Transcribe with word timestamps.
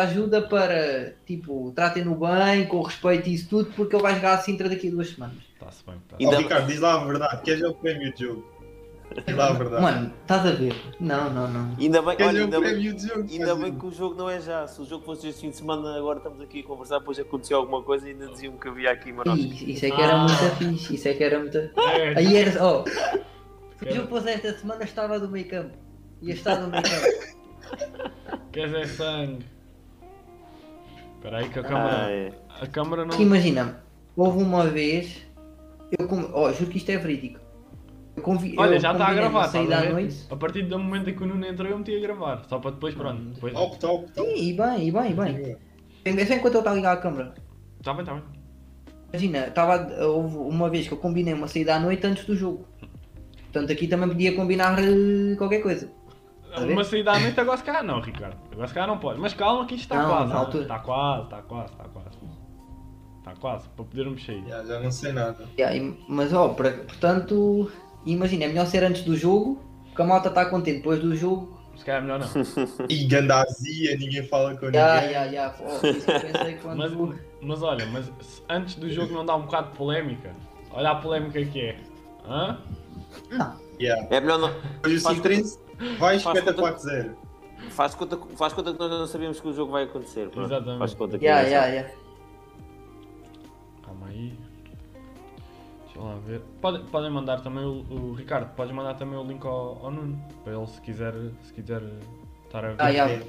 ajuda 0.00 0.42
para, 0.42 1.14
tipo, 1.26 1.72
tratem-no 1.74 2.14
bem, 2.16 2.66
com 2.66 2.82
respeito 2.82 3.28
e 3.28 3.34
isso 3.34 3.48
tudo, 3.48 3.70
porque 3.74 3.94
ele 3.96 4.02
vai 4.02 4.14
jogar 4.14 4.34
a 4.34 4.38
Sintra 4.38 4.68
daqui 4.68 4.88
a 4.88 4.90
duas 4.90 5.10
semanas. 5.10 5.36
Está-se 5.54 5.84
bem, 5.86 5.94
tá. 6.08 6.16
Ó, 6.20 6.24
Ainda- 6.24 6.36
Ricardo, 6.38 6.66
diz 6.66 6.80
lá 6.80 6.94
a 7.00 7.04
verdade. 7.04 7.42
Queres 7.42 7.62
é 7.62 7.68
o 7.68 7.74
prémio 7.74 8.12
de 8.14 8.24
jogo? 8.24 8.54
Diz 9.26 9.36
lá 9.36 9.48
a 9.48 9.52
verdade. 9.52 9.82
Mano, 9.82 10.12
estás 10.22 10.46
a 10.46 10.50
ver? 10.52 10.74
Não, 10.98 11.30
não, 11.32 11.48
não. 11.48 11.76
Ainda 11.78 12.02
bem, 12.02 12.16
olha, 12.26 12.40
o 12.40 12.44
ainda 12.44 12.60
bem, 12.60 12.82
jogo? 12.98 13.26
ainda 13.30 13.54
bem 13.54 13.78
que 13.78 13.86
o 13.86 13.90
jogo 13.92 14.14
não 14.16 14.28
é 14.28 14.40
já. 14.40 14.66
Se 14.66 14.80
o 14.82 14.84
jogo 14.84 15.04
fosse 15.04 15.28
este 15.28 15.42
fim 15.42 15.50
de 15.50 15.56
semana, 15.56 15.96
agora 15.96 16.18
estamos 16.18 16.40
aqui 16.40 16.60
a 16.60 16.64
conversar, 16.64 16.98
depois 16.98 17.18
aconteceu 17.18 17.58
alguma 17.58 17.82
coisa 17.82 18.08
e 18.08 18.12
ainda 18.12 18.26
diziam 18.28 18.56
que 18.56 18.66
havia 18.68 18.90
aqui 18.90 19.12
Marocos. 19.12 19.38
Isso, 19.44 19.64
isso 19.70 19.86
é 19.86 19.90
que 19.90 20.00
era 20.02 20.14
Ah. 20.14 20.18
muito 20.26 20.56
fixe, 20.56 20.94
isso 20.96 21.08
é 21.08 21.14
que 21.14 21.22
era 21.24 21.38
muito. 21.38 21.56
É, 21.58 22.18
Aí 22.18 22.36
era. 22.36 22.64
Oh, 22.66 22.84
se 22.88 23.88
o 23.90 23.94
jogo 23.94 24.08
fosse 24.08 24.30
esta 24.30 24.52
semana, 24.58 24.82
estava 24.84 25.20
do 25.20 25.28
meio 25.28 25.48
campo. 25.48 25.76
Ia 26.22 26.34
estar 26.34 26.56
no 26.60 26.68
meio 26.68 26.82
campo. 26.82 27.34
Queres 28.52 28.74
é 28.74 28.86
sangue? 28.86 29.44
Espera 31.24 31.38
aí 31.38 31.48
que 31.48 31.58
a 31.58 31.62
Ah, 31.62 31.64
câmara. 31.64 32.10
é. 32.12 32.32
A 32.60 32.66
câmara 32.66 33.04
não. 33.06 33.18
Imagina, 33.18 33.80
houve 34.14 34.42
uma 34.42 34.66
vez. 34.66 35.22
Eu 35.98 36.06
com... 36.06 36.30
oh, 36.34 36.52
juro 36.52 36.70
que 36.70 36.76
isto 36.76 36.90
é 36.90 36.98
verídico. 36.98 37.40
Eu 38.14 38.22
convi... 38.22 38.54
Olha, 38.58 38.74
eu 38.74 38.80
já 38.80 38.92
está 38.92 39.08
a 39.08 39.14
gravar, 39.14 39.46
ver? 39.46 39.92
noite. 39.92 40.26
A 40.30 40.36
partir 40.36 40.62
do 40.64 40.78
momento 40.78 41.08
em 41.08 41.14
que 41.16 41.22
o 41.22 41.26
Nuno 41.26 41.46
entrou, 41.46 41.68
eu 41.68 41.78
meti 41.78 41.96
a 41.96 42.00
gravar. 42.00 42.44
Só 42.46 42.58
para 42.58 42.72
depois, 42.72 42.94
pronto. 42.94 43.22
Depois... 43.22 43.54
Top, 43.54 43.78
top, 43.78 44.12
top. 44.12 44.28
Sim, 44.28 44.36
e 44.36 44.52
bem, 44.52 44.88
e 44.88 44.92
bem, 44.92 45.10
e 45.10 45.14
bem. 45.14 45.56
É 46.04 46.26
só 46.26 46.34
enquanto 46.34 46.54
eu 46.54 46.60
estava 46.60 46.74
a 46.74 46.76
ligar 46.76 46.92
a 46.92 46.96
câmera. 46.98 47.34
Tá 47.82 47.94
bem, 47.94 48.04
tá 48.04 48.12
bem. 48.14 48.22
Imagina, 49.12 49.46
estava, 49.46 50.04
houve 50.04 50.36
uma 50.36 50.68
vez 50.68 50.86
que 50.86 50.92
eu 50.92 50.98
combinei 50.98 51.32
uma 51.32 51.48
saída 51.48 51.76
à 51.76 51.80
noite 51.80 52.06
antes 52.06 52.26
do 52.26 52.36
jogo. 52.36 52.66
Portanto, 53.44 53.72
aqui 53.72 53.88
também 53.88 54.08
podia 54.08 54.34
combinar 54.34 54.76
eh, 54.78 55.34
qualquer 55.36 55.60
coisa. 55.62 55.90
Ver? 56.60 56.72
Uma 56.72 56.84
saída 56.84 57.12
à 57.12 57.18
noite 57.20 57.40
agora 57.40 57.58
se 57.58 57.64
calhar 57.64 57.84
não, 57.84 58.00
Ricardo. 58.00 58.36
Agora 58.52 58.68
se 58.68 58.74
calhar 58.74 58.88
não 58.88 58.98
pode. 58.98 59.20
Mas 59.20 59.34
calma 59.34 59.66
que 59.66 59.74
isto 59.74 59.84
está 59.84 60.02
Não, 60.02 60.08
quase. 60.10 60.32
altura. 60.32 60.62
Está 60.62 60.78
quase, 60.78 61.22
está 61.24 61.42
quase, 61.42 61.72
está 61.72 61.84
quase. 61.84 62.08
Está 63.18 63.34
quase, 63.36 63.68
para 63.70 63.84
podermos 63.84 64.24
sair. 64.24 64.44
Já, 64.46 64.64
já 64.64 64.80
não 64.80 64.90
sei 64.90 65.12
nada. 65.12 65.48
Yeah, 65.58 65.94
mas, 66.08 66.32
ó, 66.32 66.48
portanto, 66.48 67.70
imagina, 68.04 68.44
é 68.44 68.48
melhor 68.48 68.66
ser 68.66 68.84
antes 68.84 69.02
do 69.02 69.16
jogo, 69.16 69.62
porque 69.86 70.02
a 70.02 70.04
malta 70.04 70.28
está 70.28 70.44
contente 70.46 70.78
depois 70.78 71.00
do 71.00 71.16
jogo. 71.16 71.58
Se 71.74 71.84
calhar 71.84 72.02
é 72.02 72.04
melhor 72.04 72.20
não. 72.20 72.28
E 72.88 73.04
gandazia, 73.04 73.96
ninguém 73.96 74.22
fala 74.28 74.54
com 74.56 74.66
ninguém. 74.66 74.80
Oh, 75.60 75.86
isso 75.86 76.10
eu 76.10 76.20
pensei 76.20 76.54
quando. 76.62 76.78
Mas, 76.78 77.20
mas 77.40 77.62
olha, 77.62 77.86
mas 77.86 78.04
se 78.20 78.42
antes 78.48 78.74
do 78.76 78.90
jogo 78.90 79.12
não 79.14 79.24
dá 79.24 79.34
um 79.34 79.42
bocado 79.42 79.70
de 79.70 79.76
polémica? 79.78 80.30
Olha 80.70 80.90
a 80.90 80.94
polémica 80.96 81.42
que 81.46 81.60
é. 81.60 81.76
Hã? 82.28 82.58
Não, 83.30 83.64
Yeah. 83.80 84.06
É 84.10 84.20
melhor 84.20 84.38
não. 84.38 84.54
5-13 84.82 85.58
vai 85.98 86.18
faz 86.18 86.38
54-0. 86.44 87.14
Faz 87.70 87.94
conta, 87.94 88.18
faz 88.36 88.52
conta 88.52 88.72
que 88.72 88.78
nós 88.78 88.90
não 88.90 89.06
sabíamos 89.06 89.40
que 89.40 89.48
o 89.48 89.52
jogo 89.52 89.72
vai 89.72 89.84
acontecer. 89.84 90.28
pronto. 90.28 90.46
Exatamente. 90.46 90.78
Faz 90.78 90.94
conta 90.94 91.18
que 91.18 91.26
é 91.26 91.28
ya, 91.50 91.62
assim. 91.64 91.74
ya. 91.76 91.90
Calma 93.84 94.08
aí. 94.08 94.32
Deixa 95.84 96.00
lá 96.00 96.16
ver. 96.26 96.40
Podem, 96.60 96.84
podem 96.86 97.10
mandar 97.10 97.40
também 97.40 97.64
o, 97.64 97.84
o 97.90 98.12
Ricardo, 98.14 98.54
podes 98.54 98.74
mandar 98.74 98.94
também 98.94 99.18
o 99.18 99.24
link 99.24 99.44
ao, 99.46 99.84
ao 99.84 99.90
Nuno. 99.90 100.20
Para 100.42 100.54
ele 100.56 100.66
se 100.66 100.80
quiser, 100.80 101.14
se 101.42 101.52
quiser 101.52 101.82
estar 102.46 102.64
a 102.64 102.68
ver. 102.70 102.76
Ah, 102.78 102.88
ya. 102.88 103.20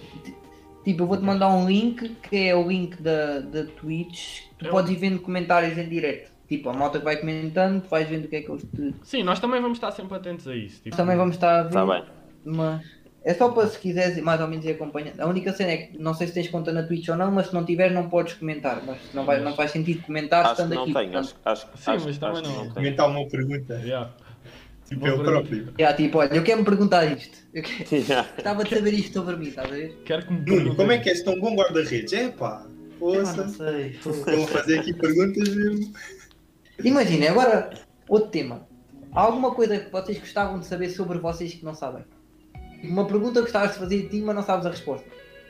Tipo, 0.83 1.03
eu 1.03 1.08
vou-te 1.08 1.23
mandar 1.23 1.50
um 1.50 1.67
link 1.67 2.09
que 2.30 2.48
é 2.48 2.56
o 2.56 2.67
link 2.67 3.02
da, 3.02 3.39
da 3.39 3.66
Twitch. 3.66 4.44
Tu 4.58 4.66
Eu- 4.66 4.72
podes 4.72 4.92
ir 4.92 4.95
vendo 4.98 5.20
comentários 5.20 5.78
em 5.78 5.88
direto. 5.88 6.31
Tipo, 6.48 6.70
a 6.70 6.73
malta 6.73 7.00
que 7.00 7.06
vai 7.06 7.17
comentando, 7.17 7.81
tu 7.81 7.89
vais 7.89 8.08
vendo 8.08 8.26
o 8.26 8.28
que 8.28 8.36
é 8.36 8.42
que 8.42 8.52
eles 8.52 8.64
te. 8.64 8.94
Sim, 9.03 9.23
nós 9.23 9.39
também 9.39 9.59
vamos 9.59 9.78
estar 9.78 9.92
sempre 9.92 10.16
atentos 10.16 10.48
a 10.48 10.56
isso. 10.56 10.81
Tipo, 10.83 10.95
Também 10.95 11.17
vamos 11.17 11.36
estar 11.36 11.61
a 11.61 11.64
ver. 11.64 11.72
Tá 11.72 11.86
bem. 11.86 12.03
Mas 12.46 12.86
é 13.24 13.34
só 13.34 13.50
para 13.50 13.68
se 13.68 13.80
quiseres 13.80 14.18
mais 14.22 14.40
ou 14.40 14.48
menos 14.48 14.64
ir 14.66 14.72
acompanhando. 14.72 15.20
A 15.20 15.26
única 15.26 15.52
cena 15.52 15.72
é 15.72 15.78
que 15.78 15.98
não 15.98 16.14
sei 16.14 16.28
se 16.28 16.34
tens 16.34 16.48
conta 16.48 16.72
na 16.72 16.84
Twitch 16.84 17.10
ou 17.10 17.16
não, 17.16 17.32
mas 17.32 17.48
se 17.48 17.54
não 17.54 17.66
tiveres 17.66 17.94
não 17.94 18.08
podes 18.08 18.36
comentar. 18.36 18.82
Mas 18.86 18.98
não, 19.14 19.26
vai, 19.26 19.40
não 19.42 19.56
faz 19.56 19.72
sentido 19.72 20.04
comentar 20.04 20.46
Acho 20.46 20.56
que 20.56 20.62
estando 20.62 20.76
não 20.76 20.84
aqui. 20.84 20.94
tenho. 20.94 21.12
portanto. 21.12 21.36
Acho, 21.44 21.66
acho, 21.68 21.78
Sim, 21.84 21.92
acho, 21.92 22.06
mas 22.06 22.18
também 22.20 22.42
acho 22.42 22.44
que 22.44 22.50
não. 22.56 22.62
tenho. 22.62 22.73
Comentar 22.76 23.10
uma 23.10 23.28
pergunta. 23.28 23.73
yeah. 23.84 24.12
Tipo 24.88 25.02
pergunta. 25.02 25.23
próprio. 25.32 25.73
Yeah, 25.80 25.98
tipo, 25.98 26.17
olha, 26.20 26.34
eu 26.36 26.44
quero 26.44 26.60
me 26.60 26.66
perguntar 26.66 27.05
isto. 27.05 27.38
Eu 27.52 27.64
quero- 27.64 27.86
Yeah. 28.08 28.30
Gostava 28.36 28.64
de 28.64 28.70
saber 28.76 28.94
isto 28.94 29.14
sobre 29.14 29.36
mim, 29.38 29.48
estás 29.48 29.72
a 29.72 29.73
ver? 29.76 30.02
Quero 30.05 30.28
que 30.28 30.34
me 30.34 30.39
Nuno, 30.45 30.76
como 30.76 30.92
é 30.92 31.00
que 31.00 31.10
és 31.10 31.23
tão 31.23 31.39
bom 31.39 31.55
guarda-redes? 31.55 32.14
É 32.14 32.30
pá, 32.30 32.64
Eu 33.02 33.23
não 33.23 33.23
poça. 33.23 33.48
sei. 33.50 33.98
Eu 34.05 34.38
vou 34.38 34.48
fazer 34.48 34.80
aqui 34.80 34.94
perguntas 34.94 35.50
mesmo. 35.55 35.92
Imagina, 36.84 37.32
agora 37.32 37.72
outro 38.08 38.30
tema. 38.30 38.67
Há 39.14 39.22
alguma 39.22 39.55
coisa 39.55 39.80
que 39.80 39.92
vocês 39.92 40.20
gostavam 40.20 40.60
de 40.60 40.66
saber 40.67 40.89
sobre 40.89 41.17
vocês 41.17 41.54
que 41.54 41.66
não 41.66 41.73
sabem? 41.73 42.04
Uma 42.83 43.05
pergunta 43.05 43.36
que 43.39 43.41
gostavas 43.43 43.73
de 43.73 43.80
fazer 43.80 44.02
de 44.03 44.09
ti, 44.09 44.21
mas 44.21 44.36
não 44.36 44.43
sabes 44.43 44.65
a 44.65 44.69
resposta. 44.69 45.08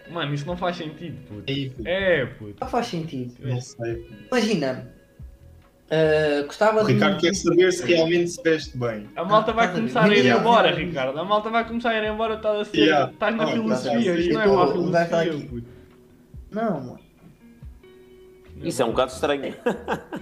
Mano, 0.09 0.33
isso 0.33 0.45
não 0.45 0.55
faz 0.55 0.77
sentido, 0.77 1.17
puto. 1.27 1.43
É, 1.85 2.25
puto. 2.25 2.55
Não 2.61 2.67
faz 2.67 2.87
sentido. 2.87 3.33
não 3.39 3.59
sei. 3.59 4.07
Imagina, 4.31 4.93
ah, 5.89 6.43
gostava 6.45 6.83
O 6.83 6.85
de. 6.87 6.93
Ricardo 6.93 7.19
quer 7.19 7.33
saber 7.35 7.71
se 7.71 7.83
realmente 7.85 8.29
se 8.31 8.41
veste 8.43 8.77
bem. 8.77 9.07
A 9.15 9.23
malta 9.23 9.51
vai 9.51 9.65
Ah, 9.67 9.71
começar 9.71 10.03
a 10.03 10.07
ir 10.09 10.19
yeah. 10.25 10.39
embora, 10.39 10.71
Ricardo. 10.71 11.17
A 11.19 11.23
malta 11.25 11.49
vai 11.49 11.67
começar 11.67 11.89
a 11.89 11.97
ir 12.03 12.11
embora, 12.11 12.35
estás 12.35 12.59
a 12.59 12.65
ser. 12.65 12.77
Yeah. 12.77 13.11
Estás 13.11 13.35
na 13.35 13.45
Oh, 13.45 13.51
filosofia, 13.51 14.13
tá 14.13 14.19
isto 14.19 14.33
não 14.33 14.41
é 14.41 14.47
uma 14.47 14.63
estar 14.63 14.71
filosofia, 15.23 15.47
puto. 15.49 15.67
Não, 16.51 16.71
mano. 16.81 16.99
Isso 18.63 18.81
é 18.81 18.85
um 18.85 18.91
bocado 18.91 19.11
estranho. 19.11 19.55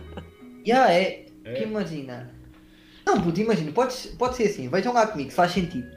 Já 0.65 0.91
é. 0.91 1.25
É. 1.45 1.53
Que 1.53 1.63
imagina. 1.63 2.31
Não, 3.05 3.21
puto, 3.21 3.39
imagina, 3.41 3.71
pode, 3.73 3.95
pode 4.17 4.35
ser 4.37 4.43
assim, 4.45 4.69
vejam 4.69 4.93
lá 4.93 5.05
comigo, 5.07 5.29
se 5.29 5.35
faz 5.35 5.51
sentido. 5.51 5.87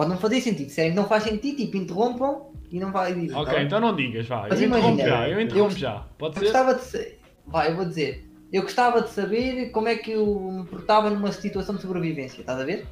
Pode 0.00 0.08
não 0.12 0.16
fazer 0.16 0.40
sentido, 0.40 0.70
se 0.70 0.80
é 0.80 0.88
que 0.88 0.96
não 0.96 1.04
faz 1.06 1.24
sentido, 1.24 1.58
tipo, 1.58 1.76
interrompam 1.76 2.46
e 2.70 2.80
não 2.80 2.90
vai 2.90 3.12
dizer. 3.14 3.34
Ok, 3.36 3.52
tá 3.52 3.62
então 3.62 3.78
não 3.78 3.94
digas, 3.94 4.26
vá. 4.26 4.46
Mas 4.48 4.58
eu 4.58 4.68
interrompo 4.68 4.88
imagina, 4.94 5.08
já, 5.10 5.28
eu 5.28 5.40
interrompo 5.42 5.72
eu- 5.74 5.78
já. 5.78 6.04
Pode 6.16 6.36
Eu 6.36 6.38
ser? 6.38 6.44
gostava 6.46 6.74
de 6.74 6.80
ser. 6.84 7.20
Vai, 7.46 7.70
eu 7.70 7.76
vou 7.76 7.84
dizer. 7.84 8.26
Eu 8.50 8.62
gostava 8.62 9.02
de 9.02 9.10
saber 9.10 9.68
como 9.72 9.88
é 9.88 9.96
que 9.96 10.12
eu 10.12 10.24
me 10.40 10.64
portava 10.64 11.10
numa 11.10 11.30
situação 11.32 11.74
de 11.74 11.82
sobrevivência, 11.82 12.40
estás 12.40 12.58
a 12.58 12.64
ver? 12.64 12.86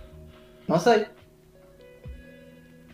Não 0.68 0.78
sei. 0.78 1.06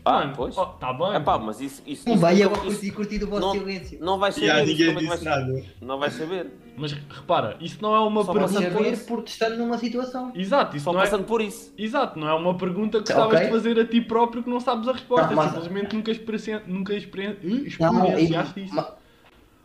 Ah, 0.04 0.20
Mano, 0.20 0.32
pois. 0.36 0.56
oh, 0.56 0.66
tá 0.66 0.92
bem. 0.92 1.14
É 1.14 1.18
pá, 1.18 1.36
mas 1.36 1.60
isso. 1.60 1.82
isso, 1.84 2.06
Não 2.06 2.14
isso, 2.14 2.20
vai, 2.22 2.40
eu 2.40 2.50
vou 2.50 2.60
curtir, 2.60 2.90
curtir 2.92 3.24
o 3.24 3.26
vosso 3.26 3.40
não- 3.40 3.52
silêncio. 3.52 3.98
não 4.00 4.16
vai 4.20 4.30
saber. 4.30 4.46
Isso 4.46 4.66
ninguém 4.66 4.94
disse 4.96 5.24
vai- 5.24 5.38
nada. 5.40 5.62
Não 5.80 5.98
vai 5.98 6.10
saber. 6.12 6.52
Mas 6.76 6.92
repara, 6.92 7.56
isso 7.60 7.78
não 7.80 7.94
é 7.94 8.00
uma 8.00 8.24
Só 8.24 8.32
pergunta. 8.32 8.60
por 8.60 8.72
saber 8.72 8.92
isso. 8.92 9.06
porque 9.06 9.30
estando 9.30 9.56
numa 9.58 9.78
situação. 9.78 10.32
Exato, 10.34 10.76
isso 10.76 10.84
Só 10.84 10.92
não 10.92 11.00
é. 11.00 11.04
passando 11.04 11.24
por 11.24 11.40
isso. 11.40 11.72
Exato, 11.78 12.18
não 12.18 12.28
é 12.28 12.34
uma 12.34 12.56
pergunta 12.56 12.98
que 12.98 13.04
Tá, 13.04 13.14
gostavas 13.14 13.34
ok. 13.36 13.46
de 13.46 13.52
fazer 13.52 13.78
a 13.80 13.86
ti 13.86 14.00
próprio 14.00 14.42
que 14.42 14.50
não 14.50 14.58
sabes 14.58 14.88
a 14.88 14.92
resposta. 14.92 15.28
Não, 15.28 15.36
mas- 15.36 15.52
Simplesmente 15.52 15.94
nunca, 15.94 16.10
experien... 16.10 16.60
nunca 16.66 16.94
experien... 16.94 17.36
Não, 17.42 17.58
experienciaste 17.64 18.64
isso. 18.64 18.74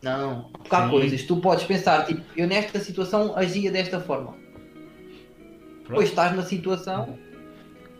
não, 0.02 0.44
porque 0.52 0.74
há 0.74 0.84
Sim. 0.84 0.90
coisas, 0.90 1.22
tu 1.24 1.36
podes 1.38 1.64
pensar, 1.64 2.04
tipo, 2.06 2.22
eu 2.36 2.46
nesta 2.46 2.78
situação 2.78 3.36
agia 3.36 3.72
desta 3.72 3.98
forma. 4.00 4.34
Depois 5.88 6.08
estás 6.08 6.36
na 6.36 6.42
situação, 6.42 7.18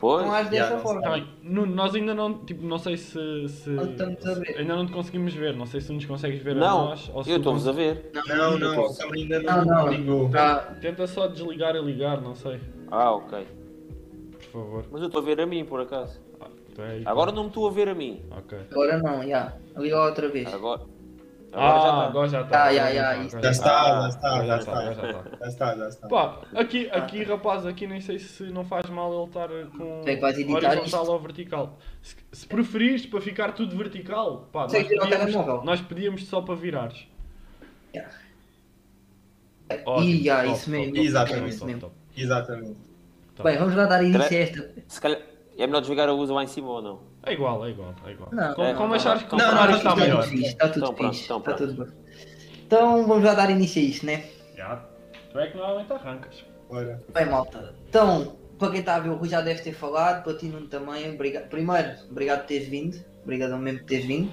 Pois. 0.00 0.24
não 0.26 0.32
já, 0.32 0.42
dessa 0.44 0.74
não 0.76 0.80
forma. 0.80 1.26
Nuno, 1.42 1.74
nós 1.74 1.94
ainda 1.94 2.14
não, 2.14 2.32
tipo, 2.44 2.64
não 2.64 2.78
sei 2.78 2.96
se, 2.96 3.48
se- 3.48 3.68
Não 3.70 3.84
estamos 3.90 4.26
a 4.26 4.34
ver. 4.34 4.56
ainda 4.58 4.74
não 4.76 4.86
te 4.86 4.92
conseguimos 4.92 5.34
ver, 5.34 5.54
não 5.54 5.66
sei 5.66 5.80
se 5.80 5.92
nos 5.92 6.04
consegues 6.06 6.42
ver 6.42 6.52
a 6.52 6.54
Não, 6.60 6.84
nós 6.86 7.10
ou 7.12 7.22
se 7.22 7.30
eu 7.30 7.36
estou-vos 7.36 7.68
a 7.68 7.72
ver. 7.72 8.10
Não, 8.14 8.58
não, 8.58 8.86
a 8.86 8.96
câmera 8.96 9.14
ainda 9.16 9.40
não, 9.42 9.56
Não, 9.64 9.64
não. 9.64 9.88
ligou. 9.92 10.28
Tá, 10.30 10.56
Tenta 10.80 11.06
só 11.06 11.26
desligar 11.26 11.76
e 11.76 11.82
ligar, 11.82 12.20
não 12.22 12.34
sei, 12.34 12.58
Ah, 12.90 13.12
ok. 13.12 13.46
por 14.32 14.52
favor. 14.52 14.84
Mas 14.90 15.00
eu 15.02 15.08
estou 15.08 15.20
a 15.20 15.24
ver 15.24 15.40
a 15.40 15.46
mim, 15.46 15.64
por 15.66 15.80
acaso. 15.80 16.18
Ah, 16.40 16.46
tu 16.74 16.80
é 16.82 16.90
aí, 16.92 17.02
Agora 17.04 17.30
não 17.30 17.42
me 17.42 17.48
estou 17.48 17.68
a 17.68 17.70
ver 17.70 17.88
a 17.88 17.94
mim. 17.94 18.22
Ok. 18.30 18.58
agora 18.70 18.98
não, 18.98 19.22
já. 19.28 19.52
Liga 19.76 20.02
outra 20.02 20.28
vez. 20.28 20.52
Agora. 20.52 20.80
Ah, 21.52 22.04
Agora 22.06 22.28
já 22.28 22.40
está. 22.42 22.66
agora 22.66 22.78
já 23.40 23.50
está. 23.50 23.80
Ah, 23.80 23.90
agora 23.90 24.04
já, 24.04 24.04
já, 24.04 24.10
está, 24.10 24.30
agora 24.30 24.46
Já 24.46 24.46
está, 24.46 24.46
já 24.46 24.54
Ah, 24.54 24.58
está, 24.58 24.82
já 24.82 24.94
já 25.40 25.46
está, 25.48 25.76
já 25.76 25.88
está. 25.88 26.00
Já. 26.02 26.08
Pá, 26.08 26.38
aqui, 26.54 26.90
aqui 26.90 27.22
rapaz, 27.24 27.66
aqui 27.66 27.86
nem 27.88 28.00
sei 28.00 28.18
se 28.20 28.44
não 28.44 28.64
faz 28.64 28.88
mal 28.88 29.12
ele 29.12 29.24
estar 29.24 29.48
com 29.76 30.02
é 30.06 30.16
vais 30.16 30.38
editar 30.38 30.56
horizontal 30.78 30.84
isto? 31.02 31.12
ou 31.12 31.18
vertical. 31.20 31.78
Se, 32.02 32.16
se 32.32 32.46
preferires 32.46 33.04
para 33.06 33.20
ficar 33.20 33.52
tudo 33.52 33.76
vertical, 33.76 34.48
pá, 34.52 34.62
nós 34.68 34.72
pedíamos, 34.72 35.64
nós 35.64 35.80
pedíamos 35.80 36.26
só 36.26 36.40
para 36.40 36.54
virares. 36.54 37.06
Já. 37.94 38.08
Ótimo, 39.86 40.08
E 40.10 40.24
já, 40.24 40.42
top, 40.44 40.52
isso 40.52 40.60
top, 40.64 40.70
mesmo. 40.70 40.94
top, 40.94 41.06
Exatamente. 41.06 41.54
top, 41.58 41.66
mesmo. 41.66 41.80
top. 41.80 41.94
Exatamente. 42.16 42.76
Bem, 43.42 43.58
vamos 43.58 43.74
lá 43.74 43.86
dar 43.86 44.02
início 44.04 44.22
a 44.36 44.40
esta. 44.40 44.74
Se 44.86 45.00
calhar 45.00 45.20
é 45.58 45.66
melhor 45.66 45.80
desligar 45.80 46.08
a 46.08 46.12
luz 46.12 46.28
lá 46.30 46.42
em 46.44 46.46
cima 46.46 46.68
ou 46.68 46.82
não? 46.82 47.09
É 47.24 47.32
igual, 47.34 47.64
é 47.66 47.70
igual, 47.70 47.94
é 48.06 48.10
igual. 48.12 48.28
Não, 48.32 48.54
como 48.54 48.68
não, 48.68 48.74
como 48.76 48.94
achares 48.94 49.22
que 49.24 49.34
o 49.34 49.38
não, 49.38 49.48
cenário 49.48 49.70
não, 49.72 49.76
está 49.78 49.90
não, 49.90 49.96
melhor? 49.96 50.32
está 50.34 50.68
tudo 50.68 50.78
Então 50.84 50.94
pronto, 50.94 51.12
fixe. 51.12 51.24
então 51.24 51.38
Está 51.38 51.54
pronto. 51.54 51.70
tudo 51.76 51.84
bem. 51.84 51.94
Então 52.66 53.06
vamos 53.06 53.24
lá 53.24 53.34
dar 53.34 53.50
início 53.50 53.82
a 53.82 53.84
isto, 53.84 54.06
né? 54.06 54.24
Já. 54.56 54.76
Tu 55.30 55.38
é 55.38 55.46
que 55.48 55.56
normalmente 55.56 55.92
arrancas. 55.92 56.44
Bora. 56.68 57.02
Bem, 57.12 57.26
malta. 57.26 57.74
Então, 57.88 58.36
para 58.58 58.70
quem 58.70 58.80
está 58.80 58.96
a 58.96 59.00
ver, 59.00 59.10
o 59.10 59.16
Rui 59.16 59.28
já 59.28 59.40
deve 59.40 59.60
ter 59.60 59.72
falado, 59.72 60.22
para 60.24 60.34
ti 60.34 60.46
Nuno 60.46 60.66
também. 60.68 61.12
Obrigado. 61.14 61.48
Primeiro, 61.48 61.90
obrigado 62.10 62.40
por 62.40 62.46
teres 62.46 62.68
vindo. 62.68 63.04
Obrigado 63.22 63.56
mesmo 63.58 63.80
por 63.80 63.86
teres 63.86 64.06
vindo. 64.06 64.32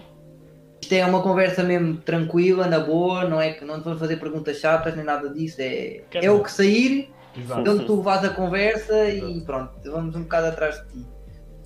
Isto 0.81 0.93
é 0.93 1.05
uma 1.05 1.21
conversa 1.21 1.63
mesmo 1.63 1.97
tranquila, 1.97 2.67
na 2.67 2.79
boa, 2.79 3.25
não 3.25 3.41
é 3.41 3.51
que 3.53 3.65
não 3.65 3.79
te 3.79 3.83
vamos 3.83 3.99
fazer 3.99 4.17
perguntas 4.17 4.57
chatas 4.59 4.95
nem 4.95 5.03
nada 5.03 5.29
disso. 5.29 5.57
É, 5.59 6.03
Quer 6.09 6.23
é 6.23 6.31
o 6.31 6.41
que 6.43 6.51
sair, 6.51 7.11
Exato. 7.35 7.63
de 7.63 7.69
onde 7.71 7.85
tu 7.85 8.01
vais 8.01 8.23
a 8.23 8.29
conversa 8.29 9.09
e 9.09 9.41
pronto, 9.41 9.71
vamos 9.91 10.15
um 10.15 10.21
bocado 10.21 10.47
atrás 10.47 10.79
de 10.83 10.93
ti. 10.93 11.05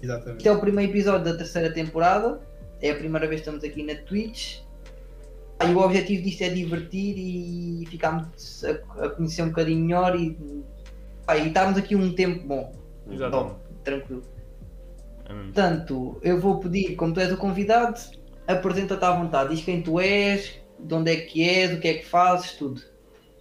Exatamente. 0.01 0.37
Este 0.37 0.47
é 0.47 0.51
o 0.51 0.59
primeiro 0.59 0.91
episódio 0.91 1.25
da 1.25 1.37
terceira 1.37 1.71
temporada. 1.71 2.39
É 2.81 2.91
a 2.91 2.95
primeira 2.95 3.27
vez 3.27 3.41
que 3.41 3.49
estamos 3.49 3.63
aqui 3.63 3.83
na 3.83 3.95
Twitch. 3.95 4.59
E 5.63 5.73
o 5.73 5.77
objetivo 5.77 6.23
disto 6.23 6.41
é 6.41 6.49
divertir 6.49 7.15
e 7.17 7.85
ficarmos 7.87 8.63
a, 8.65 9.05
a 9.05 9.09
conhecer 9.09 9.43
um 9.43 9.49
bocadinho 9.49 9.85
melhor 9.85 10.15
e, 10.19 10.35
pá, 11.25 11.37
e 11.37 11.47
estarmos 11.47 11.77
aqui 11.77 11.95
um 11.95 12.13
tempo 12.13 12.47
bom, 12.47 12.73
Exatamente. 13.07 13.49
bom, 13.49 13.59
tranquilo. 13.83 14.23
É. 15.25 15.33
Portanto, 15.33 16.17
eu 16.23 16.39
vou 16.39 16.59
pedir, 16.59 16.95
como 16.95 17.13
tu 17.13 17.19
és 17.19 17.31
o 17.31 17.37
convidado, 17.37 17.99
apresenta-te 18.47 19.05
à 19.05 19.11
vontade, 19.11 19.53
diz 19.53 19.63
quem 19.63 19.83
tu 19.83 19.99
és, 19.99 20.59
de 20.79 20.93
onde 20.95 21.11
é 21.11 21.15
que 21.17 21.47
és, 21.47 21.77
o 21.77 21.79
que 21.79 21.87
é 21.87 21.93
que 21.95 22.05
fazes, 22.05 22.53
tudo. 22.53 22.81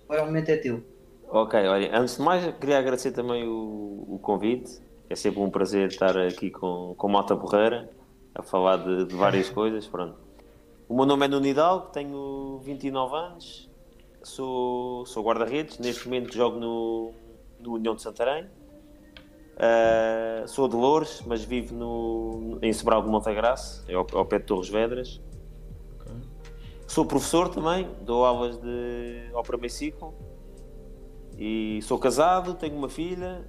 Agora 0.05 0.25
o 0.25 0.27
momento 0.27 0.51
é 0.51 0.57
teu. 0.57 0.83
Ok, 1.31 1.59
olha, 1.59 1.97
antes 1.97 2.17
de 2.17 2.23
mais, 2.23 2.55
queria 2.59 2.79
agradecer 2.79 3.13
também 3.13 3.49
o, 3.49 4.05
o 4.09 4.19
convite. 4.21 4.79
É 5.11 5.17
sempre 5.17 5.41
um 5.41 5.51
prazer 5.51 5.89
estar 5.89 6.17
aqui 6.17 6.51
com, 6.51 6.95
com 6.97 7.09
Malta 7.09 7.35
Borreira 7.35 7.91
a 8.33 8.45
falar 8.45 8.77
de, 8.77 9.07
de 9.07 9.17
várias 9.17 9.51
coisas. 9.51 9.85
Pronto. 9.85 10.15
O 10.89 10.95
meu 10.95 11.05
nome 11.05 11.27
é 11.27 11.29
Nuno 11.29 11.47
Hidalgo, 11.47 11.89
tenho 11.89 12.61
29 12.63 13.17
anos, 13.17 13.69
sou, 14.23 15.05
sou 15.07 15.25
guarda-redes. 15.25 15.79
Neste 15.81 16.05
momento 16.05 16.33
jogo 16.33 16.61
no, 16.61 17.13
no 17.59 17.75
União 17.75 17.97
de 17.97 18.03
Santarém. 18.03 18.49
Ah, 19.59 20.47
sou 20.47 20.69
de 20.69 20.77
Louros, 20.77 21.23
mas 21.27 21.43
vivo 21.45 21.75
no, 21.75 22.59
em 22.63 22.73
Sobral 22.73 23.03
de 23.03 23.09
Montagraça, 23.09 23.85
ao, 23.93 24.07
ao 24.17 24.25
pé 24.25 24.39
de 24.39 24.45
Torres 24.45 24.69
Vedras. 24.69 25.21
Ok. 26.01 26.15
Sou 26.87 27.05
professor 27.05 27.49
também, 27.49 27.87
dou 28.01 28.25
aulas 28.25 28.57
de, 28.59 29.29
ao 29.35 29.43
primeiro 29.43 29.75
ciclo. 29.75 30.15
E 31.37 31.81
sou 31.83 31.99
casado, 31.99 32.55
tenho 32.55 32.77
uma 32.77 32.89
filha 32.89 33.45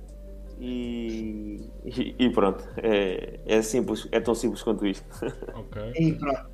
e, 0.61 1.59
e, 1.83 2.15
e 2.19 2.29
pronto. 2.29 2.63
É, 2.77 3.39
é 3.47 3.61
simples, 3.63 4.07
é 4.11 4.19
tão 4.19 4.35
simples 4.35 4.61
quanto 4.61 4.85
isto. 4.85 5.05
Ok. 5.55 5.93
E 5.97 6.13
pronto, 6.13 6.49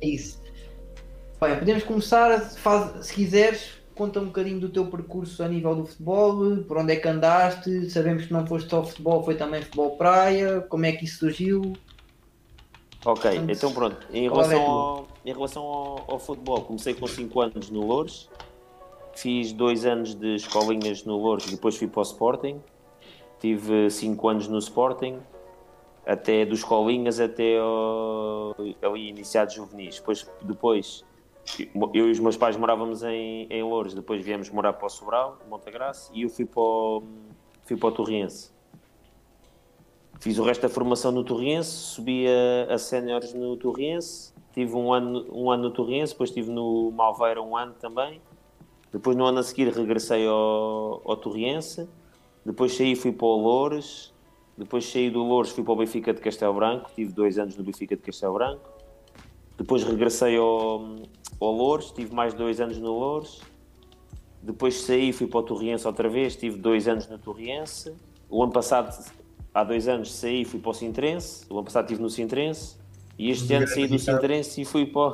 é 0.00 0.06
isso. 0.06 0.42
Bem, 1.40 1.58
podemos 1.58 1.84
começar, 1.84 2.40
faz, 2.40 3.06
se 3.06 3.14
quiseres, 3.14 3.80
conta 3.94 4.20
um 4.20 4.26
bocadinho 4.26 4.58
do 4.58 4.68
teu 4.68 4.86
percurso 4.86 5.42
a 5.42 5.48
nível 5.48 5.76
do 5.76 5.84
futebol, 5.84 6.56
por 6.64 6.78
onde 6.78 6.92
é 6.92 6.96
que 6.96 7.06
andaste, 7.06 7.88
sabemos 7.90 8.26
que 8.26 8.32
não 8.32 8.46
foste 8.46 8.68
só 8.68 8.84
futebol, 8.84 9.22
foi 9.22 9.36
também 9.36 9.62
futebol 9.62 9.96
praia, 9.96 10.60
como 10.62 10.84
é 10.86 10.92
que 10.92 11.04
isso 11.04 11.20
surgiu? 11.20 11.72
Ok, 13.04 13.30
Portanto, 13.30 13.50
então 13.50 13.72
pronto. 13.72 14.06
Em 14.12 14.26
é 14.26 14.28
relação, 14.28 14.62
ao, 14.62 15.08
em 15.24 15.32
relação 15.32 15.62
ao, 15.62 16.12
ao 16.12 16.18
futebol, 16.18 16.62
comecei 16.62 16.94
com 16.94 17.06
5 17.06 17.40
anos 17.40 17.70
no 17.70 17.86
Louros, 17.86 18.28
fiz 19.14 19.52
2 19.52 19.84
anos 19.84 20.14
de 20.14 20.36
escolinhas 20.36 21.04
no 21.04 21.16
Louros, 21.16 21.46
depois 21.46 21.76
fui 21.76 21.88
para 21.88 22.00
o 22.00 22.02
Sporting, 22.02 22.60
tive 23.42 23.90
5 23.90 24.28
anos 24.28 24.46
no 24.46 24.58
Sporting, 24.58 25.18
até 26.06 26.46
dos 26.46 26.60
escolinhas 26.60 27.18
até 27.18 27.58
ao, 27.58 28.54
ali 28.80 29.08
iniciados 29.08 29.54
juvenis. 29.54 29.96
Depois, 29.96 30.30
depois 30.40 31.04
eu 31.92 32.06
e 32.06 32.10
os 32.12 32.20
meus 32.20 32.36
pais 32.36 32.56
morávamos 32.56 33.02
em, 33.02 33.48
em 33.50 33.62
Louros, 33.64 33.94
depois 33.94 34.24
viemos 34.24 34.48
morar 34.48 34.74
para 34.74 34.86
o 34.86 34.88
Sobral, 34.88 35.38
Montagraça, 35.50 36.12
e 36.14 36.22
eu 36.22 36.28
fui 36.28 36.46
para 36.46 36.62
o, 36.62 37.02
fui 37.64 37.76
para 37.76 37.88
o 37.88 37.92
Torriense. 37.92 38.52
Fiz 40.20 40.38
o 40.38 40.44
resto 40.44 40.62
da 40.62 40.68
formação 40.68 41.10
no 41.10 41.24
Torriense, 41.24 41.68
subi 41.68 42.26
a, 42.28 42.74
a 42.74 42.78
séniores 42.78 43.34
no 43.34 43.56
Torriense, 43.56 44.32
tive 44.52 44.76
um 44.76 44.92
ano, 44.92 45.26
um 45.32 45.50
ano 45.50 45.64
no 45.64 45.70
Torriense, 45.72 46.12
depois 46.12 46.30
estive 46.30 46.48
no 46.48 46.92
Malveira 46.92 47.42
um 47.42 47.56
ano 47.56 47.74
também. 47.74 48.22
Depois 48.92 49.16
no 49.16 49.24
ano 49.24 49.40
a 49.40 49.42
seguir 49.42 49.72
regressei 49.72 50.28
ao, 50.28 51.02
ao 51.04 51.16
Torriense, 51.16 51.88
depois 52.44 52.76
saí 52.76 52.96
fui 52.96 53.12
para 53.12 53.26
o 53.26 53.36
Loures, 53.36 54.12
depois 54.56 54.84
saí 54.84 55.10
do 55.10 55.22
Loures 55.22 55.50
fui 55.50 55.62
para 55.64 55.72
o 55.72 55.76
Benfica 55.76 56.12
de 56.12 56.20
Castelo 56.20 56.54
Branco, 56.54 56.90
tive 56.94 57.12
dois 57.12 57.38
anos 57.38 57.56
no 57.56 57.64
Benfica 57.64 57.96
de 57.96 58.02
Castelo 58.02 58.34
Branco. 58.34 58.68
Depois 59.56 59.82
regressei 59.84 60.36
ao, 60.36 60.96
ao 61.40 61.52
Loures, 61.52 61.90
tive 61.92 62.14
mais 62.14 62.34
dois 62.34 62.60
anos 62.60 62.78
no 62.78 62.98
Loures. 62.98 63.40
Depois 64.42 64.74
saí 64.74 65.12
fui 65.12 65.26
para 65.26 65.38
o 65.38 65.42
Torriense 65.42 65.86
outra 65.86 66.08
vez, 66.08 66.34
tive 66.34 66.58
dois 66.58 66.88
anos 66.88 67.08
no 67.08 67.18
Torriense. 67.18 67.94
O 68.28 68.42
ano 68.42 68.52
passado, 68.52 68.92
há 69.54 69.62
dois 69.62 69.86
anos, 69.86 70.12
saí 70.12 70.44
fui 70.44 70.58
para 70.58 70.70
o 70.70 70.74
Sintrense. 70.74 71.46
O 71.48 71.54
ano 71.54 71.64
passado 71.64 71.84
estive 71.84 72.02
no 72.02 72.10
Sintrense. 72.10 72.76
E 73.18 73.30
este 73.30 73.54
ano 73.54 73.68
saí 73.68 73.86
do 73.86 73.98
Sintrense 73.98 74.62
e 74.62 74.64
fui 74.64 74.86
para 74.86 75.12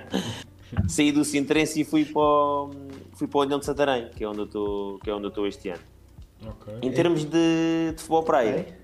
saí 0.88 1.12
do 1.12 1.24
Sintrense 1.24 1.80
e 1.80 1.84
fui 1.84 2.04
para 2.04 2.22
fui 3.12 3.28
para 3.28 3.38
o 3.38 3.42
União 3.42 3.58
de 3.58 3.66
Santarém, 3.66 4.08
que 4.16 4.24
é 4.24 4.28
onde 4.28 4.38
eu 4.38 4.44
estou, 4.46 4.98
que 5.00 5.10
é 5.10 5.14
onde 5.14 5.24
eu 5.24 5.28
estou 5.28 5.46
este 5.46 5.68
ano. 5.68 5.82
Ok. 6.46 6.74
Em 6.82 6.92
termos 6.92 7.24
de, 7.24 7.30
de 7.92 7.94
futebol 7.98 8.22
praia, 8.22 8.60
Ok? 8.60 8.74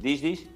diz, 0.00 0.20
diz? 0.20 0.46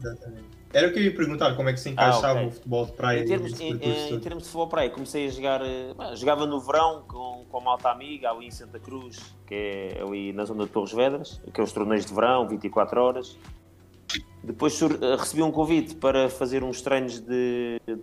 Exatamente. 0.00 0.54
Era 0.72 0.88
o 0.88 0.92
que 0.92 0.98
eu 0.98 1.04
ia 1.04 1.14
perguntar, 1.14 1.54
como 1.54 1.68
é 1.68 1.72
que 1.72 1.78
se 1.80 1.88
encaixava 1.90 2.26
Ah, 2.40 2.42
ok. 2.42 2.46
o 2.48 2.50
futebol 2.50 2.86
de 2.86 2.92
praia 2.92 3.20
Em 3.20 3.24
termos, 3.26 3.50
nesse 3.52 3.62
em, 3.64 3.72
em 3.74 4.08
todo? 4.08 4.20
termos 4.22 4.42
de 4.42 4.48
futebol 4.48 4.68
praia, 4.68 4.90
comecei 4.90 5.26
a 5.26 5.30
jogar, 5.30 5.60
eh, 5.62 5.94
jogava 6.16 6.46
no 6.46 6.60
verão 6.60 7.04
com, 7.06 7.44
com 7.48 7.58
a 7.58 7.60
malta 7.60 7.90
amiga 7.90 8.30
ali 8.30 8.46
em 8.46 8.50
Santa 8.50 8.80
Cruz, 8.80 9.34
que 9.46 9.54
é 9.54 10.02
ali 10.02 10.32
na 10.32 10.44
zona 10.44 10.64
de 10.64 10.70
Torres 10.70 10.92
Vedras, 10.92 11.40
aqueles 11.46 11.70
torneios 11.72 12.04
de 12.04 12.12
verão, 12.12 12.48
24 12.48 13.00
horas. 13.00 13.38
Depois 14.42 14.72
sur- 14.74 14.98
eh, 15.00 15.16
recebi 15.16 15.42
um 15.42 15.52
convite 15.52 15.94
para 15.94 16.28
fazer 16.28 16.64
uns 16.64 16.82
treinos 16.82 17.20
de, 17.20 17.80
de 17.86 17.96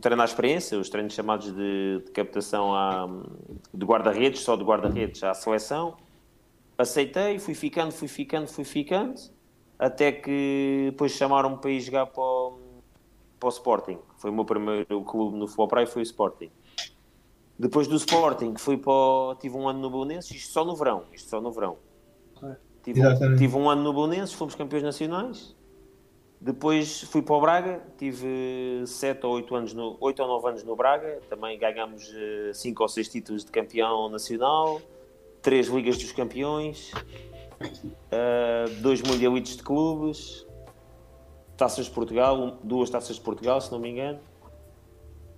treinar 0.00 0.24
a 0.26 0.28
experiência, 0.28 0.78
os 0.78 0.90
treinos 0.90 1.14
chamados 1.14 1.50
de, 1.50 2.02
de 2.04 2.10
captação 2.12 2.74
à, 2.74 3.08
de 3.72 3.86
guarda-redes, 3.86 4.40
só 4.42 4.54
de 4.54 4.64
guarda-redes 4.64 5.22
à 5.24 5.32
seleção. 5.32 5.96
Aceitei, 6.78 7.40
fui 7.40 7.54
ficando, 7.54 7.90
fui 7.90 8.06
ficando, 8.06 8.46
fui 8.46 8.64
ficando, 8.64 9.20
até 9.76 10.12
que 10.12 10.86
depois 10.92 11.10
chamaram-me 11.12 11.56
para 11.58 11.70
ir 11.72 11.80
jogar 11.80 12.06
para 12.06 12.22
o, 12.22 12.58
para 13.40 13.46
o 13.48 13.50
Sporting. 13.50 13.98
Foi 14.16 14.30
o 14.30 14.32
meu 14.32 14.44
primeiro 14.44 15.02
clube 15.02 15.36
no 15.36 15.46
futebol 15.48 15.66
praia, 15.66 15.86
foi 15.88 16.02
o 16.02 16.04
Sporting. 16.04 16.50
Depois 17.58 17.88
do 17.88 17.96
Sporting, 17.96 18.54
fui 18.56 18.76
para 18.76 18.92
o- 18.92 19.34
tive 19.40 19.56
um 19.56 19.68
ano 19.68 19.80
no 19.80 19.90
Belenenses, 19.90 20.30
isto 20.30 20.52
só 20.52 20.64
no 20.64 20.76
verão, 20.76 21.02
isto 21.12 21.28
só 21.28 21.40
no 21.40 21.50
verão. 21.50 21.76
Ok. 22.36 22.50
Tive, 22.84 23.00
um- 23.00 23.36
tive 23.36 23.56
um 23.56 23.68
ano 23.68 23.82
no 23.82 23.92
Belenenses, 23.92 24.32
fomos 24.32 24.54
campeões 24.54 24.84
nacionais. 24.84 25.56
Depois 26.40 27.02
fui 27.02 27.20
para 27.20 27.34
o 27.34 27.40
Braga, 27.40 27.82
tive 27.98 28.84
7 28.86 29.26
ou 29.26 29.32
8 29.32 29.52
anos, 29.56 29.74
no, 29.74 29.96
8 30.00 30.22
ou 30.22 30.28
9 30.28 30.48
anos 30.50 30.62
no 30.62 30.76
Braga, 30.76 31.20
também 31.28 31.58
ganhámos 31.58 32.08
5 32.54 32.84
ou 32.84 32.88
6 32.88 33.08
títulos 33.08 33.44
de 33.44 33.50
campeão 33.50 34.08
nacional, 34.08 34.80
3 35.48 35.66
Ligas 35.68 35.96
dos 35.96 36.12
Campeões, 36.12 36.92
2 38.82 39.00
Mundialitos 39.00 39.56
de 39.56 39.62
Clubes, 39.62 40.46
Taças 41.56 41.86
de 41.86 41.90
Portugal, 41.90 42.58
duas 42.62 42.90
Taças 42.90 43.16
de 43.16 43.22
Portugal, 43.22 43.58
se 43.58 43.72
não 43.72 43.78
me 43.78 43.88
engano. 43.88 44.18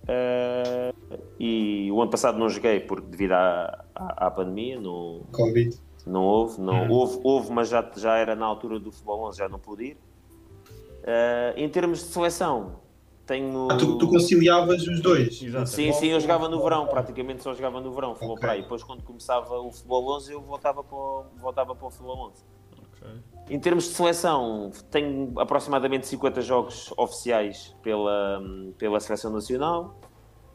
Eh, 0.08 0.92
e 1.38 1.88
o 1.92 2.02
ano 2.02 2.10
passado 2.10 2.36
não 2.40 2.48
joguei 2.48 2.80
porque 2.80 3.06
devido 3.06 3.32
à, 3.34 3.84
à, 3.94 4.26
à 4.26 4.30
pandemia, 4.32 4.80
não, 4.80 5.22
Covid. 5.30 5.78
não 6.04 6.24
houve, 6.24 6.60
não, 6.60 6.86
Uhum. 6.86 6.90
houve, 6.92 7.20
houve, 7.22 7.52
mas 7.52 7.68
já, 7.68 7.88
já 7.96 8.16
era 8.16 8.34
na 8.34 8.46
altura 8.46 8.80
do 8.80 8.90
futebol 8.90 9.28
11, 9.28 9.38
já 9.38 9.48
não 9.48 9.60
pude 9.60 9.84
ir. 9.84 9.96
Eh, 11.04 11.54
em 11.56 11.68
termos 11.68 12.00
de 12.00 12.06
seleção, 12.06 12.80
tenho. 13.30 13.68
Ah, 13.70 13.76
tu, 13.76 13.96
tu 13.96 14.08
conciliavas 14.08 14.82
os 14.86 15.00
dois? 15.00 15.40
Exato. 15.40 15.68
Sim, 15.68 15.92
sim, 15.92 16.08
eu 16.08 16.18
jogava 16.18 16.48
no 16.48 16.60
verão, 16.60 16.86
praticamente 16.88 17.42
só 17.42 17.54
jogava 17.54 17.80
no 17.80 17.92
verão, 17.92 18.14
futebol 18.14 18.34
Ok. 18.34 18.40
praia. 18.40 18.62
Depois, 18.62 18.82
quando 18.82 19.02
começava 19.04 19.58
o 19.60 19.70
futebol 19.70 20.16
11, 20.16 20.32
eu 20.32 20.40
voltava 20.42 20.82
para 20.82 20.96
o, 20.96 21.24
voltava 21.38 21.74
para 21.74 21.86
o 21.86 21.90
futebol 21.90 22.28
11. 22.28 22.42
Ok. 22.82 23.08
Em 23.48 23.58
termos 23.60 23.84
de 23.84 23.90
seleção, 23.90 24.70
tenho 24.90 25.32
aproximadamente 25.38 26.06
50 26.08 26.40
jogos 26.42 26.92
oficiais 26.96 27.74
pela, 27.82 28.42
pela 28.78 28.98
seleção 28.98 29.32
nacional, 29.32 29.94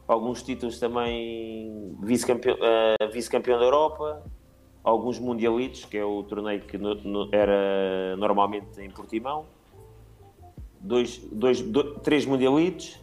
alguns 0.07 0.43
títulos 0.43 0.77
também 0.79 1.95
vice-campeão 2.01 2.57
eh, 2.61 3.07
vice-campeão 3.11 3.57
da 3.57 3.65
Europa, 3.65 4.21
alguns 4.83 5.17
mundialitos, 5.19 5.85
que 5.85 5.97
é 5.97 6.03
o 6.05 6.23
torneio 6.23 6.61
que 6.61 6.77
no- 6.77 6.95
no- 6.95 7.29
era 7.33 8.15
normalmente 8.17 8.79
em 8.81 8.89
Portimão, 8.89 9.45
dois, 10.85 11.17
dois, 11.31 11.61
do- 11.61 11.95
três 11.99 12.25
mundialitos 12.25 12.99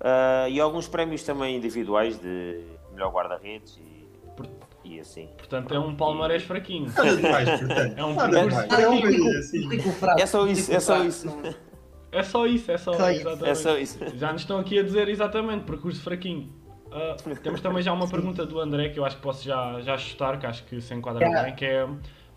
ah, 0.00 0.46
e 0.48 0.60
alguns 0.60 0.86
prémios 0.88 1.22
também 1.22 1.56
individuais 1.56 2.18
de 2.20 2.60
melhor 2.92 3.10
guarda-redes 3.12 3.78
e, 3.78 4.90
e 4.94 5.00
assim. 5.00 5.28
Portanto, 5.36 5.74
é 5.74 5.78
um 5.78 5.94
palmarés 5.94 6.42
fraquinho. 6.42 6.90
É 7.96 8.04
um. 8.04 8.14
É 8.20 9.38
assim. 9.38 9.80
Fraco, 9.92 10.20
É 10.20 10.26
só 10.26 10.46
isso, 10.46 10.72
é 10.72 10.80
só 10.80 11.04
isso. 11.04 11.28
É 12.12 12.22
só 12.24 12.44
isso, 12.46 12.72
é 12.72 12.76
só, 12.76 12.92
Só. 12.92 13.08
É 13.46 13.54
só 13.54 13.78
isso. 13.78 13.98
Já 14.16 14.32
nos 14.32 14.42
estão 14.42 14.58
aqui 14.58 14.78
a 14.78 14.82
dizer 14.82 15.08
exatamente, 15.08 15.64
percurso 15.64 16.02
fraquinho. 16.02 16.52
Ah, 16.90 17.14
temos 17.42 17.60
também 17.60 17.82
já 17.82 17.92
uma 17.92 18.08
pergunta 18.10 18.44
do 18.44 18.58
André 18.58 18.88
que 18.88 18.98
eu 18.98 19.04
acho 19.04 19.16
que 19.16 19.22
posso 19.22 19.44
já, 19.44 19.80
já 19.80 19.96
chutar, 19.96 20.38
que 20.40 20.44
acho 20.46 20.64
que 20.64 20.80
se 20.80 20.92
enquadra 20.92 21.24
Yeah. 21.24 21.44
bem, 21.46 21.54
que 21.54 21.64
é 21.64 21.86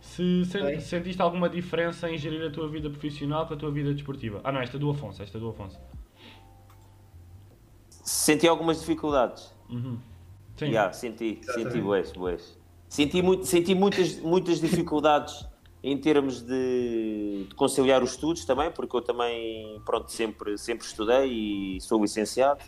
se 0.03 0.43
sentiste 0.81 1.21
alguma 1.21 1.49
diferença 1.49 2.11
em 2.11 2.17
gerir 2.17 2.45
a 2.45 2.51
tua 2.51 2.67
vida 2.67 2.89
profissional 2.89 3.47
com 3.47 3.53
a 3.53 3.57
tua 3.57 3.71
vida 3.71 3.93
desportiva? 3.93 4.41
Ah 4.43 4.51
não, 4.51 4.59
esta 4.59 4.75
é 4.75 4.79
do 4.79 4.89
Afonso, 4.89 5.23
esta 5.23 5.37
é 5.37 5.41
do 5.41 5.49
Afonso. 5.49 5.79
Senti 7.89 8.45
algumas 8.45 8.81
dificuldades. 8.81 9.51
Uhum. 9.69 9.97
Sim. 10.57 10.71
Já, 10.71 10.91
senti, 10.91 11.39
senti 11.41 11.59
Exatamente. 11.61 11.81
bués, 11.81 12.11
bués. 12.11 12.59
Senti, 12.89 13.21
muito, 13.21 13.45
senti 13.45 13.73
muitas, 13.73 14.19
muitas 14.19 14.59
dificuldades 14.59 15.47
em 15.81 15.97
termos 15.97 16.41
de, 16.41 17.47
de 17.49 17.55
conciliar 17.55 18.03
os 18.03 18.11
estudos 18.11 18.45
também, 18.45 18.69
porque 18.71 18.95
eu 18.95 19.01
também, 19.01 19.81
pronto, 19.85 20.11
sempre, 20.11 20.57
sempre 20.57 20.85
estudei 20.85 21.31
e 21.77 21.81
sou 21.81 22.01
licenciado. 22.01 22.61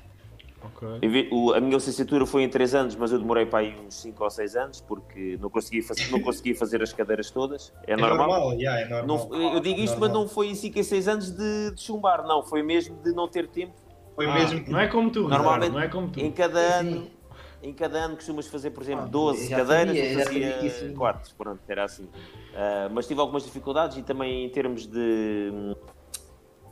Ok. 0.65 0.87
Em 1.01 1.09
ve- 1.09 1.29
o- 1.31 1.53
A 1.53 1.59
minha 1.61 1.75
licenciatura 1.75 2.25
foi 2.25 2.43
em 2.43 2.49
3 2.49 2.73
anos, 2.73 2.95
mas 2.95 3.11
eu 3.11 3.19
demorei 3.19 3.45
para 3.45 3.59
aí 3.59 3.75
uns 3.85 3.95
5 3.95 4.23
ou 4.23 4.29
6 4.29 4.55
anos 4.55 4.81
porque 4.81 5.37
não 5.39 5.49
consegui, 5.49 5.81
fazer, 5.81 6.09
não 6.11 6.19
consegui 6.19 6.53
fazer 6.55 6.81
as 6.81 6.91
cadeiras 6.91 7.29
todas. 7.31 7.71
É, 7.85 7.93
É 7.93 7.95
normal. 7.95 8.27
normal, 8.27 8.53
yeah, 8.53 8.81
é 8.81 8.87
normal. 8.87 9.29
Não- 9.29 9.53
eu 9.53 9.59
digo 9.59 9.79
isto, 9.79 9.99
mas 9.99 10.09
Normal. 10.09 10.23
não 10.23 10.27
foi 10.29 10.47
em 10.47 10.55
5 10.55 10.79
a 10.79 10.83
6 10.83 11.07
anos 11.07 11.31
de, 11.31 11.71
de 11.71 11.81
chumbar, 11.81 12.23
não. 12.25 12.41
Foi 12.43 12.63
mesmo 12.63 12.95
de 13.03 13.11
não 13.13 13.27
ter 13.27 13.47
tempo. 13.47 13.73
Foi 14.15 14.25
Ah, 14.27 14.33
mesmo 14.33 14.63
Não 14.67 14.79
é 14.79 14.87
como 14.87 15.11
tu, 15.11 15.27
Normalmente, 15.27 15.71
não 15.73 15.79
é 15.81 15.87
como 15.87 16.09
tu. 16.09 16.19
Em 16.19 16.31
cada 16.31 16.59
Sim. 16.81 16.93
ano, 16.93 17.07
em 17.61 17.73
cada 17.73 17.97
ano 17.99 18.15
costumas 18.15 18.47
fazer, 18.47 18.71
por 18.71 18.81
exemplo, 18.83 19.05
Ah, 19.05 19.09
12 19.09 19.49
já 19.49 19.57
cadeiras, 19.57 19.97
sabia, 19.97 20.11
eu 20.13 20.19
já 20.19 20.25
sabia 20.25 20.51
que 20.53 20.69
fazia 20.69 20.93
4. 20.95 21.35
Pronto, 21.37 21.61
era 21.67 21.83
assim. 21.83 22.09
Ah, 22.55 22.89
mas 22.91 23.07
tive 23.07 23.19
algumas 23.19 23.43
dificuldades 23.43 23.97
e 23.97 24.03
também 24.03 24.45
em 24.45 24.49
termos 24.49 24.87
de 24.87 25.75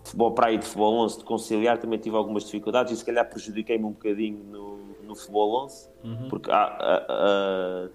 futebol 0.04 0.32
praia 0.34 0.56
e 0.56 0.58
de 0.58 0.66
futebol 0.66 0.94
11, 1.06 1.20
de 1.20 1.24
conciliar, 1.24 1.78
também 1.78 1.98
tive 2.00 2.16
algumas 2.16 2.44
dificuldades 2.46 2.92
e 2.94 2.98
se 2.98 3.06
calhar 3.06 3.28
prejudiquei-me 3.30 3.86
um 3.86 3.92
bocadinho 3.92 4.44
no, 4.44 4.78
no 5.04 5.16
futebol 5.16 5.64
11, 5.66 5.90
Uhum. 6.04 6.28
porque 6.30 6.52
há- 6.52 6.56
há- 6.80 7.06
há- 7.10 7.90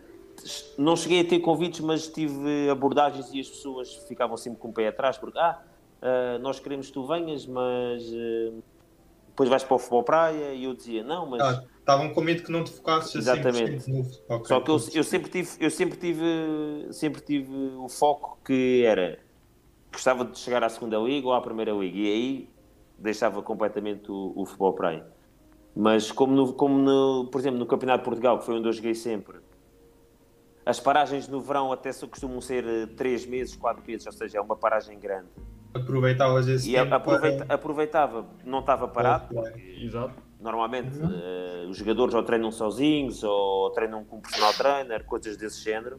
não 0.78 0.96
cheguei 0.96 1.20
a 1.20 1.24
ter 1.24 1.40
convites, 1.40 1.80
mas 1.80 2.06
tive 2.08 2.70
abordagens 2.70 3.32
e 3.34 3.40
as 3.40 3.48
pessoas 3.48 3.94
ficavam 4.08 4.36
sempre 4.36 4.58
com 4.60 4.68
o 4.68 4.72
pé 4.72 4.88
atrás, 4.88 5.18
porque 5.18 5.38
ah, 5.38 5.60
ah, 6.00 6.38
nós 6.40 6.58
queremos 6.60 6.86
que 6.86 6.92
tu 6.92 7.04
venhas, 7.06 7.44
mas 7.46 8.02
ah, 8.04 8.52
depois 9.28 9.48
vais 9.48 9.62
para 9.64 9.74
o 9.74 9.78
futebol 9.78 10.02
praia 10.02 10.54
e 10.54 10.64
eu 10.64 10.74
dizia, 10.74 11.02
não, 11.02 11.26
mas 11.26 11.42
Ah, 11.42 11.62
Estavam 11.88 12.12
com 12.12 12.20
medo 12.20 12.42
que 12.42 12.52
não 12.52 12.62
te 12.62 12.70
focasses 12.70 13.16
a 13.16 13.18
Exatamente. 13.18 13.80
100% 13.80 13.88
no 13.88 14.04
futebol. 14.04 14.44
só 14.44 14.60
que 14.60 14.70
eu, 14.70 14.76
eu 14.94 15.02
sempre 15.04 15.30
tive, 15.30 15.50
eu 15.58 15.70
sempre 15.70 15.98
tive, 15.98 16.22
sempre 16.92 17.20
tive 17.22 17.50
o 17.78 17.88
foco 17.88 18.38
que 18.44 18.84
era 18.84 19.18
gostava 19.92 20.24
de 20.24 20.38
chegar 20.38 20.62
à 20.64 20.68
segunda 20.68 20.96
liga 20.98 21.26
ou 21.28 21.34
à 21.34 21.40
primeira 21.40 21.72
liga 21.72 21.96
e 21.98 22.06
aí 22.06 22.50
deixava 22.98 23.42
completamente 23.42 24.10
o, 24.10 24.32
o 24.36 24.44
futebol 24.44 24.72
praia. 24.72 25.06
Mas 25.74 26.10
como, 26.10 26.34
no, 26.34 26.52
como 26.52 26.76
no, 26.78 27.28
por 27.30 27.40
exemplo 27.40 27.58
no 27.58 27.66
Campeonato 27.66 27.98
de 28.00 28.04
Portugal, 28.04 28.38
que 28.38 28.44
foi 28.44 28.56
onde 28.56 28.68
eu 28.68 28.72
joguei 28.72 28.94
sempre, 28.94 29.38
as 30.66 30.78
paragens 30.80 31.28
no 31.28 31.40
verão 31.40 31.72
até 31.72 31.92
só 31.92 32.06
costumam 32.06 32.40
ser 32.40 32.88
3 32.96 33.24
meses, 33.26 33.56
4 33.56 33.82
meses, 33.86 34.06
ou 34.06 34.12
seja, 34.12 34.38
é 34.38 34.40
uma 34.40 34.56
paragem 34.56 34.98
grande. 34.98 35.28
Aproveitavas 35.72 36.48
esse 36.48 36.68
E 36.70 36.74
tempo 36.74 36.94
aproveita- 36.94 37.44
para- 37.46 37.54
aproveitava, 37.54 38.26
não 38.44 38.60
estava 38.60 38.88
parado, 38.88 39.34
Exato. 39.80 40.14
Normalmente 40.40 40.96
eh, 41.02 41.66
os 41.68 41.76
jogadores 41.76 42.14
ou 42.14 42.22
treinam 42.22 42.52
sozinhos 42.52 43.24
ou 43.24 43.70
treinam 43.70 44.04
com 44.04 44.18
um 44.18 44.20
personal 44.20 44.52
trainer, 44.54 45.04
coisas 45.04 45.36
desse 45.36 45.60
género. 45.64 45.98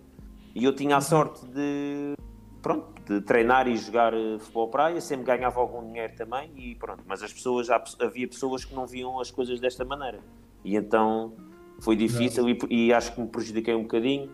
E 0.56 0.64
eu 0.64 0.74
tinha 0.74 0.96
a 0.96 1.02
sorte 1.02 1.46
de, 1.48 2.14
pronto, 2.62 2.88
de 3.08 3.22
treinar 3.22 3.68
e 3.68 3.78
jogar 3.78 4.14
eh, 4.14 4.38
futebol 4.40 4.68
praia, 4.68 5.00
sempre 5.02 5.26
ganhava 5.26 5.60
algum 5.60 5.86
dinheiro 5.86 6.14
também 6.16 6.52
e 6.56 6.76
pronto. 6.76 7.04
Mas 7.08 7.24
as 7.24 7.34
pessoas, 7.34 7.68
havia 7.70 8.28
pessoas 8.28 8.66
que 8.66 8.74
não 8.74 8.86
viam 8.86 9.20
as 9.20 9.32
coisas 9.32 9.60
desta 9.60 9.84
maneira. 9.86 10.20
E 10.64 10.76
então 10.76 11.34
foi 11.80 11.96
difícil 11.96 12.50
e, 12.50 12.58
e 12.70 12.94
acho 12.94 13.14
que 13.14 13.22
me 13.22 13.28
prejudiquei 13.28 13.74
um 13.74 13.84
bocadinho, 13.84 14.30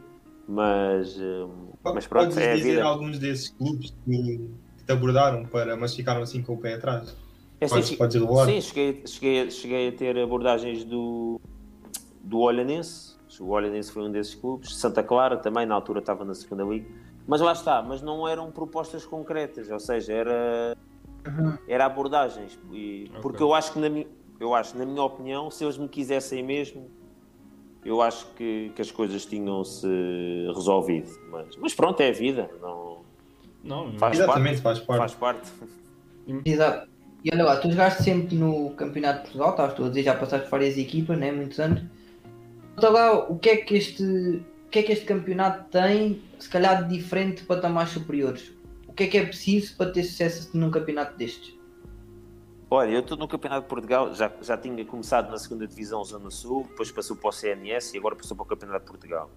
mas, 0.47 1.17
eh, 1.19 1.47
mas 1.83 2.07
pronto, 2.07 2.25
Podes 2.29 2.37
é 2.37 2.51
a 2.51 2.55
dizer 2.55 2.69
vida. 2.71 2.83
alguns 2.83 3.19
desses 3.19 3.49
clubes 3.49 3.93
que, 4.03 4.11
que 4.77 4.83
te 4.85 4.91
abordaram, 4.91 5.45
para, 5.45 5.75
mas 5.75 5.95
ficaram 5.95 6.21
assim 6.21 6.41
com 6.41 6.53
o 6.53 6.57
pé 6.57 6.73
atrás. 6.73 7.15
É, 7.59 7.67
sim, 7.67 7.73
Podes, 7.75 7.89
sim. 7.89 7.97
podes 7.97 8.15
elaborar. 8.15 8.45
Sim, 8.47 8.61
cheguei, 8.61 9.03
cheguei, 9.07 9.51
cheguei 9.51 9.87
a 9.89 9.91
ter 9.91 10.17
abordagens 10.19 10.83
do, 10.83 11.39
do 12.21 12.39
Olhanense. 12.39 13.15
O 13.39 13.49
Olhanense 13.49 13.91
foi 13.91 14.03
um 14.03 14.11
desses 14.11 14.33
clubes. 14.33 14.75
Santa 14.77 15.03
Clara 15.03 15.37
também, 15.37 15.65
na 15.65 15.75
altura 15.75 15.99
estava 15.99 16.23
na 16.23 16.33
segunda 16.33 16.63
liga. 16.63 16.87
Mas 17.27 17.41
lá 17.41 17.53
está, 17.53 17.81
mas 17.81 18.01
não 18.01 18.27
eram 18.27 18.51
propostas 18.51 19.05
concretas, 19.05 19.69
ou 19.69 19.79
seja, 19.79 20.13
era, 20.13 20.77
era 21.67 21.85
abordagens. 21.85 22.57
E- 22.71 23.05
Ok. 23.09 23.21
Porque 23.21 23.41
eu 23.43 23.53
acho 23.53 23.73
que, 23.73 23.79
na, 23.79 24.05
eu 24.39 24.53
acho, 24.53 24.77
na 24.77 24.85
minha 24.85 25.01
opinião, 25.03 25.49
se 25.49 25.63
eles 25.63 25.77
me 25.77 25.87
quisessem 25.87 26.43
mesmo, 26.43 26.89
eu 27.83 28.01
acho 28.01 28.27
que, 28.35 28.71
que 28.75 28.81
as 28.81 28.91
coisas 28.91 29.25
tinham-se 29.25 29.87
resolvido. 30.53 31.09
Mas, 31.31 31.55
mas 31.57 31.73
pronto, 31.73 31.99
é 32.01 32.09
a 32.09 32.13
vida. 32.13 32.49
Não, 32.61 33.01
Não, 33.63 33.93
Faz 33.97 34.19
Exatamente, 34.19 34.61
faz 34.61 34.79
parte. 34.79 34.97
faz 34.99 35.13
parte. 35.13 35.51
Exato. 36.45 36.89
E 37.23 37.29
olha 37.33 37.43
lá, 37.43 37.57
tu 37.57 37.71
jogaste 37.71 38.03
sempre 38.03 38.35
no 38.35 38.69
Campeonato 38.71 39.17
de 39.17 39.21
Portugal, 39.23 39.49
estavas 39.51 39.73
tu 39.75 39.83
a 39.83 39.89
dizer, 39.89 40.03
já 40.03 40.13
passaste 40.15 40.45
por 40.45 40.51
várias 40.59 40.77
equipas, 40.77 41.17
né, 41.17 41.31
muitos 41.31 41.59
anos. 41.59 41.81
Então 42.77 42.91
lá, 42.91 43.13
o 43.29 43.39
que 43.39 43.49
é 43.49 43.57
que 43.57 43.75
este, 43.75 44.43
que 44.75 44.79
é 44.79 44.83
que 44.83 44.91
este 44.91 45.05
campeonato 45.05 45.69
tem, 45.69 46.21
se 46.37 46.49
calhar 46.49 46.85
de 46.85 46.97
diferente 46.97 47.45
para 47.45 47.55
patamares 47.55 47.91
superiores? 47.93 48.51
O 48.85 48.91
que 48.91 49.03
é 49.03 49.07
que 49.07 49.17
é 49.17 49.25
preciso 49.25 49.77
para 49.77 49.89
ter 49.89 50.03
sucesso 50.03 50.49
num 50.53 50.69
campeonato 50.69 51.17
destes? 51.17 51.55
Olha, 52.69 52.89
eu 52.91 52.99
estou 52.99 53.15
no 53.15 53.25
Campeonato 53.25 53.61
de 53.61 53.69
Portugal, 53.69 54.13
já, 54.13 54.29
já 54.41 54.57
tinha 54.57 54.83
começado 54.83 55.31
na 55.31 55.37
segunda 55.37 55.65
Divisão 55.65 56.03
Zona 56.03 56.29
Sul, 56.29 56.65
depois 56.67 56.91
passou 56.91 57.15
para 57.15 57.29
o 57.29 57.31
CNS 57.31 57.93
e 57.93 57.97
agora 57.97 58.17
passou 58.17 58.35
para 58.35 58.43
o 58.43 58.47
Campeonato 58.47 58.83
de 58.85 58.91
Portugal. 58.91 59.31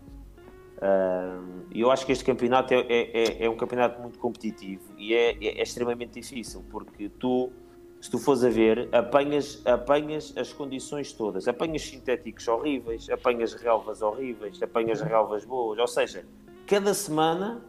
E 1.71 1.81
eu 1.81 1.93
acho 1.93 2.05
que 2.05 2.11
este 2.11 2.25
campeonato 2.25 2.75
é, 2.75 2.81
é- 2.89 3.11
é- 3.13 3.45
é 3.45 3.51
um 3.51 3.57
campeonato 3.57 4.01
muito 4.01 4.19
competitivo 4.19 4.83
e 4.97 5.15
é, 5.15 5.33
é- 5.35 5.61
é 5.61 5.63
extremamente 5.63 6.21
difícil, 6.21 6.65
porque 6.69 7.09
tu, 7.11 7.53
se 8.01 8.11
tu 8.11 8.19
fores 8.19 8.45
a 8.45 8.49
ver, 8.49 8.89
apanhas, 8.95 9.61
apanhas 9.67 10.33
as 10.37 10.53
condições 10.53 11.13
todas. 11.13 11.49
Apanhas 11.49 11.83
sintéticos 11.83 12.47
horríveis, 12.47 13.09
apanhas 13.11 13.55
relvas 13.55 14.03
horríveis, 14.03 14.63
apanhas 14.63 15.01
relvas 15.01 15.45
boas. 15.45 15.79
Ou 15.79 15.87
seja, 15.89 16.25
cada 16.67 16.95
semana, 16.95 17.61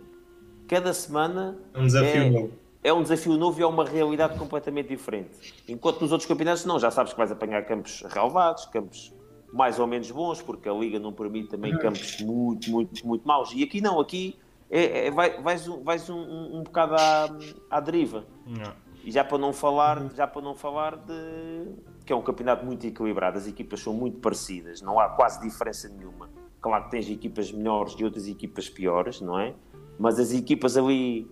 cada 0.67 0.93
semana 0.93 1.57
É 1.74 1.79
um 1.79 1.86
desafio 1.86 2.21
É. 2.21 2.29
novo. 2.29 2.51
é 2.83 2.93
um 2.93 3.01
desafio 3.01 3.38
novo 3.38 3.59
e 3.59 3.63
é 3.63 3.67
uma 3.67 3.83
realidade 3.86 4.38
completamente 4.38 4.89
diferente. 4.89 5.53
Enquanto 5.67 6.01
nos 6.01 6.12
outros 6.12 6.27
campeonatos, 6.27 6.63
não, 6.65 6.79
já 6.79 6.91
sabes 6.91 7.12
que 7.13 7.17
vais 7.17 7.31
apanhar 7.31 7.65
campos 7.65 8.03
relevados, 8.07 8.65
campos 8.67 9.13
mais 9.51 9.79
ou 9.79 9.88
menos 9.88 10.12
bons, 10.12 10.41
porque 10.43 10.69
a 10.69 10.74
Liga 10.74 11.00
não 11.00 11.12
permite 11.12 11.50
também 11.50 11.75
campos 11.79 12.21
muito, 12.21 12.69
muito, 12.69 13.07
muito 13.07 13.27
maus. 13.27 13.51
E 13.53 13.63
aqui 13.63 13.81
não, 13.81 14.00
aqui 14.00 14.38
é, 14.69 15.07
é- 15.07 15.12
vai- 15.12 15.41
vais, 15.41 15.67
um, 15.67 15.81
vais 15.83 16.07
um, 16.07 16.15
um, 16.19 16.59
um 16.59 16.63
bocado 16.63 16.93
à, 16.95 17.29
à 17.71 17.79
deriva. 17.79 18.25
Não. 18.45 18.71
E 19.03 19.12
já 19.12 19.24
para 19.24 19.38
não 19.38 19.53
falar, 19.53 20.13
já 20.13 20.27
para 20.27 20.41
não 20.41 20.56
falar 20.56 20.98
de 20.98 21.75
que 22.06 22.13
é 22.13 22.15
um 22.15 22.22
campeonato 22.22 22.65
muito 22.65 22.86
equilibrado, 22.86 23.38
as 23.38 23.48
equipas 23.48 23.79
são 23.79 23.94
muito 23.94 24.20
parecidas, 24.20 24.82
não 24.82 25.00
há 25.00 25.10
quase 25.10 25.39
diferença 25.41 25.88
nenhuma. 25.88 26.29
Claro 26.60 26.86
que 26.86 26.91
tens 26.91 27.10
equipas 27.10 27.51
melhores 27.51 27.96
e 27.98 28.03
outras 28.03 28.27
equipas 28.27 28.68
piores, 28.68 29.22
não 29.22 29.39
é? 29.39 29.53
Mas 29.98 30.20
as 30.20 30.34
equipas 30.34 30.75
ali 30.75 31.29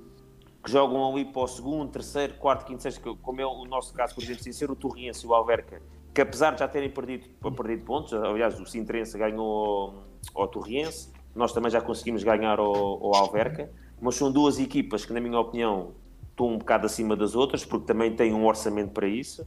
que 0.63 0.71
jogam 0.71 1.09
ali 1.11 1.25
para 1.25 1.41
o 1.41 1.47
segundo, 1.47 1.89
terceiro, 1.89 2.33
quarto, 2.35 2.65
quinto, 2.65 2.83
sexto, 2.83 3.17
como 3.21 3.41
é 3.41 3.45
o 3.45 3.65
nosso 3.65 3.93
caso, 3.93 4.13
por 4.13 4.23
exemplo, 4.23 4.43
sem 4.43 4.51
ser 4.51 4.69
o 4.69 4.75
Torriense 4.75 5.25
e 5.25 5.29
o 5.29 5.33
Alverca, 5.33 5.81
que 6.13 6.21
apesar 6.21 6.51
de 6.51 6.59
já 6.59 6.67
terem 6.67 6.89
perdido, 6.89 7.27
perdido 7.55 7.85
pontos, 7.85 8.13
aliás, 8.13 8.59
o 8.59 8.65
Sintrense 8.65 9.17
ganhou 9.17 10.03
ao, 10.35 10.41
ao 10.41 10.47
Torriense, 10.47 11.11
nós 11.35 11.53
também 11.53 11.71
já 11.71 11.79
conseguimos 11.79 12.23
ganhar 12.23 12.59
ao, 12.59 12.75
ao 12.75 13.15
Alverca, 13.15 13.71
mas 14.01 14.15
são 14.15 14.31
duas 14.31 14.59
equipas 14.59 15.05
que, 15.05 15.13
na 15.13 15.19
minha 15.19 15.39
opinião, 15.39 15.93
estão 16.37 16.47
um 16.47 16.57
bocado 16.59 16.85
acima 16.85 17.15
das 17.15 17.35
outras, 17.35 17.65
porque 17.65 17.87
também 17.87 18.15
têm 18.15 18.33
um 18.33 18.45
orçamento 18.45 18.91
para 18.91 19.07
isso. 19.07 19.45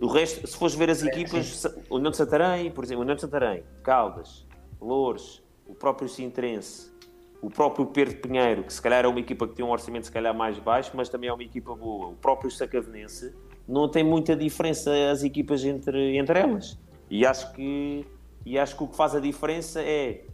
O 0.00 0.06
resto, 0.06 0.46
se 0.46 0.56
fores 0.56 0.74
ver 0.74 0.90
as 0.90 1.02
equipas, 1.02 1.64
o 1.88 1.96
União 1.96 2.10
de 2.10 2.16
Santarém, 2.16 2.70
por 2.70 2.82
exemplo, 2.82 3.00
o 3.00 3.02
União 3.02 3.14
de 3.14 3.20
Santarém, 3.20 3.62
Caldas, 3.82 4.46
Loures, 4.80 5.42
o 5.66 5.74
próprio 5.74 6.08
Sintrense, 6.08 6.92
o 7.40 7.50
próprio 7.50 7.86
Pedro 7.86 8.16
Pinheiro, 8.16 8.64
que 8.64 8.72
se 8.72 8.80
calhar 8.80 9.04
é 9.04 9.08
uma 9.08 9.20
equipa 9.20 9.46
que 9.46 9.54
tem 9.54 9.64
um 9.64 9.70
orçamento 9.70 10.06
se 10.06 10.12
calhar 10.12 10.34
mais 10.34 10.58
baixo, 10.58 10.90
mas 10.94 11.08
também 11.08 11.28
é 11.28 11.32
uma 11.32 11.42
equipa 11.42 11.74
boa. 11.74 12.08
O 12.08 12.14
próprio 12.14 12.50
Sacavenense 12.50 13.34
não 13.68 13.88
tem 13.88 14.02
muita 14.02 14.34
diferença 14.34 14.90
as 15.10 15.22
equipas 15.22 15.62
entre, 15.64 16.16
entre 16.16 16.38
elas. 16.38 16.78
E 17.10 17.24
acho 17.24 17.52
que 17.52 18.04
e 18.46 18.58
acho 18.58 18.76
que 18.76 18.82
o 18.84 18.88
que 18.88 18.96
faz 18.96 19.14
a 19.14 19.20
diferença 19.20 19.80
é 19.80 20.24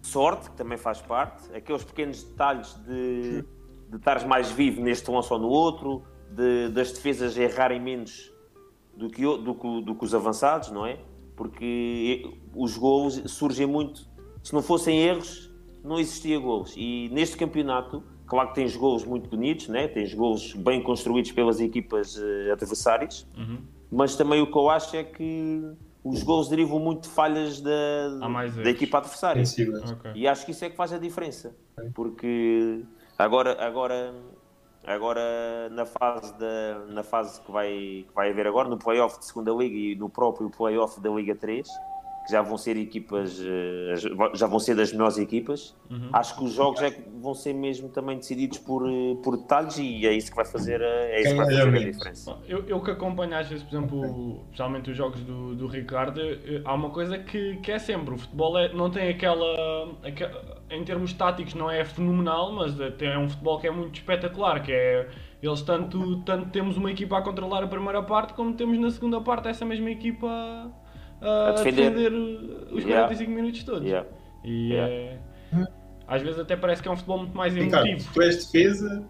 sorte, 0.00 0.50
que 0.50 0.56
também 0.56 0.78
faz 0.78 1.00
parte, 1.02 1.54
aqueles 1.54 1.84
pequenos 1.84 2.22
detalhes 2.22 2.74
de, 2.86 3.44
de 3.88 3.96
estares 3.96 4.24
mais 4.24 4.50
vivo 4.50 4.80
neste 4.82 5.10
lance 5.10 5.32
ou 5.32 5.38
no 5.38 5.48
outro, 5.48 6.02
de, 6.30 6.68
das 6.70 6.92
defesas 6.92 7.36
errarem 7.38 7.80
menos 7.80 8.32
do 8.96 9.08
que, 9.08 9.24
o- 9.26 9.36
do, 9.36 9.54
que, 9.54 9.80
do 9.82 9.94
que 9.94 10.04
os 10.04 10.14
avançados, 10.14 10.70
não 10.70 10.84
é? 10.86 10.98
Porque 11.36 12.32
os 12.54 12.76
golos 12.76 13.22
surgem 13.26 13.66
muito. 13.66 14.08
Se 14.42 14.52
não 14.54 14.62
fossem 14.62 14.98
erros, 15.00 15.52
não 15.84 15.98
existia 15.98 16.38
golos. 16.38 16.74
E 16.76 17.08
neste 17.12 17.36
campeonato, 17.36 18.02
claro 18.26 18.48
que 18.48 18.54
tens 18.56 18.74
golos 18.76 19.04
muito 19.04 19.28
bonitos, 19.28 19.68
né? 19.68 19.86
tens 19.86 20.14
golos 20.14 20.54
bem 20.54 20.82
construídos 20.82 21.30
pelas 21.32 21.60
equipas 21.60 22.16
eh, 22.20 22.50
adversárias, 22.52 23.26
Uhum. 23.36 23.58
mas 23.92 24.16
também 24.16 24.40
o 24.40 24.50
que 24.50 24.56
eu 24.56 24.68
acho 24.70 24.96
é 24.96 25.04
que 25.04 25.62
os 26.02 26.22
golos 26.22 26.48
derivam 26.48 26.78
muito 26.78 27.02
de 27.02 27.08
falhas 27.08 27.60
da, 27.60 27.70
da 28.62 28.70
equipa 28.70 28.98
adversária. 28.98 29.44
Sensíveis. 29.44 29.90
Ok. 29.90 30.12
E 30.14 30.26
acho 30.26 30.44
que 30.44 30.52
isso 30.52 30.64
é 30.64 30.70
que 30.70 30.76
faz 30.76 30.92
a 30.92 30.98
diferença. 30.98 31.54
Porque 31.94 32.82
agora, 33.18 33.56
agora, 33.64 34.14
agora 34.86 35.68
na, 35.70 35.86
fase 35.86 36.32
da, 36.34 36.78
na 36.88 37.02
fase 37.02 37.40
que 37.40 37.50
vai, 37.50 38.04
que 38.08 38.14
vai 38.14 38.30
haver 38.30 38.46
agora, 38.46 38.68
no 38.68 38.78
playoff 38.78 39.18
de 39.18 39.26
segunda 39.26 39.52
Liga 39.52 39.76
e 39.76 39.94
no 39.94 40.08
próprio 40.08 40.50
playoff 40.50 41.00
da 41.00 41.10
Liga 41.10 41.34
3, 41.34 41.68
que 42.26 42.32
já 42.32 42.42
vão 42.42 42.58
ser 42.58 42.76
equipas, 42.76 43.40
eh, 43.40 43.94
já 44.34 44.48
vão 44.48 44.58
ser 44.58 44.74
das 44.74 44.92
melhores 44.92 45.16
equipas. 45.16 45.76
Uhum. 45.88 46.10
Acho 46.12 46.36
que 46.36 46.42
os 46.42 46.52
jogos 46.52 46.82
é 46.82 46.90
que 46.90 47.00
vão 47.20 47.34
ser 47.34 47.52
mesmo 47.52 47.88
também 47.88 48.16
decididos 48.16 48.58
por, 48.58 48.84
eh, 48.84 49.14
por 49.22 49.36
detalhes 49.36 49.78
e 49.78 50.04
é 50.04 50.12
isso 50.12 50.30
que 50.30 50.36
vai 50.36 50.44
fazer 50.44 50.82
a, 50.82 50.84
é 50.86 51.20
isso 51.20 51.30
que 51.30 51.36
vai 51.36 51.46
fazer 51.46 51.68
a 51.68 51.78
diferença. 51.78 52.36
Eu, 52.48 52.64
eu 52.66 52.80
que 52.80 52.90
acompanho 52.90 53.36
às 53.36 53.48
vezes, 53.48 53.62
por 53.62 53.76
exemplo, 53.76 54.40
especialmente 54.46 54.90
os 54.90 54.96
jogos 54.96 55.20
do, 55.20 55.54
do 55.54 55.68
Ricardo, 55.68 56.20
eh, 56.20 56.62
há 56.64 56.74
uma 56.74 56.90
coisa 56.90 57.16
que, 57.16 57.58
que 57.58 57.70
é 57.70 57.78
sempre, 57.78 58.14
o 58.14 58.18
futebol 58.18 58.58
é, 58.58 58.72
não 58.72 58.90
tem 58.90 59.08
aquela, 59.08 59.94
aquela- 60.02 60.56
em 60.68 60.82
termos 60.82 61.12
táticos 61.12 61.54
não 61.54 61.70
é 61.70 61.84
fenomenal, 61.84 62.52
mas 62.52 62.78
é, 62.80 62.92
é 63.02 63.16
um 63.16 63.28
futebol 63.28 63.60
que 63.60 63.68
é 63.68 63.70
muito 63.70 63.94
espetacular, 63.94 64.60
que 64.64 64.72
é, 64.72 65.08
eles 65.40 65.62
tanto, 65.62 66.22
tanto 66.24 66.50
temos 66.50 66.76
uma 66.76 66.90
equipa 66.90 67.18
a 67.18 67.22
controlar 67.22 67.62
a 67.62 67.68
primeira 67.68 68.02
parte, 68.02 68.34
como 68.34 68.52
temos 68.54 68.76
na 68.80 68.90
segunda 68.90 69.20
parte 69.20 69.46
essa 69.46 69.64
mesma 69.64 69.90
equipa 69.92 70.72
a, 71.20 71.48
A 71.48 71.52
defender. 71.52 71.90
defender 71.90 72.12
os 72.72 72.84
Yeah. 72.84 73.06
45 73.08 73.30
minutos 73.30 73.64
todos. 73.64 73.84
Yeah. 73.88 74.08
E 74.44 74.72
Yeah. 74.72 74.92
é, 74.92 75.18
às 76.06 76.22
vezes 76.22 76.38
até 76.38 76.56
parece 76.56 76.82
que 76.82 76.88
é 76.88 76.90
um 76.90 76.96
futebol 76.96 77.18
muito 77.18 77.36
mais 77.36 77.52
Ricardo, 77.54 77.86
emotivo. 77.86 78.10
tu 78.14 78.22
és 78.22 78.44
defesa, 78.46 79.04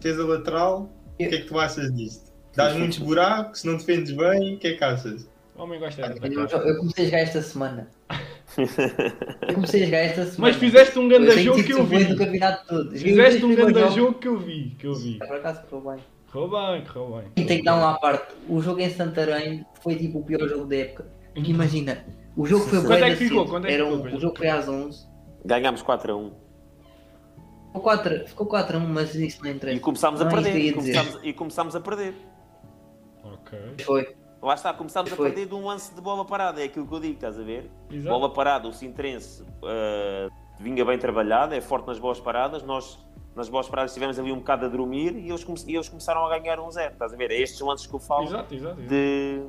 defesa 0.00 0.26
lateral, 0.26 0.90
o 1.14 1.16
que 1.16 1.24
é 1.24 1.28
que 1.28 1.44
tu 1.44 1.58
achas 1.58 1.92
disto? 1.94 2.32
Dás 2.54 2.76
muitos 2.76 2.98
buracos, 2.98 3.64
não 3.64 3.76
defendes 3.76 4.12
bem, 4.12 4.54
o 4.54 4.58
que 4.58 4.68
é 4.68 4.72
que 4.74 4.84
achas? 4.84 5.28
O 5.56 5.62
homem 5.62 5.78
gosta 5.80 6.02
de 6.02 6.34
Eu, 6.34 6.42
atacar. 6.42 6.66
eu 6.66 6.76
comecei 6.78 7.04
a 7.04 7.06
jogar 7.08 7.18
esta 7.20 7.42
semana. 7.42 7.88
Eu 9.48 9.54
comecei 9.54 9.82
a 9.82 9.86
jogar 9.86 9.98
esta 9.98 10.24
semana. 10.26 10.52
Mas 10.52 10.56
fizeste 10.56 10.98
um 10.98 11.08
grande 11.08 11.26
Eu 11.28 11.38
jogo 11.38 11.62
que 11.64 11.72
eu 11.72 11.84
vi. 11.84 12.98
Fizeste 12.98 13.44
um 13.44 13.54
grande 13.54 13.94
jogo 13.94 14.14
que 14.18 14.28
eu 14.28 14.36
vi, 14.38 14.76
que 14.78 14.86
eu 14.86 14.94
vi. 14.94 15.18
Por 15.18 15.36
acaso 15.36 15.62
correu 15.70 15.92
bem. 15.92 16.04
Correu 16.34 16.50
bem, 16.50 16.84
correu 16.84 17.20
bem. 17.20 17.32
E 17.36 17.46
tem 17.46 17.58
que 17.58 17.64
dar 17.64 17.76
uma 17.76 17.92
à 17.92 17.98
parte. 17.98 18.34
O 18.48 18.60
jogo 18.60 18.80
em 18.80 18.90
Santarém 18.90 19.64
foi 19.80 19.94
tipo 19.94 20.18
o 20.18 20.24
pior 20.24 20.48
jogo 20.48 20.66
da 20.66 20.74
época. 20.74 21.06
Porque 21.32 21.48
imagina, 21.48 22.04
o 22.36 22.44
jogo 22.44 22.64
foi 22.64 22.80
bué 22.80 23.12
é 23.12 23.14
ficou? 23.14 23.46
Quanto 23.46 23.66
é 23.66 23.68
que 23.68 23.74
Era 23.74 23.84
ficou, 23.84 23.98
um-? 24.00 24.16
O 24.16 24.20
jogo 24.20 24.36
foi 24.36 24.48
às 24.48 24.68
11. 24.68 25.06
Ganhámos 25.44 25.82
4 25.82 26.12
a 26.12 26.16
1 26.16 26.32
Ficou 27.66 27.82
4, 27.82 28.28
ficou 28.28 28.46
4 28.48 28.76
a 28.76 28.80
1, 28.80 28.86
mas 28.88 29.14
isso 29.14 29.44
não 29.44 29.50
interessa. 29.50 29.76
e 29.76 29.80
começámos 29.80 30.20
a 30.20 30.24
Não 30.24 30.30
é 30.32 30.42
perder. 30.42 30.58
E 30.58 30.72
começámos, 30.72 31.20
e 31.22 31.32
começámos 31.32 31.76
a 31.76 31.80
perder. 31.80 32.14
Ok. 33.22 33.58
Foi. 33.84 34.16
Lá 34.42 34.54
está, 34.54 34.74
começámos 34.74 35.12
a 35.12 35.16
Foi. 35.16 35.30
perder 35.30 35.46
de 35.46 35.54
um 35.54 35.64
lance 35.66 35.94
de 35.94 36.00
bola 36.00 36.24
parada, 36.24 36.60
é 36.60 36.64
aquilo 36.64 36.86
que 36.86 36.94
eu 36.94 37.00
digo, 37.00 37.14
estás 37.14 37.38
a 37.38 37.42
ver? 37.42 37.70
Exato. 37.90 38.12
Bola 38.12 38.32
parada, 38.32 38.68
o 38.68 38.72
Sintrense 38.72 39.42
uh, 39.42 40.30
vinha 40.58 40.84
bem 40.84 40.98
trabalhado, 40.98 41.54
é 41.54 41.60
forte 41.60 41.86
nas 41.86 41.98
bolas 41.98 42.20
paradas. 42.20 42.62
Nós, 42.62 42.98
nas 43.34 43.48
bolas 43.48 43.68
paradas, 43.68 43.90
estivemos 43.90 44.18
ali 44.18 44.30
um 44.32 44.36
bocado 44.38 44.66
a 44.66 44.68
dormir 44.68 45.16
e 45.16 45.28
eles, 45.28 45.42
come- 45.44 45.58
e 45.66 45.74
eles 45.74 45.88
começaram 45.88 46.24
a 46.26 46.38
ganhar 46.38 46.60
um 46.60 46.70
zero, 46.70 46.92
estás 46.92 47.12
a 47.12 47.16
ver? 47.16 47.30
É 47.30 47.40
estes 47.40 47.60
lances 47.60 47.86
que 47.86 47.94
eu 47.94 47.98
falo 48.00 48.24
Exato, 48.24 48.54
exato. 48.54 48.80
exato. 48.80 48.88
de, 48.88 49.40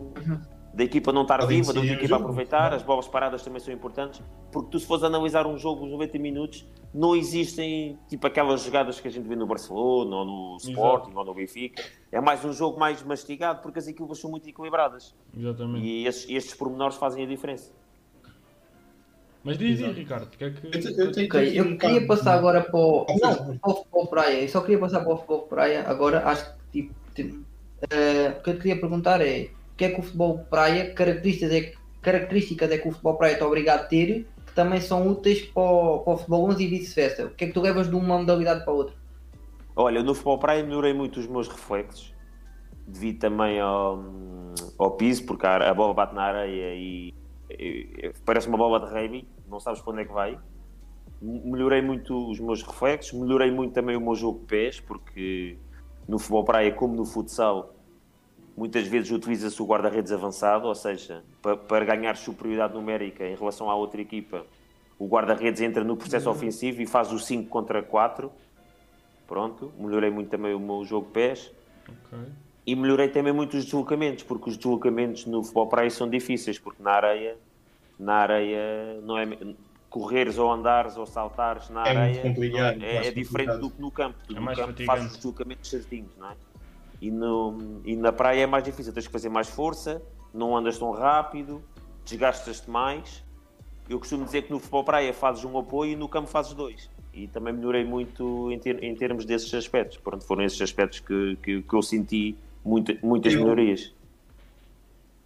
da 0.74 0.84
equipa 0.84 1.14
não 1.14 1.22
estar 1.22 1.46
viva, 1.46 1.72
da 1.72 1.80
equipa 1.86 2.08
jogo, 2.08 2.22
aproveitar, 2.24 2.72
não 2.72 2.78
as 2.78 2.84
bolas 2.84 3.08
paradas 3.08 3.42
também 3.44 3.60
são 3.60 3.74
importantes, 3.74 4.22
porque 4.52 4.72
tu 4.72 4.80
se 4.80 4.86
fores 4.88 5.04
analisar 5.04 5.46
um 5.48 5.58
jogo, 5.58 5.86
os 5.86 5.92
90 5.92 6.18
minutos, 6.20 6.66
não 6.94 7.16
existem 7.16 7.98
tipo 8.10 8.26
aquelas 8.26 8.62
jogadas 8.62 9.00
que 9.00 9.08
a 9.08 9.12
gente 9.12 9.28
vê 9.28 9.36
no 9.36 9.46
Barcelona, 9.46 10.16
ou 10.16 10.26
no 10.26 10.58
Sporting, 10.58 11.12
ou 11.14 11.24
no 11.26 11.34
Benfica. 11.34 11.84
É 12.12 12.20
mais 12.22 12.44
um 12.44 12.52
jogo 12.54 12.80
mais 12.80 13.04
mastigado, 13.04 13.62
porque 13.62 13.80
as 13.80 13.88
equipas 13.88 14.18
são 14.18 14.32
muito 14.32 14.48
equilibradas. 14.50 15.14
Exatamente. 15.38 15.86
E 15.86 16.08
estes, 16.08 16.30
estes 16.30 16.54
pormenores 16.56 16.96
fazem 16.98 17.24
a 17.24 17.28
diferença. 17.28 17.72
Mas 19.46 19.58
diz, 19.60 19.78
diz, 19.78 19.82
Exato. 19.82 19.94
Ricardo, 20.00 20.24
o 20.26 20.30
que 20.30 20.44
é 20.44 20.50
que. 20.50 20.66
Eu, 20.66 21.06
eu 21.06 21.12
tenho 21.12 21.28
Ok, 21.28 21.48
aqui 21.48 21.58
eu 21.58 21.78
queria 21.78 22.08
passar 22.08 22.34
agora 22.34 22.62
para 22.62 22.80
o. 22.80 23.06
Não, 23.22 23.58
para 23.60 23.72
o 23.72 23.76
futebol 23.76 24.08
praia. 24.08 24.42
Eu 24.42 24.50
só 24.50 24.62
queria 24.62 24.80
passar 24.80 25.02
para 25.02 25.14
o 25.14 25.18
futebol 25.18 25.42
praia. 25.44 25.84
Agora 25.88 26.28
acho 26.28 26.46
que 26.72 26.82
tipo. 26.82 26.96
tipo, 27.14 27.46
eh, 27.92 28.34
o 28.40 28.42
que 28.42 28.50
eu 28.50 28.54
te 28.56 28.62
queria 28.64 28.80
perguntar 28.80 29.22
é 29.22 29.50
o 29.74 29.76
que 29.78 29.86
é 29.86 29.90
que 29.92 30.00
o 30.00 30.04
futebol 30.04 30.40
praia, 30.50 30.86
que 30.88 30.94
características 30.94 31.52
é, 31.52 31.62
que- 31.62 31.78
características 32.02 32.72
é 32.72 32.78
que 32.80 32.88
o 32.88 32.92
futebol 32.92 33.16
praia 33.18 33.34
está 33.34 33.46
obrigado 33.46 33.82
a 33.82 33.86
ter 33.86 34.26
que 34.48 34.54
também 34.56 34.82
são 34.82 35.08
úteis 35.08 35.42
para 35.44 35.62
o, 35.62 36.00
para 36.00 36.14
o 36.14 36.18
futebol 36.18 36.50
11 36.50 36.64
e 36.64 36.68
vice-versa. 36.68 37.26
O 37.26 37.30
que 37.30 37.44
é 37.44 37.48
que 37.48 37.54
tu 37.54 37.62
levas 37.62 37.88
de 37.88 37.96
uma 37.96 38.18
modalidade 38.18 38.64
para 38.64 38.74
a 38.74 38.76
outra? 38.76 38.96
Olha, 39.76 40.02
no 40.02 40.14
futebol 40.16 40.40
praia 40.40 40.64
melhorei 40.64 40.94
muito 40.94 41.20
os 41.20 41.28
meus 41.28 41.48
reflexos, 41.48 42.14
devido 42.88 43.20
também 43.20 43.60
ao, 43.60 44.02
ao 44.80 44.92
piso, 44.92 45.24
porque 45.26 45.46
a, 45.46 45.58
a 45.70 45.74
bola 45.74 45.94
bate 45.94 46.16
na 46.16 46.24
areia 46.24 46.74
e, 46.74 47.14
e- 47.52 47.90
e 48.08 48.14
parece 48.26 48.48
uma 48.48 48.58
bola 48.58 48.80
de 48.80 48.86
rugby, 48.94 49.28
não 49.48 49.60
sabes 49.60 49.82
para 49.82 49.94
onde 49.94 50.02
é 50.02 50.06
que 50.06 50.14
vai. 50.14 50.38
Melhorei 51.22 51.82
muito 51.82 52.30
os 52.30 52.40
meus 52.40 52.62
reflexos, 52.62 53.14
melhorei 53.20 53.52
muito 53.52 53.74
também 53.74 53.96
o 53.96 54.02
meu 54.02 54.16
jogo 54.16 54.40
de 54.40 54.46
pés, 54.46 54.80
porque 54.80 55.58
no 56.08 56.20
futebol 56.20 56.44
praia, 56.44 56.72
como 56.72 56.96
no 56.96 57.06
futsal, 57.06 57.74
muitas 58.56 58.88
vezes 58.88 59.12
utiliza-se 59.12 59.62
o 59.62 59.66
guarda-redes 59.66 60.12
avançado, 60.12 60.68
ou 60.68 60.76
seja, 60.76 61.24
pa- 61.42 61.58
para 61.58 61.86
ganhar 61.86 62.16
superioridade 62.18 62.74
numérica 62.74 63.26
em 63.28 63.36
relação 63.36 63.70
à 63.70 63.76
outra 63.76 64.02
equipa, 64.02 64.46
o 65.00 65.08
guarda-redes 65.08 65.62
entra 65.62 65.84
no 65.84 65.96
processo 65.98 66.30
ofensivo 66.30 66.82
e 66.82 66.86
faz 66.86 67.12
o 67.12 67.20
5 67.20 67.50
contra 67.50 67.82
4. 67.82 68.32
Pronto, 69.28 69.74
melhorei 69.78 70.10
muito 70.10 70.30
também 70.30 70.54
o 70.54 70.60
meu 70.60 70.86
jogo 70.86 71.08
de 71.08 71.14
pés 71.14 71.52
Ok. 71.90 72.20
e 72.68 72.76
melhorei 72.76 73.10
também 73.10 73.34
muito 73.34 73.58
os 73.58 73.66
deslocamentos, 73.66 74.24
porque 74.24 74.50
os 74.50 74.58
deslocamentos 74.58 75.26
no 75.26 75.42
futebol 75.42 75.68
praia 75.68 75.90
são 75.90 76.08
difíceis, 76.10 76.60
porque 76.60 76.82
na 76.84 76.92
areia, 76.92 77.38
na 78.00 78.16
areia 78.16 79.00
não 79.04 79.18
é 79.18 79.28
correres 79.90 80.38
ou 80.38 80.52
andares 80.52 80.98
ou 80.98 81.06
saltares 81.06 81.70
na 81.70 81.84
É 81.88 81.94
muito 82.34 82.58
areia 82.58 82.78
é, 82.82 82.96
é- 82.96 83.08
é 83.08 83.12
diferente 83.12 83.58
do 83.58 83.70
que 83.70 83.80
no 83.82 83.90
campo. 83.92 84.18
Tu 84.28 84.36
É 84.36 84.40
no 84.40 84.46
campo 84.48 84.58
fatigante. 84.62 84.86
fazes 84.86 85.12
os 85.12 85.18
deslocamentos 85.18 85.70
certinhos, 85.70 86.12
não 86.18 86.30
é? 86.32 86.36
E, 87.02 87.12
no, 87.12 87.82
e 87.86 87.96
na 87.96 88.12
praia 88.12 88.42
é 88.44 88.46
mais 88.48 88.64
difícil, 88.64 88.92
tens 88.94 89.06
que 89.08 89.14
fazer 89.14 89.30
mais 89.30 89.50
força, 89.50 90.02
não 90.34 90.56
andas 90.56 90.78
tão 90.78 90.92
rápido, 90.92 91.62
desgastas-te 92.04 92.70
mais. 92.70 93.24
Eu 93.90 94.00
costumo 94.00 94.26
dizer 94.26 94.44
que 94.44 94.52
no 94.52 94.60
futebol 94.60 94.84
praia 94.84 95.14
fazes 95.14 95.44
um 95.46 95.58
apoio 95.58 95.92
e 95.92 95.96
no 95.96 96.10
campo 96.10 96.28
fazes 96.28 96.54
dois. 96.54 96.90
E 97.14 97.28
também 97.28 97.54
melhorei 97.54 97.86
muito 97.86 98.52
em, 98.52 98.60
ter- 98.60 98.84
em 98.84 98.94
termos 98.96 99.24
desses 99.26 99.54
aspectos. 99.54 99.98
Pronto, 99.98 100.26
foram 100.26 100.44
esses 100.44 100.60
aspectos 100.62 101.00
que, 101.00 101.38
que, 101.42 101.62
que 101.62 101.74
eu 101.74 101.82
senti 101.82 102.36
muita- 102.64 102.98
muitas 103.04 103.34
Eu- 103.34 103.42
melhorias. 103.42 103.94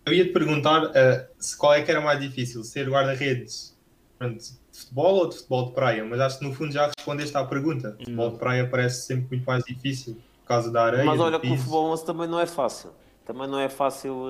Eu 0.10 0.13
ia 0.15 0.26
te 0.26 0.32
perguntar 0.32 0.91
se 1.38 1.56
qual 1.58 1.74
é 1.74 1.82
que 1.84 1.91
era 1.91 2.02
mais 2.02 2.19
difícil, 2.19 2.63
ser 2.63 2.89
guarda-redes 2.89 3.78
pronto, 4.17 4.38
de 4.39 4.78
futebol 4.80 5.15
ou 5.15 5.30
de 5.30 5.36
futebol 5.38 5.65
de 5.67 5.72
praia, 5.74 6.04
mas 6.06 6.19
acho 6.19 6.39
que 6.39 6.45
no 6.45 6.54
fundo 6.54 6.72
já 6.72 6.88
respondeste 6.98 7.36
à 7.38 7.43
pergunta. 7.45 7.95
Futebol 8.00 8.32
de 8.32 8.38
praia 8.39 8.67
parece 8.69 9.06
sempre 9.06 9.28
muito 9.38 9.45
mais 9.45 9.63
difícil 9.63 10.15
por 10.41 10.48
causa 10.48 10.72
da 10.72 10.84
areia. 10.84 11.06
Mas 11.06 11.19
olha 11.19 11.39
que 11.39 11.48
o 11.48 11.58
futebol 11.58 11.86
11 11.91 12.06
também 12.06 12.28
não 12.28 12.39
é 12.39 12.45
fácil. 12.45 12.91
Também 13.24 13.48
não 13.48 13.60
é 13.60 13.69
fácil 13.69 14.26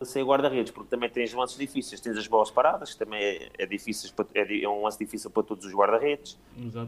eh, 0.00 0.04
ser 0.04 0.22
guarda-redes, 0.24 0.70
porque 0.70 0.90
também 0.90 1.08
tens 1.08 1.32
lances 1.32 1.56
difíceis. 1.56 1.98
Tens 2.02 2.18
as 2.18 2.26
bolas 2.26 2.50
paradas, 2.50 2.92
que 2.92 2.98
também 2.98 3.18
é, 3.22 3.48
é, 3.58 3.64
difícil 3.66 4.10
para- 4.14 4.26
é 4.34 4.62
é 4.64 4.68
um 4.68 4.82
lance 4.82 4.98
difícil 4.98 5.30
para 5.30 5.42
todos 5.42 5.64
os 5.64 5.72
guarda-redes. 5.72 6.38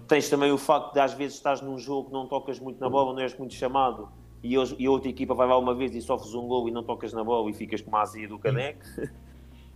Tens 0.06 0.28
também 0.28 0.52
o 0.52 0.58
facto 0.58 0.92
de 0.92 1.00
às 1.00 1.14
vezes 1.14 1.36
estás 1.38 1.62
num 1.62 1.78
jogo, 1.78 2.10
não 2.12 2.26
tocas 2.28 2.60
muito 2.60 2.78
na 2.78 2.88
bola, 2.90 3.14
não 3.14 3.20
és 3.20 3.34
muito 3.38 3.54
chamado, 3.54 4.10
e, 4.44 4.56
hoje- 4.58 4.76
e 4.78 4.86
a 4.86 4.90
outra 4.90 5.08
equipa 5.08 5.34
vai 5.34 5.46
lá 5.48 5.58
uma 5.58 5.74
vez 5.74 5.94
e 5.94 6.00
sofres 6.00 6.34
um 6.34 6.46
gol 6.46 6.68
e 6.68 6.70
não 6.70 6.82
tocas 6.84 7.12
na 7.12 7.24
bola 7.24 7.50
e 7.50 7.54
ficas 7.54 7.80
com 7.80 7.96
a 7.96 8.02
azia 8.02 8.28
do 8.28 8.38
caneco. 8.38 8.80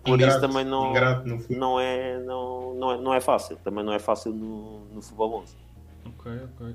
Por 0.04 0.20
isso 0.20 0.28
Ingrato, 0.28 0.40
também 0.40 0.64
não, 0.64 0.92
não, 1.50 1.80
é, 1.80 2.18
não, 2.20 2.74
não, 2.74 2.92
é, 2.92 2.96
não 2.98 3.14
é 3.14 3.20
fácil. 3.20 3.56
Também 3.64 3.84
não 3.84 3.92
é 3.92 3.98
fácil 3.98 4.32
no, 4.32 4.80
no 4.94 5.02
futebol 5.02 5.40
11. 5.42 5.56
Ok, 6.06 6.32
ok. 6.54 6.74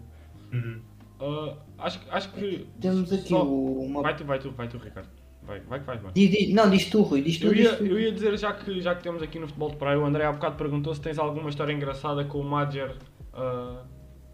Uhum. 0.51 0.81
Ah, 1.21 1.55
acho, 1.85 1.99
que- 2.01 2.09
acho 2.11 2.33
que. 2.33 2.67
Temos 2.81 3.13
aqui 3.13 3.29
só- 3.29 3.43
o- 3.45 3.81
uma. 3.85 4.01
Vai 4.01 4.15
tu, 4.15 4.25
vai 4.25 4.39
tu, 4.39 4.51
vai 4.51 4.67
tu, 4.67 4.77
Ricardo. 4.77 5.07
Vai, 5.43 5.59
vai 5.61 5.79
que 5.79 5.85
vais, 5.85 6.01
vai. 6.01 6.11
Diz- 6.13 6.29
diz- 6.31 6.53
não, 6.53 6.69
diz 6.69 6.89
tu, 6.89 7.01
Rui, 7.01 7.21
diz 7.21 7.37
tu, 7.39 7.47
Eu 7.47 7.53
diz 7.53 7.65
ia, 7.65 7.77
tu. 7.77 7.85
eu 7.85 7.99
ia 7.99 8.11
dizer, 8.11 8.37
já 8.37 8.53
que, 8.53 8.81
já 8.81 8.93
que 8.95 9.03
temos 9.03 9.21
aqui 9.23 9.39
no 9.39 9.47
futebol 9.47 9.69
de 9.71 9.75
praia, 9.77 9.99
o 9.99 10.05
André 10.05 10.25
há 10.25 10.31
bocado 10.31 10.55
perguntou 10.55 10.93
se 10.93 11.01
tens 11.01 11.17
alguma 11.17 11.49
história 11.49 11.73
engraçada 11.73 12.23
com 12.25 12.39
o 12.39 12.43
Madger. 12.43 12.95
ah, 13.33 13.83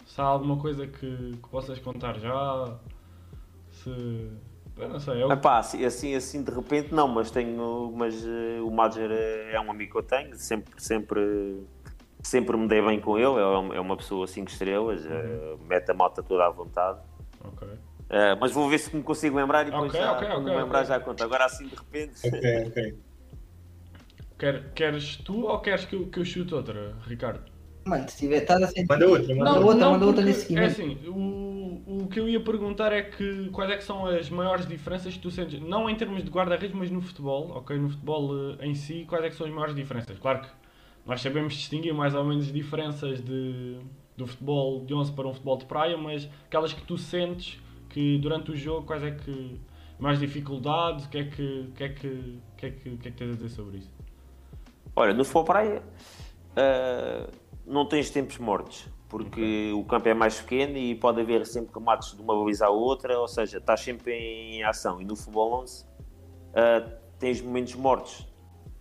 se 0.06 0.20
há 0.20 0.24
alguma 0.24 0.58
coisa 0.58 0.88
que, 0.88 0.98
que 1.42 1.50
possas 1.50 1.78
contar 1.80 2.20
já. 2.20 2.76
Se. 3.84 3.90
Eu 4.78 4.90
não 4.90 5.00
sei, 5.00 5.24
eu. 5.24 5.32
Epá, 5.32 5.60
assim, 5.60 5.84
assim, 5.86 6.16
assim 6.16 6.44
de 6.44 6.52
repente 6.52 6.94
não, 6.94 7.08
mas 7.08 7.32
tenho, 7.32 7.92
mas 7.96 8.26
eh, 8.26 8.62
o 8.62 8.72
Madger 8.72 9.12
é, 9.12 9.54
é 9.54 9.60
um 9.62 9.70
amigo 9.72 9.92
que 9.92 9.98
eu 9.98 10.04
tenho, 10.04 10.36
sempre, 10.36 10.74
sempre, 10.82 11.64
sempre 12.22 12.58
me 12.58 12.68
dei 12.68 12.82
bem 12.82 13.00
com 13.00 13.18
ele, 13.18 13.40
é 13.40 13.46
uma, 13.46 13.76
é 13.76 13.80
uma 13.80 13.98
pessoa 13.98 14.26
5 14.26 14.50
estrelas, 14.50 15.06
eh, 15.06 15.56
mete 15.68 15.92
a 15.92 15.94
malta 15.94 16.24
toda 16.24 16.46
à 16.46 16.50
vontade. 16.50 17.00
Ok. 17.44 17.68
Eh, 18.10 18.36
mas 18.36 18.52
vou 18.52 18.70
ver 18.70 18.80
se 18.80 18.96
me 18.96 19.04
consigo 19.04 19.36
lembrar 19.38 19.68
e 19.68 19.72
depois 19.72 19.90
Ok, 19.90 20.00
já, 20.00 20.12
ok, 20.14 20.28
quando 20.28 20.42
ok, 20.44 20.54
me 20.56 20.62
lembrar 20.62 20.84
já 20.86 21.00
conto. 21.00 21.24
Agora 21.24 21.46
assim 21.46 21.68
de 21.68 21.76
repente. 21.76 22.28
Ok, 22.28 22.68
ok. 22.68 23.00
Quer, 24.38 24.74
queres 24.74 25.18
tu 25.18 25.46
ou 25.46 25.60
queres 25.60 25.86
que 25.86 25.96
eu, 25.96 26.08
que 26.08 26.20
eu 26.20 26.26
chute 26.26 26.56
outra, 26.56 26.96
Ricardo? 27.06 27.59
Mano, 27.90 28.08
se 28.10 28.18
tiver, 28.18 28.42
estás 28.44 28.62
a 28.64 28.68
sentir. 28.68 28.88
Manda 28.90 29.08
outra, 29.08 29.36
manda 29.36 29.52
Manda 29.52 29.60
outra. 29.60 29.66
outra, 29.66 29.88
manda 29.88 30.06
outra 30.06 30.24
nesse 30.24 30.42
É 30.54 30.66
seguimento. 30.66 30.66
assim, 30.68 30.98
o, 31.08 32.04
o 32.04 32.08
que 32.08 32.20
eu 32.20 32.28
ia 32.28 32.44
perguntar 32.44 32.92
é 32.92 33.02
que 33.04 33.50
quais 33.52 33.72
é 33.72 33.78
que 33.78 33.84
são 33.84 34.06
as 34.06 34.30
maiores 34.30 34.68
diferenças 34.68 35.14
que 35.14 35.20
tu 35.20 35.32
sentes, 35.32 35.60
não 35.62 35.90
em 35.90 35.96
termos 35.96 36.24
de 36.24 36.30
guarda-redes, 36.30 36.76
mas 36.76 36.90
no 36.92 37.02
futebol, 37.02 37.52
ok? 37.52 37.78
No 37.78 37.90
futebol 37.90 38.56
eh, 38.60 38.66
em 38.68 38.76
si, 38.76 39.06
quais 39.08 39.24
é 39.26 39.30
que 39.30 39.36
são 39.36 39.46
as 39.48 39.54
maiores 39.54 39.76
diferenças? 39.76 40.18
Claro 40.20 40.42
que 40.42 40.50
nós 41.06 41.22
sabemos 41.22 41.54
distinguir 41.54 41.94
mais 41.94 42.14
ou 42.16 42.24
menos 42.24 42.52
diferenças 42.52 43.22
de, 43.22 43.78
do 44.18 44.28
futebol 44.28 44.86
de 44.86 44.94
11 44.94 45.12
para 45.14 45.28
um 45.28 45.34
futebol 45.34 45.58
de 45.58 45.66
praia, 45.66 45.98
mas 45.98 46.30
aquelas 46.48 46.74
que 46.74 46.82
tu 46.84 46.98
sentes 46.98 47.60
que 47.90 48.18
durante 48.20 48.52
o 48.52 48.56
jogo, 48.56 48.86
quais 48.86 49.04
é 49.04 49.12
que 49.12 49.60
mais 49.98 50.20
dificuldades, 50.20 51.06
o 51.06 51.10
que 51.10 51.18
é 51.20 51.24
que, 51.26 51.72
que, 51.76 51.84
é 51.84 51.90
que, 51.90 52.40
que, 52.58 52.66
é 52.66 52.72
que, 52.72 52.98
que 52.98 53.08
é 53.08 53.12
que 53.12 53.18
tens 53.18 53.32
a 53.32 53.36
dizer 53.36 53.50
sobre 53.50 53.78
isso? 53.80 53.92
Olha, 54.96 55.14
no 55.14 55.24
futebol 55.24 55.46
praia 55.46 55.82
uh, 56.58 57.32
não 57.70 57.86
tens 57.86 58.10
tempos 58.10 58.38
mortos, 58.40 58.88
porque 59.08 59.72
o 59.74 59.84
campo 59.86 60.10
é 60.10 60.14
mais 60.14 60.42
pequeno 60.42 60.76
e 60.78 60.96
pode 60.96 61.22
haver 61.22 61.46
sempre 61.46 61.74
remates 61.74 62.16
de 62.16 62.22
uma 62.22 62.36
baliza 62.36 62.66
à 62.66 62.70
outra, 62.70 63.18
ou 63.20 63.28
seja, 63.28 63.60
estás 63.60 63.82
sempre 63.82 64.14
em 64.14 64.64
ação. 64.64 65.00
E 65.00 65.06
no 65.06 65.16
futebol 65.16 65.62
11 65.62 65.84
uh, 65.86 65.88
tens 67.20 67.42
momentos 67.42 67.76
mortos, 67.76 68.28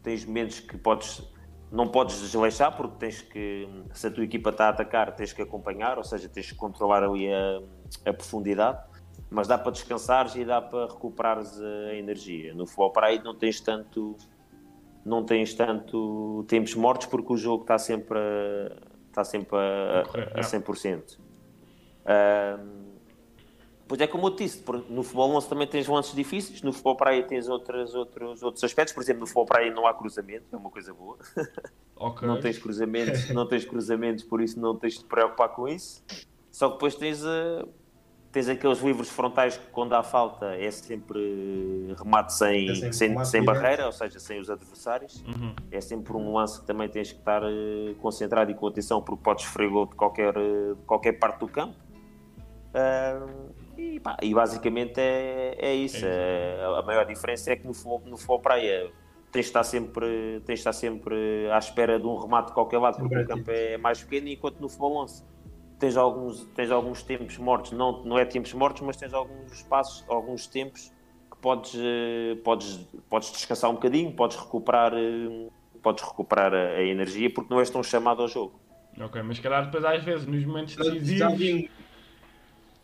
tens 0.02 0.24
momentos 0.24 0.60
que 0.60 0.76
podes 0.76 1.22
não 1.70 1.86
podes 1.86 2.18
desleixar 2.22 2.74
porque 2.74 2.96
tens 2.98 3.20
que, 3.20 3.68
se 3.92 4.06
a 4.06 4.10
tua 4.10 4.24
equipa 4.24 4.48
está 4.48 4.66
a 4.66 4.68
atacar, 4.70 5.14
tens 5.14 5.34
que 5.34 5.42
acompanhar, 5.42 5.98
ou 5.98 6.04
seja, 6.04 6.26
tens 6.26 6.50
que 6.50 6.56
controlar 6.56 7.02
ali 7.02 7.30
a, 7.30 7.60
a 8.06 8.12
profundidade, 8.14 8.82
mas 9.28 9.46
dá 9.46 9.58
para 9.58 9.72
descansares 9.72 10.34
e 10.34 10.46
dá 10.46 10.62
para 10.62 10.86
recuperares 10.86 11.60
a 11.60 11.94
energia. 11.94 12.54
No 12.54 12.64
futebol 12.64 12.90
para 12.90 13.08
aí 13.08 13.22
não 13.22 13.34
tens 13.34 13.60
tanto 13.60 14.16
não 15.08 15.24
tens 15.24 15.54
tanto 15.54 16.44
tempos 16.46 16.74
mortos 16.74 17.06
porque 17.06 17.32
o 17.32 17.36
jogo 17.36 17.62
está 17.62 17.78
sempre 17.78 18.18
a, 18.18 18.76
está 19.08 19.24
sempre 19.24 19.56
a, 19.56 20.02
a 20.34 20.40
100%. 20.40 21.18
Um, 22.06 22.88
Pois 23.88 23.98
é 24.02 24.06
como 24.06 24.26
eu 24.26 24.36
disse, 24.36 24.62
no 24.90 25.02
futebol 25.02 25.34
11 25.34 25.48
também 25.48 25.66
tens 25.66 25.88
lances 25.88 26.14
difíceis, 26.14 26.60
no 26.60 26.74
futebol 26.74 26.94
praia 26.94 27.22
tens 27.22 27.48
outros, 27.48 27.94
outros, 27.94 28.42
outros 28.42 28.62
aspectos, 28.62 28.92
por 28.92 29.02
exemplo, 29.02 29.20
no 29.20 29.26
futebol 29.26 29.46
praia 29.46 29.72
não 29.72 29.86
há 29.86 29.94
cruzamento, 29.94 30.44
é 30.52 30.56
uma 30.56 30.70
coisa 30.70 30.92
boa. 30.92 31.18
Okay. 32.00 32.28
Não 32.28 32.38
tens 32.38 32.56
cruzamentos, 32.58 33.28
não 33.30 33.44
tens 33.44 33.64
cruzamentos, 33.64 34.22
por 34.22 34.40
isso 34.40 34.60
não 34.60 34.76
tens 34.76 34.92
de 34.92 35.00
te 35.00 35.06
preocupar 35.06 35.48
com 35.48 35.66
isso. 35.66 36.00
Só 36.48 36.68
que 36.68 36.74
depois 36.74 36.94
tens, 36.94 37.24
uh, 37.24 37.68
tens 38.38 38.48
aqueles 38.48 38.78
livros 38.78 39.08
frontais 39.08 39.56
que 39.56 39.66
quando 39.72 39.94
há 39.94 40.02
falta 40.02 40.54
é 40.54 40.70
sempre 40.70 41.92
remate 41.98 42.32
sem, 42.32 42.70
é 42.70 42.92
sem, 42.92 43.24
sem 43.24 43.44
barreira, 43.44 43.86
ou 43.86 43.92
seja, 43.92 44.20
sem 44.20 44.38
os 44.38 44.48
adversários. 44.48 45.24
Uhum. 45.26 45.56
É 45.72 45.80
sempre 45.80 46.12
um 46.12 46.32
lance 46.32 46.60
que 46.60 46.66
também 46.66 46.88
tens 46.88 47.10
que 47.10 47.18
estar 47.18 47.42
uh, 47.42 47.94
concentrado 48.00 48.48
e 48.52 48.54
com 48.54 48.68
atenção 48.68 49.02
porque 49.02 49.24
podes 49.24 49.44
sofrer 49.44 49.68
gol 49.68 49.86
de 49.86 49.96
qualquer, 49.96 50.36
uh, 50.38 50.76
de 50.76 50.82
qualquer 50.82 51.14
parte 51.14 51.40
do 51.40 51.48
campo. 51.48 51.74
Uh, 52.68 53.52
e, 53.76 53.98
pá, 53.98 54.16
e 54.22 54.32
basicamente 54.32 55.00
é, 55.00 55.56
é 55.58 55.74
isso. 55.74 56.06
É, 56.06 56.60
a 56.78 56.82
maior 56.82 57.06
diferença 57.06 57.50
é 57.50 57.56
que 57.56 57.66
no 57.66 57.74
futebol, 57.74 58.02
no 58.06 58.16
futebol 58.16 58.38
praia 58.38 58.88
tens 59.32 59.42
de 59.42 59.48
estar 59.48 59.64
sempre, 59.64 60.40
tens 60.46 60.54
de 60.54 60.60
estar 60.60 60.72
sempre 60.72 61.50
à 61.50 61.58
espera 61.58 61.98
de 61.98 62.06
um 62.06 62.16
remate 62.16 62.48
de 62.48 62.54
qualquer 62.54 62.78
lado, 62.78 62.98
porque 62.98 63.18
o 63.18 63.26
campo 63.26 63.50
é 63.50 63.76
mais 63.76 64.00
pequeno, 64.04 64.28
enquanto 64.28 64.60
no 64.60 64.68
futebol 64.68 64.96
11 64.98 65.24
tens 65.78 65.96
alguns, 65.96 66.44
tens 66.54 66.70
alguns 66.70 67.02
tempos 67.02 67.36
mortos, 67.38 67.72
não, 67.72 68.04
não 68.04 68.18
é 68.18 68.24
tempos 68.24 68.52
mortos, 68.52 68.82
mas 68.82 68.96
tens 68.96 69.14
alguns 69.14 69.52
espaços, 69.52 70.04
alguns 70.08 70.46
tempos 70.46 70.92
que 71.30 71.36
podes, 71.38 71.74
eh, 71.76 72.36
podes, 72.42 72.76
podes 73.08 73.32
descansar 73.32 73.70
um 73.70 73.74
bocadinho, 73.74 74.12
podes 74.12 74.36
recuperar, 74.36 74.92
eh, 74.94 75.48
podes 75.82 76.02
recuperar 76.04 76.52
a, 76.52 76.76
a 76.76 76.82
energia, 76.82 77.30
porque 77.32 77.52
não 77.52 77.60
és 77.60 77.70
tão 77.70 77.82
chamado 77.82 78.22
ao 78.22 78.28
jogo. 78.28 78.58
Ok, 79.00 79.22
mas 79.22 79.38
calhar 79.38 79.64
depois 79.66 79.84
às 79.84 80.02
vezes 80.02 80.26
nos 80.26 80.44
momentos 80.44 80.74
decisivos 80.74 81.70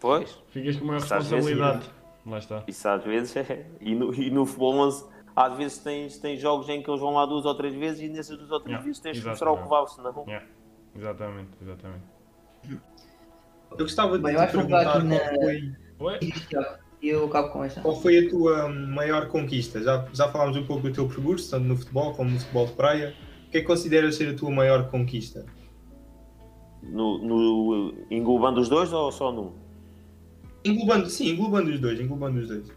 Pois. 0.04 0.38
Ficas 0.50 0.76
com 0.76 0.84
uma 0.84 0.94
responsabilidade. 0.94 1.78
Vezes, 1.78 1.92
lá 2.26 2.38
está. 2.38 2.62
Isso 2.68 2.86
às 2.86 3.02
vezes 3.02 3.36
é. 3.36 3.66
E 3.80 3.94
no, 3.94 4.12
e 4.14 4.30
no 4.30 4.44
futebol 4.44 4.74
11, 4.80 5.06
às 5.34 5.56
vezes 5.56 5.78
tens, 5.78 6.18
tens 6.18 6.40
jogos 6.40 6.68
em 6.68 6.82
que 6.82 6.90
eles 6.90 7.00
vão 7.00 7.14
lá 7.14 7.24
duas 7.24 7.46
ou 7.46 7.54
três 7.54 7.74
vezes 7.74 8.02
e 8.02 8.08
nessas 8.08 8.36
duas 8.36 8.50
ou 8.50 8.60
três 8.60 8.72
yeah, 8.72 8.84
vezes 8.84 9.00
tens 9.00 9.18
que 9.18 9.26
mostrar 9.26 9.50
o 9.50 9.62
que 9.62 9.68
vale, 9.68 9.88
senão. 9.88 10.24
Yeah. 10.26 10.46
Exatamente, 10.94 11.50
exatamente. 11.60 12.13
Eu 12.70 13.78
gostava 13.78 14.18
de 14.18 14.24
te 14.24 14.52
perguntar 14.52 14.84
qual 14.84 15.04
na... 15.04 15.18
foi. 15.18 16.32
Eu 17.02 17.26
acabo 17.26 17.50
com 17.50 17.64
essa. 17.64 17.80
Qual 17.82 18.00
foi 18.00 18.26
a 18.26 18.30
tua 18.30 18.68
maior 18.68 19.28
conquista? 19.28 19.82
Já, 19.82 20.06
já 20.12 20.28
falámos 20.28 20.56
um 20.56 20.64
pouco 20.64 20.84
do 20.84 20.92
teu 20.92 21.06
percurso, 21.06 21.50
tanto 21.50 21.66
no 21.66 21.76
futebol 21.76 22.14
como 22.14 22.30
no 22.30 22.38
futebol 22.38 22.66
de 22.66 22.72
praia. 22.72 23.14
O 23.46 23.50
que 23.50 23.58
é 23.58 23.60
que 23.60 23.66
consideras 23.66 24.16
ser 24.16 24.34
a 24.34 24.36
tua 24.36 24.50
maior 24.50 24.90
conquista? 24.90 25.44
No, 26.82 27.18
no, 27.18 27.94
englobando 28.10 28.60
os 28.60 28.68
dois 28.68 28.92
ou 28.92 29.12
só 29.12 29.30
num? 29.30 29.52
Englobando, 30.64 31.10
sim, 31.10 31.28
englobando 31.28 31.70
os 31.70 31.78
dois, 31.78 32.00
englobando 32.00 32.40
os 32.40 32.48
dois. 32.48 32.72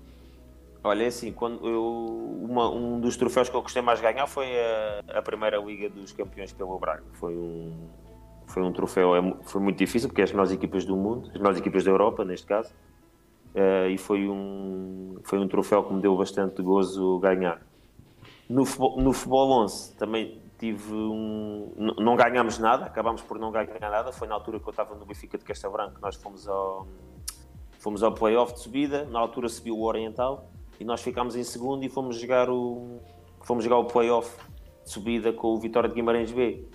Olha, 0.83 1.03
é 1.03 1.07
assim, 1.07 1.31
quando 1.31 1.65
eu, 1.65 2.37
uma, 2.41 2.69
um 2.69 2.99
dos 2.99 3.17
troféus 3.17 3.49
que 3.49 3.55
eu 3.55 3.61
gostei 3.61 3.81
mais 3.81 3.99
de 3.99 4.05
ganhar 4.05 4.27
foi 4.27 4.47
a, 4.57 5.03
a 5.19 5.21
primeira 5.21 5.57
Liga 5.57 5.89
dos 5.89 6.11
Campeões 6.11 6.51
pelo 6.51 6.77
Braga. 6.77 7.03
Foi 7.13 7.35
um, 7.35 7.73
foi 8.47 8.63
um 8.63 8.71
troféu, 8.71 9.15
é 9.15 9.33
foi 9.43 9.61
muito 9.61 9.77
difícil, 9.77 10.09
porque 10.09 10.21
as 10.21 10.31
melhores 10.31 10.51
equipas 10.51 10.85
do 10.85 10.95
mundo, 10.95 11.27
as 11.29 11.37
melhores 11.37 11.59
equipas 11.59 11.83
da 11.83 11.91
Europa, 11.91 12.25
neste 12.25 12.47
caso, 12.47 12.73
uh, 13.53 13.89
e 13.89 13.97
foi 13.97 14.27
um, 14.27 15.17
foi 15.23 15.37
um 15.37 15.47
troféu 15.47 15.83
que 15.83 15.93
me 15.93 16.01
deu 16.01 16.15
bastante 16.17 16.61
gozo 16.61 17.19
ganhar. 17.19 17.61
No, 18.49 18.63
no 18.97 19.13
futebol 19.13 19.63
11 19.63 19.95
também 19.97 20.41
tive 20.57 20.93
um. 20.93 21.71
Não 21.99 22.15
ganhámos 22.15 22.57
nada, 22.57 22.85
acabámos 22.85 23.21
por 23.21 23.37
não 23.37 23.51
ganhar 23.51 23.79
nada. 23.79 24.11
Foi 24.11 24.27
na 24.27 24.33
altura 24.33 24.59
que 24.59 24.67
eu 24.67 24.71
estava 24.71 24.95
no 24.95 25.05
Benfica 25.05 25.37
de 25.37 25.43
Castelo 25.43 25.73
Branco 25.73 25.99
nós 26.01 26.15
fomos 26.15 26.47
ao, 26.47 26.87
Fomos 27.79 28.01
ao 28.01 28.11
playoff 28.11 28.53
de 28.53 28.59
subida, 28.59 29.05
na 29.05 29.19
altura 29.19 29.47
subiu 29.47 29.77
o 29.77 29.83
Oriental 29.83 30.49
e 30.79 30.83
nós 30.83 31.01
ficámos 31.01 31.35
em 31.35 31.43
segundo 31.43 31.85
e 31.85 31.89
fomos 31.89 32.19
jogar 32.19 32.49
o, 32.49 32.99
fomos 33.41 33.63
jogar 33.63 33.77
o 33.77 33.85
playoff 33.85 34.35
de 34.83 34.91
subida 34.91 35.31
com 35.31 35.53
o 35.53 35.57
Vitória 35.59 35.87
de 35.87 35.95
Guimarães 35.95 36.31
B. 36.31 36.65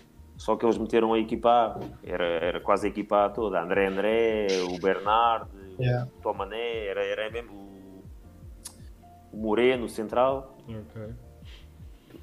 Só 0.42 0.56
que 0.56 0.66
eles 0.66 0.76
meteram 0.76 1.12
a 1.12 1.20
equipa 1.20 1.48
A, 1.48 1.80
era, 2.02 2.24
era 2.24 2.60
quase 2.60 2.88
a 2.88 2.90
equipa 2.90 3.26
A 3.26 3.30
toda, 3.30 3.62
André 3.62 3.86
André, 3.86 4.48
o 4.68 4.76
Bernard, 4.76 5.48
yeah. 5.78 6.08
o 6.18 6.20
Tomané, 6.20 6.86
era, 6.86 7.04
era 7.04 7.30
mesmo 7.30 7.52
o, 7.52 8.02
o 9.32 9.36
Moreno, 9.36 9.84
o 9.84 9.88
Central. 9.88 10.56
Okay. 10.68 11.14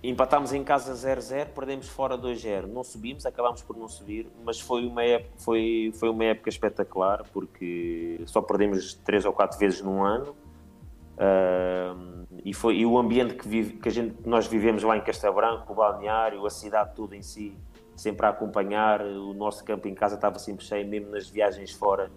Empatámos 0.04 0.52
em 0.52 0.66
casa 0.66 0.94
0-0, 0.94 1.54
perdemos 1.56 1.88
fora 1.88 2.18
2-0. 2.18 2.66
Não 2.66 2.84
subimos, 2.84 3.26
acabámos 3.26 3.62
por 3.62 3.78
não 3.78 3.88
subir, 3.88 4.30
mas 4.44 4.60
foi 4.60 4.86
uma 4.86 5.02
época, 5.02 5.32
foi, 5.38 5.94
foi 5.98 6.10
uma 6.10 6.26
época 6.26 6.50
espetacular 6.50 7.24
porque 7.32 8.20
só 8.26 8.42
perdemos 8.42 8.96
3 8.96 9.24
ou 9.24 9.32
4 9.32 9.58
vezes 9.58 9.82
num 9.82 10.04
ano. 10.04 10.36
Uh, 11.16 12.28
e, 12.44 12.54
foi, 12.54 12.80
e 12.80 12.86
o 12.86 12.98
ambiente 12.98 13.36
que, 13.36 13.48
vive, 13.48 13.78
que, 13.78 13.88
a 13.88 13.92
gente, 13.94 14.14
que 14.16 14.28
nós 14.28 14.46
vivemos 14.46 14.84
lá 14.84 14.98
em 14.98 15.02
Castelo 15.02 15.36
Branco, 15.36 15.72
o 15.72 15.76
balneário, 15.76 16.46
a 16.46 16.50
cidade 16.50 16.94
toda 16.96 17.16
em 17.16 17.22
si, 17.22 17.58
sempre 18.00 18.26
a 18.26 18.30
acompanhar. 18.30 19.02
O 19.02 19.34
nosso 19.34 19.64
campo 19.64 19.88
em 19.88 19.94
casa 19.94 20.16
estava 20.16 20.40
sempre 20.40 20.66
cheio, 20.66 20.88
mesmo 20.88 21.12
nas 21.12 21.30
viagens 21.30 21.72
fora. 21.72 22.12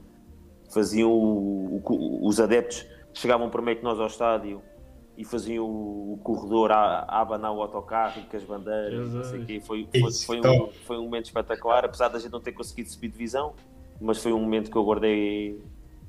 Faziam 0.73 1.11
o, 1.11 1.83
o, 1.85 2.27
os 2.27 2.41
adeptos, 2.41 2.87
chegavam 3.13 3.51
primeiro 3.51 3.81
que 3.81 3.85
nós 3.85 4.01
ao 4.01 4.07
estádio 4.07 4.63
e 5.17 5.25
faziam 5.25 5.67
o, 5.67 6.15
o 6.15 6.19
corredor 6.19 6.73
a, 6.73 7.01
a 7.01 7.21
abanar 7.21 7.53
o 7.53 7.61
autocarro 7.61 8.23
com 8.31 8.37
as 8.37 8.45
bandeiras, 8.45 9.13
não 9.13 9.25
sei 9.25 9.45
quê. 9.45 9.61
Foi, 9.61 9.87
foi, 9.93 10.13
foi, 10.13 10.41
um, 10.41 10.71
foi 10.71 10.99
um 10.99 11.05
momento 11.05 11.27
espetacular, 11.27 11.85
apesar 11.85 12.09
da 12.09 12.19
gente 12.19 12.33
não 12.33 12.41
ter 12.41 12.53
conseguido 12.53 12.89
subir 12.89 13.09
divisão, 13.09 13.55
mas 14.01 14.23
foi 14.23 14.33
um 14.33 14.41
momento 14.41 14.71
que 14.71 14.77
eu 14.77 14.85
guardei 14.85 15.61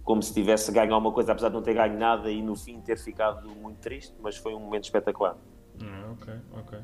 como 0.04 0.22
se 0.22 0.34
tivesse 0.34 0.72
ganho 0.72 0.94
alguma 0.94 1.14
coisa, 1.14 1.32
apesar 1.32 1.50
de 1.50 1.56
não 1.56 1.62
ter 1.62 1.74
ganho 1.74 1.98
nada 1.98 2.30
e 2.30 2.42
no 2.42 2.56
fim 2.56 2.80
ter 2.82 2.98
ficado 2.98 3.50
muito 3.50 3.80
triste, 3.80 4.14
mas 4.22 4.38
foi 4.38 4.54
um 4.54 4.60
momento 4.60 4.86
espetacular. 4.86 5.36
Ah, 5.82 6.12
ok, 6.12 6.34
ok. 6.58 6.80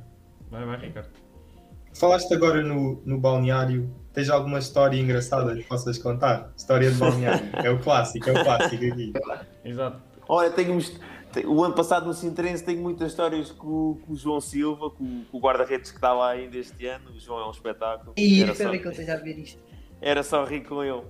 Vai, 0.49 0.65
vai, 0.65 0.78
Ricardo. 0.78 1.29
Falaste 1.93 2.34
agora 2.34 2.62
no, 2.62 3.02
no 3.06 3.19
balneário, 3.19 3.89
tens 4.13 4.30
alguma 4.30 4.60
história 4.60 4.99
engraçada 4.99 5.56
que 5.56 5.63
possas 5.63 5.97
contar? 5.97 6.52
História 6.56 6.91
de 6.91 6.97
balneário, 6.97 7.49
é 7.63 7.69
o 7.69 7.80
clássico, 7.80 8.30
é 8.30 8.34
o 8.39 8.43
clássico 8.43 8.86
aqui. 8.86 9.13
Exato. 9.63 10.02
Olha, 10.28 10.49
tenho 10.52 10.78
o 11.45 11.63
ano 11.63 11.75
passado 11.75 12.08
no 12.08 12.13
Sintrense 12.13 12.63
tenho 12.63 12.82
muitas 12.82 13.12
histórias 13.12 13.52
com, 13.52 13.99
com 14.06 14.13
o 14.13 14.15
João 14.15 14.41
Silva, 14.41 14.89
com, 14.89 15.23
com 15.25 15.38
o 15.38 15.39
guarda-redes 15.39 15.91
que 15.91 15.97
está 15.97 16.12
lá 16.12 16.32
ainda 16.32 16.58
este 16.58 16.88
ano. 16.88 17.12
O 17.12 17.19
João 17.19 17.41
é 17.41 17.47
um 17.47 17.52
espetáculo. 17.52 18.13
E 18.17 18.41
espero 18.41 18.80
que 18.80 18.88
eu 18.88 18.91
esteja 18.91 19.13
a 19.13 19.17
ver 19.17 19.38
isto. 19.38 19.62
Era 20.02 20.23
só 20.23 20.43
rir 20.43 20.62
com 20.62 20.84
ele. 20.84 21.04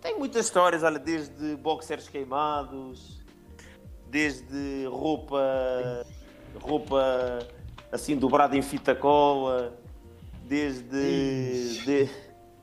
Tenho 0.00 0.18
muitas 0.18 0.46
histórias, 0.46 0.82
olha, 0.82 0.98
desde 0.98 1.56
boxers 1.56 2.08
queimados, 2.08 3.20
desde 4.08 4.86
roupa, 4.86 6.04
roupa 6.60 7.38
assim 7.90 8.16
dobrada 8.16 8.56
em 8.56 8.62
fita 8.62 8.94
cola, 8.94 9.76
desde, 10.52 11.84
de, 11.86 12.10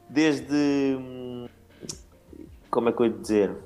desde, 0.08 1.00
como 2.70 2.90
é 2.90 2.92
que 2.92 3.02
eu 3.02 3.06
ia 3.08 3.14
dizer? 3.14 3.58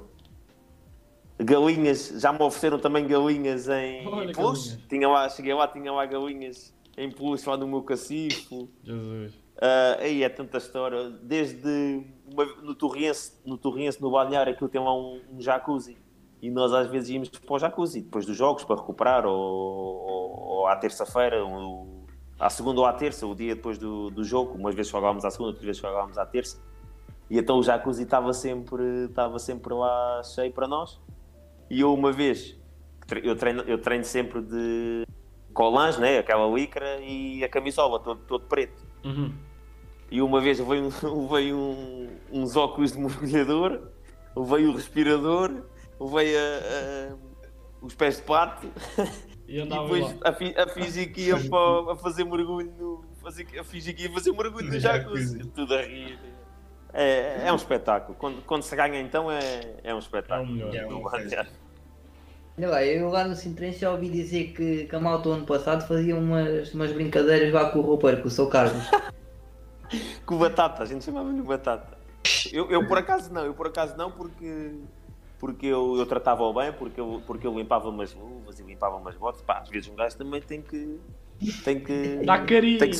galinhas, 1.39 2.21
já 2.21 2.31
me 2.31 2.41
ofereceram 2.41 2.79
também 2.79 3.05
galinhas 3.05 3.67
em 3.67 4.07
Olha, 4.07 4.33
peluche. 4.33 4.77
Tinha 4.88 5.09
lá, 5.09 5.27
cheguei 5.27 5.53
lá, 5.53 5.67
tinha 5.67 5.91
lá 5.91 6.05
galinhas 6.05 6.73
em 6.95 7.12
peluche 7.12 7.49
lá 7.49 7.57
no 7.57 7.67
meu 7.67 7.81
cacifo. 7.81 8.69
Jesus. 8.81 9.36
Uh, 9.36 9.99
aí 9.99 10.23
é 10.23 10.29
tanta 10.29 10.57
história. 10.57 11.09
Desde 11.09 12.05
uma, 12.31 12.45
no 12.62 12.73
Torriense, 12.75 13.41
no 13.45 13.57
Torriense, 13.57 14.01
no 14.01 14.09
balneário, 14.09 14.53
aquilo 14.53 14.69
tem 14.69 14.79
lá 14.79 14.95
um, 14.95 15.19
um, 15.33 15.41
jacuzzi. 15.41 15.97
E 16.41 16.49
nós 16.49 16.71
às 16.71 16.88
vezes 16.89 17.09
íamos 17.09 17.27
para 17.27 17.53
o 17.53 17.59
jacuzzi, 17.59 18.01
depois 18.01 18.25
dos 18.25 18.38
jogos, 18.38 18.63
para 18.63 18.77
recuperar, 18.77 19.25
ou, 19.25 19.36
ou, 19.36 20.39
ou 20.39 20.67
à 20.67 20.77
terça-feira, 20.77 21.43
ou, 21.43 22.02
à 22.45 22.49
segunda 22.49 22.82
ou 22.82 22.86
à 22.86 22.93
terça, 22.93 23.25
o 23.25 23.34
dia 23.36 23.56
depois 23.56 23.77
do, 23.77 24.10
do 24.10 24.23
jogo. 24.23 24.53
Umas 24.58 24.75
vezes 24.75 24.91
jogávamos 24.91 25.23
à 25.25 25.32
segunda, 25.32 25.49
outras 25.49 25.65
vezes 25.65 25.82
jogávamos 25.82 26.17
à 26.17 26.25
terça. 26.25 26.60
E 27.29 27.38
então 27.39 27.58
o 27.58 27.63
jacuzzi 27.63 28.03
estava 28.03 28.34
sempre, 28.34 29.06
estava 29.06 29.39
sempre 29.39 29.73
lá 29.73 30.21
cheio 30.23 30.51
para 30.51 30.67
nós. 30.67 30.99
E 31.69 31.79
eu 31.79 31.93
uma 31.93 32.12
vez, 32.12 32.56
eu 33.23 33.36
treino, 33.36 33.62
eu 33.63 33.77
treino 33.79 34.03
sempre 34.03 34.41
de, 34.41 35.06
colãs, 35.53 35.97
né? 35.97 36.17
aquela 36.19 36.47
licra 36.47 36.99
e 37.01 37.43
a 37.43 37.49
camisola, 37.49 37.99
todo, 37.99 38.19
todo 38.27 38.45
preto. 38.45 38.84
Uhum. 39.06 39.34
E 40.12 40.21
uma 40.21 40.41
vez 40.41 40.60
veio, 40.60 40.89
veio 41.32 41.58
um, 41.58 42.10
uns 42.32 42.56
óculos 42.56 42.91
de 42.91 42.99
mergulhador, 42.99 43.82
veio 44.36 44.71
o 44.71 44.75
respirador, 44.75 45.63
veio 45.99 46.38
a- 46.38 47.13
a- 47.13 47.15
os 47.82 47.95
pés 47.95 48.17
de 48.17 48.23
pato 48.23 48.67
E 49.47 49.58
e 49.58 49.62
andava 49.62 49.84
depois 49.84 50.03
lá. 50.03 50.29
a, 50.29 50.34
fi- 50.34 50.56
a 50.58 50.67
fingir 50.67 51.12
que 51.13 51.21
ia 51.21 51.38
para, 51.49 51.91
a 51.93 51.95
fazer 51.95 52.23
mergulho 52.23 52.71
no, 52.79 53.06
fazer, 53.21 53.45
a 53.60 53.63
fingir 53.63 53.95
que 53.95 54.03
ia 54.03 54.12
fazer 54.12 54.32
mergulho 54.32 54.67
no 54.71 54.79
jacuzzi. 54.79 55.39
Tudo 55.49 55.73
a 55.75 55.82
rir. 55.82 56.17
É, 56.93 57.47
é 57.47 57.51
um 57.51 57.56
espetáculo. 57.56 58.15
Quando, 58.17 58.41
quando 58.43 58.63
se 58.63 58.75
ganha 58.75 58.99
então 59.01 59.29
é, 59.32 59.39
é 59.84 59.93
um 59.93 59.95
É 59.95 59.95
o 59.95 59.99
espetáculo. 59.99 60.51
melhor. 60.51 60.73
É 60.75 60.86
Do 60.86 60.99
uma 60.99 61.10
balneário. 61.12 61.51
Olha 62.56 62.69
lá, 62.69 62.86
eu 62.86 63.10
lá 63.10 63.27
no 63.27 63.36
Sintrense 63.36 63.79
já 63.79 63.91
ouvi 63.91 64.10
dizer 64.10 64.53
que, 64.53 64.86
que 64.86 64.95
a 64.95 64.99
malta 64.99 65.27
o 65.27 65.32
ano 65.32 65.45
passado 65.45 65.88
fazia 65.88 66.15
umas, 66.15 66.71
umas 66.73 66.91
brincadeiras 66.91 67.51
lá 67.51 67.71
com 67.71 67.79
o 67.79 67.82
roupeiro, 67.82 68.21
com 68.21 68.27
o 68.27 68.32
seu 68.32 68.47
Carlos. 68.47 68.84
Com 70.25 70.38
batata, 70.39 70.82
a 70.82 70.86
gente 70.88 71.03
chamava-lhe 71.06 71.41
batata. 71.41 71.97
Eu, 72.51 72.71
eu 72.71 72.88
por 72.88 72.97
acaso 72.97 73.32
não, 73.32 73.45
eu 73.45 73.53
por 73.53 73.67
acaso 73.67 73.95
não 73.97 74.10
porque, 74.10 74.79
porque 75.43 75.65
eu, 75.65 75.97
eu 75.97 76.06
tratava-o 76.06 76.53
bem, 76.53 76.71
porque 76.71 77.01
eu, 77.01 77.21
porque 77.27 77.45
eu 77.45 77.53
limpava 77.53 77.89
umas 77.89 78.13
luvas 78.13 78.62
e 78.62 78.63
limpava 78.63 78.95
umas 78.95 79.13
botas. 79.17 79.41
Pá, 79.41 79.58
às 79.58 79.67
vezes 79.67 79.89
um 79.89 79.95
gajo 79.95 80.15
também 80.15 80.41
tem 80.41 80.62
que. 80.62 81.01
Tem 81.65 81.82
que, 81.82 82.21
Dá 82.25 82.39
carinho. 82.45 82.79
tem 82.79 82.89
que, 82.89 82.97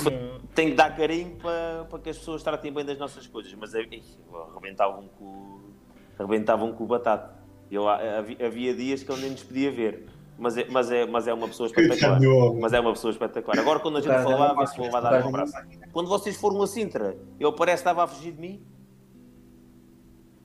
tem 0.54 0.70
que 0.72 0.76
dar 0.76 0.94
carinho 0.94 1.38
para, 1.38 1.86
para 1.90 2.00
que 2.00 2.10
as 2.10 2.18
pessoas 2.18 2.44
tratem 2.44 2.74
bem 2.74 2.84
das 2.84 2.98
nossas 2.98 3.26
coisas. 3.28 3.54
Mas 3.54 3.74
é- 3.74 3.88
arrebentavam 4.52 5.08
com, 5.18 5.62
arrebentavam 6.20 6.74
com 6.74 6.84
o 6.84 6.88
batata. 6.88 7.34
Eu, 7.72 7.88
havia, 7.88 8.46
havia 8.46 8.74
dias 8.76 9.04
que 9.04 9.10
eu 9.10 9.16
nem 9.16 9.30
nos 9.30 9.44
podia 9.44 9.72
ver. 9.72 10.06
Mas 10.38 10.58
é, 10.58 10.68
mas, 10.70 10.92
é, 10.92 11.06
mas 11.06 11.28
é 11.30 11.34
uma 11.34 11.48
pessoa 11.48 11.68
espetacular. 11.72 12.20
Mas 12.60 12.74
é 12.74 12.80
uma 12.82 12.92
pessoa 12.92 13.12
espetacular. 13.12 13.58
Agora, 13.58 13.80
quando 13.80 14.00
a 14.00 14.02
gente 14.02 14.10
uma 14.10 14.18
vê 14.18 14.68
se 14.68 14.78
vou 14.78 14.92
lá 14.92 15.02
máquina, 15.02 15.02
dar 15.02 15.26
um 15.26 15.30
abraço. 15.30 15.54
Quando 15.94 16.10
vocês 16.10 16.36
foram 16.36 16.62
a 16.62 16.68
Sintra, 16.68 17.18
ele 17.40 17.52
parece 17.54 17.82
que 17.82 17.90
estava 17.90 18.04
a 18.04 18.08
fugir 18.08 18.34
de 18.34 18.42
mim. 18.42 18.62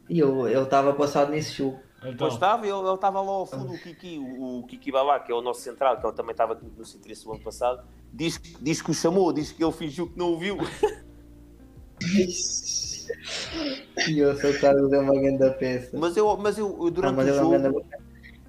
E 0.08 0.20
eu 0.20 0.46
eu 0.46 0.62
estava 0.62 0.92
passado 0.92 1.32
nesse 1.32 1.54
jogo. 1.54 1.87
Pois 2.00 2.14
Então, 2.14 2.28
estava, 2.28 2.66
ele, 2.66 2.76
ele 2.76 2.94
estava 2.94 3.20
lá 3.20 3.30
ao 3.32 3.46
fundo, 3.46 3.72
o 3.72 3.78
Kiki, 3.78 4.18
o, 4.18 4.60
o 4.60 4.66
Kiki 4.66 4.92
Babá, 4.92 5.18
que 5.18 5.32
é 5.32 5.34
o 5.34 5.40
nosso 5.42 5.60
central, 5.62 5.98
que 6.00 6.06
ele 6.06 6.14
também 6.14 6.30
estava 6.32 6.52
aqui 6.52 6.64
no 6.76 6.84
Sintra 6.84 7.10
esse 7.12 7.28
ano 7.28 7.40
passado, 7.40 7.82
diz, 8.12 8.40
diz 8.60 8.80
que 8.80 8.90
o 8.90 8.94
chamou, 8.94 9.32
diz 9.32 9.50
que 9.50 9.62
ele 9.64 9.72
fingiu 9.72 10.08
que 10.08 10.16
não 10.18 10.32
o 10.34 10.38
viu. 10.38 10.56
E 14.08 14.18
eu 14.18 14.36
sou 14.38 14.50
o 14.50 14.60
Carlos 14.60 14.92
é 14.92 14.98
uma 15.00 15.14
grande 15.14 15.50
peça. 15.58 15.96
Mas 15.98 16.16
eu, 16.16 16.36
mas 16.36 16.58
eu, 16.58 16.68
eu 16.68 16.76
Não, 16.84 16.90
durante 16.90 17.16
mas 17.16 17.26
o 17.26 17.28
ele 17.30 17.36
é 17.36 17.40
jogo, 17.40 17.50
grande 17.58 17.86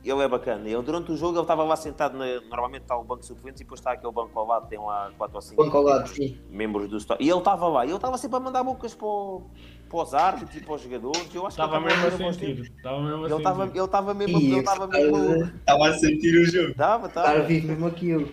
ele 0.04 0.22
é 0.22 0.28
bacana. 0.28 0.68
Eu, 0.70 0.82
durante 0.82 1.12
o 1.12 1.18
jogo 1.18 1.36
ele 1.36 1.42
estava 1.42 1.64
lá 1.64 1.76
sentado, 1.76 2.18
na- 2.18 2.42
normalmente 2.42 2.84
está 2.84 2.98
o 2.98 3.04
banco 3.04 3.22
de 3.22 3.26
suplentes 3.28 3.62
e 3.62 3.64
depois 3.64 3.80
está 3.80 3.92
aquele 3.94 4.12
banco 4.14 4.38
ao 4.38 4.46
lado, 4.46 4.68
tem 4.68 4.80
lá 4.80 5.12
4 5.18 5.36
ou 5.36 5.42
5 5.42 5.64
Banco 5.64 5.78
ao 5.78 5.84
lado, 5.84 6.08
sim. 6.10 6.38
membros 6.50 6.88
do. 6.90 6.98
E 7.20 7.30
ele 7.30 7.38
estava 7.40 7.68
lá, 7.68 7.86
e 7.86 7.90
ele 7.90 7.96
estava 7.96 8.18
sempre 8.18 8.38
a 8.38 8.40
mandar 8.40 8.64
bocas 8.64 8.94
para, 8.96 9.08
o- 9.08 9.44
para 9.90 10.04
os 10.04 10.14
árbitros 10.14 10.56
e 10.56 10.60
para 10.66 10.74
os 10.76 10.82
jogadores. 10.84 11.36
Eu 11.36 11.48
acho 11.48 11.56
que 11.58 11.62
estava 11.64 11.76
ele 11.78 11.86
mesmo 11.86 12.06
a 12.06 12.08
estava 12.10 12.18
mesmo 12.24 12.34
sentir. 12.40 12.62
Estava 12.78 13.02
mesmo 13.02 13.24
a 13.24 13.28
Ele 13.28 13.36
estava, 13.38 13.64
sentir. 13.66 13.78
ele 13.78 13.86
estava 13.86 14.14
mesmo, 14.14 14.38
ele 14.38 14.54
o 14.56 14.60
estava 14.60 14.88
Carlos 14.88 15.12
mesmo. 15.12 15.44
é- 15.44 15.48
Estava 15.60 15.88
a 15.88 15.94
sentir 15.94 16.36
o 16.36 16.46
jogo. 16.46 16.70
Estava, 16.72 17.08
estava. 17.08 17.42
vive 17.44 17.68
mesmo 17.68 17.88
aquilo. 17.88 18.32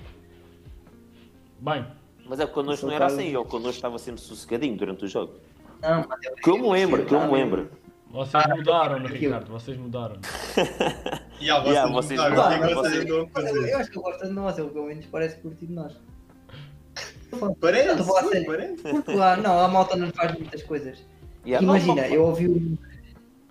Bem, 1.60 1.86
Mas 2.28 2.40
é 2.40 2.46
que 2.46 2.52
connosco 2.52 2.86
não 2.86 2.92
era 2.94 3.06
assim, 3.06 3.26
ele 3.28 3.44
connosco 3.44 3.70
estava 3.76 3.98
sempre 3.98 4.20
sossegadinho 4.20 4.76
durante 4.76 5.04
o 5.04 5.08
jogo. 5.08 5.34
Não, 5.82 6.04
mas 6.08 6.18
eu- 6.24 6.34
Que 6.34 6.50
eu 6.50 6.58
me 6.58 6.70
lembro, 6.70 7.04
que 7.06 7.14
eu 7.14 7.20
me 7.26 7.32
lembro. 7.32 7.70
vocês 8.10 8.44
mudaram, 8.48 8.96
aquilo. 8.96 9.14
Ricardo. 9.14 9.48
Vocês 9.50 9.76
mudaram. 9.76 10.16
E 11.38 11.50
ah, 11.50 11.60
vocês, 11.60 11.74
Yeah, 11.74 11.86
não 11.86 11.92
vocês 12.02 12.18
mudaram, 12.18 12.48
que 12.48 12.64
é 12.64 12.68
que 12.68 12.74
vocês- 12.74 12.92
vocês 13.04 13.56
eu, 13.56 13.66
eu 13.66 13.78
acho 13.78 13.90
que 13.90 13.98
eu 13.98 14.02
gosto 14.02 14.24
de 14.26 14.32
nós, 14.32 14.58
ele 14.58 14.70
pelo 14.70 14.86
menos 14.86 15.04
parece 15.06 15.36
curtir 15.40 15.66
de 15.66 15.72
nós. 15.74 15.92
Parece, 17.60 18.44
parece. 18.46 18.82
Porque 18.82 19.12
lá, 19.14 19.36
não, 19.36 19.58
a 19.58 19.68
malta 19.68 19.96
não 19.96 20.10
faz 20.12 20.32
muitas 20.38 20.62
coisas. 20.62 20.98
Imagina, 21.46 22.02
não, 22.02 22.08
eu 22.14 22.24
ouvi 22.24 22.48
o 22.48 22.78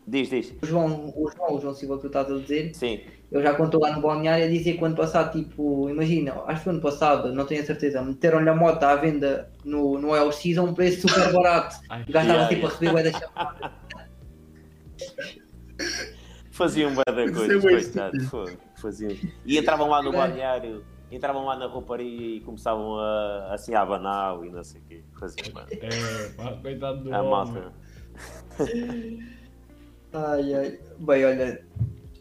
Diz, 0.08 0.30
diz. 0.30 0.54
o 0.62 0.66
João, 0.68 1.12
o 1.16 1.32
João, 1.32 1.56
o 1.56 1.60
João 1.60 1.74
Silva 1.74 1.96
que 1.96 2.02
tu 2.02 2.08
estás 2.08 2.32
a 2.32 2.38
dizer, 2.38 2.76
Sim. 2.76 3.00
eu 3.32 3.42
já 3.42 3.56
contou 3.56 3.82
lá 3.82 3.92
no 3.96 4.02
balneário 4.04 4.46
a 4.46 4.48
dizer 4.48 4.78
que 4.78 4.86
ano 4.86 4.96
passado, 4.96 5.32
tipo, 5.32 5.90
imagina, 5.90 6.34
acho 6.46 6.60
que 6.60 6.64
foi 6.66 6.74
ano 6.74 6.82
passado, 6.82 7.34
não 7.34 7.44
tenho 7.46 7.64
a 7.64 7.66
certeza, 7.66 8.04
meteram-lhe 8.04 8.48
a 8.48 8.54
moto 8.54 8.84
à 8.84 8.96
venda 8.96 9.50
no, 9.64 9.98
no 9.98 10.12
LX 10.14 10.58
a 10.60 10.64
um 10.64 10.76
preço 10.76 11.08
super 11.08 11.34
barato. 11.34 11.78
O 12.08 12.12
gajo 12.12 12.30
estava 12.30 12.48
tipo 12.48 12.68
a 12.68 12.70
receber 12.70 12.92
o 12.92 13.04
da 13.04 13.12
chamada. 13.20 13.72
Faziam 16.52 16.94
bué 16.94 17.04
da 17.06 17.24
é 17.24 17.32
coisas, 17.32 17.62
bué 17.62 17.72
coitado. 17.72 18.18
Faziam. 18.76 19.12
E 19.46 19.58
entravam 19.58 19.90
lá 19.90 20.02
no 20.04 20.12
balneário, 20.12 20.86
entravam 21.12 21.46
lá 21.46 21.58
na 21.58 21.66
rouparia 21.66 22.38
e 22.38 22.42
começavam 22.42 22.98
a, 22.98 23.50
assim 23.54 23.74
a 23.74 23.82
abanar 23.82 24.38
e 24.46 24.52
não 24.52 24.64
sei 24.64 24.80
o 24.80 24.84
quê. 24.86 25.04
Faziam 25.20 25.52
bué. 25.52 25.66
É, 25.72 26.30
pá, 26.38 26.54
coitado 26.62 27.04
do 27.04 27.14
A 27.14 27.20
homem. 27.22 27.32
malta. 27.32 27.74
Ai, 30.14 30.54
ai. 30.54 30.80
Bem, 30.98 31.26
olha, 31.26 31.62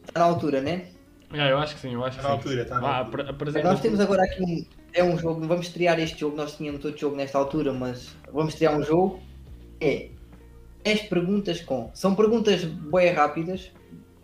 está 0.05 0.19
na 0.19 0.27
altura, 0.27 0.61
né? 0.61 0.89
É, 1.33 1.53
eu 1.53 1.59
acho 1.59 1.75
que 1.77 1.81
sim, 1.81 1.95
eu 1.95 2.05
acho 2.05 2.19
que 2.19 2.25
Está 2.25 2.29
na 2.37 2.43
sim. 2.43 2.49
altura, 2.49 2.63
está 2.63 2.81
na 2.81 2.97
altura. 2.99 3.63
Nós 3.63 3.81
temos 3.81 4.01
agora 4.01 4.23
aqui 4.25 4.43
um, 4.43 4.65
é 4.93 5.05
um 5.05 5.17
jogo, 5.17 5.47
vamos 5.47 5.67
estrear 5.67 5.99
este 6.01 6.19
jogo, 6.19 6.37
nós 6.37 6.57
tínhamos 6.57 6.85
outro 6.85 7.01
jogo 7.01 7.17
nesta 7.17 7.39
altura, 7.39 7.73
mas 7.73 8.17
vamos 8.33 8.55
estrear 8.55 8.77
um 8.77 8.83
jogo. 8.83 9.21
É 9.81 10.09
10 10.85 11.03
perguntas 11.03 11.61
com. 11.61 11.91
São 11.95 12.15
perguntas 12.15 12.65
bem 12.65 13.13
rápidas. 13.13 13.71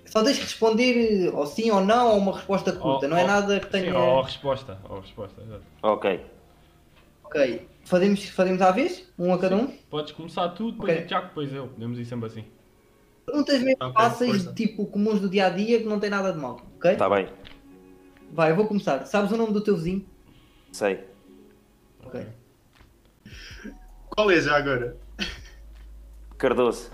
Só 0.04 0.24
tens 0.24 0.38
que 0.38 0.44
responder 0.44 1.28
eh, 1.28 1.30
ou 1.30 1.46
sim 1.46 1.70
ou 1.70 1.80
não 1.80 2.10
ou 2.10 2.18
uma 2.18 2.32
resposta 2.34 2.72
curta. 2.72 3.06
Oh, 3.06 3.08
não 3.08 3.16
é 3.16 3.22
oh, 3.22 3.26
nada 3.28 3.60
que 3.60 3.66
Sim, 3.66 3.84
tenha. 3.84 3.96
ou 3.96 4.20
a 4.20 4.24
resposta. 4.24 4.78
Ou 4.88 4.98
a 4.98 5.00
resposta, 5.00 5.40
exato. 5.42 5.62
Ok. 5.82 6.20
Ok. 7.24 7.68
Fazemos, 7.84 8.24
fazemos 8.30 8.62
à 8.62 8.70
vez? 8.70 9.10
Um 9.18 9.32
a 9.32 9.38
cada 9.38 9.56
um? 9.56 9.66
Podes 9.88 10.12
começar 10.12 10.48
tu, 10.50 10.70
depois 10.72 10.92
Ok. 10.92 11.04
o 11.04 11.08
Tiago, 11.08 11.28
depois 11.28 11.52
eu. 11.52 11.68
Podemos 11.68 11.98
ir 11.98 12.04
sempre 12.04 12.26
assim. 12.26 12.44
Perguntas 13.26 13.60
mesmo 13.62 13.76
Ok, 13.80 13.92
fáceis, 13.94 14.30
força. 14.36 14.52
tipo 14.54 14.86
comuns 14.86 15.20
do 15.20 15.28
dia 15.28 15.46
a 15.46 15.50
dia, 15.50 15.78
que 15.80 15.86
não 15.86 15.98
tem 16.00 16.10
nada 16.10 16.32
de 16.32 16.38
mal. 16.38 16.60
Ok? 16.76 16.92
Está 16.92 17.08
Tá 17.08 17.14
bem. 17.16 17.28
Vai, 18.32 18.52
eu 18.52 18.56
vou 18.56 18.66
começar. 18.66 19.04
Sabes 19.06 19.32
o 19.32 19.36
nome 19.36 19.52
do 19.52 19.60
teu 19.60 19.76
vizinho? 19.76 20.06
Sei. 20.72 21.04
Ok. 22.04 22.26
Qual 24.08 24.30
é 24.30 24.40
já 24.40 24.56
agora? 24.56 24.96
Cardoso. 26.38 26.90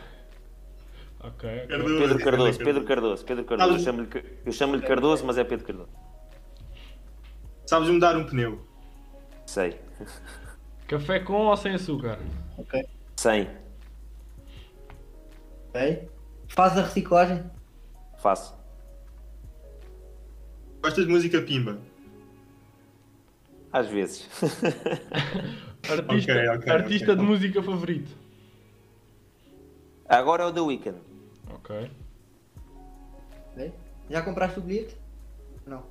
Ok. 1.20 1.66
Cardoso. 1.68 1.98
Pedro 1.98 2.18
Cardoso. 2.24 2.58
Pedro 2.58 2.84
Cardoso. 2.84 3.24
Pedro 3.24 3.44
Cardoso. 3.44 3.68
Eu 3.74 3.78
Sabes- 3.80 3.84
chamo-lhe 3.84 4.40
eu 4.46 4.52
chamo-lhe 4.52 4.82
Cardoso, 4.82 5.26
mas 5.26 5.36
é 5.38 5.44
Pedro 5.44 5.66
Cardoso. 5.66 5.90
Sabes 7.66 7.88
mudar 7.88 8.16
um 8.16 8.24
pneu? 8.24 8.60
Sei. 9.46 9.78
Café 10.88 11.20
com 11.20 11.46
ou 11.46 11.56
sem 11.56 11.74
açúcar? 11.74 12.18
Ok. 12.58 12.84
Sem. 13.16 13.48
Ok. 15.68 16.08
Faz 16.48 16.78
a 16.78 16.82
reciclagem? 16.82 17.42
Faço. 18.18 18.54
Gostas 20.82 21.06
de 21.06 21.12
música 21.12 21.40
pimba? 21.42 21.78
Às 23.72 23.88
vezes. 23.88 24.28
Artista, 25.88 26.32
Ok, 26.32 26.48
ok, 26.48 26.72
artista 26.72 27.12
ok. 27.12 27.16
de 27.16 27.22
música 27.22 27.62
favorito? 27.62 28.10
Agora 30.08 30.42
é 30.42 30.46
o 30.46 30.52
The 30.52 30.60
Weeknd. 30.60 30.98
Ok. 31.54 31.90
Ok. 33.52 33.72
Já 34.10 34.22
compraste 34.22 34.58
o 34.58 34.62
bilhete? 34.62 34.96
Não. 35.64 35.84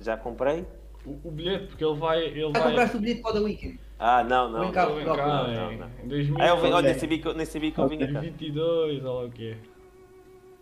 Já 0.00 0.16
comprei? 0.16 0.66
O, 1.04 1.18
o 1.28 1.30
bilhete, 1.30 1.66
porque 1.66 1.84
ele 1.84 1.98
vai. 1.98 2.22
Ele 2.24 2.40
Já 2.40 2.48
vai 2.50 2.62
compraste 2.62 2.96
o 2.96 3.00
bilhete 3.00 3.20
para 3.20 3.30
o 3.30 3.34
The 3.34 3.40
Weekend? 3.40 3.80
Ah, 3.98 4.24
não, 4.24 4.50
não. 4.50 4.60
Vem 4.60 4.72
cá, 4.72 4.86
não, 4.86 4.94
Vem 4.96 5.04
não, 5.04 5.16
cá, 5.16 5.26
não, 5.26 5.50
em- 5.52 5.54
não, 5.78 5.86
não. 5.86 5.90
em 6.04 6.08
2000, 6.08 6.40
Ah, 6.42 6.48
eu, 6.48 6.56
vim- 6.56 6.62
olha, 6.66 6.74
Ok. 6.76 6.82
nem 6.90 6.98
sabia 6.98 7.18
que, 7.18 7.78
eu- 7.80 7.88
vinha 7.88 8.12
cá. 8.12 8.20
22, 8.20 9.04
olha 9.04 9.12
lá 9.12 9.24
o 9.24 9.30
que 9.30 9.50
é. 9.52 9.56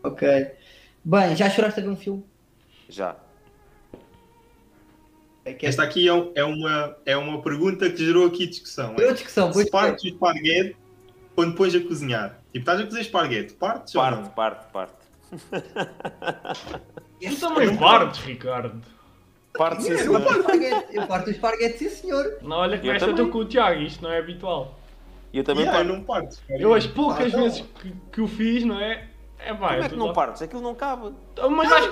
Ok. 0.04 0.50
Bem, 1.04 1.36
já 1.36 1.48
choraste 1.50 1.80
a 1.80 1.82
ver 1.82 1.88
um 1.88 1.96
filme? 1.96 2.24
Já. 2.88 3.16
É 5.44 5.50
é 5.52 5.58
Esta 5.62 5.82
aqui 5.82 6.08
é, 6.08 6.12
é 6.36 6.44
uma, 6.44 6.96
é 7.04 7.16
uma 7.16 7.42
pergunta 7.42 7.90
que 7.90 7.96
gerou 7.96 8.26
aqui 8.26 8.46
discussão. 8.46 8.94
Foi 8.94 9.04
outra 9.04 9.14
discussão, 9.14 9.50
pois 9.50 9.64
Se 9.66 9.70
partes 9.72 10.04
o 10.04 10.08
esparguete 10.08 10.76
quando 11.34 11.56
pões 11.56 11.74
a 11.74 11.80
cozinhar. 11.80 12.38
Tipo, 12.52 12.58
estás 12.58 12.80
a 12.80 12.84
cozer 12.84 13.00
esparguete, 13.00 13.54
partes 13.54 13.94
ou 13.94 14.02
Parte, 14.02 14.20
não? 14.22 14.28
parte, 14.30 14.72
parte. 14.72 14.94
Tu 17.20 17.40
também 17.40 17.76
partes, 17.76 18.20
Ricardo. 18.20 18.80
Parte, 19.54 19.82
sim, 19.82 19.90
Eu 19.92 19.98
senhor. 19.98 20.20
parto 20.22 20.36
o 20.38 20.40
esparguete, 20.40 20.86
eu 20.96 21.06
parto 21.06 21.26
o 21.26 21.30
esparguete, 21.30 21.78
sim 21.78 21.88
senhor. 21.90 22.38
Não, 22.42 22.56
olha 22.56 22.78
que 22.78 22.86
Eu 22.88 22.92
esta 22.94 23.10
estou 23.10 23.28
com 23.28 23.38
o 23.38 23.44
Tiago, 23.44 23.80
isto 23.82 24.02
não 24.02 24.10
é 24.10 24.18
habitual. 24.18 24.78
E 25.32 25.38
eu 25.38 25.44
também 25.44 25.64
Yeah, 25.64 25.82
eu 25.82 25.86
parto. 25.86 25.98
não 25.98 26.04
parto. 26.06 26.38
Eu 26.50 26.74
as 26.74 26.86
poucas 26.86 27.34
Ah, 27.34 27.36
vezes 27.38 27.64
que, 27.80 27.92
que 28.12 28.20
o 28.20 28.26
fiz, 28.28 28.64
não 28.64 28.78
é? 28.80 29.08
É 29.44 29.52
pá, 29.52 29.68
Como 29.70 29.80
eu 29.80 29.82
é 29.84 29.88
que 29.88 29.96
não 29.96 30.06
lá- 30.06 30.12
partes? 30.12 30.40
Aquilo 30.42 30.62
não 30.62 30.72
cabe. 30.74 31.10
Mas 31.50 31.68
vais. 31.68 31.84
É 31.84 31.88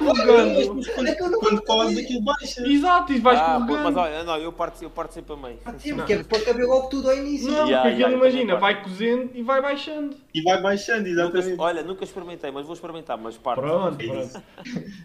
eu 1.21 1.31
não 1.31 1.41
Quando 1.41 1.63
colas 1.63 1.99
aquilo 1.99 2.23
baixa. 2.23 2.65
Exato, 2.65 3.13
e 3.13 3.19
vais 3.19 3.41
ah, 3.41 3.55
pô, 3.59 3.67
colocando. 3.67 3.83
mas 3.83 3.97
olha, 3.97 4.23
não, 4.25 4.37
eu 4.39 4.53
parto, 4.53 4.83
eu 4.85 4.91
parto 4.91 5.15
sempre 5.15 5.33
a 5.33 5.37
meio. 5.37 5.57
parto 5.57 5.83
sempre, 5.83 6.05
que 6.05 6.13
é 6.13 6.23
para 6.23 6.41
caber 6.43 6.65
logo 6.67 6.89
tudo 6.89 7.11
ao 7.11 7.17
início. 7.17 7.49
Não, 7.51 7.67
Yeah, 7.67 7.83
porque 7.83 7.89
yeah, 7.89 8.07
aquilo 8.07 8.25
eu 8.25 8.31
imagina, 8.31 8.57
vai 8.57 8.83
cozendo 8.83 9.31
e 9.35 9.43
vai 9.43 9.61
baixando. 9.61 10.17
E 10.33 10.43
vai 10.43 10.63
baixando, 10.63 11.09
Nunca, 11.09 11.39
exatamente. 11.39 11.61
olha, 11.61 11.83
nunca 11.83 12.05
experimentei, 12.05 12.51
mas 12.53 12.65
vou 12.67 12.75
experimentar, 12.75 13.19
mas 13.19 13.37
parto. 13.37 13.61
Pronto, 13.63 13.99
É 14.01 14.07
pronto. 14.07 14.23
isso. 14.25 14.43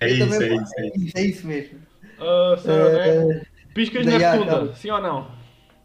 É 0.02 0.06
Eu 0.12 0.16
isso, 0.28 0.44
é 0.44 0.50
parto, 0.50 0.64
isso, 0.64 0.74
é 0.78 0.88
isso. 0.88 1.18
É 1.18 1.22
isso 1.24 1.48
mesmo. 1.48 1.80
Ah, 2.20 2.56
Sara, 2.58 3.26
né? 3.26 3.46
Piscas 3.74 4.06
Daí 4.06 4.20
na 4.20 4.36
rotunda, 4.36 4.76
sim 4.76 4.92
ou 4.92 5.02
não? 5.02 5.32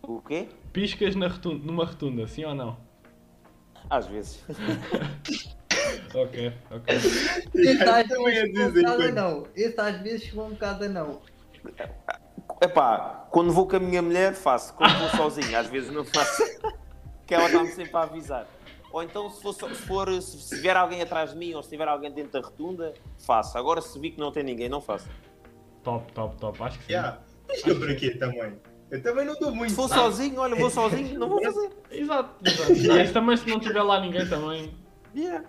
O 0.02 0.20
quê? 0.20 0.48
Piscas 0.72 1.16
na 1.16 1.28
rotunda, 1.28 1.66
numa 1.66 1.84
rotunda, 1.84 2.26
sim 2.26 2.44
ou 2.44 2.54
não? 2.54 2.76
Às 3.88 4.06
vezes. 4.06 4.44
Ok, 6.14 6.52
ok. 6.70 6.96
Esse 7.54 7.82
às 7.82 8.08
Também 8.08 8.38
a 8.38 8.42
vezes 8.42 8.54
chegou 8.54 8.66
um 8.66 8.70
dizer 8.72 8.82
bocado 8.82 9.12
não. 9.12 9.46
Esse 9.54 9.80
às 9.80 10.00
vezes 10.00 10.22
chegou 10.24 10.46
um 10.46 10.50
bocado 10.50 10.84
a 10.84 10.88
não. 10.88 11.22
Epá, 12.60 13.26
quando 13.30 13.52
vou 13.52 13.66
com 13.66 13.76
a 13.76 13.80
minha 13.80 14.02
mulher, 14.02 14.34
faço. 14.34 14.74
Quando 14.74 14.98
vou 14.98 15.08
sozinho, 15.10 15.56
às 15.56 15.68
vezes 15.68 15.90
não 15.92 16.04
faço. 16.04 16.42
que 17.26 17.34
ela 17.34 17.46
está-me 17.46 17.68
sempre 17.68 17.96
a 17.96 18.02
avisar. 18.02 18.46
Ou 18.92 19.02
então, 19.02 19.30
se 19.30 19.40
for, 19.40 19.54
se, 19.54 19.68
for 19.86 20.20
se, 20.20 20.38
se 20.40 20.56
vier 20.60 20.76
alguém 20.76 21.00
atrás 21.00 21.30
de 21.30 21.38
mim 21.38 21.54
ou 21.54 21.62
se 21.62 21.70
tiver 21.70 21.86
alguém 21.86 22.10
dentro 22.10 22.32
da 22.32 22.40
rotunda, 22.40 22.92
faço. 23.18 23.56
Agora, 23.56 23.80
se 23.80 23.96
vi 23.98 24.10
que 24.10 24.18
não 24.18 24.32
tem 24.32 24.42
ninguém, 24.42 24.68
não 24.68 24.80
faço. 24.80 25.08
Top, 25.82 26.12
top, 26.12 26.36
top. 26.36 26.62
Acho 26.62 26.78
que 26.78 26.84
sim. 26.84 26.92
Yeah. 26.92 27.18
Pisca 27.48 27.74
por 27.74 27.90
aqui 27.90 28.10
também. 28.18 28.58
Eu 28.90 29.02
também 29.02 29.24
não 29.24 29.34
dou 29.38 29.54
muito. 29.54 29.70
Se 29.70 29.76
for 29.76 29.88
sabe? 29.88 30.00
sozinho, 30.00 30.40
olha, 30.40 30.56
vou 30.56 30.70
sozinho, 30.70 31.18
não 31.18 31.28
vou 31.28 31.42
fazer. 31.42 31.70
Exato, 31.90 32.34
exato. 32.44 32.72
Mas 32.88 33.12
também 33.12 33.36
se 33.36 33.48
não 33.48 33.60
tiver 33.60 33.82
lá 33.82 34.00
ninguém 34.00 34.28
também. 34.28 34.74
Yeah. 35.14 35.44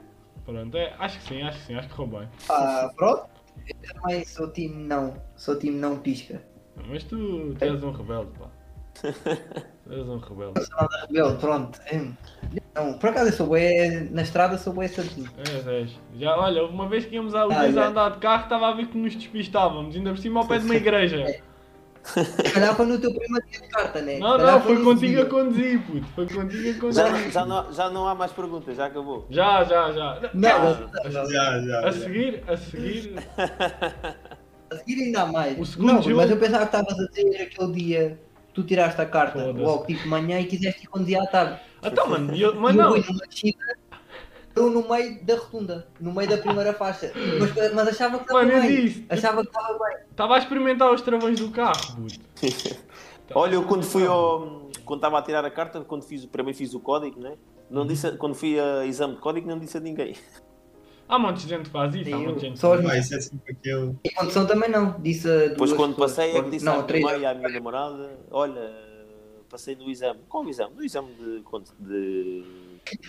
Pronto, 0.45 0.77
é, 0.77 0.95
acho 0.99 1.19
que 1.19 1.27
sim, 1.27 1.41
acho 1.41 1.59
que 1.59 1.65
sim, 1.65 1.75
acho 1.75 1.87
que 1.87 1.95
correu 1.95 2.19
bem. 2.19 2.29
Ah, 2.49 2.89
pronto. 2.95 3.29
Eu 3.67 3.93
também 3.93 4.25
sou 4.25 4.51
time 4.51 4.83
não. 4.87 5.21
Sou 5.35 5.57
time 5.57 5.77
não 5.77 5.99
pisca. 5.99 6.41
Mas 6.87 7.03
tu, 7.03 7.53
tu 7.55 7.63
és 7.63 7.83
um 7.83 7.91
rebelde, 7.91 8.31
pá. 8.37 8.49
És 9.89 10.07
um 10.07 10.17
rebelde. 10.17 10.61
Rebelde, 11.07 11.37
pronto. 11.39 11.79
Hum. 11.93 12.13
Não, 12.75 12.93
por 12.93 13.09
acaso 13.09 13.29
eu 13.29 13.33
sou 13.33 13.47
bué, 13.47 14.07
na 14.11 14.21
estrada 14.21 14.57
sou 14.57 14.71
bué 14.73 14.87
certinho. 14.87 15.29
És, 15.37 15.67
és. 15.67 15.99
Já, 16.17 16.37
olha, 16.37 16.63
uma 16.65 16.87
vez 16.87 17.05
que 17.05 17.15
íamos 17.15 17.33
a, 17.35 17.45
os 17.47 17.53
Ah, 17.55 17.61
a 17.61 17.71
já. 17.71 17.87
andar 17.87 18.11
de 18.11 18.17
carro, 18.19 18.43
estava 18.43 18.69
a 18.69 18.73
ver 18.73 18.87
que 18.87 18.97
nos 18.97 19.13
despistávamos, 19.15 19.95
ainda 19.95 20.11
por 20.11 20.19
cima 20.19 20.39
ao 20.41 20.47
pé 20.47 20.59
de 20.59 20.65
uma 20.65 20.75
igreja. 20.75 21.25
Se 22.03 22.51
calhar 22.53 22.75
foi 22.75 22.85
no 22.87 22.97
teu 22.99 23.13
primeiro 23.13 23.45
dia 23.47 23.59
de 23.61 23.67
carta, 23.67 24.01
né? 24.01 24.17
Não, 24.17 24.35
não, 24.37 24.59
foi 24.61 24.83
contigo 24.83 25.21
a 25.21 25.25
conduzir, 25.25 25.79
puto. 25.85 26.05
Foi 26.15 26.27
contigo 26.27 26.69
a 26.69 26.79
conduzir. 26.81 27.03
Já, 27.03 27.11
não- 27.11 27.31
já, 27.31 27.45
não, 27.45 27.73
já 27.73 27.89
não 27.91 28.07
há 28.07 28.15
mais 28.15 28.31
perguntas, 28.31 28.75
já 28.75 28.85
acabou. 28.87 29.27
Já, 29.29 29.63
já, 29.65 29.91
já. 29.91 30.29
Não, 30.33 30.75
não. 31.03 31.11
Já, 31.11 31.25
já. 31.27 31.79
A 31.79 31.91
já. 31.91 31.91
seguir, 31.91 32.43
a 32.47 32.57
seguir. 32.57 33.13
A 34.71 34.75
seguir 34.77 35.03
ainda 35.03 35.21
há 35.21 35.25
mais. 35.27 35.59
O 35.59 35.65
segundo 35.65 35.93
não, 35.93 36.01
jogo- 36.01 36.15
mas 36.15 36.31
eu 36.31 36.37
pensava 36.37 36.65
que 36.65 36.75
estavas 36.77 36.99
a 36.99 37.07
dizer 37.11 37.41
aquele 37.43 37.71
dia 37.73 38.19
tu 38.53 38.63
tiraste 38.63 38.99
a 39.01 39.05
carta 39.05 39.39
Foda-se. 39.39 39.59
logo 39.63 39.85
tipo 39.85 40.01
de 40.03 40.07
manhã 40.07 40.39
e 40.39 40.45
quiseste 40.45 40.83
ir 40.83 40.87
conduzir 40.87 41.19
à 41.21 41.25
tarde. 41.27 41.59
Então, 41.83 42.07
mano, 42.07 42.35
eu, 42.35 42.55
mas 42.55 42.75
eu 42.75 42.81
não. 42.81 42.91
fui 42.91 43.03
numa 43.13 43.25
descida, 43.27 43.77
eu 44.55 44.69
no 44.69 44.87
meio 44.89 45.23
da 45.25 45.35
rotunda, 45.35 45.87
no 45.99 46.13
meio 46.13 46.29
da 46.29 46.37
primeira 46.37 46.73
faixa. 46.73 47.11
Mas, 47.39 47.73
mas 47.73 47.87
achava 47.87 48.17
que 48.17 48.23
estava 48.23 48.39
Mano, 48.45 48.51
eu 48.57 48.61
bem. 48.61 48.85
disse. 48.85 49.05
Achava 49.09 49.41
que 49.41 49.47
estava 49.47 49.79
bem. 49.79 49.97
Estava 50.11 50.35
a 50.35 50.37
experimentar 50.37 50.91
os 50.91 51.01
travões 51.01 51.39
do 51.39 51.49
carro, 51.51 51.95
puto. 51.95 52.19
Olha, 53.33 53.55
eu 53.55 53.63
quando 53.63 53.83
fui 53.83 54.05
ao. 54.05 54.69
Quando 54.83 54.97
estava 54.99 55.19
a 55.19 55.21
tirar 55.21 55.45
a 55.45 55.49
carta, 55.51 55.79
quando 55.81 56.03
fiz, 56.03 56.25
primeiro 56.25 56.57
fiz 56.57 56.73
o 56.73 56.79
código, 56.79 57.19
né? 57.21 57.35
Não 57.69 57.87
disse, 57.87 58.07
a- 58.07 58.17
quando 58.17 58.35
fui 58.35 58.59
a 58.59 58.85
exame 58.85 59.15
de 59.15 59.21
código, 59.21 59.47
não 59.47 59.57
disse 59.57 59.77
a 59.77 59.79
ninguém. 59.79 60.15
Há 61.11 61.19
muita 61.19 61.39
gente 61.41 61.63
que 61.65 61.69
faz 61.69 61.93
isso, 61.93 62.09
há 62.15 62.17
Sim, 62.17 62.23
muita 62.23 62.39
gente 62.39 62.53
que 62.53 62.59
só 62.59 62.69
faz 62.69 62.79
os- 62.79 62.85
Vai, 62.87 62.99
isso 62.99 63.15
é 63.15 63.19
sempre 63.21 63.51
aquele. 63.51 63.95
E 64.03 64.09
condução 64.11 64.47
também 64.47 64.69
não. 64.69 64.99
Disse 65.01 65.29
a 65.29 65.37
Depois, 65.49 65.69
duas 65.71 65.73
quando 65.73 65.91
pessoas. 65.95 66.11
passei, 66.15 66.37
é 66.37 66.41
que 66.43 66.49
disse 66.49 66.65
não, 66.65 66.79
à 66.79 66.83
três. 66.83 67.03
minha 67.03 67.13
mãe 67.15 67.23
e 67.23 67.25
à 67.25 67.33
minha 67.35 67.49
namorada: 67.49 68.17
Olha, 68.31 68.71
passei 69.49 69.75
no 69.75 69.89
exame. 69.89 70.21
Qual 70.29 70.47
exame? 70.47 70.73
No 70.73 70.83
exame 70.83 71.09
de. 71.15 71.43
de 71.79 72.43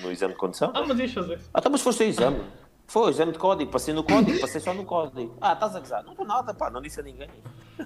no 0.02 0.10
exame 0.10 0.34
de 0.34 0.38
condução? 0.40 0.72
Ah, 0.74 0.84
mas 0.86 0.98
ias 0.98 1.12
fazer. 1.12 1.38
Ah, 1.54 1.58
então, 1.60 1.70
mas 1.72 1.80
foste 1.80 2.02
ao 2.02 2.08
exame. 2.08 2.40
Foi, 2.88 3.08
exame 3.10 3.32
de 3.32 3.38
código. 3.38 3.70
Passei 3.70 3.94
no 3.94 4.02
código, 4.04 4.38
passei 4.40 4.60
só 4.60 4.74
no 4.74 4.84
código. 4.84 5.36
Ah, 5.40 5.52
estás 5.54 5.74
a 5.76 5.80
gozar? 5.80 6.02
Não 6.04 6.10
estou 6.12 6.26
nada, 6.26 6.52
pá, 6.52 6.68
não 6.70 6.82
disse 6.82 6.98
a 7.00 7.02
ninguém. 7.02 7.28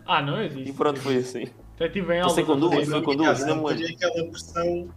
Ah, 0.07 0.21
não, 0.23 0.43
E 0.43 0.73
pronto, 0.73 0.99
foi 0.99 1.19
assim. 1.19 1.45
Até 1.77 1.89
tive 1.91 2.15
em 2.15 2.21
aula. 2.21 2.29
Passei 2.31 2.45
com 2.45 2.59
duas, 2.59 2.89
foi 2.89 3.03
com 3.03 3.15
duas, 3.15 3.39
me 3.45 3.55
Depois 3.55 3.77
lembro. 3.79 3.93
é 3.93 3.95
aquela 4.07 4.31
versão, 4.31 4.89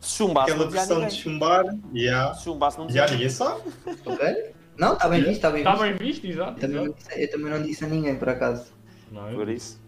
Se 0.00 0.16
chumbasse, 0.16 0.50
aquela 0.52 0.64
não 0.64 0.72
dizia 0.72 0.80
a 0.80 0.84
versão 0.86 0.96
de 0.96 1.02
ninguém. 1.04 1.18
chumbar. 1.20 1.64
Yeah. 1.92 2.34
Se 2.34 2.44
chumbasse, 2.44 2.78
não 2.78 2.86
dizia 2.86 3.02
Já 3.02 3.08
a 3.08 3.10
ninguém. 3.16 3.28
ninguém 3.28 3.36
sabe. 3.36 3.62
Ok? 4.06 4.54
Não, 4.78 4.92
está 4.94 5.08
bem 5.08 5.20
visto, 5.20 5.32
está 5.32 5.50
bem 5.50 5.60
Está 5.60 5.72
visto. 5.72 5.82
bem 5.84 5.94
visto, 6.08 6.26
exato. 6.26 6.60
Também 6.60 6.76
não 6.76 6.92
disse- 6.92 7.22
eu 7.22 7.30
também 7.30 7.50
não 7.52 7.62
disse 7.62 7.84
a 7.84 7.88
ninguém, 7.88 8.16
por 8.16 8.28
acaso. 8.28 8.72
Não, 9.10 9.28
eu 9.30 9.36
Por 9.36 9.48
isso. 9.48 9.80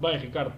Bem, 0.00 0.18
Ricardo. 0.18 0.52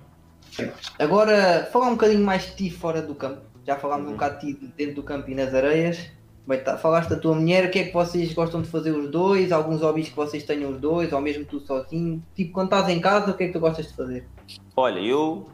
Agora, 0.98 1.68
falar 1.72 1.86
um 1.88 1.92
bocadinho 1.92 2.24
mais 2.24 2.44
de 2.46 2.56
ti 2.56 2.70
fora 2.70 3.00
do 3.00 3.14
campo. 3.14 3.40
Já 3.66 3.76
falámos 3.76 4.06
Uhum. 4.06 4.12
um 4.12 4.14
bocado 4.14 4.40
de 4.40 4.54
ti 4.54 4.72
dentro 4.76 4.96
do 4.96 5.02
campo 5.02 5.30
e 5.30 5.34
nas 5.34 5.54
areias. 5.54 6.10
Bem, 6.46 6.58
tá, 6.58 6.76
falaste 6.76 7.10
da 7.10 7.16
tua 7.16 7.34
mulher, 7.34 7.66
o 7.66 7.70
que 7.70 7.78
é 7.78 7.84
que 7.84 7.92
vocês 7.92 8.32
gostam 8.32 8.60
de 8.62 8.68
fazer 8.68 8.90
os 8.90 9.08
dois? 9.10 9.52
Alguns 9.52 9.82
hobbies 9.82 10.08
que 10.08 10.16
vocês 10.16 10.42
tenham 10.42 10.72
os 10.72 10.80
dois, 10.80 11.12
ou 11.12 11.20
mesmo 11.20 11.44
tu 11.44 11.60
sozinho? 11.60 12.22
Tipo, 12.34 12.52
quando 12.52 12.66
estás 12.74 12.88
em 12.88 13.00
casa, 13.00 13.30
o 13.30 13.34
que 13.36 13.44
é 13.44 13.46
que 13.46 13.52
tu 13.52 13.60
gostas 13.60 13.86
de 13.88 13.94
fazer? 13.94 14.26
Olha, 14.74 14.98
eu, 14.98 15.48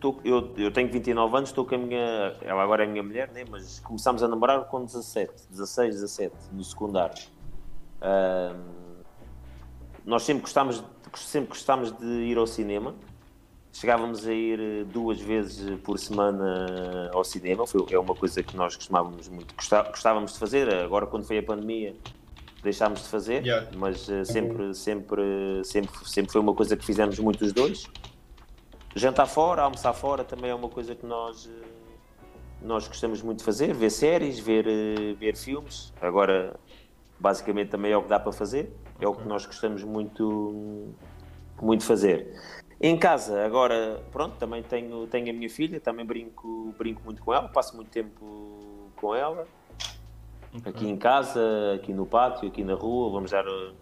tô, 0.00 0.16
eu, 0.24 0.52
eu 0.56 0.70
tenho 0.72 0.90
29 0.90 1.36
anos, 1.36 1.50
estou 1.50 1.64
com 1.64 1.74
a 1.74 1.78
minha. 1.78 2.34
Ela 2.42 2.62
agora 2.62 2.84
é 2.84 2.86
a 2.86 2.90
minha 2.90 3.02
mulher, 3.02 3.30
né? 3.32 3.44
mas 3.48 3.80
começámos 3.80 4.22
a 4.22 4.28
namorar 4.28 4.64
com 4.64 4.84
17, 4.84 5.32
16, 5.50 5.94
17, 5.96 6.34
no 6.52 6.64
secundário. 6.64 7.22
Ahm, 8.00 8.56
nós 10.04 10.22
sempre 10.22 10.42
gostámos, 10.42 10.82
sempre 11.16 11.50
gostámos 11.50 11.92
de 11.92 12.04
ir 12.06 12.38
ao 12.38 12.46
cinema. 12.46 12.94
Chegávamos 13.72 14.26
a 14.26 14.32
ir 14.32 14.58
eh, 14.58 14.84
duas 14.84 15.20
vezes 15.20 15.78
por 15.80 15.96
semana 15.98 17.08
ao 17.12 17.22
cinema, 17.22 17.64
foi, 17.68 17.86
é 17.90 17.98
uma 17.98 18.16
coisa 18.16 18.42
que 18.42 18.56
nós 18.56 18.74
costumávamos 18.74 19.28
muito, 19.28 19.54
gostá- 19.54 19.84
gostávamos 19.84 20.32
de 20.32 20.38
fazer. 20.40 20.74
Agora, 20.74 21.06
quando 21.06 21.22
foi 21.24 21.38
a 21.38 21.42
pandemia, 21.42 21.94
deixámos 22.64 23.02
de 23.02 23.08
fazer, 23.08 23.44
Yeah. 23.46 23.68
mas 23.76 24.08
eh, 24.10 24.24
sempre, 24.24 24.74
sempre, 24.74 25.22
sempre, 25.64 25.90
sempre 26.08 26.32
foi 26.32 26.40
uma 26.40 26.52
coisa 26.52 26.76
que 26.76 26.84
fizemos 26.84 27.16
muito 27.20 27.44
os 27.44 27.52
dois. 27.52 27.86
Jantar 28.94 29.26
fora, 29.26 29.62
almoçar 29.62 29.92
fora 29.92 30.24
também 30.24 30.50
é 30.50 30.54
uma 30.54 30.68
coisa 30.68 30.94
que 30.94 31.06
nós, 31.06 31.46
eh, 31.46 31.66
nós 32.60 32.88
gostamos 32.88 33.22
muito 33.22 33.38
de 33.38 33.44
fazer, 33.44 33.72
ver 33.72 33.90
séries, 33.90 34.38
ver, 34.38 34.66
eh, 34.66 35.14
ver 35.14 35.36
filmes. 35.36 35.92
Agora, 36.00 36.58
basicamente, 37.18 37.70
também 37.70 37.92
é 37.92 37.96
o 37.96 38.02
que 38.02 38.08
dá 38.08 38.18
para 38.18 38.32
fazer, 38.32 38.74
é 39.00 39.06
o 39.06 39.14
que 39.14 39.26
nós 39.28 39.46
gostamos 39.46 39.84
muito, 39.84 40.92
muito 41.62 41.84
fazer. 41.84 42.34
Em 42.80 42.98
casa, 42.98 43.44
agora, 43.44 44.02
pronto, 44.10 44.36
também 44.38 44.62
tenho, 44.62 45.06
tenho 45.06 45.30
a 45.30 45.32
minha 45.32 45.50
filha, 45.50 45.78
também 45.78 46.04
brinco, 46.04 46.74
brinco 46.76 47.02
muito 47.04 47.22
com 47.22 47.32
ela, 47.32 47.46
passo 47.46 47.76
muito 47.76 47.90
tempo 47.90 48.90
com 48.96 49.14
ela, 49.14 49.46
aqui 50.64 50.88
em 50.88 50.96
casa, 50.96 51.74
aqui 51.76 51.92
no 51.92 52.06
pátio, 52.06 52.48
aqui 52.48 52.64
na 52.64 52.74
rua, 52.74 53.10
vamos 53.10 53.30
dar 53.30 53.46
uh, 53.46 53.72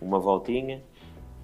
uma 0.00 0.20
voltinha. 0.20 0.82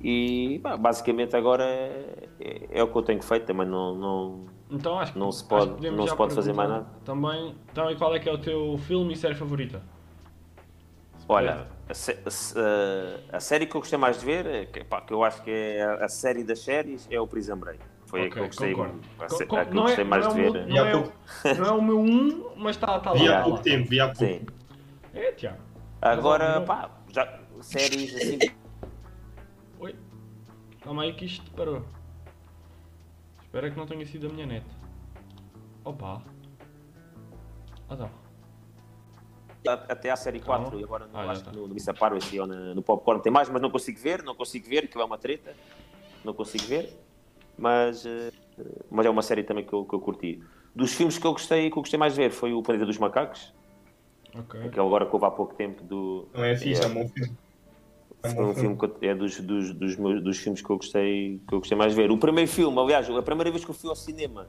E 0.00 0.60
pá, 0.62 0.76
basicamente 0.76 1.34
agora 1.36 1.64
é, 1.64 2.28
é- 2.40 2.68
é 2.70 2.82
o 2.82 2.88
que 2.88 2.96
eu 2.96 3.02
tenho 3.02 3.22
feito, 3.22 3.46
também 3.46 3.66
não, 3.66 3.94
não, 3.96 4.46
Então 4.70 4.98
acho 4.98 5.12
que 5.12 5.18
Não 5.18 5.32
se 5.32 5.40
acho 5.42 5.48
pode- 5.48 5.90
não 5.90 6.06
se 6.06 6.14
pode 6.16 6.34
fazer 6.34 6.52
mais 6.52 6.68
perguntar 6.70 6.98
Também, 7.04 7.54
então, 7.72 7.90
e 7.90 7.96
qual 7.96 8.14
é 8.14 8.20
que 8.20 8.28
é 8.28 8.32
o 8.32 8.38
teu 8.38 8.78
filme 8.78 9.12
e 9.14 9.16
série 9.16 9.34
favorita? 9.34 9.82
Olha, 11.28 11.66
a, 11.88 11.94
sé- 11.94 12.18
a 12.24 12.30
sé- 12.30 12.58
a- 13.32 13.40
série 13.40 13.66
que 13.66 13.74
eu 13.76 13.80
gostei 13.80 13.98
mais 13.98 14.18
de 14.20 14.24
ver, 14.24 14.46
é 14.46 14.64
que, 14.66 14.82
pá, 14.84 15.00
que 15.02 15.12
eu 15.12 15.22
acho 15.22 15.42
que 15.42 15.50
é 15.50 15.82
a, 15.82 16.04
a 16.06 16.08
série 16.08 16.42
das 16.42 16.60
séries, 16.60 17.06
é 17.10 17.20
o 17.20 17.26
Prison 17.26 17.56
Break. 17.56 17.80
Foi 18.06 18.26
a 18.26 18.30
que 18.30 18.38
eu 18.38 18.46
gostei, 18.46 18.72
concordo. 18.72 19.00
a, 19.20 19.26
que 19.26 19.34
eu 19.34 19.74
não 19.74 19.82
é- 19.82 19.86
gostei 19.86 20.04
mais 20.04 20.24
não 20.26 20.32
de 20.34 20.40
é 20.40 20.48
o 20.48 20.52
ver. 20.52 20.66
Não 20.66 20.76
é 20.86 20.94
o- 20.96 21.02
pouco, 21.02 21.18
Não 21.58 21.64
é 21.66 21.70
o 21.72 21.82
meu 21.82 22.00
um, 22.00 22.50
mas 22.56 22.76
está 22.76 22.98
tá 23.00 23.10
lá. 23.12 23.18
vi 23.18 23.26
tá 23.26 23.38
há 23.40 23.42
pouco 23.42 23.56
lá. 23.58 23.62
tempo, 23.62 23.88
vi 23.90 24.00
há 24.00 24.06
pouco. 24.06 24.18
Sim. 24.24 24.46
É, 25.12 25.32
Tiago. 25.32 25.58
Agora, 26.00 26.60
pá, 26.62 26.90
já, 27.12 27.40
séries 27.60 28.14
assim. 28.14 28.38
Calma 30.88 31.02
aí 31.02 31.12
que 31.12 31.26
isto 31.26 31.50
parou. 31.50 31.84
Espero 33.42 33.70
que 33.70 33.76
não 33.76 33.84
tenha 33.84 34.06
sido 34.06 34.26
a 34.26 34.30
minha 34.30 34.46
net. 34.46 34.64
Opa. 35.84 36.22
Ah 37.90 38.08
a- 39.68 39.72
até 39.92 40.10
à 40.10 40.16
série 40.16 40.40
4 40.40 40.70
Calma. 40.70 40.80
e 40.80 40.84
agora 40.84 41.06
no, 41.06 41.18
Ah, 41.18 41.30
acho 41.30 41.44
tá. 41.44 41.50
que 41.50 41.56
no, 41.58 41.68
no 41.68 41.74
Missa 41.74 41.92
Parvati 41.92 42.40
ou 42.40 42.46
na- 42.46 42.74
no 42.74 42.80
Popcorn 42.82 43.20
tem 43.22 43.30
mais, 43.30 43.50
mas 43.50 43.60
não 43.60 43.70
consigo 43.70 43.98
ver, 44.00 44.22
não 44.22 44.34
consigo 44.34 44.66
ver, 44.66 44.88
que 44.88 44.98
é 44.98 45.04
uma 45.04 45.18
treta, 45.18 45.54
não 46.24 46.32
consigo 46.32 46.64
ver, 46.64 46.90
mas, 47.58 48.06
eh, 48.06 48.32
mas 48.90 49.04
é 49.04 49.10
uma 49.10 49.20
série 49.20 49.42
também 49.44 49.66
que 49.66 49.72
eu, 49.74 49.84
que 49.84 49.94
eu 49.94 50.00
curti. 50.00 50.42
Dos 50.74 50.94
filmes 50.94 51.18
que 51.18 51.26
eu 51.26 51.32
gostei, 51.32 51.70
que 51.70 51.76
eu 51.76 51.82
gostei 51.82 51.98
mais 51.98 52.14
de 52.14 52.20
ver 52.22 52.30
foi 52.30 52.54
o 52.54 52.62
Planeta 52.62 52.86
dos 52.86 52.96
Macacos, 52.96 53.52
Ok. 54.34 54.58
aquele 54.58 54.86
agora 54.86 55.04
que 55.04 55.12
houve 55.12 55.26
há 55.26 55.30
pouco 55.30 55.54
tempo 55.54 55.84
do. 55.84 56.30
Não 56.32 56.44
é 56.44 56.56
fixe, 56.56 56.80
é 56.80 56.84
Yeah. 56.86 56.88
um 56.88 57.02
bom 57.04 57.08
filme. 57.12 57.36
É 58.22 58.28
um 58.28 58.30
Foi 58.34 58.44
bom 58.44 58.50
um 58.50 58.54
filme 58.54 58.76
que 58.78 58.84
eu- 58.84 58.98
é 59.02 59.14
dos, 59.14 59.40
dos, 59.40 59.72
dos, 59.74 59.96
meus- 59.96 60.22
dos 60.22 60.38
filmes 60.38 60.60
que 60.60 60.70
eu, 60.70 60.76
gostei, 60.76 61.40
que 61.46 61.54
eu 61.54 61.58
gostei 61.58 61.76
mais 61.78 61.94
de 61.94 62.00
ver. 62.02 62.10
O 62.10 62.18
primeiro 62.18 62.50
filme, 62.50 62.78
aliás, 62.78 63.08
a 63.08 63.22
primeira 63.22 63.50
vez 63.50 63.64
que 63.64 63.70
eu 63.70 63.74
fui 63.74 63.88
ao 63.90 63.96
cinema 63.96 64.48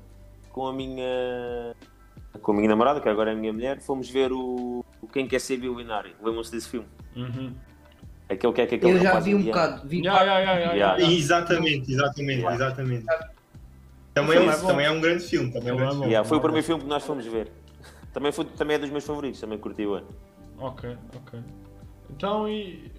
com 0.51 0.65
a 0.67 0.73
minha 0.73 1.75
com 2.41 2.51
a 2.51 2.55
minha 2.55 2.69
namorada, 2.69 3.01
que 3.01 3.09
agora 3.09 3.31
é 3.31 3.33
a 3.33 3.37
minha 3.37 3.51
mulher, 3.51 3.79
fomos 3.81 4.09
ver 4.09 4.31
o, 4.31 4.83
o 5.01 5.07
Quem 5.07 5.27
Quer 5.27 5.39
Ser 5.39 5.57
Bilionário. 5.57 6.15
Lembram-se 6.21 6.51
desse 6.51 6.69
filme? 6.69 6.87
Uhum. 7.15 7.53
Aquele 8.29 8.53
que 8.53 8.61
é 8.61 8.65
que 8.67 8.75
aquele 8.75 8.91
Eu 8.93 8.99
já 8.99 9.19
vi 9.19 9.35
um 9.35 9.43
bocado. 9.43 9.87
Vi 9.87 10.03
ya, 10.03 10.23
Yeah. 10.23 10.97
ya. 10.97 11.11
Exatamente, 11.11 11.91
exatamente, 11.91 12.45
exatamente. 12.45 13.05
Também, 14.13 14.37
é, 14.37 14.45
é 14.45 14.57
também 14.57 14.85
é 14.85 14.91
um 14.91 15.01
grande 15.01 15.23
filme. 15.23 15.51
Também 15.51 15.69
é 15.69 15.73
um 15.73 15.75
é 15.75 15.79
grande 15.79 15.91
bom. 15.93 15.99
filme. 15.99 16.11
Yeah, 16.11 16.27
foi 16.29 16.37
o 16.37 16.41
primeiro 16.41 16.65
filme 16.65 16.83
que 16.83 16.89
nós 16.89 17.03
fomos 17.03 17.25
ver. 17.25 17.51
Também, 18.13 18.31
foi, 18.31 18.45
também 18.45 18.75
é 18.75 18.79
dos 18.79 18.89
meus 18.89 19.03
favoritos, 19.05 19.39
também 19.39 19.57
curti 19.57 19.85
o 19.85 20.01
Ok, 20.59 20.97
ok. 21.15 21.39
Então 22.09 22.47
e. 22.47 22.91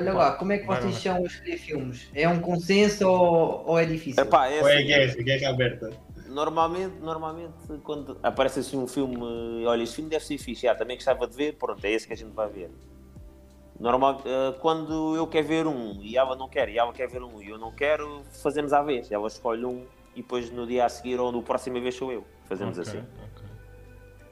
Olha 0.00 0.14
lá, 0.14 0.32
como 0.32 0.52
é 0.52 0.58
que 0.58 0.66
vocês 0.66 0.94
são 0.96 1.16
a 1.16 1.20
escolher 1.20 1.58
filmes? 1.58 2.08
É 2.14 2.26
um 2.28 2.40
consenso 2.40 3.06
ou, 3.06 3.64
ou 3.66 3.78
é 3.78 3.84
difícil? 3.84 4.22
Epá, 4.24 4.48
é 4.48 4.62
Ou 4.62 4.68
é 4.68 4.76
assim, 4.76 4.86
guerra, 4.86 5.14
guerra 5.22 5.50
aberta. 5.50 5.90
Normalmente, 6.28 6.94
normalmente, 7.00 7.52
quando 7.82 8.16
aparece 8.22 8.60
assim 8.60 8.78
um 8.78 8.86
filme, 8.86 9.66
olha, 9.66 9.82
este 9.82 9.96
filme 9.96 10.10
deve 10.10 10.24
ser 10.24 10.38
fixe, 10.38 10.66
ah, 10.68 10.74
também 10.74 10.96
gostava 10.96 11.26
de 11.26 11.36
ver, 11.36 11.56
pronto, 11.56 11.84
é 11.84 11.90
esse 11.90 12.06
que 12.06 12.12
a 12.12 12.16
gente 12.16 12.32
vai 12.32 12.48
ver. 12.48 12.70
Normal, 13.78 14.22
eh, 14.24 14.54
quando 14.60 15.16
eu 15.16 15.26
quero 15.26 15.46
ver 15.46 15.66
um 15.66 15.98
e 16.02 16.16
ela 16.16 16.36
não 16.36 16.48
quer, 16.48 16.68
e 16.68 16.78
ela 16.78 16.92
quer 16.92 17.08
ver 17.08 17.22
um 17.22 17.42
e 17.42 17.48
eu 17.48 17.58
não 17.58 17.72
quero, 17.72 18.22
fazemos 18.42 18.72
à 18.72 18.82
vez. 18.82 19.10
Ela 19.10 19.26
escolhe 19.26 19.64
um 19.64 19.86
e 20.14 20.22
depois 20.22 20.50
no 20.50 20.66
dia 20.66 20.84
a 20.84 20.88
seguir 20.88 21.18
ou 21.18 21.32
no 21.32 21.42
próxima 21.42 21.80
vez 21.80 21.94
sou 21.94 22.12
eu. 22.12 22.24
Fazemos 22.44 22.78
Ok, 22.78 22.88
assim. 22.88 23.04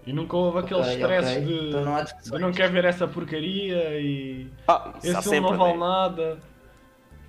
E 0.08 0.12
nunca 0.14 0.38
houve 0.38 0.60
aqueles 0.60 0.86
Ok, 0.86 0.94
stresses 1.02 1.36
ok. 1.36 1.44
de, 1.44 1.68
Então 1.68 1.84
não 1.84 1.94
há 1.96 2.02
de 2.02 2.38
não 2.38 2.50
quer 2.50 2.70
ver 2.70 2.86
essa 2.86 3.06
porcaria 3.06 4.00
e 4.00 4.46
Ah, 4.66 4.94
esse 4.96 5.08
filme 5.08 5.22
sempre, 5.22 5.50
não 5.50 5.58
vale 5.58 5.76
nada. 5.76 6.38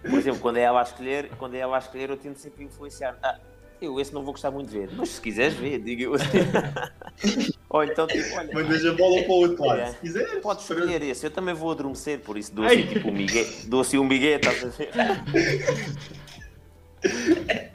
Por 0.01 0.17
exemplo, 0.17 0.39
quando 0.39 0.55
é 0.55 0.61
ela 0.61 0.79
a 0.79 0.83
escolher, 0.83 1.29
quando 1.37 1.55
é 1.55 1.57
ela 1.57 1.75
a 1.75 1.79
escolher, 1.79 2.09
eu 2.09 2.15
tento 2.15 2.37
sempre 2.37 2.63
influenciar. 2.63 3.17
Ah, 3.21 3.37
eu 3.81 3.99
esse 3.99 4.13
não 4.13 4.23
vou 4.23 4.31
gostar 4.31 4.49
muito 4.49 4.69
de 4.71 4.79
ver, 4.79 4.89
mas 4.95 5.09
se 5.09 5.19
quiseres 5.19 5.55
ver, 5.55 5.79
diga 5.79 6.03
eu. 6.03 6.13
Ou 7.69 7.83
então, 7.83 8.07
tipo, 8.07 8.33
olha, 8.37 8.53
Mandas 8.53 8.85
a 8.85 8.93
bola 8.93 9.23
para 9.23 9.31
o 9.31 9.35
outro 9.35 9.65
lado. 9.65 9.81
É. 9.81 9.85
Se 9.87 9.97
quiseres. 9.97 10.41
podes 10.41 10.63
escolher 10.69 11.01
esse, 11.01 11.25
eu 11.25 11.31
também 11.31 11.53
vou 11.53 11.71
adormecer, 11.71 12.21
por 12.21 12.37
isso 12.37 12.55
dou 12.55 12.63
assim 12.63 12.87
tipo 12.87 13.09
um 13.09 13.11
migué, 13.11 13.45
dou 13.65 13.81
assim 13.81 13.97
um 13.97 14.05
migué, 14.05 14.37
estás 14.37 14.63
a 14.63 14.67
ver? 14.69 14.89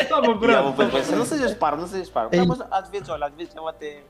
Estava 0.00 0.34
pensa, 0.90 1.14
não 1.14 1.26
sejas 1.26 1.52
parvo, 1.52 1.82
não 1.82 1.88
sejas 1.88 2.09
parvo. 2.09 2.34
Não, 2.34 2.46
mas 2.46 2.62
às 2.70 2.88
vezes, 2.88 3.11
olha, 3.11 3.26
às 3.26 3.34
vezes 3.34 3.55
eu 3.55 3.68
até. 3.68 4.02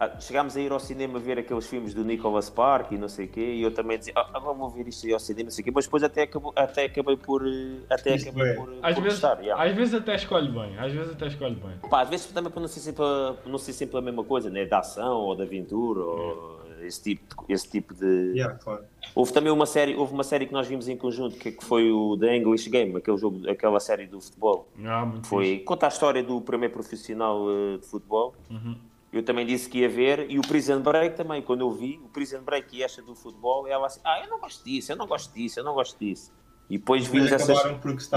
Ah, 0.00 0.18
Chegámos 0.18 0.56
a 0.56 0.60
ir 0.62 0.72
ao 0.72 0.80
cinema 0.80 1.18
ver 1.18 1.38
aqueles 1.38 1.66
filmes 1.66 1.92
do 1.92 2.02
Nicholas 2.02 2.48
Park 2.48 2.92
e 2.92 2.96
não 2.96 3.06
sei 3.06 3.26
o 3.26 3.28
quê, 3.28 3.52
e 3.56 3.62
eu 3.62 3.70
também 3.70 3.98
dizia, 3.98 4.14
ah, 4.16 4.30
agora 4.32 4.54
vou 4.54 4.70
ver 4.70 4.88
isto 4.88 5.06
aí 5.06 5.12
ao 5.12 5.20
cinema, 5.20 5.44
não 5.44 5.50
sei 5.50 5.60
o 5.60 5.64
quê, 5.66 5.70
mas 5.74 5.84
depois 5.84 6.02
até, 6.02 6.22
acabou, 6.22 6.54
até 6.56 6.84
acabei 6.86 7.16
por. 7.18 7.46
eh, 7.46 7.76
Até 7.90 8.14
acabei 8.14 8.48
é. 8.48 8.54
por, 8.54 8.72
Às 8.82 8.94
por 8.94 9.02
vezes, 9.04 9.20
gostar. 9.20 9.42
yeah. 9.42 9.62
às 9.62 9.76
vezes 9.76 9.92
até 9.94 10.14
escolhe 10.14 10.48
bem, 10.50 10.78
às 10.78 10.90
vezes 10.90 11.12
até 11.12 11.26
escolhe 11.26 11.54
bem. 11.56 11.90
Pá, 11.90 12.00
às 12.00 12.08
vezes 12.08 12.26
também 12.32 12.50
para 12.50 12.62
não 12.62 12.68
ser 12.68 12.80
sempre 12.80 13.04
a, 13.04 13.34
não 13.44 13.58
ser 13.58 13.74
sempre 13.74 13.98
a 13.98 14.00
mesma 14.00 14.24
coisa, 14.24 14.48
né? 14.48 14.64
Da 14.64 14.78
ação 14.78 15.18
ou 15.18 15.36
da 15.36 15.44
aventura 15.44 16.00
ou 16.00 16.60
esse 16.80 17.02
tipo 17.02 17.44
de, 17.46 17.52
esse 17.52 17.68
tipo 17.68 17.92
de... 17.92 18.32
Yeah, 18.34 18.54
claro. 18.54 18.82
Houve 19.14 19.34
também 19.34 19.52
uma 19.52 19.66
série, 19.66 19.94
houve 19.94 20.14
uma 20.14 20.24
série 20.24 20.46
que 20.46 20.52
nós 20.54 20.66
vimos 20.66 20.88
em 20.88 20.96
conjunto 20.96 21.36
que, 21.36 21.52
que 21.52 21.62
foi 21.62 21.92
o 21.92 22.16
The 22.18 22.36
English 22.38 22.70
Game, 22.70 22.96
aquele 22.96 23.18
jogo, 23.18 23.46
aquela 23.50 23.78
série 23.78 24.06
do 24.06 24.18
futebol. 24.18 24.66
Ah, 24.82 25.04
muito 25.04 25.26
Foi, 25.26 25.58
conta 25.58 25.84
a 25.84 25.88
história 25.90 26.22
do 26.22 26.40
primeiro 26.40 26.72
profissional 26.72 27.44
eh, 27.50 27.76
de 27.76 27.86
futebol. 27.86 28.34
Uhum. 28.50 28.76
Eu 29.12 29.24
também 29.24 29.44
disse 29.44 29.68
que 29.68 29.78
ia 29.78 29.88
ver 29.88 30.30
e 30.30 30.38
o 30.38 30.42
Prison 30.42 30.80
Break 30.80 31.16
também, 31.16 31.42
quando 31.42 31.62
eu 31.62 31.70
vi, 31.72 32.00
o 32.04 32.08
Prison 32.08 32.42
Break 32.42 32.76
e 32.76 32.82
esta 32.82 33.02
do 33.02 33.14
futebol, 33.14 33.66
ela 33.66 33.86
assim, 33.86 34.00
ah, 34.04 34.20
eu 34.22 34.30
não 34.30 34.38
gosto 34.38 34.64
disso, 34.64 34.92
eu 34.92 34.96
não 34.96 35.06
gosto 35.06 35.34
disso, 35.34 35.58
eu 35.58 35.64
não 35.64 35.74
gosto 35.74 35.98
disso. 35.98 36.32
E 36.68 36.78
depois 36.78 37.06
vimos 37.08 37.32
essas, 37.32 37.58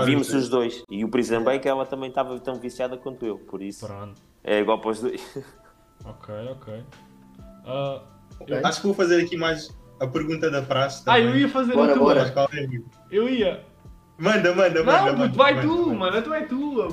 vimos 0.06 0.32
os 0.32 0.48
dois. 0.50 0.84
E 0.90 1.04
o 1.04 1.10
Prison 1.10 1.44
Break 1.44 1.68
ela 1.68 1.86
também 1.86 2.10
estava 2.10 2.40
tão 2.40 2.56
viciada 2.56 2.96
quanto 2.98 3.26
eu, 3.26 3.40
por 3.40 3.62
isso 3.64 3.88
Pronto. 3.88 4.22
é 4.44 4.60
igual 4.60 4.80
para 4.80 4.92
os 4.92 5.00
dois. 5.02 5.22
Ok, 6.06 6.36
ok. 6.52 6.84
Ah, 7.66 8.02
Ok. 8.42 8.62
Acho 8.64 8.82
que 8.82 8.88
vou 8.88 8.96
fazer 8.96 9.24
aqui 9.24 9.38
mais 9.38 9.70
a 10.00 10.08
pergunta 10.08 10.50
da 10.52 10.62
praxe. 10.62 11.02
ah, 11.06 11.14
também. 11.14 11.24
eu 11.30 11.38
ia 11.38 11.48
fazer 11.50 11.74
Bora, 11.74 11.94
a 11.94 11.96
tua. 11.96 12.04
bora. 12.04 12.50
É? 12.54 12.68
Eu 13.10 13.30
ia. 13.30 13.64
Manda, 14.18 14.54
manda, 14.54 14.84
manda. 14.84 14.84
Não, 14.84 15.06
manda, 15.06 15.24
puto, 15.26 15.38
vai 15.38 15.54
manda, 15.54 15.68
tu, 15.68 15.78
manda. 15.88 15.96
mano. 16.00 16.18
A 16.18 16.22
tua 16.22 16.38
é 16.38 16.42
tua. 16.46 16.88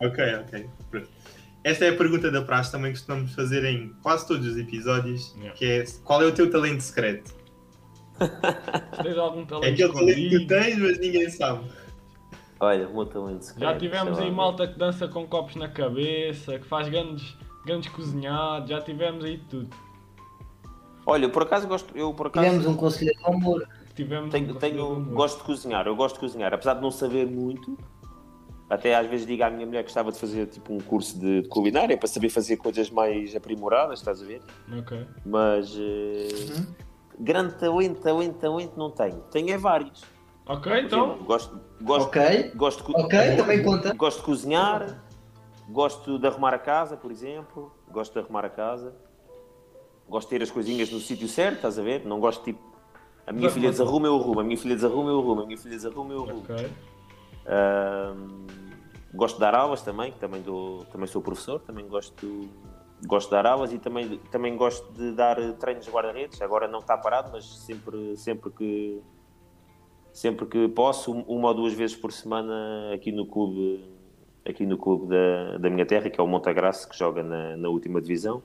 Ok, 0.00 0.34
ok. 0.36 0.70
Pronto. 0.90 1.08
Esta 1.64 1.86
é 1.86 1.88
a 1.88 1.96
pergunta 1.96 2.30
da 2.30 2.42
praxe 2.42 2.70
também 2.70 2.92
que 2.92 2.98
costumamos 2.98 3.32
fazer 3.34 3.64
em 3.64 3.88
quase 4.02 4.28
todos 4.28 4.46
os 4.46 4.56
episódios, 4.58 5.34
Yeah. 5.36 5.54
que 5.56 5.64
é 5.64 5.84
qual 6.04 6.22
é 6.22 6.26
o 6.26 6.32
teu 6.32 6.50
talento 6.50 6.82
secreto? 6.82 7.34
Tens 9.02 9.16
algum 9.16 9.44
talento 9.46 9.64
É 9.64 9.72
aquele 9.72 9.92
talento 9.92 10.28
que 10.28 10.46
tens, 10.46 10.78
mas 10.78 10.98
ninguém 11.00 11.28
sabe. 11.30 11.64
Olha, 12.60 12.88
o 12.88 12.94
meu 12.94 13.06
talento 13.06 13.42
secreto. 13.42 13.70
Já 13.72 13.78
tivemos 13.78 14.18
aí 14.18 14.30
malta 14.30 14.68
que 14.68 14.78
dança 14.78 15.08
com 15.08 15.26
copos 15.26 15.56
na 15.56 15.68
cabeça, 15.68 16.58
que 16.58 16.66
faz 16.66 16.88
grandes, 16.88 17.36
grandes 17.64 17.90
cozinhados, 17.90 18.68
já 18.68 18.80
tivemos 18.80 19.24
aí 19.24 19.38
tudo. 19.50 19.74
Olha, 21.06 21.24
eu 21.24 21.30
por 21.30 21.42
acaso 21.42 21.66
gosto, 21.66 21.96
eu 21.96 22.14
por 22.14 22.28
acaso 22.28 22.46
Tivemos 22.46 22.66
um 22.66 22.76
conselheiro 22.76 23.18
de 23.18 23.26
amor. 23.26 23.68
Tivemos 23.94 24.30
tenho, 24.30 24.54
um 24.54 24.58
tenho- 24.58 25.04
gosto 25.14 25.38
de 25.38 25.44
cozinhar, 25.44 25.86
eu 25.86 25.94
gosto 25.96 26.14
de 26.14 26.20
cozinhar, 26.20 26.52
apesar 26.54 26.74
de 26.74 26.80
não 26.82 26.90
saber 26.90 27.26
muito. 27.26 27.76
Até 28.68 28.94
às 28.94 29.06
vezes 29.06 29.26
digo 29.26 29.42
à 29.44 29.50
minha 29.50 29.66
mulher 29.66 29.80
que 29.82 29.88
gostava 29.88 30.10
de 30.10 30.18
fazer 30.18 30.46
tipo 30.46 30.72
um 30.72 30.78
curso 30.80 31.18
de, 31.18 31.42
de 31.42 31.48
culinária 31.48 31.96
para 31.98 32.08
saber 32.08 32.30
fazer 32.30 32.56
coisas 32.56 32.88
mais 32.90 33.34
aprimoradas, 33.36 33.98
estás 33.98 34.22
a 34.22 34.24
ver? 34.24 34.40
Ok. 34.78 35.06
Mas 35.24 35.76
eh, 35.78 36.28
grande 37.18 37.54
talento, 37.54 38.00
talento, 38.00 38.38
talento 38.38 38.72
não 38.78 38.90
tenho. 38.90 39.20
Tenho 39.30 39.50
é 39.50 39.58
vários. 39.58 40.02
Ok, 40.46 40.70
Por 40.72 40.78
então. 40.84 41.04
exemplo, 41.06 41.24
gosto, 41.24 41.60
gosto, 41.82 42.08
Ok. 42.08 42.52
gosto, 42.54 42.78
de 42.78 42.84
co- 42.94 43.00
Ok, 43.02 43.36
também 43.36 43.62
conta. 43.62 43.94
gosto 43.94 44.18
de 44.18 44.24
cozinhar, 44.24 45.02
gosto 45.68 46.18
de 46.18 46.26
arrumar 46.26 46.54
a 46.54 46.58
casa, 46.58 46.96
por 46.96 47.10
exemplo. 47.10 47.70
Gosto 47.90 48.14
de 48.14 48.18
arrumar 48.20 48.44
a 48.46 48.50
casa. 48.50 48.94
Gosto 50.08 50.28
de 50.30 50.38
ter 50.38 50.42
as 50.42 50.50
coisinhas 50.50 50.90
no 50.90 51.00
sítio 51.00 51.28
certo, 51.28 51.56
estás 51.56 51.78
a 51.78 51.82
ver? 51.82 52.04
Não 52.04 52.18
gosto 52.18 52.42
tipo. 52.44 52.60
A 53.26 53.32
minha 53.32 53.48
filha 53.50 53.70
desarruma, 53.70 54.06
eu 54.06 54.16
arrumo. 54.16 54.40
A 54.40 54.44
minha 54.44 54.56
filha 54.58 54.74
desarruma, 54.74 55.10
eu 55.10 55.18
arrumo. 55.18 55.42
A 55.42 55.46
minha 55.46 55.56
filha 55.58 55.74
desarruma, 55.76 56.12
eu 56.12 56.24
arrumo. 56.24 56.44
Ok. 56.48 56.70
Ahm, 57.46 58.46
gosto 59.12 59.36
de 59.36 59.40
dar 59.40 59.54
aulas 59.54 59.82
também, 59.82 60.12
também, 60.12 60.42
dou, 60.42 60.84
também 60.86 61.06
sou 61.06 61.22
professor, 61.22 61.60
também 61.60 61.86
gosto, 61.86 62.48
gosto 63.06 63.28
de 63.28 63.30
dar 63.32 63.46
aulas 63.46 63.72
e 63.72 63.78
também, 63.78 64.18
também 64.30 64.56
gosto 64.56 64.92
de 64.92 65.12
dar 65.12 65.36
treinos 65.54 65.84
de 65.84 65.90
guarda-redes. 65.90 66.40
Agora 66.42 66.66
não 66.66 66.78
está 66.80 66.96
parado, 66.96 67.30
mas 67.32 67.44
sempre, 67.58 68.16
sempre, 68.16 68.50
que, 68.50 69.02
sempre 70.12 70.46
que 70.46 70.68
posso, 70.68 71.12
um- 71.12 71.22
uma 71.22 71.48
ou 71.48 71.54
duas 71.54 71.72
vezes 71.74 71.96
por 71.96 72.12
semana 72.12 72.92
aqui 72.94 73.12
no 73.12 73.26
clube, 73.26 73.84
aqui 74.44 74.64
no 74.66 74.78
clube 74.78 75.08
da, 75.08 75.58
da 75.58 75.70
minha 75.70 75.86
terra, 75.86 76.08
que 76.10 76.20
é 76.20 76.22
o 76.24 76.26
Montagraça, 76.26 76.88
que 76.88 76.96
joga 76.96 77.22
na, 77.22 77.56
na 77.56 77.68
última 77.68 78.00
divisão. 78.00 78.42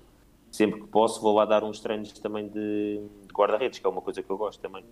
Sempre 0.52 0.82
que 0.82 0.88
posso, 0.88 1.22
vou 1.22 1.36
lá 1.36 1.46
dar 1.46 1.64
uns 1.64 1.80
treinos 1.80 2.12
também 2.14 2.48
de, 2.48 2.98
de 3.28 3.34
guarda-redes, 3.34 3.78
que 3.78 3.86
é 3.86 3.90
uma 3.90 4.02
coisa 4.02 4.24
que 4.24 4.30
eu 4.32 4.38
gosto 4.38 4.60
também. 4.60 4.84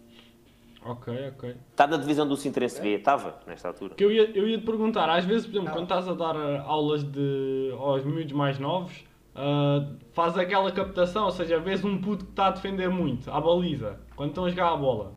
Ok, 0.89 1.13
ok. 1.35 1.55
Está 1.71 1.85
na 1.87 1.97
divisão 1.97 2.27
do 2.27 2.35
Sintrense 2.37 2.81
B, 2.81 2.89
estava 2.95 3.39
nesta 3.45 3.67
altura. 3.67 3.95
Que 3.95 4.03
eu 4.05 4.11
ia, 4.11 4.29
eu 4.37 4.47
ia 4.47 4.57
te 4.57 4.65
perguntar, 4.65 5.09
às 5.09 5.25
vezes, 5.25 5.45
por 5.45 5.53
exemplo, 5.53 5.69
Ah. 5.69 5.73
quando 5.73 5.83
estás 5.83 6.07
a 6.07 6.13
dar 6.13 6.35
ah, 6.35 6.61
aulas 6.65 7.03
de, 7.03 7.73
aos 7.77 8.03
miúdos 8.05 8.31
mais 8.33 8.57
novos, 8.59 9.03
ah, 9.35 9.85
faz 10.13 10.37
aquela 10.37 10.71
captação, 10.71 11.25
ou 11.25 11.31
seja, 11.31 11.59
vês 11.59 11.83
um 11.83 11.99
puto 11.99 12.25
que 12.25 12.31
está 12.31 12.47
a 12.47 12.51
defender 12.51 12.89
muito, 12.89 13.29
à 13.31 13.39
baliza, 13.41 13.99
quando 14.15 14.29
estão 14.29 14.45
a 14.45 14.49
jogar 14.49 14.71
a 14.73 14.77
bola. 14.77 15.13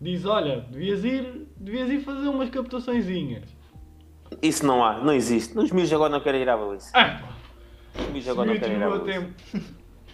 Diz, 0.00 0.24
olha, 0.24 0.60
devias 0.70 1.02
ir, 1.04 1.48
devias 1.56 1.88
ir 1.90 2.00
fazer 2.00 2.28
umas 2.28 2.48
captaçõezinhas. 2.50 3.44
Isso 4.42 4.64
não 4.66 4.84
há, 4.84 4.98
não 5.02 5.12
existe. 5.12 5.56
Os 5.58 5.72
miúdos 5.72 5.92
agora 5.92 6.10
não 6.10 6.20
querem 6.20 6.42
ir 6.42 6.48
à 6.48 6.56
baliza. 6.56 6.92
Pá, 6.92 7.20
Os 7.98 8.02
miúdos 8.06 8.22
os 8.24 8.28
agora 8.28 8.52
não 8.52 8.60
querem 8.60 8.76
ir 8.76 8.82
à 8.82 8.88
baliza. 8.90 9.04
tempo. 9.06 9.34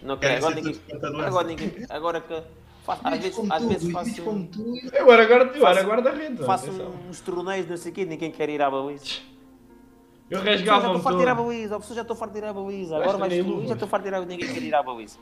Não 0.02 0.16
querem. 0.16 0.36
Agora 0.36 0.54
ninguém. 0.54 0.76
Agora 1.20 1.46
ninguém. 1.46 1.72
Agora 1.90 2.20
que. 2.20 2.42
Faço, 2.84 3.00
às 3.02 3.18
vezes, 3.18 3.50
às 3.50 3.64
vezes 3.64 3.90
faço. 3.92 4.20
Eu 4.92 5.10
era 5.10 5.48
Faço- 5.58 5.86
guarda-redes. 5.86 6.44
faço 6.44 6.66
atenção. 6.68 6.92
uns 7.08 7.20
torneios, 7.20 7.66
não 7.68 7.76
sei 7.78 7.90
o 7.90 7.94
quê, 7.94 8.04
ninguém 8.04 8.30
quer 8.30 8.48
ir 8.50 8.60
à 8.60 8.70
baliza. 8.70 9.04
Eu 10.30 10.42
Já 10.44 10.54
estou 10.54 10.98
farto 11.00 11.16
de 11.16 11.22
ir 11.22 11.28
à 11.28 11.34
baliza, 11.34 11.76
a 11.76 11.80
pessoa 11.80 11.94
já 11.96 12.02
estou 12.02 12.16
farto 12.16 12.32
de 12.32 12.38
ir 12.38 12.44
à 12.44 12.52
baliza. 12.52 12.96
Agora 12.96 13.16
vais 13.18 13.44
tu, 13.44 13.66
já 13.66 13.72
estou 13.74 13.88
farto 13.88 14.02
de 14.02 14.08
ir 14.10 14.14
à 14.14 14.20
ninguém 14.20 14.38
quer 14.52 14.62
ir 14.62 14.74
à 14.74 14.82
baliza. 14.82 15.18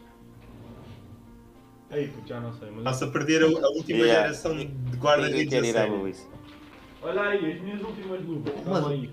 Ei, 1.92 2.08
puto, 2.08 2.26
já 2.28 2.40
não 2.40 2.52
sei, 2.54 2.68
mas... 2.70 2.78
Está-se 2.78 3.04
a 3.04 3.06
perder 3.08 3.42
a, 3.42 3.46
a 3.46 3.70
última 3.70 3.98
Yeah. 4.00 4.22
geração 4.22 4.56
de 4.56 4.64
Ninguém 4.64 4.98
guarda-redes 5.00 5.48
quer 5.50 5.62
a 5.62 5.66
ir 5.66 5.76
à 5.76 5.86
baliza. 5.86 6.26
Olha 7.02 7.22
aí, 7.22 7.52
as 7.52 7.60
minhas 7.60 7.80
últimas 7.82 8.24
luvas. 8.24 8.54
Mas- 8.66 8.86
aí. 8.88 9.10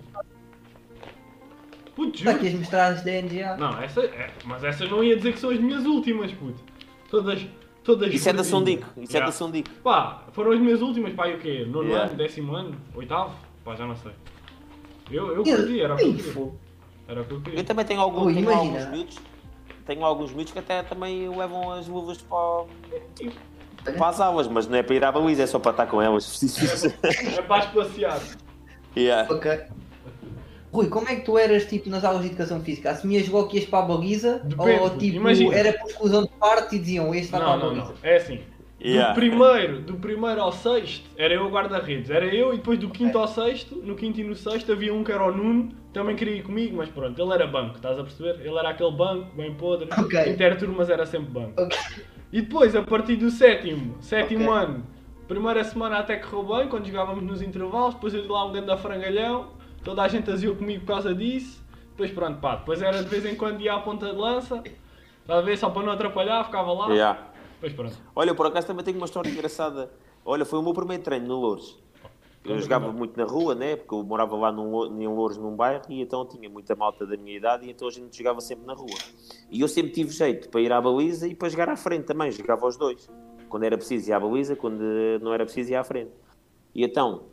Puto, 1.95 2.17
Está 2.17 2.31
juro. 2.31 2.37
aqui 2.37 2.47
as 2.47 2.53
mostradas 2.59 3.03
da 3.03 3.11
NGA. 3.11 3.57
Não, 3.57 3.81
essa, 3.81 4.01
é, 4.01 4.31
mas 4.45 4.63
essas 4.63 4.89
não 4.89 5.03
ia 5.03 5.17
dizer 5.17 5.33
que 5.33 5.39
são 5.39 5.49
as 5.49 5.59
minhas 5.59 5.85
últimas, 5.85 6.31
puto. 6.31 6.59
Todas, 7.09 7.45
todas 7.95 8.13
Isso 8.13 8.29
é 8.29 8.33
da. 8.33 8.43
Sondico. 8.43 8.85
Isso 8.97 9.11
é 9.13 9.15
Yeah. 9.17 9.25
da 9.25 9.31
Sondico. 9.31 9.69
Pá, 9.83 10.23
foram 10.33 10.51
as 10.51 10.59
minhas 10.59 10.81
últimas, 10.81 11.13
pá, 11.13 11.27
e 11.27 11.35
o 11.35 11.39
quê? 11.39 11.65
Nono 11.67 11.87
Yeah. 11.87 12.07
ano, 12.09 12.15
décimo 12.17 12.53
ano, 12.55 12.75
oitavo? 12.95 13.33
Pá, 13.65 13.75
já 13.75 13.85
não 13.87 13.95
sei. 13.95 14.11
Eu, 15.09 15.27
eu 15.29 15.35
Eu- 15.37 15.43
curti, 15.43 15.81
era 15.81 15.93
o 15.95 15.97
que 15.97 16.03
eu 16.03 16.13
queria. 16.13 16.51
Era 17.07 17.21
o 17.21 17.25
que 17.25 17.31
eu 17.33 17.37
Eu 17.37 17.41
queria. 17.43 17.63
também 17.63 17.85
tenho, 17.85 17.99
algum, 18.01 18.25
Ui, 18.25 18.33
tenho 18.35 18.49
alguns 18.53 18.85
miúdos. 18.89 19.17
Tenho 19.87 20.05
alguns 20.05 20.31
miúdos 20.31 20.53
que 20.53 20.59
até 20.59 20.83
também 20.83 21.27
levam 21.35 21.71
as 21.71 21.87
luvas 21.87 22.19
para, 22.21 22.65
para 23.97 24.07
as 24.07 24.21
aulas, 24.21 24.47
mas 24.47 24.67
não 24.67 24.77
é 24.77 24.83
para 24.83 24.95
ir 24.95 25.03
à 25.03 25.11
baliza, 25.11 25.41
é 25.43 25.47
só 25.47 25.57
para 25.57 25.71
estar 25.71 25.87
com 25.87 25.99
elas. 25.99 26.39
É 27.37 27.41
para 27.41 27.57
espaciar. 27.65 28.19
yeah. 28.95 29.33
Ok. 29.33 29.49
Rui, 30.71 30.87
como 30.87 31.07
é 31.09 31.15
que 31.15 31.21
tu 31.21 31.37
eras 31.37 31.65
tipo 31.65 31.89
nas 31.89 32.03
aulas 32.03 32.21
de 32.21 32.27
educação 32.27 32.61
física? 32.61 32.91
Assumias 32.91 33.27
logo 33.27 33.47
que 33.47 33.57
ias 33.57 33.65
para 33.65 33.79
a 33.79 33.87
baliza? 33.87 34.39
Depende, 34.43 34.79
ou 34.81 34.89
tipo, 34.91 35.17
imagina. 35.17 35.55
era 35.55 35.73
por 35.73 35.89
exclusão 35.89 36.23
de 36.23 36.29
parte 36.29 36.75
e 36.75 36.79
diziam 36.79 37.13
este 37.15 37.31
vai 37.31 37.39
Não, 37.41 37.47
para 37.47 37.55
a 37.55 37.57
não, 37.57 37.69
baliza? 37.75 37.85
não. 38.03 38.09
É 38.09 38.15
assim. 38.17 38.39
Yeah. 38.81 39.11
Do 39.11 39.15
primeiro, 39.19 39.81
do 39.81 39.93
primeiro 39.95 40.39
ao 40.39 40.53
sexto 40.53 41.09
era 41.17 41.33
eu 41.33 41.45
o 41.47 41.49
guarda-redes. 41.49 42.09
Era 42.09 42.25
eu 42.33 42.53
e 42.53 42.57
depois 42.57 42.79
do 42.79 42.89
quinto 42.89 43.17
ao 43.17 43.27
sexto, 43.27 43.75
no 43.75 43.93
quinto 43.95 44.21
e 44.21 44.23
no 44.23 44.35
sexto 44.35 44.71
havia 44.71 44.93
um 44.93 45.03
que 45.03 45.11
era 45.11 45.23
o 45.25 45.35
Nuno, 45.35 45.73
também 45.91 46.15
queria 46.15 46.35
ir 46.35 46.43
comigo, 46.43 46.77
mas 46.77 46.87
pronto, 46.87 47.21
ele 47.21 47.33
era 47.33 47.45
banco, 47.45 47.75
estás 47.75 47.99
a 47.99 48.03
perceber? 48.03 48.39
Ele 48.39 48.57
era 48.57 48.69
aquele 48.69 48.91
banco, 48.91 49.35
bem 49.35 49.53
podre. 49.55 49.89
Ok. 49.99 50.29
Interturmas 50.31 50.89
era 50.89 51.05
sempre 51.05 51.29
banco. 51.29 51.61
Ok. 51.61 51.77
E 52.31 52.41
depois, 52.41 52.73
a 52.75 52.81
partir 52.83 53.17
do 53.17 53.29
sétimo, 53.29 53.97
sétimo 53.99 54.49
Ok. 54.49 54.63
ano, 54.63 54.83
primeira 55.27 55.61
semana 55.65 55.97
até 55.97 56.15
correu 56.15 56.57
bem, 56.59 56.69
quando 56.69 56.85
jogávamos 56.85 57.23
nos 57.23 57.41
intervalos, 57.41 57.95
depois 57.95 58.13
eu 58.13 58.21
dei 58.21 58.29
lá 58.29 58.45
um 58.45 58.51
grande 58.53 58.77
frangalhão, 58.77 59.47
toda 59.83 60.03
a 60.03 60.07
gente 60.07 60.29
aziou 60.29 60.55
comigo 60.55 60.81
por 60.81 60.87
causa 60.93 61.13
disso, 61.13 61.63
depois 61.91 62.11
pronto, 62.11 62.39
pá, 62.39 62.57
depois 62.57 62.81
era 62.81 63.03
de 63.03 63.09
vez 63.09 63.25
em 63.25 63.35
quando 63.35 63.61
ia 63.61 63.73
à 63.73 63.79
ponta 63.79 64.09
de 64.11 64.15
lança, 64.15 64.63
a 65.27 65.41
ver, 65.41 65.57
só 65.57 65.69
para 65.69 65.83
não 65.83 65.91
atrapalhar, 65.91 66.43
ficava 66.45 66.71
lá, 66.71 66.89
Yeah. 66.93 67.27
depois 67.53 67.73
pronto. 67.73 67.97
Olha, 68.15 68.33
por 68.33 68.45
acaso 68.45 68.67
também 68.67 68.83
tenho 68.83 68.97
uma 68.97 69.05
história 69.05 69.29
engraçada. 69.29 69.91
Olha, 70.25 70.45
foi 70.45 70.59
o 70.59 70.61
meu 70.61 70.73
primeiro 70.73 71.03
treino 71.03 71.27
no 71.27 71.39
Louros. 71.39 71.77
Eu 72.43 72.51
Conta, 72.51 72.61
jogava 72.61 72.91
muito 72.91 73.17
na 73.17 73.25
rua, 73.25 73.53
né? 73.53 73.75
Porque 73.75 73.93
eu 73.93 74.01
morava 74.01 74.35
lá 74.37 74.49
num, 74.51 75.01
em 75.01 75.07
Louros, 75.07 75.37
num 75.37 75.55
bairro, 75.55 75.81
e 75.89 76.01
então 76.01 76.25
tinha 76.25 76.49
muita 76.49 76.73
malta 76.73 77.05
da 77.05 77.17
minha 77.17 77.35
idade, 77.35 77.67
e 77.67 77.71
então 77.71 77.87
a 77.87 77.91
gente 77.91 78.17
jogava 78.17 78.39
sempre 78.39 78.65
na 78.65 78.73
rua. 78.73 78.97
E 79.51 79.59
eu 79.59 79.67
sempre 79.67 79.91
tive 79.91 80.09
jeito 80.09 80.49
para 80.49 80.61
ir 80.61 80.71
à 80.71 80.79
baliza 80.79 81.27
e 81.27 81.35
para 81.35 81.49
jogar 81.49 81.67
à 81.69 81.75
frente 81.75 82.05
também, 82.05 82.31
jogava 82.31 82.65
os 82.65 82.77
dois. 82.77 83.09
Quando 83.49 83.63
era 83.63 83.77
preciso 83.77 84.09
ir 84.09 84.13
à 84.13 84.19
baliza, 84.19 84.55
quando 84.55 84.81
não 85.21 85.33
era 85.33 85.43
preciso 85.43 85.71
ir 85.71 85.75
à 85.75 85.83
frente. 85.83 86.11
E 86.73 86.83
então, 86.83 87.25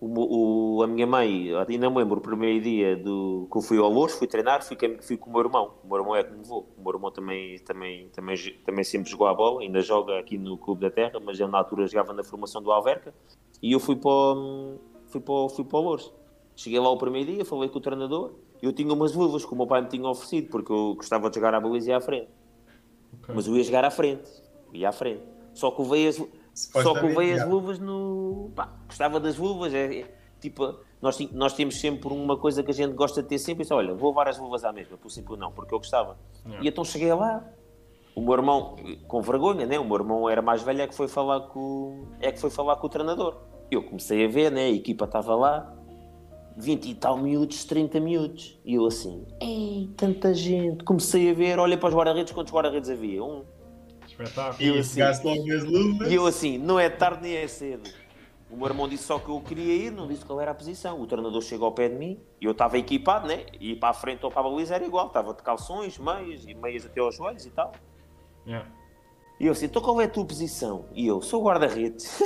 o, 0.00 0.76
o- 0.78 0.82
a 0.82 0.86
minha 0.86 1.06
mãe, 1.06 1.48
ainda 1.68 1.88
me 1.90 1.96
lembro 1.98 2.18
o 2.18 2.20
primeiro 2.20 2.62
dia 2.62 2.96
do, 2.96 3.48
que 3.50 3.58
eu 3.58 3.62
fui 3.62 3.78
ao 3.78 3.88
Louros, 3.90 4.14
fui 4.16 4.26
treinar, 4.26 4.62
fui, 4.62 4.76
com- 4.76 5.02
fui 5.02 5.16
com 5.16 5.30
o 5.30 5.32
meu 5.32 5.42
irmão. 5.42 5.74
O 5.82 5.86
meu 5.88 5.98
irmão 5.98 6.16
é 6.16 6.22
que 6.24 6.30
me 6.32 6.38
levou. 6.38 6.68
O 6.76 6.82
meu 6.82 6.92
irmão 6.94 7.10
também, 7.10 7.58
também, 7.60 8.08
também, 8.10 8.36
também 8.64 8.84
sempre 8.84 9.10
jogou 9.10 9.26
a 9.26 9.34
bola, 9.34 9.62
ainda 9.62 9.80
joga 9.80 10.18
aqui 10.18 10.36
no 10.38 10.56
Clube 10.58 10.82
da 10.82 10.90
Terra, 10.90 11.18
mas 11.24 11.40
ele 11.40 11.50
na 11.50 11.58
altura 11.58 11.86
jogava 11.86 12.12
na 12.12 12.22
formação 12.22 12.62
do 12.62 12.70
Alverca. 12.70 13.14
E 13.62 13.72
eu 13.72 13.80
fui 13.80 13.96
para, 13.96 14.10
o- 14.10 14.78
fui 15.06 15.20
para, 15.20 15.34
o- 15.34 15.48
fui 15.48 15.64
para 15.64 15.78
o 15.78 15.82
Louros. 15.82 16.12
Cheguei 16.54 16.78
lá 16.80 16.90
o 16.90 16.96
primeiro 16.98 17.32
dia, 17.32 17.44
falei 17.44 17.68
com 17.68 17.78
o 17.78 17.80
treinador. 17.82 18.32
Eu 18.62 18.72
tinha 18.72 18.92
umas 18.92 19.14
luvas 19.14 19.44
que 19.44 19.52
o 19.52 19.56
meu 19.56 19.66
pai 19.66 19.82
me 19.82 19.88
tinha 19.88 20.08
oferecido, 20.08 20.48
porque 20.50 20.72
eu 20.72 20.94
gostava 20.94 21.28
de 21.28 21.36
jogar 21.36 21.54
à 21.54 21.60
baliza 21.60 21.90
e 21.90 21.92
à 21.92 22.00
frente. 22.00 22.28
Ok. 23.22 23.34
Mas 23.34 23.46
eu 23.46 23.56
ia 23.56 23.62
jogar 23.62 23.84
à 23.84 23.90
frente. 23.90 24.30
Ia 24.72 24.88
à 24.88 24.92
frente. 24.92 25.22
Só 25.54 25.70
que 25.70 25.80
levei 25.82 26.08
as, 26.08 26.22
só 26.56 26.72
que 26.72 26.88
Supostamente, 26.88 27.18
levei 27.18 27.32
as 27.34 27.46
luvas 27.46 27.78
no. 27.78 28.50
Pá, 28.56 28.72
gostava 28.86 29.20
das 29.20 29.36
luvas. 29.36 29.74
É, 29.74 30.00
é, 30.00 30.14
tipo, 30.40 30.74
nós, 31.02 31.18
nós 31.32 31.52
temos 31.52 31.78
sempre 31.78 32.08
uma 32.08 32.38
coisa 32.38 32.62
que 32.62 32.70
a 32.70 32.74
gente 32.74 32.94
gosta 32.94 33.22
de 33.22 33.28
ter 33.28 33.38
sempre. 33.38 33.62
Isso, 33.62 33.74
olha, 33.74 33.92
vou 33.92 34.08
levar 34.08 34.28
as 34.28 34.38
luvas 34.38 34.64
à 34.64 34.72
mesma, 34.72 34.96
por 34.96 35.10
simples 35.10 35.38
não, 35.38 35.52
porque 35.52 35.74
eu 35.74 35.78
gostava. 35.78 36.16
Yeah. 36.46 36.64
E 36.64 36.68
então 36.68 36.82
cheguei 36.82 37.12
lá. 37.12 37.44
O 38.14 38.22
meu 38.22 38.32
irmão, 38.32 38.76
com 39.06 39.20
vergonha, 39.20 39.66
né? 39.66 39.78
O 39.78 39.84
meu 39.84 39.96
irmão 39.96 40.30
era 40.30 40.40
mais 40.40 40.62
velho, 40.62 40.80
é 40.80 40.86
que 40.86 40.94
foi 40.94 41.06
falar 41.06 41.40
com, 41.48 42.06
é 42.18 42.32
que 42.32 42.40
foi 42.40 42.48
falar 42.48 42.76
com 42.76 42.86
o 42.86 42.88
treinador. 42.90 43.36
Eu 43.70 43.82
comecei 43.82 44.24
a 44.24 44.28
ver, 44.28 44.50
né? 44.50 44.64
A 44.64 44.70
equipa 44.70 45.04
estava 45.04 45.34
lá, 45.34 45.76
20 46.56 46.86
e 46.86 46.94
tal 46.94 47.18
minutos, 47.18 47.64
30 47.64 48.00
minutos. 48.00 48.58
E 48.64 48.76
eu 48.76 48.86
assim, 48.86 49.26
ei, 49.38 49.90
tanta 49.94 50.32
gente. 50.32 50.82
Comecei 50.84 51.30
a 51.30 51.34
ver, 51.34 51.58
olha 51.58 51.76
para 51.76 51.90
os 51.90 51.94
guarda-redes, 51.94 52.32
quantos 52.32 52.50
guarda-redes 52.50 52.88
havia? 52.88 53.22
Um. 53.22 53.44
Espetáculo. 54.18 54.62
E 54.62 54.68
Eu 54.68 54.82
se 54.82 54.98
gasto 54.98 55.24
logo 55.24 55.52
as 55.52 55.64
luvas. 55.64 56.10
E 56.10 56.14
eu 56.14 56.26
assim, 56.26 56.58
não 56.58 56.78
é 56.80 56.88
tarde 56.88 57.22
nem 57.22 57.36
é 57.36 57.46
cedo. 57.46 57.88
O 58.48 58.56
meu 58.56 58.68
irmão 58.68 58.88
disse 58.88 59.04
só 59.04 59.18
que 59.18 59.28
eu 59.28 59.40
queria 59.40 59.74
ir, 59.74 59.90
não 59.90 60.06
disse 60.06 60.24
qual 60.24 60.40
era 60.40 60.52
a 60.52 60.54
posição. 60.54 61.00
O 61.00 61.06
treinador 61.06 61.42
chegou 61.42 61.66
ao 61.66 61.72
pé 61.72 61.88
de 61.88 61.96
mim 61.96 62.20
e 62.40 62.44
eu 62.44 62.52
estava 62.52 62.78
equipado, 62.78 63.26
né? 63.26 63.44
E 63.60 63.74
para 63.74 63.90
a 63.90 63.94
frente 63.94 64.24
ou 64.24 64.30
para 64.30 64.40
a 64.40 64.44
baliza 64.44 64.76
era 64.76 64.86
igual. 64.86 65.08
Estava 65.08 65.34
de 65.34 65.42
calções, 65.42 65.98
meias 65.98 66.44
e 66.46 66.54
meias 66.54 66.86
até 66.86 67.00
aos 67.00 67.16
joelhos 67.16 67.44
e 67.44 67.50
tal. 67.50 67.72
Yeah. 68.46 68.70
E 69.40 69.46
eu 69.46 69.52
assim, 69.52 69.66
então 69.66 69.82
qual 69.82 70.00
é 70.00 70.04
a 70.04 70.08
tua 70.08 70.24
posição? 70.24 70.86
E 70.94 71.06
eu, 71.06 71.20
sou 71.20 71.42
guarda-redes. 71.42 72.20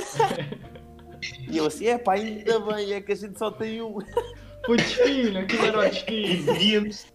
e 1.49 1.57
eu 1.57 1.65
assim, 1.65 1.87
é 1.87 1.97
pá, 1.97 2.13
ainda 2.13 2.59
bem, 2.59 2.93
é 2.93 3.01
que 3.01 3.11
a 3.11 3.15
gente 3.15 3.37
só 3.37 3.49
tem 3.51 3.81
um. 3.81 3.97
Foi 4.65 4.77
destino, 4.77 5.39
aquilo 5.39 5.65
era 5.65 5.79
o 5.79 5.83
E 5.83 5.89
destino. 5.89 6.45
podíamos, 6.45 7.05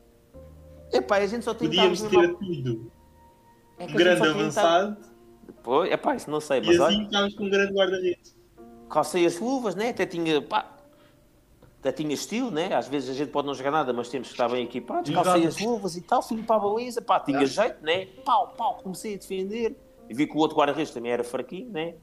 É 0.92 1.00
pá, 1.00 1.18
a 1.18 1.26
gente 1.28 1.44
só 1.44 1.54
tem 1.54 1.68
podíamos 1.68 2.02
ter 2.02 2.34
tudo. 2.34 2.90
É 3.78 3.84
Um 3.84 3.88
a 3.88 3.92
grande 3.92 4.28
avançado 4.28 4.96
Pois, 5.62 5.90
é 5.90 5.96
pá, 5.96 6.14
isso 6.14 6.30
não 6.30 6.40
sei, 6.40 6.60
e 6.60 6.66
mas 6.66 6.80
assim 6.80 6.96
olha. 6.96 7.02
estávamos 7.04 7.34
com 7.34 7.44
um 7.44 7.50
grande 7.50 7.72
guarda-redes. 7.72 8.36
calcei 8.88 9.26
as 9.26 9.38
luvas, 9.38 9.74
né? 9.74 9.88
Até 9.90 10.06
tinha, 10.06 10.40
pá, 10.40 10.72
até 11.80 11.90
tinha 11.90 12.14
estilo, 12.14 12.50
né? 12.50 12.72
Às 12.74 12.88
vezes 12.88 13.10
a 13.10 13.14
gente 13.14 13.30
pode 13.30 13.46
não 13.48 13.54
jogar 13.54 13.70
nada, 13.72 13.92
mas 13.92 14.08
temos 14.08 14.28
que 14.28 14.34
estar 14.34 14.48
bem 14.48 14.64
equipados. 14.64 15.12
Calcei 15.12 15.44
as 15.44 15.58
luvas 15.58 15.96
e 15.96 16.00
tal, 16.02 16.22
fui 16.22 16.42
para 16.42 16.56
a 16.56 16.58
baliza, 16.60 17.02
pá, 17.02 17.18
tinha 17.20 17.44
jeito, 17.46 17.84
né? 17.84 18.06
Pau, 18.24 18.54
pau, 18.56 18.78
comecei 18.82 19.14
a 19.14 19.18
defender. 19.18 19.76
E 20.08 20.14
vi 20.14 20.26
que 20.26 20.36
o 20.36 20.38
outro 20.38 20.56
guarda-redes 20.56 20.92
também 20.92 21.10
era 21.10 21.24
fraquinho, 21.24 21.70
né? 21.70 21.94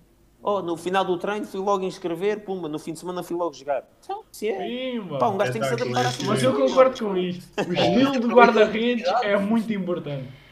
Oh, 0.45 0.61
no 0.61 0.75
final 0.75 1.05
do 1.05 1.17
treino 1.17 1.45
fui 1.45 1.61
logo 1.61 1.85
inscrever, 1.85 2.43
pumba, 2.43 2.67
no 2.67 2.77
fim 2.77 2.91
de 2.91 2.99
semana 2.99 3.23
fui 3.23 3.37
logo 3.37 3.53
jogar. 3.53 3.87
Então, 4.03 4.25
se 4.29 4.49
é. 4.49 4.57
Pimba. 4.57 5.17
Pá, 5.17 5.29
um 5.29 5.37
gajo 5.37 5.53
tem 5.53 5.61
que 5.61 5.67
se 5.69 5.73
adaptar 5.73 6.05
assim. 6.05 6.25
Mas 6.25 6.43
eu 6.43 6.53
concordo 6.53 6.99
com 6.99 7.15
isto. 7.15 7.47
O 7.65 7.73
estilo 7.73 8.19
do 8.19 8.27
guarda-redes 8.27 9.07
é 9.21 9.37
muito 9.37 9.71
importante. 9.71 10.42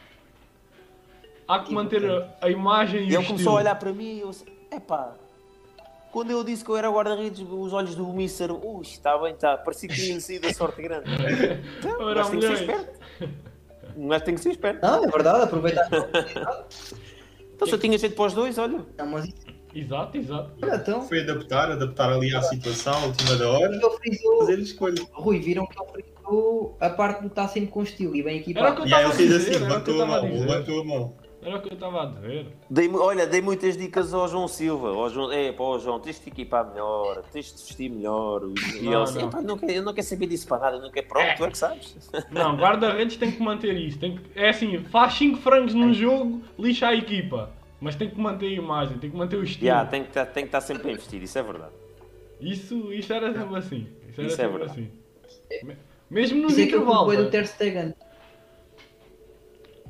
Há 1.48 1.58
que 1.60 1.72
manter 1.74 2.08
a, 2.10 2.28
a 2.40 2.50
imagem 2.50 3.00
e, 3.00 3.02
E 3.02 3.04
o 3.04 3.06
ele 3.06 3.12
estilo. 3.16 3.26
começou 3.26 3.52
a 3.54 3.56
olhar 3.60 3.74
para 3.74 3.92
mim 3.92 4.16
e 4.16 4.20
eu 4.20 4.28
assim, 4.30 4.44
epá, 4.70 5.14
quando 6.10 6.30
eu 6.30 6.44
disse 6.44 6.64
que 6.64 6.70
eu 6.70 6.76
era 6.76 6.90
guarda-redes, 6.90 7.40
os 7.50 7.72
olhos 7.72 7.94
do 7.94 8.06
Mister, 8.12 8.50
ui, 8.52 8.82
está 8.82 9.16
bem, 9.18 9.32
está, 9.32 9.56
parecia 9.56 9.88
que 9.88 9.94
tinha 9.94 10.20
saído 10.20 10.46
a 10.46 10.52
sorte 10.54 10.82
grande. 10.82 11.06
Então, 11.78 12.14
gajo 12.14 12.30
tem 12.30 12.40
que 12.40 12.46
ser 12.46 12.52
esperto. 12.54 13.00
Um 13.96 14.08
gajo 14.08 14.24
tem 14.24 14.34
que 14.34 14.40
ser 14.40 14.50
esperto. 14.50 14.82
Não, 14.86 15.04
é 15.04 15.08
verdade, 15.08 15.42
aproveitar. 15.44 15.88
Então 17.54 17.66
se 17.68 17.74
eu 17.74 17.78
tinha 17.78 17.96
jeito 17.98 18.14
para 18.16 18.26
os 18.26 18.32
dois, 18.34 18.58
olha. 18.58 18.84
Não, 18.98 19.06
mas 19.06 19.28
Exato, 19.74 20.18
exato. 20.18 20.50
olha, 20.62 20.74
então, 20.76 21.00
Foi 21.08 21.20
adaptar, 21.22 21.70
adaptar 21.72 22.12
ali 22.12 22.34
à 22.34 22.42
situação, 22.42 22.92
à 22.92 23.06
última 23.06 23.36
da 23.36 23.48
hora, 23.48 23.74
ele 23.74 23.90
frisou, 23.96 24.38
fazer 24.40 24.58
escolha. 24.58 25.02
Rui, 25.12 25.40
viram 25.40 25.66
que 25.66 25.78
ele 25.80 26.04
frisou 26.14 26.76
a 26.78 26.90
parte 26.90 27.20
de 27.22 27.28
estar 27.28 27.48
sempre 27.48 27.70
com 27.70 27.82
estilo 27.82 28.14
e 28.14 28.22
bem 28.22 28.34
Era 28.34 28.42
o 28.42 28.44
que 28.44 28.50
equipado. 28.50 28.80
eu 28.82 28.86
E 28.86 28.92
aí 28.92 29.00
estava 29.00 29.02
a 29.02 29.06
ele 29.08 29.16
fez 29.16 29.28
dizer. 29.30 29.50
assim, 29.56 29.64
levantou 29.64 30.02
a 30.02 30.06
mão, 30.06 30.22
levantou 30.24 30.80
a 30.80 30.84
mão. 30.84 31.14
Era 31.44 31.56
o 31.56 31.60
que 31.60 31.70
eu 31.70 31.74
estava 31.74 32.02
a 32.02 32.06
dizer. 32.06 32.46
Dei, 32.70 32.88
olha, 32.94 33.26
dei 33.26 33.40
muitas 33.40 33.76
dicas 33.76 34.14
ao 34.14 34.28
João 34.28 34.46
Silva. 34.46 34.90
Ao 34.90 35.10
João, 35.10 35.32
é, 35.32 35.50
pá, 35.50 35.64
João, 35.78 35.98
tens 35.98 36.16
de 36.16 36.22
te 36.22 36.28
equipar 36.28 36.68
melhor, 36.70 37.22
tens 37.32 37.46
de 37.46 37.54
te 37.54 37.64
vestir 37.66 37.90
melhor. 37.90 38.42
E 38.44 38.82
Não, 38.82 38.92
ele 38.92 38.96
assim, 39.02 39.18
não. 39.18 39.28
"Epá, 39.28 39.42
não 39.42 39.58
quero, 39.58 39.72
eu 39.72 39.82
não 39.82 39.92
quero 39.92 40.06
saber 40.06 40.26
disso 40.28 40.46
para 40.46 40.58
nada, 40.58 40.76
eu 40.76 40.82
não 40.82 40.90
quero. 40.92 41.08
Pronto, 41.08 41.36
tu 41.36 41.44
é 41.44 41.50
que 41.50 41.58
sabes. 41.58 41.96
Não, 42.30 42.56
guarda-redes 42.56 43.16
tem 43.16 43.32
que 43.32 43.42
manter 43.42 43.76
isso. 43.76 43.98
Tem 43.98 44.16
que- 44.16 44.38
é 44.38 44.50
assim, 44.50 44.78
faz 44.84 45.14
5 45.14 45.38
frangos 45.38 45.74
num 45.74 45.92
jogo, 45.92 46.42
lixa 46.58 46.86
a 46.88 46.94
equipa. 46.94 47.50
Mas 47.80 47.96
tem 47.96 48.08
que 48.08 48.20
manter 48.20 48.46
a 48.46 48.50
imagem, 48.50 48.98
tem 48.98 49.10
que 49.10 49.16
manter 49.16 49.36
o 49.36 49.42
estilo. 49.42 49.66
Já, 49.66 49.84
tem, 49.84 50.02
que 50.04 50.08
estar- 50.10 50.26
tem 50.26 50.44
que 50.44 50.48
estar 50.48 50.60
sempre 50.60 50.84
bem 50.84 50.94
vestido, 50.94 51.24
isso 51.24 51.36
é 51.36 51.42
verdade. 51.42 51.72
Isso, 52.40 52.92
isso 52.92 53.12
era 53.12 53.34
sempre 53.34 53.56
assim. 53.56 53.88
Isso 54.08 54.20
era 54.20 54.28
Isso 54.28 54.40
é 54.40 54.44
sempre 54.44 54.58
verdade. 54.58 54.90
assim. 55.50 55.66
Me- 55.66 55.76
Mesmo 56.08 56.42
nos 56.42 56.52
Isso 56.52 56.60
é 56.60 56.66
que 56.78 56.84
foi 56.84 57.16
do 57.16 57.22
né? 57.24 57.30
Ter 57.30 57.46
Stegen. 57.46 57.94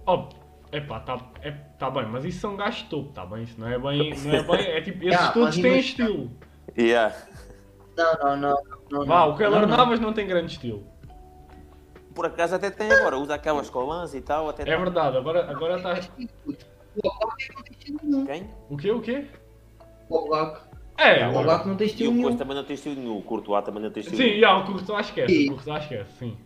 Oh, 0.07 0.29
epá, 0.73 1.01
tá, 1.01 1.19
é, 1.43 1.51
tá 1.79 1.91
bem, 1.91 2.07
mas 2.07 2.25
isso 2.25 2.41
são 2.41 2.57
gajos 2.57 2.81
de 2.83 2.87
topo, 2.87 3.13
tá 3.13 3.25
bem? 3.27 3.45
Isso 3.45 3.61
não 3.61 3.69
é 3.69 3.79
bem. 3.79 4.15
Não 4.25 4.33
é, 4.35 4.43
bem 4.57 4.67
é 4.67 4.81
tipo, 4.81 5.05
esses 5.07 5.21
Ah, 5.21 5.33
todos 5.33 5.57
têm 5.57 5.79
estilo. 5.79 6.31
Yeah. 6.77 7.15
Não, 7.97 8.15
não, 8.15 8.37
não. 8.37 8.63
não, 8.91 9.07
Vá, 9.07 9.25
o 9.27 9.37
Keylor. 9.37 9.67
Navas 9.67 10.01
não 10.01 10.13
tem 10.13 10.27
grande 10.27 10.53
estilo. 10.53 10.87
Por 12.15 12.27
acaso 12.27 12.55
até 12.55 12.71
tem 12.71 12.91
agora, 12.93 13.17
usa 13.19 13.35
aquelas 13.35 13.71
colãs 13.71 14.15
e 14.15 14.21
tal, 14.21 14.49
até 14.49 14.63
É 14.63 14.77
verdade, 14.77 15.17
agora 15.17 15.51
agora 15.51 15.77
está. 15.77 15.91
O 16.95 17.09
Oblak 17.09 17.55
não 17.55 17.63
tem 17.63 17.73
estilo 17.79 18.01
nenhum. 18.03 18.27
Quem? 18.27 18.51
O 18.69 18.77
quê? 18.77 18.91
O 18.91 19.01
quê? 19.01 19.27
O 20.11 20.17
Oblak. 20.17 20.61
É, 20.99 21.27
O. 21.29 21.39
Oblak 21.39 21.67
não 21.67 21.75
tem 21.77 21.87
E 21.87 21.91
estilo 21.91 22.11
o 22.11 22.15
nenhum. 22.15 22.25
Costa 22.29 22.39
também 22.45 22.57
não 22.57 22.65
tem 22.65 22.75
estilo 22.75 22.95
nenhum, 22.97 23.17
o 23.19 23.23
Courtois 23.23 23.65
também 23.65 23.83
não 23.83 23.91
tem 23.91 24.01
estilo 24.03 24.19
Sim, 24.19 24.29
nenhum. 24.29 24.41
já, 24.41 24.57
o 24.59 24.67
Courtois 24.67 25.07
esquece. 25.07 25.35
Sim. 25.35 25.45
O 25.47 25.53
Courtois 25.55 25.83
esquece, 25.83 26.13
sim. 26.19 26.37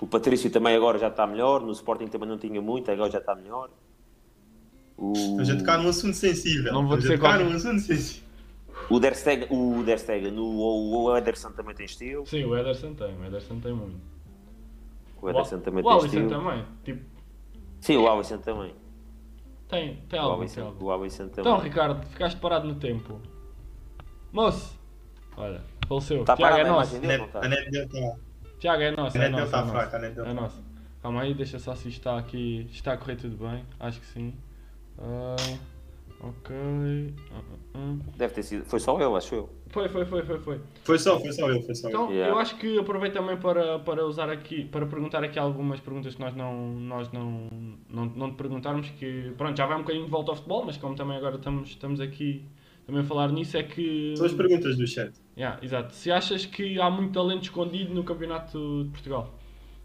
O 0.00 0.06
Patrício 0.06 0.50
também 0.50 0.74
agora 0.74 0.98
já 0.98 1.08
está 1.08 1.26
melhor, 1.26 1.60
no 1.60 1.72
Sporting 1.72 2.06
também 2.06 2.28
não 2.28 2.38
tinha 2.38 2.60
muito, 2.60 2.90
agora 2.90 3.10
já 3.10 3.18
está 3.18 3.34
melhor. 3.34 3.68
O, 4.96 5.12
Estamos 5.12 5.50
a 5.50 5.56
tocar 5.56 5.78
num 5.78 5.88
assunto 5.88 6.14
sensível. 6.16 6.72
Não 6.72 6.86
vou 6.86 6.96
Estamos 6.98 7.02
dizer 7.02 7.14
a 7.14 7.16
tocar 7.18 7.28
qualquer- 7.38 7.50
num 7.50 7.56
assunto 7.56 7.80
sensível. 7.80 8.28
o 8.90 9.00
Der 9.00 9.14
Stegen, 9.14 9.46
o 9.50 9.82
Der 9.82 9.98
Stegen, 9.98 10.38
o, 10.38 11.02
o 11.04 11.16
Ederson 11.16 11.52
também 11.52 11.74
tem 11.74 11.86
estilo. 11.86 12.26
Sim, 12.26 12.44
o 12.44 12.56
Ederson 12.56 12.94
tem, 12.94 13.14
o 13.16 13.24
Ederson 13.24 13.60
tem 13.60 13.72
muito. 13.74 14.00
O 15.22 15.28
Ederson 15.28 15.58
também 15.60 15.80
o 15.84 15.86
tem 15.86 15.92
Alisson 15.92 16.06
estilo. 16.06 16.28
também. 16.30 16.64
Tipo, 16.84 17.04
Sim, 17.80 17.96
o 17.98 18.08
Alisson 18.08 18.38
também. 18.38 18.74
tem, 19.68 19.96
tem 20.08 20.18
O 20.18 20.22
algo. 20.22 20.34
Tem 20.36 20.42
Alisson, 20.44 20.60
algo. 20.66 20.84
o 20.84 20.92
Alisson 20.92 21.28
também. 21.28 21.40
Então, 21.52 21.58
Ricardo, 21.58 22.06
ficaste 22.06 22.40
parado 22.40 22.66
no 22.68 22.74
tempo. 22.76 23.20
Moço, 24.32 24.78
olha, 25.36 25.60
faleceu. 25.86 26.20
Está 26.20 26.36
Tiago 26.36 26.56
é 26.56 26.60
a 26.62 26.66
nosso. 26.68 26.94
imagem 26.96 27.00
dele, 27.08 27.18
não 27.18 27.26
está? 27.26 27.44
A 27.44 27.48
net 27.48 27.70
dele 27.70 27.84
está. 27.84 28.16
Tiago 28.60 28.82
é 28.82 28.90
nosso. 28.92 29.18
A 29.18 29.24
É 29.24 29.28
nosso. 29.28 29.44
está 29.46 29.58
É 29.58 29.60
nosso. 29.62 29.72
fraca, 29.72 29.96
a 29.96 30.00
net 30.00 30.14
dele 30.14 30.28
É 30.28 30.32
nosso. 30.32 30.62
Calma 31.02 31.22
aí, 31.22 31.34
deixa 31.34 31.58
só 31.58 31.74
se 31.74 31.88
está 31.88 32.18
aqui. 32.18 32.60
isto 32.66 32.74
Está 32.74 32.92
a 32.92 32.96
correr 32.96 33.16
tudo 33.16 33.36
bem. 33.36 33.64
Acho 33.80 33.98
que 34.00 34.06
sim. 34.06 34.34
Ah, 34.98 35.36
ok. 36.20 37.14
Ah, 37.32 37.40
ah. 37.74 37.96
Deve 38.16 38.34
ter 38.34 38.42
sido. 38.42 38.64
Foi 38.66 38.78
só 38.78 38.94
ele, 39.00 39.16
acho 39.16 39.34
eu. 39.34 39.48
Foi, 39.68 39.88
foi, 39.88 40.04
foi, 40.04 40.22
foi, 40.22 40.38
foi. 40.40 40.60
Foi 40.84 40.98
só, 40.98 41.18
foi 41.18 41.32
só 41.32 41.48
ele, 41.50 41.62
foi 41.62 41.74
só. 41.74 41.88
Então, 41.88 42.10
Yeah. 42.12 42.34
eu 42.34 42.38
acho 42.38 42.56
que 42.56 42.78
aproveito 42.78 43.14
também 43.14 43.36
para, 43.38 43.78
para 43.78 44.04
usar 44.04 44.28
aqui, 44.28 44.64
para 44.64 44.84
perguntar 44.84 45.22
aqui 45.24 45.38
algumas 45.38 45.80
perguntas 45.80 46.14
que 46.14 46.20
nós 46.20 46.34
não, 46.34 46.72
nós 46.74 47.10
não, 47.12 47.48
não, 47.88 48.04
não 48.06 48.30
te 48.30 48.36
perguntarmos, 48.36 48.90
que 48.90 49.32
pronto, 49.38 49.56
já 49.56 49.64
vai 49.66 49.76
um 49.76 49.80
bocadinho 49.82 50.04
de 50.04 50.10
volta 50.10 50.32
ao 50.32 50.36
futebol, 50.36 50.64
mas 50.66 50.76
como 50.76 50.94
também 50.96 51.16
agora 51.16 51.36
estamos, 51.36 51.68
estamos 51.70 52.00
aqui 52.00 52.44
também 52.86 53.04
falar 53.04 53.30
nisso, 53.30 53.56
é 53.56 53.62
que. 53.62 54.14
São 54.16 54.26
as 54.26 54.32
perguntas 54.32 54.76
do 54.76 54.86
chat. 54.86 55.12
Yeah, 55.36 55.58
exato. 55.62 55.94
Se 55.94 56.10
achas 56.10 56.44
que 56.44 56.80
há 56.80 56.90
muito 56.90 57.12
talento 57.12 57.44
escondido 57.44 57.94
no 57.94 58.04
Campeonato 58.04 58.84
de 58.84 58.90
Portugal? 58.90 59.34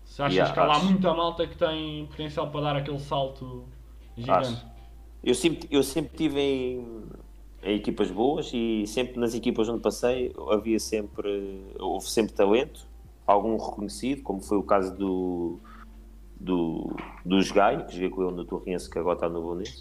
Se 0.04 0.22
achas 0.22 0.36
Yeah, 0.36 0.54
que 0.54 0.60
há 0.60 0.66
lá 0.66 0.80
muita 0.80 1.14
malta 1.14 1.48
que 1.48 1.58
tem 1.58 2.06
potencial 2.08 2.50
para 2.52 2.62
dar 2.62 2.76
aquele 2.76 3.00
salto 3.00 3.66
gigante? 4.16 4.48
Acho. 4.48 4.66
Eu 5.24 5.34
sempre, 5.34 5.68
eu 5.72 5.82
sempre 5.82 6.16
tive 6.16 6.40
em, 6.40 7.04
em 7.64 7.76
equipas 7.76 8.12
boas 8.12 8.52
e 8.54 8.86
sempre 8.86 9.20
nas 9.20 9.34
equipas 9.34 9.68
onde 9.68 9.82
passei 9.82 10.32
havia 10.52 10.80
sempre, 10.80 11.64
houve 11.80 12.08
sempre 12.08 12.34
talento, 12.34 12.88
algum 13.26 13.58
reconhecido, 13.58 14.22
como 14.22 14.40
foi 14.40 14.58
o 14.58 14.64
caso 14.64 14.96
do, 14.96 15.60
do, 16.40 16.96
do 17.26 17.54
Gaio, 17.54 17.86
que 17.88 17.94
joguei 17.94 18.10
com 18.10 18.22
ele 18.24 18.36
no 18.36 18.46
Torrense, 18.46 18.90
que 18.90 19.00
agora 19.00 19.16
está 19.16 19.28
no 19.28 19.42
Bonense, 19.42 19.80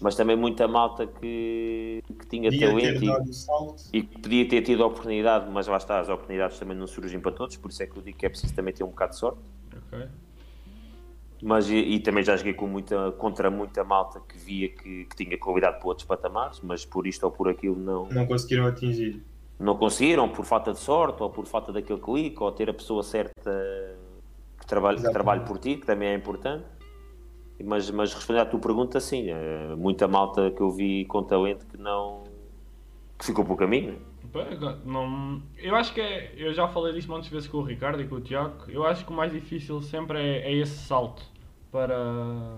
mas 0.00 0.14
também 0.14 0.36
muita 0.36 0.66
malta 0.68 1.06
que, 1.06 2.02
que 2.06 2.26
tinha 2.26 2.50
Podia 2.50 2.68
talento 2.68 3.00
ter 3.00 3.92
e, 3.92 3.98
e 3.98 4.02
que 4.02 4.18
podia 4.20 4.48
ter 4.48 4.62
tido 4.62 4.82
a 4.82 4.86
oportunidade, 4.86 5.50
mas 5.50 5.66
lá 5.66 5.76
está, 5.76 6.00
as 6.00 6.08
oportunidades 6.08 6.58
também 6.58 6.76
não 6.76 6.86
surgem 6.86 7.18
para 7.20 7.32
todos, 7.32 7.56
por 7.56 7.70
isso 7.70 7.82
é 7.82 7.86
que 7.86 7.96
eu 7.96 8.02
digo 8.02 8.16
que 8.16 8.26
é 8.26 8.28
preciso 8.28 8.54
também 8.54 8.72
ter 8.72 8.84
um 8.84 8.88
bocado 8.88 9.12
de 9.12 9.18
sorte. 9.18 9.40
Ok. 9.76 10.06
Mas 11.40 11.68
e, 11.68 11.76
e 11.76 12.00
também 12.00 12.24
já 12.24 12.36
joguei 12.36 12.52
com 12.54 12.66
muita, 12.66 13.12
contra 13.12 13.48
muita 13.50 13.84
malta 13.84 14.20
que 14.20 14.36
via 14.36 14.68
que, 14.68 15.04
que 15.04 15.16
tinha 15.24 15.38
qualidade 15.38 15.78
para 15.78 15.88
outros 15.88 16.06
patamares, 16.06 16.60
mas 16.62 16.84
por 16.84 17.06
isto 17.06 17.22
ou 17.24 17.30
por 17.30 17.48
aquilo 17.48 17.76
não, 17.76 18.06
Não 18.08 18.26
conseguiram 18.26 18.66
atingir. 18.66 19.22
não 19.58 19.76
conseguiram, 19.76 20.28
por 20.28 20.44
falta 20.44 20.72
de 20.72 20.80
sorte, 20.80 21.22
ou 21.22 21.30
por 21.30 21.46
falta 21.46 21.72
daquele 21.72 22.00
clique, 22.00 22.42
ou 22.42 22.50
ter 22.50 22.68
a 22.68 22.74
pessoa 22.74 23.04
certa 23.04 23.52
que 24.58 24.66
trabalhe, 24.66 25.00
que 25.00 25.12
trabalhe 25.12 25.44
por 25.44 25.58
ti, 25.58 25.76
que 25.76 25.86
também 25.86 26.08
é 26.08 26.14
importante. 26.14 26.64
Mas, 27.64 27.90
mas 27.90 28.14
respondendo 28.14 28.42
à 28.42 28.46
tua 28.46 28.60
pergunta, 28.60 29.00
sim, 29.00 29.30
é, 29.30 29.74
muita 29.76 30.06
malta 30.06 30.50
que 30.50 30.60
eu 30.60 30.70
vi 30.70 31.04
com 31.06 31.22
talento 31.22 31.66
que 31.66 31.76
não 31.76 32.22
que 33.18 33.26
ficou 33.26 33.44
pelo 33.44 33.56
caminho. 33.56 33.98
Não, 34.84 35.42
eu 35.56 35.74
acho 35.74 35.92
que 35.92 36.00
é. 36.00 36.32
Eu 36.36 36.52
já 36.52 36.68
falei 36.68 36.92
disto 36.92 37.10
muitas 37.10 37.28
vezes 37.28 37.48
com 37.48 37.58
o 37.58 37.62
Ricardo 37.62 38.00
e 38.00 38.06
com 38.06 38.16
o 38.16 38.20
Tiago. 38.20 38.64
Eu 38.68 38.84
acho 38.84 39.04
que 39.04 39.10
o 39.10 39.14
mais 39.14 39.32
difícil 39.32 39.80
sempre 39.82 40.18
é, 40.18 40.52
é 40.52 40.54
esse 40.54 40.78
salto 40.78 41.22
para. 41.72 41.96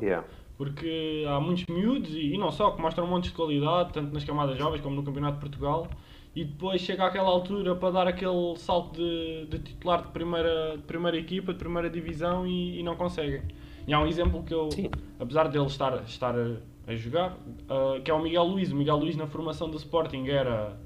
Yeah. 0.03 0.26
Porque 0.59 1.24
há 1.26 1.40
muitos 1.40 1.64
miúdos 1.66 2.14
e, 2.14 2.34
e 2.34 2.38
não 2.38 2.51
só, 2.51 2.72
que 2.72 2.82
mostram 2.82 3.07
montes 3.07 3.30
de 3.30 3.36
qualidade, 3.36 3.94
tanto 3.94 4.12
nas 4.12 4.24
camadas 4.24 4.59
jovens 4.59 4.82
como 4.82 4.94
no 4.94 5.03
Campeonato 5.03 5.36
de 5.36 5.40
Portugal. 5.40 5.86
E 6.34 6.44
depois 6.44 6.80
chega 6.82 7.07
àquela 7.07 7.28
altura 7.28 7.74
para 7.74 7.90
dar 7.90 8.07
aquele 8.07 8.55
salto 8.57 8.96
de, 8.96 9.46
de 9.46 9.59
titular 9.61 10.03
de 10.03 10.09
primeira, 10.09 10.76
de 10.76 10.82
primeira 10.82 11.16
equipa, 11.16 11.53
de 11.53 11.59
primeira 11.59 11.88
divisão 11.88 12.46
e, 12.46 12.78
e 12.78 12.82
não 12.82 12.94
conseguem. 12.94 13.42
E 13.91 13.93
há 13.93 13.99
um 13.99 14.07
exemplo 14.07 14.45
que 14.45 14.55
eu, 14.55 14.70
Sim. 14.70 14.88
apesar 15.18 15.49
dele 15.49 15.66
estar, 15.66 16.01
estar 16.05 16.32
a, 16.38 16.57
a 16.86 16.95
jogar, 16.95 17.36
ah, 17.68 17.99
que 18.01 18.09
é 18.09 18.14
o 18.14 18.22
Miguel 18.22 18.45
Luís. 18.45 18.70
O 18.70 18.76
Miguel 18.76 18.95
Luís 18.99 19.16
na 19.16 19.26
formação 19.26 19.68
do 19.68 19.76
Sporting 19.76 20.28
era 20.28 20.78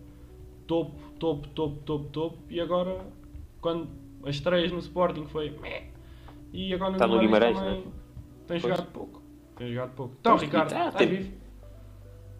topo, 0.66 0.98
topo, 1.18 1.46
topo, 1.48 1.76
topo, 1.84 2.04
topo. 2.06 2.38
E 2.48 2.58
agora, 2.58 2.96
quando 3.60 3.90
as 4.24 4.36
estreias 4.36 4.72
no 4.72 4.78
Sporting 4.78 5.26
foi 5.26 5.50
meh. 5.60 5.82
E 6.50 6.72
agora 6.72 6.92
no 6.92 6.96
Está 6.96 7.06
no 7.06 7.18
Guimarães, 7.18 7.58
também 7.58 7.74
né? 7.74 7.82
tem 7.82 7.92
Pois. 8.46 8.62
jogado 8.62 8.86
pouco. 8.86 9.22
Tem 9.58 9.68
jogado 9.68 9.90
pouco. 9.94 10.14
Então, 10.18 10.32
Pois, 10.32 10.42
Ricardo, 10.42 10.70
tá, 10.70 10.92
tem- 10.92 11.08
vivo? 11.08 11.32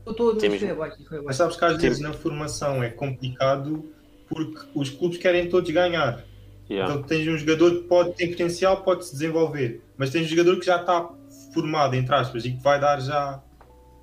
Eu 0.06 0.14
mesmo. 0.50 0.72
abaixo, 0.72 1.04
foi 1.06 1.20
Mas 1.20 1.36
sabes 1.36 1.56
que 1.58 1.64
às 1.66 1.76
vezes 1.76 2.00
na 2.00 2.14
formação 2.14 2.82
é 2.82 2.88
complicado 2.88 3.84
porque 4.30 4.66
os 4.74 4.88
clubes 4.88 5.18
querem 5.18 5.46
todos 5.50 5.68
ganhar. 5.70 6.24
Yeah. 6.70 6.90
Então 6.90 7.02
tens 7.06 7.28
um 7.28 7.36
jogador 7.36 7.82
que 7.82 7.82
pode 7.82 8.14
ter 8.14 8.28
potencial, 8.28 8.82
pode 8.82 9.04
se 9.04 9.12
desenvolver, 9.12 9.83
mas 9.96 10.10
tens 10.10 10.26
um 10.26 10.28
jogador 10.28 10.58
que 10.58 10.66
já 10.66 10.80
está 10.80 11.08
formado, 11.52 11.94
entre 11.94 12.14
aspas, 12.14 12.44
e 12.44 12.52
que 12.52 12.62
vai 12.62 12.80
dar 12.80 13.00
já 13.00 13.42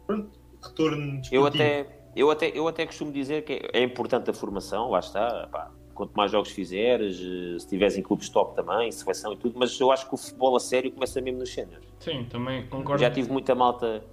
pronto, 0.07 0.29
retorno 0.61 1.19
desportivo. 1.19 1.35
Eu 1.35 1.45
até, 1.45 1.87
eu, 2.15 2.31
até, 2.31 2.51
eu 2.53 2.67
até 2.67 2.85
costumo 2.85 3.11
dizer 3.11 3.43
que 3.43 3.61
é 3.73 3.83
importante 3.83 4.29
a 4.29 4.33
formação, 4.33 4.89
lá 4.89 4.99
está. 4.99 5.47
pá, 5.51 5.71
quanto 5.93 6.13
mais 6.13 6.31
jogos 6.31 6.49
fizeres, 6.49 7.17
eh, 7.17 7.19
se 7.19 7.57
estiveres 7.57 7.95
em 7.95 8.01
clubes 8.01 8.27
top 8.29 8.55
também, 8.55 8.91
seleção 8.91 9.33
e 9.33 9.37
tudo, 9.37 9.59
mas 9.59 9.79
eu 9.79 9.91
acho 9.91 10.07
que 10.07 10.15
o 10.15 10.17
futebol 10.17 10.55
a 10.55 10.59
sério 10.59 10.91
começa 10.91 11.21
mesmo 11.21 11.39
nos 11.39 11.53
séniores. 11.53 11.85
Sim, 11.99 12.25
também 12.25 12.65
concordo. 12.67 12.99
Já 12.99 13.11
tive 13.11 13.31
muita 13.31 13.53
malta 13.53 14.03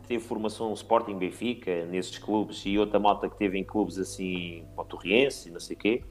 que 0.00 0.08
teve 0.08 0.24
formação 0.24 0.72
Sporting 0.72 1.16
Benfica, 1.16 1.86
nesses 1.86 2.18
clubes, 2.18 2.62
e 2.66 2.76
outra 2.78 2.98
malta 2.98 3.28
que 3.28 3.36
teve 3.36 3.58
em 3.58 3.62
clubes 3.62 3.98
assim, 3.98 4.64
o 4.76 4.84
Torriense 4.84 5.48
e 5.48 5.52
não 5.52 5.60
sei 5.60 5.76
o 5.76 5.78
quê. 5.78 6.02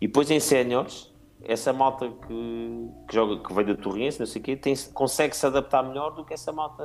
E 0.00 0.08
depois 0.08 0.28
em 0.32 0.40
séniores, 0.40 1.11
essa 1.44 1.72
malta 1.72 2.08
que, 2.26 2.88
que 3.08 3.14
joga, 3.14 3.42
que 3.46 3.52
veio 3.54 3.66
do 3.68 3.76
Torriense, 3.76 4.18
não 4.20 4.26
sei 4.26 4.40
o 4.40 4.44
quê, 4.44 4.56
tem, 4.56 4.74
consegue 4.94 5.36
se 5.36 5.44
adaptar 5.46 5.82
melhor 5.82 6.10
do 6.14 6.24
que 6.24 6.32
essa 6.34 6.52
malta, 6.52 6.82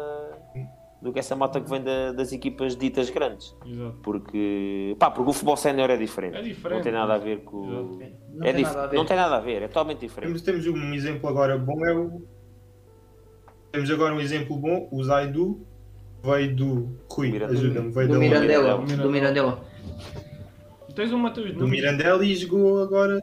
do 1.01 1.13
que 1.13 1.19
essa 1.19 1.35
malta 1.35 1.61
que 1.61 1.69
vem 1.69 1.81
da- 1.83 2.11
das 2.11 2.31
equipas 2.31 2.75
ditas 2.75 3.09
grandes. 3.09 3.55
Exato. 3.65 3.97
Porque, 4.03 4.95
pá, 4.99 5.11
porque 5.11 5.29
o 5.29 5.33
futebol 5.33 5.57
sénior 5.57 5.89
é 5.89 5.97
diferente. 5.97 6.35
É 6.37 6.41
diferente. 6.41 6.77
Não 6.77 6.83
tem 6.83 6.91
nada 6.93 7.13
a 7.13 7.17
ver 7.17 7.43
com. 7.43 7.65
Exato. 7.69 8.13
Não 8.33 8.47
é 8.47 8.53
tem 8.53 8.63
dif- 8.63 8.73
nada 8.73 8.83
a 8.83 8.87
ver. 8.87 8.95
Não 8.97 9.05
tem 9.05 9.17
nada 9.17 9.35
a 9.35 9.39
ver, 9.39 9.61
é 9.61 9.67
totalmente 9.67 9.99
diferente. 9.99 10.41
Temos, 10.43 10.63
temos 10.63 10.81
um 10.81 10.93
exemplo 10.93 11.29
agora 11.29 11.57
bom, 11.57 11.85
é 11.85 11.93
o. 11.93 12.21
Temos 13.71 13.91
agora 13.91 14.13
um 14.15 14.19
exemplo 14.19 14.57
bom, 14.57 14.87
o 14.91 15.03
Zaidu 15.03 15.65
veio 16.23 16.55
do. 16.55 16.97
Rui, 17.11 17.43
ajuda-me, 17.43 17.91
veio 17.91 18.07
Do 18.07 18.13
da 18.13 18.19
Mirandela. 18.19 18.77
Do 18.77 19.11
Mirandela. 19.11 19.61
Tens 20.95 21.11
o 21.11 21.17
Mateus 21.19 21.53
do. 21.53 21.67
Mirandela 21.67 22.25
e 22.25 22.35
jogou 22.35 22.81
agora 22.81 23.21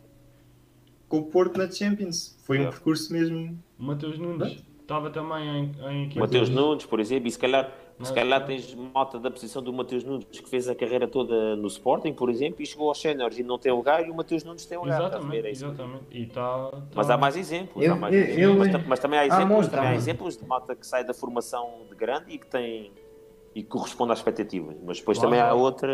com 1.09 1.19
o 1.19 1.25
Porto 1.25 1.57
na 1.59 1.71
Champions. 1.71 2.37
Foi 2.45 2.57
um 2.59 2.61
Yeah. 2.61 2.77
percurso 2.77 3.13
mesmo. 3.13 3.59
O 3.79 3.83
Mateus 3.85 4.19
Nunes 4.19 4.63
estava 4.81 5.11
também 5.11 5.47
em, 5.49 5.73
em 5.91 6.05
equipa. 6.07 6.21
Mateus 6.21 6.49
Nunes, 6.49 6.85
por 6.87 7.01
exemplo, 7.01 7.29
e 7.29 7.31
se 7.31 7.39
calhar, 7.39 7.73
Não, 7.99 8.05
se 8.05 8.13
calhar 8.13 8.45
tens 8.45 8.75
malta 8.75 9.19
da 9.21 9.31
posição 9.31 9.63
do 9.63 9.73
Mateus 9.73 10.03
Nunes 10.05 10.25
que 10.27 10.49
fez 10.49 10.69
a 10.69 10.75
carreira 10.75 11.07
toda 11.07 11.55
no 11.57 11.69
Sporting, 11.69 12.13
por 12.13 12.29
exemplo, 12.29 12.61
e 12.63 12.67
chegou 12.67 12.89
aos 12.89 13.01
séniores 13.01 13.39
e 13.39 13.43
não 13.43 13.57
tem 13.59 13.71
lugar, 13.73 14.05
e 14.07 14.11
o 14.11 14.15
Mateus 14.15 14.43
Nunes 14.45 14.67
tem 14.67 14.77
lugar. 14.77 15.01
Exatamente, 15.01 15.47
É 15.47 15.51
isso. 15.53 15.65
exatamente. 15.67 16.05
E 16.11 16.27
tá, 16.27 16.69
tá- 16.71 16.83
Mas 16.95 17.09
há 17.11 17.17
mais 17.17 17.37
exemplos, 17.37 17.85
Eu- 17.85 17.93
há 17.93 17.97
mais 17.97 18.15
eu- 18.15 18.21
exemplos. 18.21 18.67
eu- 18.69 18.73
mas, 18.79 18.87
mas 18.89 18.99
também 19.01 19.19
há 19.21 19.27
exemplos, 19.27 19.69
também 19.69 19.89
há 19.89 19.95
exemplos 19.95 20.37
de 20.37 20.45
malta 20.47 20.75
que 20.75 20.87
sai 20.87 21.05
da 21.05 21.15
formação 21.15 21.83
de 21.89 21.95
grande 21.95 22.33
e 22.33 22.39
que 22.39 22.47
tem 22.47 22.91
e 23.57 23.63
que 23.63 23.69
corresponde 23.69 24.11
às 24.11 24.19
expectativas. 24.19 24.75
Mas 24.85 24.99
depois 24.99 25.17
Claro. 25.17 25.31
também 25.31 25.41
há 25.41 25.55
outra, 25.55 25.89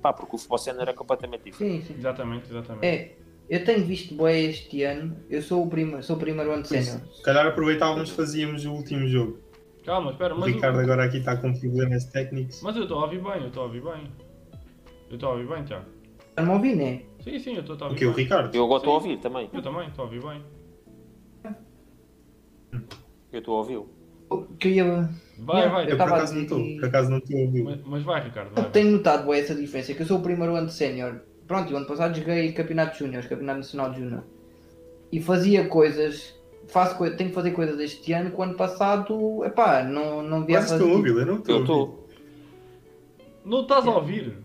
pá, 0.00 0.12
porque 0.12 0.36
o 0.36 0.38
futebol 0.38 0.58
sénior 0.58 0.88
é 0.88 0.92
completamente 0.92 1.42
diferente. 1.42 1.82
Sim, 1.86 1.94
sim. 1.94 1.98
Exatamente, 1.98 2.48
exatamente. 2.48 2.86
É, 2.86 3.16
eu 3.50 3.64
tenho 3.64 3.84
visto 3.84 4.14
bué 4.14 4.38
este 4.40 4.82
ano. 4.84 5.16
Eu 5.28 5.42
sou 5.42 5.62
o, 5.64 5.68
prima, 5.68 6.00
sou 6.02 6.16
o 6.16 6.18
primeiro 6.18 6.52
ano 6.52 6.62
de 6.62 6.68
Por 6.68 6.78
sénior. 6.82 7.06
Se 7.14 7.22
calhar 7.22 7.46
aproveitávamos 7.46 8.10
fazíamos 8.10 8.64
o 8.64 8.72
último 8.72 9.06
jogo. 9.06 9.38
Calma, 9.84 10.12
espera, 10.12 10.34
O 10.34 10.38
mas, 10.40 10.50
o- 10.50 10.54
Ricardo 10.54 10.78
agora 10.78 11.04
aqui 11.04 11.18
está 11.18 11.36
com 11.36 11.52
problemas 11.52 12.04
técnicos. 12.06 12.62
mas 12.62 12.76
eu 12.76 12.82
estou 12.84 12.98
a 13.00 13.04
ouvir 13.04 13.20
bem, 13.22 13.40
eu 13.42 13.48
estou 13.48 13.62
a 13.62 13.66
ouvir 13.66 13.82
bem. 13.82 14.10
Eu 15.08 15.14
estou 15.14 15.30
a 15.30 15.32
ouvir 15.32 15.48
bem, 15.48 15.64
Tiago. 15.64 15.86
Está-me 16.30 16.50
a 16.50 16.52
ouvir, 16.54 16.76
né? 16.76 17.02
Sim, 17.24 17.38
sim, 17.38 17.54
eu 17.54 17.60
estou 17.60 17.76
a 17.76 17.80
O 17.80 17.84
ouvir 17.86 17.98
que? 17.98 18.06
O. 18.06 18.12
Ricardo? 18.12 18.54
Eu 18.54 18.64
agora 18.64 18.78
estou 18.78 18.92
a 18.92 18.96
ouvir 18.96 19.18
também. 19.18 19.50
Eu 19.52 19.60
também, 19.62 19.88
estou 19.88 20.04
a 20.04 20.06
ouvir 20.08 20.22
bem. 20.22 20.42
Eu 23.32 23.38
estou 23.38 23.54
a 23.54 23.58
ouvi-lo. 23.58 23.88
O 24.28 24.42
Que 24.56 24.68
eu 24.68 24.72
ia. 24.72 25.10
Vai, 25.38 25.68
vai. 25.68 25.82
Eu 25.84 25.86
por 25.88 25.92
Estava 25.92 26.10
a 26.12 26.16
acaso 26.18 26.34
não 26.34 26.42
estou. 26.42 26.58
Por 26.76 26.84
acaso 26.84 27.10
não 27.10 27.18
estou 27.18 27.36
a 27.38 27.40
ouvir. 27.42 27.62
Mas, 27.64 27.80
mas 27.84 28.02
vai, 28.02 28.22
Ricardo, 28.22 28.48
Eu 28.56 28.62
vai. 28.62 28.70
tenho 28.70 28.90
notado 28.92 29.24
bué 29.26 29.40
essa 29.40 29.54
diferença, 29.54 29.92
que 29.94 30.02
eu 30.02 30.06
sou 30.06 30.18
o 30.18 30.22
primeiro 30.22 30.54
ano 30.54 30.66
de 30.68 30.72
sénior. 30.74 31.20
Pronto, 31.50 31.74
o 31.74 31.76
ano 31.76 31.84
passado 31.86 32.16
joguei 32.16 32.52
Campeonato 32.52 32.96
Júnior, 32.96 33.24
Campeonato 33.26 33.58
Nacional 33.58 33.90
de 33.90 33.98
Júnior. 33.98 34.22
E 35.10 35.20
fazia 35.20 35.66
coisas, 35.66 36.32
faço 36.68 36.96
coi- 36.96 37.16
tenho 37.16 37.30
que 37.30 37.34
fazer 37.34 37.50
coisas 37.50 37.80
este 37.80 38.12
ano, 38.12 38.30
que 38.30 38.36
o 38.36 38.42
ano 38.44 38.54
passado, 38.54 39.44
epá, 39.44 39.82
não, 39.82 40.22
não 40.22 40.44
via 40.46 40.58
a 40.58 40.60
Mas 40.60 40.70
estou 40.70 40.88
a 40.88 40.92
ouvi-lo, 40.92 41.18
eu 41.18 41.26
não 41.26 41.38
estou 41.38 41.56
Eu 41.56 41.56
a 41.56 41.60
ouvir. 41.60 41.72
estou. 41.72 42.08
Não 43.44 43.60
estás 43.62 43.84
a 43.84 43.90
ouvir? 43.90 44.38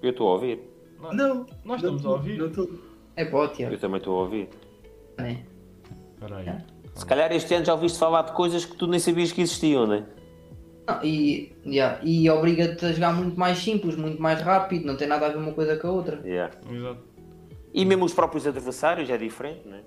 Eu 0.00 0.08
estou 0.10 0.28
a 0.28 0.32
ouvir. 0.32 0.60
Não. 1.02 1.12
Não. 1.12 1.34
Nós 1.36 1.46
não 1.66 1.74
estamos 1.76 1.92
a 1.92 1.96
estou, 1.98 2.12
ouvir. 2.12 2.38
Não 2.38 2.46
estou. 2.46 2.70
É 3.14 3.24
pá, 3.26 3.48
Tiago, 3.48 3.74
Eu 3.74 3.78
também 3.78 3.98
estou 3.98 4.18
a 4.18 4.22
ouvir. 4.22 4.48
Espera 5.18 6.36
aí. 6.38 6.48
Se 6.94 7.04
calhar 7.04 7.30
este 7.30 7.52
ano 7.54 7.66
já 7.66 7.74
ouviste 7.74 7.98
falar 7.98 8.22
de 8.22 8.32
coisas 8.32 8.64
que 8.64 8.74
tu 8.74 8.86
nem 8.86 8.98
sabias 8.98 9.32
que 9.32 9.42
existiam, 9.42 9.86
não 9.86 9.94
é? 9.96 10.04
Não, 10.88 11.04
e, 11.04 11.52
yeah, 11.66 12.00
e 12.02 12.30
obriga-te 12.30 12.86
a 12.86 12.92
jogar 12.92 13.12
muito 13.12 13.38
mais 13.38 13.58
simples, 13.58 13.94
muito 13.94 14.20
mais 14.22 14.40
rápido, 14.40 14.86
não 14.86 14.96
tem 14.96 15.06
nada 15.06 15.26
a 15.26 15.28
ver 15.28 15.36
uma 15.36 15.52
coisa 15.52 15.76
com 15.76 15.86
a 15.86 15.90
outra. 15.92 16.20
Yeah. 16.24 16.54
Exato. 16.70 17.02
E 17.74 17.84
mesmo 17.84 18.06
os 18.06 18.14
próprios 18.14 18.46
adversários 18.46 19.10
é 19.10 19.18
diferente, 19.18 19.68
não 19.68 19.76
é? 19.76 19.82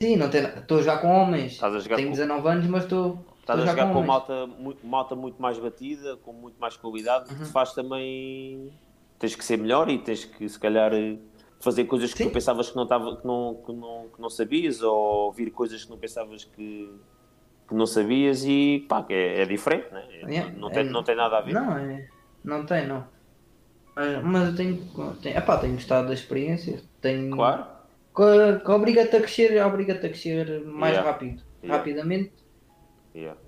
Sim, 0.00 0.16
não 0.16 0.28
tem 0.28 0.42
estou 0.44 0.78
a 0.78 0.80
jogar 0.82 0.98
com 1.00 1.08
homens. 1.08 1.52
Estás 1.52 1.74
a 1.74 1.78
jogar 1.78 1.96
Tenho 1.96 2.08
com- 2.08 2.14
19 2.14 2.48
anos, 2.48 2.66
mas 2.66 2.82
estou. 2.84 3.24
Estás 3.40 3.58
a 3.60 3.62
estou 3.62 3.76
jogar 3.78 3.84
com 3.92 3.98
homens. 4.00 4.06
malta 4.08 4.46
muito, 4.46 4.86
malta 4.86 5.14
muito 5.16 5.40
mais 5.40 5.58
batida, 5.58 6.16
com 6.18 6.32
muito 6.32 6.56
mais 6.60 6.76
qualidade, 6.76 7.28
que 7.30 7.34
te 7.34 7.40
Uhum. 7.40 7.46
faz 7.46 7.72
também. 7.72 8.70
Tens 9.18 9.34
que 9.34 9.44
ser 9.44 9.56
melhor 9.56 9.88
e 9.88 9.98
tens 9.98 10.24
que, 10.24 10.46
se 10.48 10.58
calhar, 10.58 10.92
eh, 10.92 11.16
fazer 11.60 11.84
coisas 11.84 12.12
que 12.12 12.18
Sim. 12.18 12.28
tu 12.28 12.32
pensavas 12.32 12.68
que 12.68 12.76
não, 12.76 12.86
tava, 12.86 13.16
que, 13.16 13.26
não, 13.26 13.62
que, 13.64 13.72
não, 13.72 14.08
que 14.14 14.20
não 14.20 14.28
sabias, 14.28 14.82
ou 14.82 15.26
ouvir 15.26 15.50
coisas 15.50 15.84
que 15.84 15.90
não 15.90 15.96
pensavas 15.96 16.44
que, 16.44 16.92
que 17.72 17.78
não 17.78 17.86
sabias, 17.86 18.44
e 18.44 18.86
pá, 18.88 19.02
que 19.02 19.12
é, 19.12 19.42
é 19.42 19.46
diferente, 19.46 19.86
né? 19.92 20.04
É- 20.22 20.30
Yeah, 20.30 20.52
não, 20.56 20.70
tem, 20.70 20.86
é- 20.86 20.90
não 20.90 21.02
tem 21.02 21.16
nada 21.16 21.38
a 21.38 21.40
ver. 21.40 21.52
Não, 21.52 21.76
é, 21.76 22.08
não 22.44 22.64
tem, 22.64 22.86
não. 22.86 23.04
Mas, 23.96 24.22
mas 24.24 24.48
eu 24.48 24.56
tenho, 24.56 24.76
tenho, 25.20 25.36
epá, 25.38 25.58
tenho 25.58 25.74
gostado 25.74 26.08
da 26.08 26.14
experiência. 26.14 26.80
Tenho, 27.00 27.34
Claro, 27.34 27.64
que, 28.14 28.64
que 28.64 28.70
obriga-te 28.70 29.16
a 29.16 29.20
crescer, 29.20 29.62
obriga-te 29.64 30.06
a 30.06 30.08
crescer 30.08 30.64
mais 30.64 30.92
Yeah. 30.94 31.10
rápido. 31.10 31.42
Yeah. 31.62 31.76
Rapidamente. 31.78 32.32
yeah. 33.14 33.38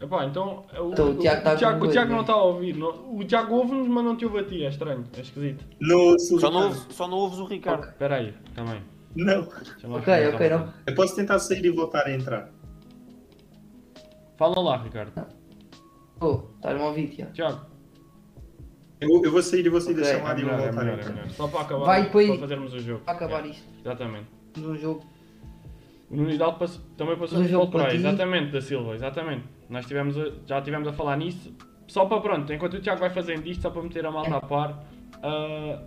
Epá, 0.00 0.24
então. 0.24 0.64
O, 0.80 0.92
Então, 0.92 1.10
o 1.10 1.14
Tiago 1.18 1.38
está 1.38 1.52
o 1.52 1.56
Tiago, 1.58 1.84
o 1.84 1.90
Tiago 1.90 2.08
dois, 2.08 2.08
não 2.08 2.14
né? 2.16 2.20
está 2.22 2.32
a 2.32 2.42
ouvir. 2.42 2.74
não- 2.74 3.16
o 3.18 3.22
Tiago 3.24 3.54
ouve-nos, 3.54 3.86
mas 3.86 4.02
não 4.04 4.16
te 4.16 4.24
ouve 4.24 4.38
a 4.38 4.44
ti. 4.44 4.64
É 4.64 4.68
estranho, 4.68 5.04
é 5.16 5.20
esquisito. 5.20 5.64
Não 5.78 6.18
só, 6.18 6.50
não 6.50 6.62
ouves, 6.68 6.86
só 6.90 7.06
não 7.06 7.18
ouves 7.18 7.38
o 7.38 7.44
Ricardo. 7.44 7.84
Espera 7.86 8.16
aí, 8.16 8.34
também. 8.54 8.82
Não. 9.14 9.42
Ok, 9.42 10.28
ok, 10.32 10.46
uma 10.48 10.56
não. 10.56 10.74
Eu 10.86 10.94
posso 10.94 11.14
tentar 11.16 11.38
sair 11.38 11.64
e 11.66 11.70
voltar 11.70 12.06
a 12.06 12.12
entrar. 12.12 12.48
Fala 14.40 14.58
lá, 14.58 14.76
Ricardo. 14.78 15.12
Oh, 16.18 16.44
estás-me 16.56 16.80
a 16.82 16.86
ouvir, 16.86 17.08
Tiago? 17.08 17.32
Tiago, 17.34 17.60
Eu, 18.98 19.22
eu 19.22 19.30
vou 19.30 19.42
sair, 19.42 19.66
eu 19.66 19.70
vou 19.70 19.82
sair 19.82 19.92
Ok, 19.92 20.02
da 20.04 20.10
É 20.10 20.16
chamada 20.16 20.40
e 20.40 20.44
vou 20.44 20.52
melhor, 20.54 20.66
é 20.66 20.72
voltar 20.72 20.84
melhor, 20.86 21.00
é 21.04 21.08
melhor. 21.10 21.28
Só 21.28 21.48
para 21.48 21.60
acabar, 21.60 21.84
Vai, 21.84 22.02
depois- 22.04 22.28
para 22.30 22.38
fazermos 22.38 22.72
o 22.72 22.80
jogo. 22.80 23.04
Para 23.04 23.12
acabar 23.14 23.32
Yeah, 23.40 23.48
isto, 23.50 23.68
Exatamente. 23.84 24.26
num 24.56 24.76
jogo. 24.78 25.04
O 26.10 26.16
Nuno 26.16 26.30
Hidalgo 26.30 26.58
pass- 26.58 26.80
também 26.96 27.18
passou 27.18 27.38
Um 27.38 27.42
no 27.42 27.48
jogo 27.48 27.70
para 27.70 27.90
ti. 27.90 27.96
exatamente, 27.96 28.50
da 28.50 28.62
Silva, 28.62 28.94
exatamente. 28.94 29.44
Nós 29.68 29.84
tivemos 29.84 30.16
a- 30.18 30.32
já 30.46 30.56
estivemos 30.58 30.88
a 30.88 30.92
falar 30.94 31.16
nisso. 31.18 31.54
Só 31.86 32.06
para 32.06 32.18
pronto, 32.22 32.50
enquanto 32.50 32.74
o 32.74 32.80
Tiago 32.80 32.98
vai 32.98 33.10
fazendo 33.10 33.46
isto, 33.46 33.60
só 33.60 33.68
para 33.68 33.82
meter 33.82 34.06
a 34.06 34.10
malta 34.10 34.36
a 34.36 34.40
par, 34.40 34.82
ah, 35.22 35.82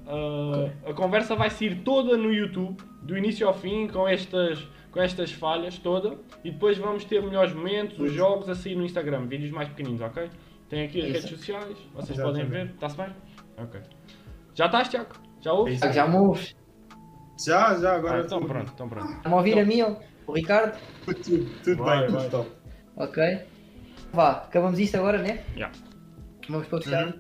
ah, 0.86 0.90
a 0.92 0.94
conversa 0.94 1.36
vai 1.36 1.50
sair 1.50 1.82
toda 1.84 2.16
no 2.18 2.32
YouTube, 2.32 2.78
do 3.02 3.18
início 3.18 3.48
ao 3.48 3.54
fim, 3.56 3.88
com 3.88 4.08
estas, 4.08 4.60
com 4.94 5.02
estas 5.02 5.32
falhas 5.32 5.78
toda, 5.80 6.18
e 6.44 6.52
depois 6.52 6.78
vamos 6.78 7.04
ter 7.04 7.22
melhores 7.22 7.52
momentos, 7.54 8.00
os 8.00 8.12
jogos 8.14 8.48
a 8.48 8.54
sair 8.56 8.76
no 8.76 8.86
Instagram, 8.86 9.26
vídeos 9.26 9.52
mais 9.52 9.68
pequeninos, 9.70 10.00
ok? 10.02 10.30
Tem 10.70 10.86
aqui 10.86 11.00
as 11.00 11.06
Isso. 11.06 11.14
redes 11.14 11.30
sociais, 11.32 11.78
vocês 11.94 12.18
Exatamente. 12.18 12.46
podem 12.46 12.46
ver, 12.66 12.74
está-se 12.76 12.98
bem? 12.98 13.08
Ok. 13.58 13.82
Já 14.54 14.66
estás, 14.68 14.88
Tiago? 14.90 15.10
Já 15.42 15.52
ouves? 15.54 15.82
É. 15.82 15.92
Já 15.92 16.08
me 16.08 16.16
ouves? 16.16 16.56
Já, 17.44 17.76
já, 17.80 17.94
Ah, 17.94 17.96
agora 17.96 18.22
então 18.22 18.40
tudo, 18.40 18.48
pronto, 18.48 18.72
então 18.74 18.88
pronto. 18.90 19.12
Está-me 19.14 19.34
a 19.34 19.38
ouvir 19.38 19.60
a 19.60 19.66
mim, 19.66 19.82
o 20.28 20.32
Ricardo? 20.32 20.78
tudo, 21.06 21.50
tudo 21.64 21.84
Vai, 21.84 21.98
bem, 21.98 22.08
tudo 22.08 22.20
vai. 22.20 22.30
top. 22.30 22.50
Ok. 22.96 23.40
Vá, 24.14 24.32
acabamos 24.32 24.78
isto 24.80 24.96
agora, 24.96 25.18
né? 25.18 25.44
Já. 25.58 25.72
Vamos 26.48 26.68
para 26.68 26.82
fechar. 26.82 27.14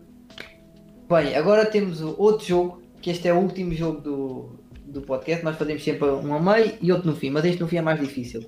Bem, 1.09 1.35
agora 1.35 1.65
temos 1.65 2.01
o 2.01 2.15
outro 2.21 2.45
jogo, 2.45 2.83
que 3.01 3.09
este 3.09 3.27
é 3.27 3.33
o 3.33 3.37
último 3.39 3.73
jogo 3.73 3.99
do, 4.01 4.59
do 4.93 5.01
podcast. 5.01 5.43
Nós 5.43 5.57
fazemos 5.57 5.83
sempre 5.83 6.07
um 6.07 6.33
a 6.35 6.39
meio 6.39 6.77
e 6.81 6.91
outro 6.91 7.09
no 7.09 7.15
fim, 7.15 7.29
mas 7.29 7.43
este 7.45 7.59
no 7.59 7.67
fim 7.67 7.77
é 7.77 7.81
mais 7.81 7.99
difícil. 7.99 8.45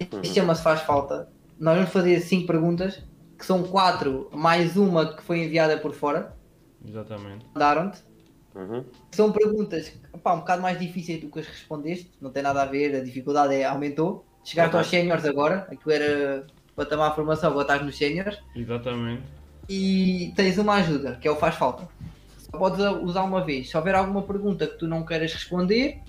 Este 0.00 0.34
chama-se 0.34 0.62
Faz 0.62 0.80
Falta. 0.80 1.28
Nós 1.58 1.76
vamos 1.76 1.90
fazer 1.90 2.18
5 2.20 2.46
perguntas, 2.46 3.02
que 3.38 3.46
são 3.46 3.62
4 3.62 4.30
mais 4.32 4.76
uma 4.76 5.14
que 5.14 5.22
foi 5.22 5.44
enviada 5.44 5.76
por 5.78 5.92
fora. 5.94 6.34
Exatamente. 6.86 7.46
Mandaram-te. 7.54 8.00
Uhum. 8.54 8.84
São 9.12 9.32
perguntas 9.32 9.92
um 10.14 10.18
bocado 10.18 10.60
mais 10.60 10.78
difíceis 10.78 11.20
do 11.20 11.28
que 11.28 11.38
as 11.40 11.46
respondeste, 11.46 12.10
não 12.20 12.30
tem 12.30 12.42
nada 12.42 12.62
a 12.62 12.66
ver, 12.66 12.94
a 12.96 13.00
dificuldade 13.02 13.54
é, 13.54 13.64
aumentou. 13.64 14.26
Chegaste 14.44 14.70
Ok. 14.70 14.78
aos 14.80 14.88
séniores 14.88 15.24
agora, 15.24 15.66
aquilo 15.70 15.90
era 15.92 16.46
para 16.74 16.84
tomar 16.84 17.08
a 17.08 17.10
formação, 17.14 17.50
agora 17.50 17.64
estás 17.64 17.82
nos 17.82 17.96
séniores. 17.96 18.38
Exatamente. 18.54 19.22
e 19.68 20.32
tens 20.36 20.58
uma 20.58 20.74
ajuda, 20.74 21.16
que 21.16 21.26
é 21.28 21.30
o 21.30 21.36
faz 21.36 21.54
falta. 21.54 21.88
Só 22.52 22.58
podes 22.58 22.78
usar 23.02 23.22
uma 23.24 23.42
vez. 23.44 23.70
Se 23.70 23.76
houver 23.76 23.94
alguma 23.94 24.22
pergunta 24.22 24.66
que 24.66 24.78
tu 24.78 24.86
não 24.86 25.04
queiras 25.04 25.32
responder, 25.32 26.00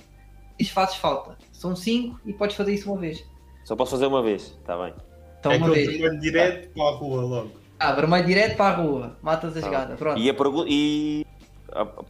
diz 0.59 0.69
fazes 0.69 0.95
falta. 0.97 1.37
São 1.51 1.75
cinco 1.75 2.19
e 2.25 2.33
podes 2.33 2.55
fazer 2.55 2.73
isso 2.73 2.91
uma 2.91 2.99
vez. 2.99 3.25
Só 3.63 3.75
posso 3.75 3.91
fazer 3.91 4.07
uma 4.07 4.21
vez, 4.21 4.41
está 4.59 4.77
bem. 4.77 4.93
Então 5.39 5.51
é 5.51 5.57
uma 5.57 5.69
vez. 5.71 5.87
vermelho 5.87 6.19
direto 6.19 6.69
para 6.73 6.83
a 6.83 6.91
rua 6.91 7.21
logo. 7.21 7.51
Ah, 7.79 7.91
vermelho 7.93 8.25
direto 8.25 8.57
para 8.57 8.75
a 8.75 8.77
rua. 8.81 9.17
Matas 9.21 9.55
a 9.57 9.61
Tá 9.61 9.65
jogada. 9.65 9.95
Pronto. 9.95 10.19
E 10.19 10.29
a 10.29 10.33
pergunta. 10.33 10.67
E. 10.69 11.25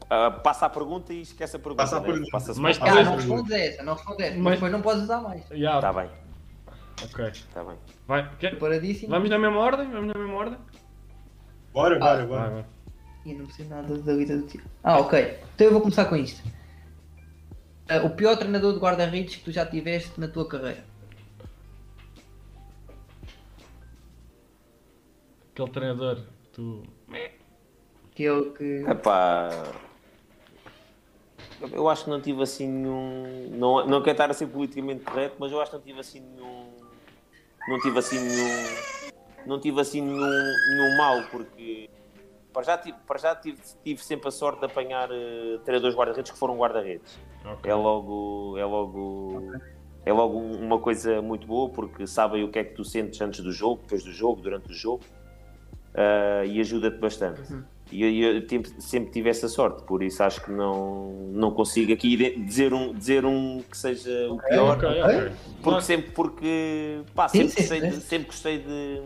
a- 0.09 0.25
a- 0.27 0.31
passa 0.31 0.65
a 0.65 0.69
pergunta 0.69 1.13
e 1.13 1.21
esquece 1.21 1.55
a 1.55 1.59
pergunta. 1.59 1.83
Passa 1.83 1.97
a 1.97 1.99
né? 1.99 2.05
pergunta. 2.07 2.29
Passa-se 2.31 2.59
Mas 2.59 2.77
para 2.77 2.91
a 2.91 2.99
Ah, 2.99 3.03
não 3.03 3.15
respondes 3.15 3.51
essa, 3.51 3.83
não 3.83 3.93
respondes 3.93 4.19
essa. 4.25 4.33
Mas 4.35 4.43
Mas- 4.43 4.53
depois 4.55 4.71
não 4.71 4.81
podes 4.81 5.03
usar 5.03 5.21
mais. 5.21 5.41
Está 5.51 5.93
bem, 5.93 6.09
Ok. 7.03 7.25
está 7.27 7.63
bem. 7.63 7.75
Vai. 8.07 8.29
Quer-. 8.39 8.57
Vamos 9.07 9.29
na 9.29 9.37
mesma 9.39 9.59
ordem? 9.59 9.89
Vamos 9.89 10.07
na 10.13 10.19
mesma 10.19 10.35
ordem? 10.37 10.57
Bora, 11.71 11.97
bora, 11.99 12.17
Vai, 12.17 12.25
bora. 12.27 12.49
vai. 12.49 12.65
Ih, 13.25 13.33
não 13.33 13.45
percebo 13.45 13.69
nada 13.69 13.97
da 13.97 14.15
vida 14.15 14.37
do 14.37 14.47
tio. 14.47 14.61
Ah, 14.83 14.99
ok. 14.99 15.39
Então 15.55 15.67
eu 15.67 15.73
vou 15.73 15.81
começar 15.81 16.05
com 16.05 16.15
isto. 16.15 16.43
Ah, 17.87 18.05
o 18.05 18.09
pior 18.09 18.37
treinador 18.37 18.73
de 18.73 18.79
guarda-redes 18.79 19.37
que 19.37 19.43
tu 19.43 19.51
já 19.51 19.65
tiveste 19.65 20.19
na 20.19 20.27
tua 20.27 20.47
carreira. 20.47 20.83
Aquele 25.51 25.69
treinador, 25.69 26.23
tu. 26.51 26.83
Que 28.15 28.25
é 28.25 28.31
o 28.31 28.51
que. 28.51 28.83
Epá. 28.87 29.49
Eu 31.71 31.87
acho 31.87 32.03
que 32.05 32.09
não 32.09 32.19
tive 32.19 32.41
assim 32.43 32.67
nenhum. 32.67 33.49
Não, 33.51 33.87
não 33.87 34.01
quero 34.01 34.11
estar 34.11 34.29
a 34.29 34.33
ser 34.33 34.47
politicamente 34.47 35.03
correto, 35.03 35.35
mas 35.39 35.51
eu 35.51 35.61
acho 35.61 35.71
que 35.71 35.77
não 35.77 35.83
tive 35.83 35.99
assim 35.99 36.19
nenhum. 36.19 36.73
Não 37.67 37.79
tive 37.79 37.99
assim 37.99 38.19
nenhum. 38.19 38.75
Não 39.45 39.59
tive 39.59 39.81
assim 39.81 40.01
nenhum, 40.01 40.19
nenhum 40.19 40.97
mal, 40.97 41.23
porque. 41.29 41.89
Para 42.53 42.61
já, 42.63 42.77
tive, 42.77 42.97
para 43.07 43.17
já 43.19 43.35
tive, 43.35 43.57
tive 43.83 44.03
sempre 44.03 44.27
a 44.27 44.31
sorte 44.31 44.59
de 44.59 44.65
apanhar 44.67 45.09
eh, 45.11 45.57
treinadores 45.65 45.95
guarda-redes 45.97 46.31
que 46.31 46.37
foram 46.37 46.55
guarda-redes. 46.57 47.17
Ok. 47.43 47.69
É 47.71 47.73
logo. 47.73 48.55
É 48.57 48.63
logo. 48.65 49.51
É 50.05 50.13
logo 50.13 50.37
um- 50.37 50.59
uma 50.63 50.77
coisa 50.79 51.21
muito 51.21 51.47
boa 51.47 51.69
porque 51.69 52.05
sabem 52.05 52.43
o 52.43 52.49
que 52.51 52.59
é 52.59 52.63
que 52.63 52.75
tu 52.75 52.83
sentes 52.85 53.19
antes 53.21 53.39
do 53.39 53.51
jogo, 53.51 53.81
depois 53.81 54.03
do 54.03 54.11
jogo, 54.11 54.41
durante 54.41 54.69
o 54.69 54.73
jogo 54.73 55.01
ah, 55.95 56.45
e 56.45 56.59
ajuda-te 56.59 56.97
bastante. 56.99 57.41
E 57.91 58.03
eu, 58.23 58.33
eu 58.39 58.49
sempre, 58.49 58.81
sempre 58.81 59.11
tive 59.11 59.29
essa 59.29 59.47
sorte, 59.47 59.83
por 59.83 60.01
isso 60.03 60.21
acho 60.23 60.43
que 60.43 60.51
não, 60.51 61.11
não 61.31 61.51
consigo 61.51 61.93
aqui 61.93 62.15
dizer 62.43 62.73
um, 62.73 62.93
dizer 62.93 63.23
um 63.25 63.61
que 63.61 63.77
seja 63.77 64.29
o 64.31 64.37
pior, 64.41 64.77
Ok, 64.77 64.89
ok. 65.03 65.31
porque 65.61 65.81
sempre, 65.81 66.11
porque, 66.11 67.01
pá, 67.15 67.27
Sim, 67.29 67.47
sempre, 67.49 67.53
sim, 67.53 67.61
gostei, 67.61 67.81
de, 67.81 67.95
sim. 67.95 68.01
sempre 68.01 68.25
gostei 68.27 68.57
de, 68.59 69.01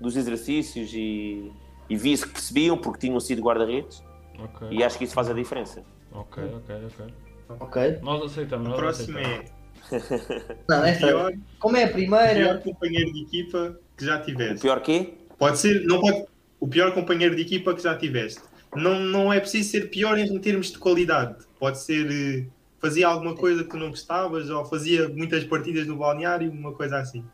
dos 0.00 0.16
exercícios 0.16 0.92
e, 0.94 1.50
e 1.88 1.96
vi-se 1.96 2.26
que 2.26 2.32
percebiam 2.32 2.76
porque 2.76 3.06
tinham 3.06 3.18
sido 3.20 3.42
guarda-redes 3.42 4.02
Ok, 4.38 4.68
e 4.70 4.84
acho 4.84 4.96
que 4.98 5.04
isso 5.04 5.14
faz 5.14 5.28
a 5.28 5.32
diferença. 5.32 5.82
ok, 6.12 6.42
ok, 6.54 6.76
ok. 6.86 7.14
Ok. 7.60 7.98
Nós 8.02 8.22
aceitamos, 8.30 8.66
A 8.66 8.70
nós 8.70 8.78
próxima 8.78 9.20
aceitamos. 9.20 9.50
é 9.90 10.56
Não, 10.68 10.80
o 10.82 10.84
essa. 10.84 11.06
pior, 11.06 11.32
Como 11.58 11.76
é 11.76 11.84
a 11.84 11.86
o 11.88 11.92
primeira? 11.92 12.34
pior 12.34 12.62
companheiro 12.62 13.12
de 13.12 13.22
equipa 13.22 13.78
que 13.96 14.04
já 14.04 14.18
O 14.18 14.22
tiveste. 14.22 14.60
pior 14.60 14.80
quê? 14.80 15.14
Pode 15.38 15.58
ser, 15.58 15.84
não 15.86 16.00
pode, 16.00 16.24
o 16.60 16.68
pior 16.68 16.92
companheiro 16.92 17.34
de 17.34 17.42
equipa 17.42 17.74
que 17.74 17.82
já 17.82 17.96
tiveste. 17.96 18.40
Não, 18.76 19.00
não 19.00 19.32
é 19.32 19.40
preciso 19.40 19.70
ser 19.70 19.88
pior 19.90 20.18
em 20.18 20.38
termos 20.38 20.70
de 20.70 20.78
qualidade. 20.78 21.36
Pode 21.58 21.78
ser 21.80 22.06
eh, 22.10 22.46
fazia 22.78 23.08
alguma 23.08 23.34
coisa 23.34 23.64
que 23.64 23.70
tu 23.70 23.76
não 23.78 23.88
gostavas 23.90 24.50
ou 24.50 24.64
fazia 24.66 25.08
muitas 25.08 25.42
partidas 25.44 25.86
no 25.86 25.96
balneário, 25.96 26.50
uma 26.50 26.72
coisa 26.72 26.98
assim. 26.98 27.24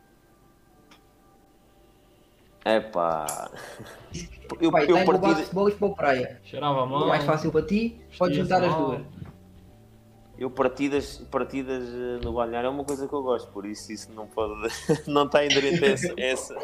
Epá. 2.65 3.51
Eu, 4.61 4.71
Pai, 4.71 4.85
eu 4.85 4.99
englobado 4.99 5.21
partida, 5.21 5.43
futebol 5.43 5.69
e 5.69 5.71
futebol 5.73 5.95
praia. 5.95 6.41
Cheirava 6.45 6.83
a 6.83 6.87
mão. 6.87 7.07
mais 7.09 7.25
fácil 7.25 7.53
para 7.53 7.67
ti, 7.67 8.01
podes 8.19 8.37
juntar 8.39 8.63
as 8.65 8.75
duas. 8.75 9.03
eu 10.39 10.51
partidas, 10.51 11.19
partidas 11.31 11.85
eh, 11.89 12.25
no 12.25 12.33
balneário 12.33 12.69
é 12.69 12.71
uma 12.71 12.85
coisa 12.85 13.07
que 13.07 13.13
eu 13.13 13.23
gosto, 13.23 13.51
por 13.53 13.67
isso 13.67 13.93
isso 13.93 14.11
não 14.13 14.27
pode. 14.27 14.55
não 15.07 15.27
está 15.27 15.45
inerente 15.45 15.85
a 15.85 15.89
essa. 15.89 16.15
essa, 16.17 16.55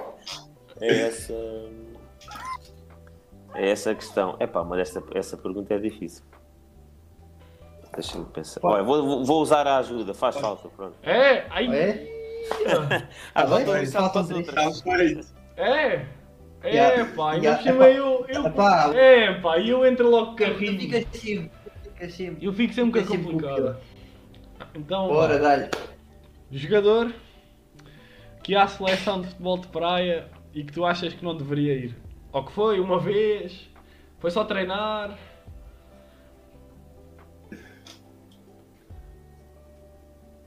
a 0.81 0.87
essa, 0.87 1.35
a 3.53 3.61
essa 3.61 3.95
questão. 3.95 4.37
Epá, 4.41 4.65
mas 4.65 4.81
essa, 4.81 5.03
essa 5.15 5.37
pergunta 5.37 5.75
é 5.75 5.79
difícil. 5.79 6.25
Deixa-me 7.95 8.25
pensar. 8.27 8.61
Olha, 8.63 8.83
vou, 8.83 9.25
vou- 9.25 9.43
usar 9.43 9.67
a 9.67 9.79
ajuda, 9.79 10.15
faz 10.15 10.37
falta, 10.37 10.69
pronto. 10.69 10.97
É, 11.03 11.47
ai, 11.51 11.67
É? 11.75 12.21
Ah, 13.35 13.45
bem, 13.45 13.63
então 13.63 14.11
é, 15.61 16.07
é, 16.63 16.71
Yeah. 16.75 17.13
pá, 17.17 17.33
ainda 17.33 17.47
Yeah. 17.49 17.73
por 17.73 17.87
eu, 17.89 18.27
eu, 18.29 18.47
Epá. 18.47 18.93
é, 18.95 19.35
pá, 19.41 19.59
e 19.59 19.71
eu 19.71 19.87
entro 19.87 20.09
logo 20.11 20.33
Tu 20.33 20.37
carrinho. 20.45 20.79
ficas 20.81 21.05
sempre, 21.21 21.51
sempre. 22.11 22.47
Eu 22.47 22.53
fico 22.53 22.73
sempre 22.75 23.01
Fica 23.01 23.07
com 23.07 23.15
a 23.15 23.17
sempre 23.17 23.33
complicada. 23.33 23.81
Então, 24.75 25.09
Bora, 25.09 25.39
dá-lhe. 25.39 25.69
jogador 26.53 27.13
que 28.43 28.55
há 28.55 28.67
seleção 28.67 29.21
de 29.23 29.29
futebol 29.29 29.59
de 29.59 29.69
praia 29.69 30.29
e 30.55 30.63
que 30.65 30.73
tu 30.73 30.85
achas 30.85 31.13
que 31.15 31.25
não 31.25 31.37
deveria 31.37 31.75
ir. 31.75 31.97
Ou 32.33 32.45
que 32.45 32.53
foi 32.53 32.79
uma 32.81 32.99
vez, 32.99 33.69
foi 34.19 34.31
só 34.31 34.45
treinar. 34.45 35.19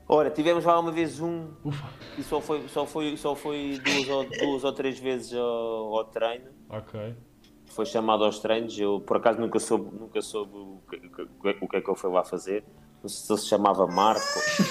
Ora, 0.06 0.30
tivemos 0.30 0.64
lá 0.64 0.78
uma 0.78 0.92
vez 0.92 1.18
um 1.20 1.48
Ufa, 1.64 1.88
e 2.18 2.22
só 2.22 2.40
foi, 2.40 2.68
só 2.68 2.84
foi, 2.86 3.16
só 3.16 3.34
foi 3.34 3.80
duas, 3.82 4.08
ou, 4.08 4.24
duas 4.24 4.64
ou 4.64 4.72
três 4.72 4.98
vezes 4.98 5.32
ao, 5.34 5.96
ao 5.96 6.04
treino. 6.04 6.50
ok. 6.68 7.14
foi 7.66 7.86
chamado 7.86 8.22
aos 8.24 8.38
treinos. 8.38 8.78
Eu, 8.78 9.00
por 9.00 9.16
acaso, 9.16 9.40
nunca 9.40 9.58
soube, 9.58 9.96
nunca 9.98 10.20
soube 10.20 10.52
o, 10.56 10.80
que, 10.88 10.96
o 10.96 11.68
que- 11.68 11.76
é 11.76 11.80
que 11.80 11.90
ele 11.90 11.98
foi 11.98 12.10
lá 12.10 12.22
fazer. 12.22 12.62
Não 13.02 13.08
sei 13.08 13.26
se 13.26 13.32
ele 13.32 13.40
se 13.40 13.48
chamava 13.48 13.86
Marco 13.86 14.20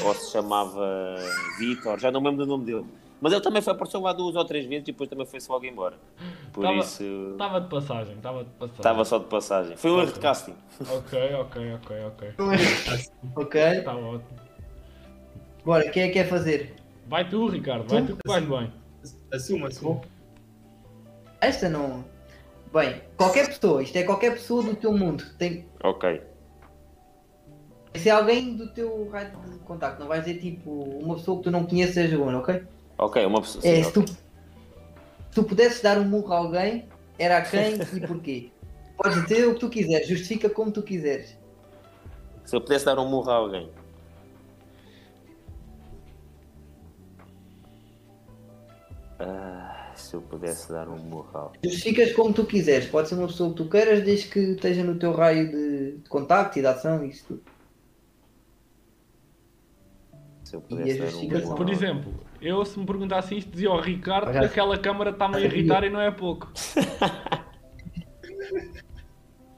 ou 0.06 0.14
se 0.16 0.32
chamava 0.32 1.16
Vitor, 1.60 2.00
já 2.00 2.12
não 2.12 2.22
me 2.22 2.30
lembro 2.30 2.46
do 2.46 2.50
nome 2.50 2.66
dele. 2.66 2.86
Mas 3.20 3.32
ele 3.32 3.42
também 3.42 3.62
foi, 3.62 3.74
apareceu 3.74 4.02
lá 4.02 4.12
duas 4.14 4.36
ou 4.36 4.44
três 4.46 4.66
vezes 4.66 4.84
e 4.88 4.92
depois 4.92 5.10
também 5.10 5.26
foi-se 5.26 5.50
logo 5.52 5.66
embora. 5.66 5.98
Por 6.52 6.62
Tava- 6.62 6.76
isso, 6.78 7.04
Estava 7.32 7.62
de 7.62 7.70
passagem, 7.70 8.16
estava 8.18 8.44
de 8.44 8.50
passagem. 8.52 8.76
estava 8.78 9.06
só 9.06 9.18
de 9.18 9.26
passagem. 9.26 9.78
Foi 9.78 9.92
um 9.92 10.00
erro 10.02 10.12
de 10.14 10.20
casting. 10.20 10.56
Ok, 10.90 11.34
ok, 11.36 11.74
ok, 11.76 12.06
ok. 12.06 12.34
Ok. 13.36 13.62
Está 13.62 13.96
ótimo. 13.96 14.53
Bora, 15.66 15.90
quem 15.90 16.04
é 16.04 16.08
que 16.08 16.14
quer 16.14 16.28
fazer? 16.28 16.74
Vai 17.08 17.28
tu, 17.30 17.48
Ricardo, 17.48 17.88
vai 17.88 18.06
tu 18.06 18.16
que 18.18 18.28
vais 18.28 18.46
bem. 18.46 18.74
Assuma, 19.32 19.68
assuma. 19.68 20.02
Esta 21.42 21.70
não. 21.70 22.04
Bem, 22.74 23.02
qualquer 23.18 23.48
pessoa, 23.48 23.84
isto 23.84 23.96
é 23.98 24.04
qualquer 24.04 24.34
pessoa 24.34 24.64
do 24.64 24.76
teu 24.76 24.92
mundo. 24.98 25.24
Tem 25.38 25.66
Ok. 25.84 26.22
que 27.94 28.00
ser 28.00 28.10
alguém 28.10 28.56
do 28.56 28.68
teu 28.74 29.10
raio 29.10 29.30
de 29.30 29.60
contacto. 29.60 30.00
Não 30.00 30.08
vai 30.08 30.20
dizer 30.22 30.40
tipo 30.40 30.72
uma 30.72 31.16
pessoa 31.16 31.38
que 31.38 31.44
tu 31.44 31.52
não 31.52 31.66
conheces 31.66 32.14
agora, 32.14 32.40
ok? 32.40 32.64
Ok, 32.98 33.26
uma 33.26 33.42
pessoa. 33.42 33.66
É, 33.66 33.76
sim, 33.76 33.84
se 33.84 33.94
tu, 33.94 34.08
se 34.08 34.16
tu 35.36 35.44
pudesses 35.44 35.82
dar 35.82 36.00
um 36.00 36.06
murro 36.06 36.34
a 36.34 36.38
alguém, 36.38 36.86
era 37.20 37.38
a 37.38 37.42
quem 37.42 37.76
e 37.76 38.00
porquê? 38.08 38.50
Podes 38.98 39.22
dizer 39.24 39.48
o 39.48 39.54
que 39.54 39.60
tu 39.60 39.70
quiseres, 39.70 40.08
justifica 40.08 40.50
como 40.50 40.72
tu 40.72 40.82
quiseres. 40.82 41.38
Se 42.46 42.56
eu 42.56 42.62
pudesse 42.62 42.86
dar 42.86 42.98
um 43.00 43.08
murro 43.10 43.30
a 43.30 43.36
alguém. 43.36 43.70
Ah, 49.26 49.92
se 49.96 50.16
eu 50.16 50.22
pudesse 50.22 50.72
dar 50.72 50.88
um 50.90 51.24
alguém. 51.34 51.60
Justificas 51.64 52.14
como 52.14 52.34
tu 52.34 52.46
quiseres. 52.46 52.88
Pode 52.88 53.10
ser 53.10 53.16
uma 53.16 53.28
pessoa 53.28 53.50
que 53.52 53.56
tu 53.56 53.70
queiras, 53.70 54.04
desde 54.04 54.28
que 54.28 54.40
esteja 54.40 54.84
no 54.84 54.96
teu 54.96 55.14
raio 55.14 55.50
de, 55.50 55.98
de 55.98 56.10
contacto 56.10 56.60
e 56.60 56.62
de 56.62 56.68
ação 56.68 57.04
e 57.04 57.10
isso 57.10 57.26
tudo. 57.28 57.44
Se 60.44 60.56
eu 60.56 60.64
E 60.70 60.76
pudesse 60.76 61.28
dar 61.28 61.46
um 61.46 61.56
Por 61.56 61.70
exemplo, 61.70 62.14
eu 62.42 62.64
se 62.66 62.78
me 62.80 62.86
perguntasse 62.86 63.38
isto 63.38 63.50
dizia 63.52 63.70
ao 63.70 63.80
Ricardo 63.80 64.32
que 64.32 64.38
aquela 64.38 64.78
câmara 64.78 65.12
está-me 65.12 65.38
a 65.38 65.40
irritar 65.40 65.84
e 65.84 65.90
não 65.90 66.02
é 66.02 66.12
pouco. 66.12 66.52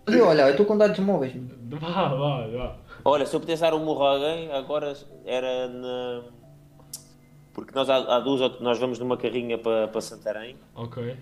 Eu, 0.07 0.27
olha, 0.27 0.43
eu 0.43 0.51
estou 0.51 0.65
com 0.65 0.77
dados 0.77 0.99
móveis. 0.99 1.33
Vá, 1.63 2.09
vá, 2.09 2.47
vá. 2.47 2.77
Olha, 3.03 3.25
se 3.25 3.35
eu 3.35 3.39
pudesse 3.39 3.61
dar 3.61 3.73
um 3.73 3.83
murro 3.83 4.03
a 4.03 4.11
alguém, 4.11 4.51
agora 4.51 4.93
era 5.25 5.67
na. 5.67 6.23
Porque 7.55 7.73
nós 7.73 7.89
há, 7.89 7.95
há 8.17 8.19
duas 8.19 8.41
ou- 8.41 8.59
nós 8.61 8.77
vamos 8.77 8.99
numa 8.99 9.15
carrinha 9.17 9.57
para, 9.57 9.87
para 9.87 10.01
Santarém 10.01 10.57
Ok. 10.75 11.17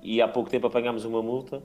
e 0.00 0.22
há 0.22 0.28
pouco 0.28 0.48
tempo 0.48 0.68
apanhámos 0.68 1.04
uma 1.04 1.20
multa 1.20 1.60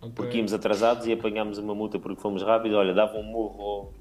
ok. 0.00 0.12
porque 0.14 0.36
íamos 0.38 0.52
atrasados 0.54 1.04
e 1.08 1.12
apanhámos 1.12 1.58
uma 1.58 1.74
multa 1.74 1.98
porque 1.98 2.22
fomos 2.22 2.42
rápidos. 2.42 2.78
Olha, 2.78 2.94
dava 2.94 3.16
um 3.18 3.24
murro 3.24 3.92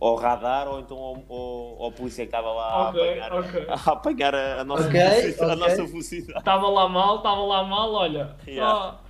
ao, 0.00 0.08
ao 0.10 0.16
radar 0.16 0.68
ou 0.68 0.80
então 0.80 0.98
ao, 0.98 1.24
ao, 1.30 1.82
ao 1.84 1.92
polícia 1.92 2.26
que 2.26 2.28
estava 2.28 2.52
lá 2.52 2.90
Ok, 2.90 3.00
a 3.00 3.26
apanhar, 3.26 3.32
ok. 3.40 3.66
a 3.68 3.90
apanhar 3.92 4.34
a, 4.34 4.60
a 4.60 4.64
nossa 4.64 4.88
velocidade. 4.88 5.40
A 5.40 5.46
ok. 5.46 5.56
nossa 5.56 5.84
velocidade. 5.86 6.38
Estava 6.38 6.68
lá 6.68 6.88
mal, 6.88 7.16
estava 7.16 7.40
lá 7.40 7.64
mal, 7.64 7.90
olha. 7.94 8.36
Yeah. 8.46 8.70
Só, 8.70 9.00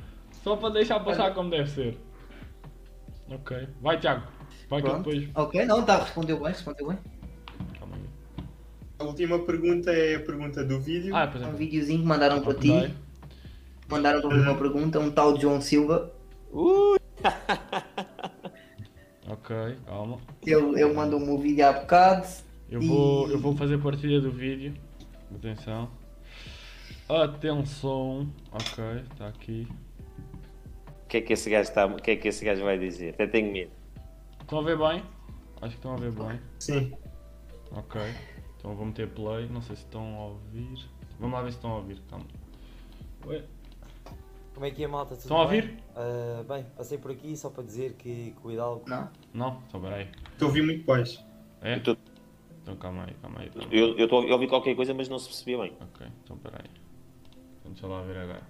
só 0.44 0.56
para 0.56 0.70
deixar 0.70 1.00
passar 1.00 1.34
como 1.34 1.50
deve 1.50 1.68
ser. 1.68 1.98
Ok. 3.28 3.68
Vai, 3.80 3.98
Tiago. 3.98 4.22
Vai 4.68 4.80
que 4.82 4.88
Pronto. 4.88 5.10
depois. 5.10 5.28
Ok, 5.34 5.64
não, 5.66 5.82
tá, 5.84 5.96
respondeu 5.98 6.36
bem, 6.38 6.48
respondeu 6.48 6.86
bem. 6.88 6.98
A 9.02 9.04
última 9.04 9.36
pergunta 9.40 9.90
é 9.90 10.14
a 10.14 10.20
pergunta 10.20 10.62
do 10.64 10.78
vídeo. 10.80 11.14
Ah, 11.16 11.26
por 11.26 11.38
Um 11.38 11.40
exemplo. 11.40 11.58
videozinho 11.58 12.00
que 12.02 12.06
mandaram 12.06 12.40
para 12.40 12.54
ti. 12.54 12.94
Mandaram 13.88 14.20
para 14.20 14.30
mim 14.36 14.42
uma 14.42 14.54
pergunta, 14.56 15.00
um 15.00 15.10
tal 15.10 15.34
de 15.34 15.42
João 15.42 15.60
Silva. 15.60 16.12
Ui, 16.52 16.98
Ok, 19.28 19.56
calma. 19.86 20.18
Ele, 20.46 20.80
ele 20.80 20.92
mandou-me 20.92 21.28
um 21.28 21.36
vídeo 21.38 21.66
há 21.66 21.72
bocado. 21.72 22.26
Eu 22.70 22.80
vou, 22.80 23.28
E- 23.28 23.32
eu 23.32 23.38
vou 23.40 23.56
fazer 23.56 23.76
partilha 23.78 24.20
do 24.20 24.30
vídeo. 24.30 24.72
Atenção. 25.34 25.90
Atenção. 27.08 28.28
Ok, 28.52 28.84
está 29.12 29.26
aqui. 29.28 29.66
O 31.04 31.08
que 31.08 31.16
é 31.16 31.20
que 31.20 31.32
esse 31.32 31.50
gajo 31.50 31.68
está, 31.68 31.86
o 31.86 31.96
que 31.96 32.12
é 32.12 32.16
que 32.16 32.28
esse 32.28 32.44
gajo 32.44 32.62
vai 32.62 32.78
dizer? 32.78 33.14
Até 33.14 33.26
tenho 33.26 33.52
medo. 33.52 33.72
Estão 34.40 34.60
a 34.60 34.62
ver 34.62 34.78
bem? 34.78 35.02
Acho 35.60 35.70
que 35.70 35.76
estão 35.76 35.94
a 35.94 35.96
ver 35.96 36.12
bem. 36.12 36.40
Sim. 36.60 36.92
Ok. 37.72 38.00
Então 38.62 38.70
eu 38.70 38.76
vou 38.76 38.86
meter 38.86 39.08
play. 39.10 39.48
Não 39.48 39.60
sei 39.60 39.74
se 39.74 39.82
estão 39.82 40.14
a 40.20 40.26
ouvir. 40.26 40.78
Vamos 41.18 41.34
lá 41.34 41.42
ver 41.42 41.50
se 41.50 41.58
estão 41.58 41.72
a 41.72 41.76
ouvir. 41.78 42.00
Calma. 42.08 42.24
Ué, 43.26 43.42
Como 44.54 44.64
é 44.66 44.70
que 44.70 44.84
é, 44.84 44.86
malta? 44.86 45.14
Tudo 45.16 45.22
Estão 45.22 45.40
a 45.40 45.46
bem? 45.46 45.60
ouvir? 45.62 45.82
Ah, 45.96 46.44
bem, 46.48 46.64
passei 46.76 46.96
por 46.96 47.10
aqui 47.10 47.36
só 47.36 47.50
para 47.50 47.64
dizer 47.64 47.94
que, 47.94 48.30
que 48.40 48.46
o 48.46 48.52
Hidalgo 48.52 48.88
Não. 48.88 49.10
Não? 49.34 49.62
Então 49.66 49.80
peraí. 49.80 50.08
Estou 50.32 50.46
a 50.46 50.48
ouvir 50.50 50.62
muito 50.62 50.84
baixo. 50.84 51.20
É? 51.60 51.74
Eu 51.76 51.82
tô- 51.82 51.96
Então 52.62 52.76
calma 52.76 53.04
aí, 53.04 53.14
calma 53.20 53.40
aí. 53.40 53.50
Calma. 53.50 53.68
aí. 53.68 53.78
Eu 53.78 53.98
eu 53.98 54.04
estou 54.04 54.22
a 54.28 54.32
ouvir 54.32 54.48
qualquer 54.48 54.76
coisa, 54.76 54.94
mas 54.94 55.08
não 55.08 55.18
se 55.18 55.26
percebia 55.26 55.58
bem. 55.58 55.72
Ok, 55.80 56.06
então 56.22 56.36
peraí. 56.38 56.70
Então 57.60 57.72
deixa 57.72 57.86
lá 57.88 58.00
ver 58.02 58.16
agora. 58.16 58.42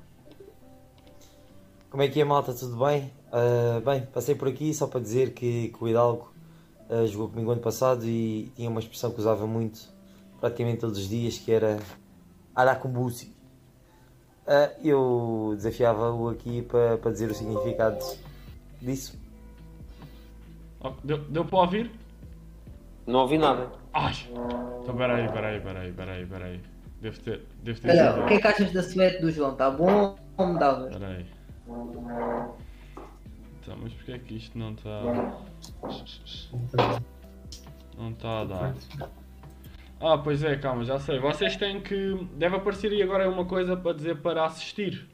Como 1.88 2.02
é 2.02 2.08
que 2.08 2.20
é, 2.20 2.24
malta? 2.24 2.52
Tudo 2.54 2.76
bem? 2.84 3.10
Ah, 3.30 3.80
bem, 3.84 4.06
passei 4.06 4.34
por 4.34 4.48
aqui 4.48 4.72
só 4.74 4.86
para 4.86 5.00
dizer 5.00 5.32
que, 5.34 5.68
que 5.68 5.84
o 5.84 5.88
Hidalgo 5.88 6.32
ah, 6.88 7.04
jogou 7.06 7.28
comigo 7.28 7.50
ano 7.50 7.60
passado 7.60 8.06
e 8.06 8.50
tinha 8.56 8.68
uma 8.70 8.80
expressão 8.80 9.10
que 9.10 9.20
usava 9.20 9.46
muito, 9.46 9.91
praticamente 10.42 10.80
todos 10.80 10.98
os 10.98 11.08
dias, 11.08 11.38
que 11.38 11.52
era 11.52 11.78
Aracumbusi. 12.52 13.32
Ah, 14.44 14.72
eu 14.82 15.52
desafiava-o 15.54 16.28
aqui 16.28 16.62
para, 16.62 16.98
para 16.98 17.12
dizer 17.12 17.30
o 17.30 17.34
significado 17.34 18.04
disso. 18.80 19.16
Oh, 20.80 20.90
deu, 21.04 21.18
deu 21.28 21.44
para 21.44 21.58
ouvir? 21.60 21.92
Não 23.06 23.20
ouvi 23.20 23.38
nada. 23.38 23.70
Ai! 23.92 24.14
Então 24.82 24.96
peraí, 24.96 25.30
peraí, 25.30 25.60
peraí, 25.60 25.92
peraí, 25.92 26.26
peraí. 26.26 26.60
Deve 27.00 27.20
ter, 27.20 27.46
deve 27.62 27.80
ter 27.80 27.90
Olha, 27.90 28.12
sido. 28.12 28.24
o 28.24 28.26
que 28.26 28.34
é 28.34 28.40
que 28.40 28.46
achas 28.48 28.72
da 28.72 28.82
suéte 28.82 29.20
do 29.20 29.30
João? 29.30 29.54
Tá 29.54 29.70
bom 29.70 30.16
ou 30.36 30.46
me 30.48 30.58
dava? 30.58 30.88
Peraí. 30.88 31.24
Então, 33.60 33.76
mas 33.80 33.92
porquê 33.92 34.12
é 34.12 34.18
que 34.18 34.36
isto 34.36 34.58
não 34.58 34.72
está. 34.72 35.02
Não 37.96 38.10
está 38.10 38.40
a 38.40 38.44
dar? 38.44 38.74
Ah, 40.02 40.18
pois 40.18 40.42
é, 40.42 40.56
calma, 40.56 40.84
já 40.84 40.98
sei. 40.98 41.20
Vocês 41.20 41.56
têm 41.56 41.80
que. 41.80 42.16
Deve 42.34 42.56
aparecer 42.56 42.90
aí 42.90 43.00
agora 43.02 43.28
uma 43.30 43.44
coisa 43.44 43.76
para 43.76 43.92
dizer 43.94 44.16
para 44.16 44.44
assistir. 44.44 45.06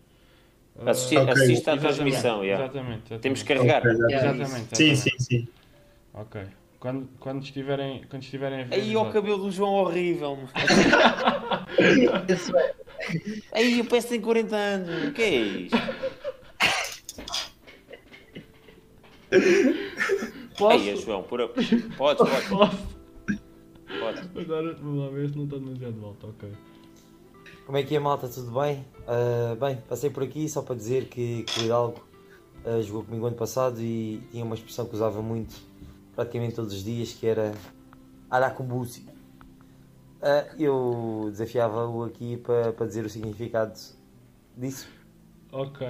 Ah, 0.80 0.91
Assistir, 0.93 1.18
Ok. 1.18 1.32
assista 1.32 1.72
à 1.72 1.74
exatamente, 1.74 1.80
transmissão, 1.80 2.45
yeah. 2.45 2.64
Exatamente, 2.64 2.99
exatamente. 3.01 3.22
Temos 3.22 3.43
que 3.43 3.49
carregar. 3.55 3.82
Ok, 3.82 3.93
já- 3.97 4.07
Yeah, 4.09 4.34
Exatamente, 4.34 4.76
Sim, 4.76 4.91
exatamente. 4.91 5.22
sim, 5.24 5.39
sim. 5.41 5.49
Ok. 6.14 6.41
Quando, 6.80 7.09
quando, 7.18 7.43
estiverem, 7.43 8.03
quando 8.09 8.22
estiverem 8.22 8.61
a 8.61 8.64
ver. 8.64 8.74
Aí 8.76 8.97
o 8.97 9.05
cabelo 9.11 9.39
do 9.39 9.51
João 9.51 9.74
horrível. 9.74 10.39
Aí 13.53 13.78
eu 13.80 13.84
peço 13.84 14.09
tem 14.09 14.20
40 14.20 14.55
anos. 14.57 15.09
O 15.09 15.12
que 15.12 15.22
é 15.22 15.30
isto? 15.36 15.76
Posso? 20.57 20.89
Aí, 20.89 20.97
João, 20.97 21.22
por... 21.24 21.41
a- 21.43 21.49
podes, 21.49 21.84
podes, 21.97 22.49
Posso? 22.49 22.97
Agora 24.40 24.74
vamos 24.74 25.05
lá 25.05 25.11
ver 25.11 25.28
se 25.28 25.36
não 25.36 25.44
está 25.44 25.57
demasiado 25.57 25.92
de 25.92 25.99
volta, 25.99 26.26
ok. 26.26 26.53
Como 27.66 27.76
é 27.76 27.82
que 27.82 27.94
é, 27.94 27.99
malta? 27.99 28.28
Tudo 28.28 28.51
bem? 28.59 28.84
Ah, 29.07 29.57
bem, 29.61 29.76
passei 29.88 30.09
por 30.09 30.22
aqui 30.22 30.49
só 30.49 30.62
para 30.62 30.74
dizer 30.74 31.07
que, 31.07 31.42
que 31.42 31.61
o 31.61 31.64
Hidalgo 31.64 32.03
ah, 32.64 32.80
jogou 32.80 33.05
comigo 33.05 33.26
ano 33.26 33.36
passado 33.36 33.80
e 33.80 34.22
tinha 34.30 34.44
uma 34.44 34.55
expressão 34.55 34.86
que 34.86 34.94
usava 34.94 35.20
muito, 35.20 35.55
praticamente 36.14 36.55
todos 36.55 36.72
os 36.72 36.82
dias, 36.82 37.12
que 37.12 37.26
era 37.26 37.53
Aracumbusi. 38.30 39.07
Ah, 40.22 40.46
eu 40.59 41.28
desafiava-o 41.30 42.05
aqui 42.05 42.36
para, 42.38 42.72
para 42.72 42.86
dizer 42.86 43.05
o 43.05 43.11
significado 43.11 43.78
disso. 44.57 44.88
Ok. 45.53 45.86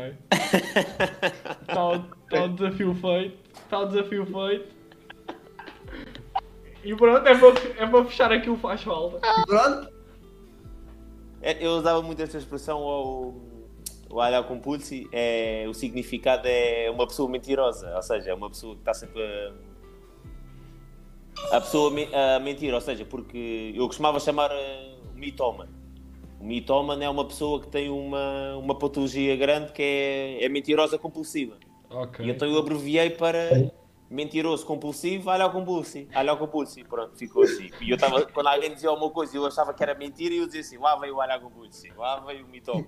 Está 1.63 1.89
o, 1.89 2.03
tá 2.29 2.45
o 2.45 2.49
desafio 2.49 2.95
feito. 2.95 3.39
Está 3.65 3.81
o 3.81 3.87
desafio 3.87 4.27
feito. 4.27 4.78
E 6.85 6.95
pronto, 6.95 7.27
é 7.27 7.35
para, 7.37 7.83
é 7.83 7.87
para 7.87 8.05
fechar 8.05 8.33
aquilo 8.33 8.57
faz 8.57 8.83
falta. 8.83 9.19
Pronto, 9.47 9.89
É, 11.43 11.65
Eu 11.65 11.73
usava 11.73 12.01
muito 12.03 12.23
esta 12.23 12.39
expressão 12.39 12.79
ao, 12.79 13.35
ao 14.11 14.17
olhar 14.17 14.43
com 14.45 14.59
pulse. 14.59 15.09
É, 15.13 15.67
o 15.69 15.75
significado 15.75 16.47
é 16.47 16.91
uma 16.91 17.07
pessoa 17.07 17.29
mentirosa, 17.29 17.95
ou 17.95 18.03
seja, 18.03 18.31
é 18.31 18.35
uma 18.35 18.49
pessoa 18.49 18.75
que 18.75 18.81
está 18.81 18.95
sempre 18.95 19.23
a, 21.53 21.57
a 21.57 21.61
pessoa 21.61 21.91
me- 21.91 22.09
a 22.15 22.39
mentir, 22.41 22.73
ou 22.75 22.81
seja, 22.81 23.05
porque 23.05 23.73
eu 23.75 23.87
costumava 23.87 24.19
chamar 24.21 24.51
eh, 24.53 24.95
o 25.15 25.19
mitómano. 25.19 25.71
O 26.41 26.45
mitómano 26.45 27.03
é 27.03 27.09
uma 27.09 27.25
pessoa 27.25 27.61
que 27.61 27.67
tem 27.69 27.89
uma, 27.91 28.57
uma 28.57 28.75
patologia 28.77 29.35
grande 29.37 29.73
que 29.73 29.83
é, 29.83 30.45
é 30.45 30.49
mentirosa 30.49 30.97
compulsiva. 30.99 31.57
Ok. 31.91 32.25
E 32.25 32.31
então 32.31 32.47
eu 32.49 32.59
abreviei 32.59 33.11
para 33.11 33.71
mentiroso 34.11 34.65
compulsivo, 34.65 35.31
olha 35.31 35.49
compulsivo, 35.49 36.11
olha 36.15 36.37
compulsivo, 36.37 36.89
pronto, 36.89 37.17
ficou 37.17 37.43
assim. 37.43 37.71
E 37.81 37.91
eu 37.91 37.97
estava, 37.97 38.25
quando 38.27 38.47
alguém 38.47 38.73
dizia 38.73 38.89
alguma 38.89 39.11
coisa 39.11 39.37
e 39.37 39.39
eu 39.39 39.47
achava 39.47 39.75
que 39.75 39.83
era 39.83 39.95
mentira, 39.95 40.35
eu 40.35 40.47
dizia 40.47 40.63
assim, 40.63 40.79
lá 40.79 40.97
veio 40.97 41.15
o 41.15 41.19
olha 41.19 41.39
compulsivo, 41.39 42.01
lá 42.01 42.21
veio 42.21 42.45
o 42.45 42.49
mitoma. 42.49 42.87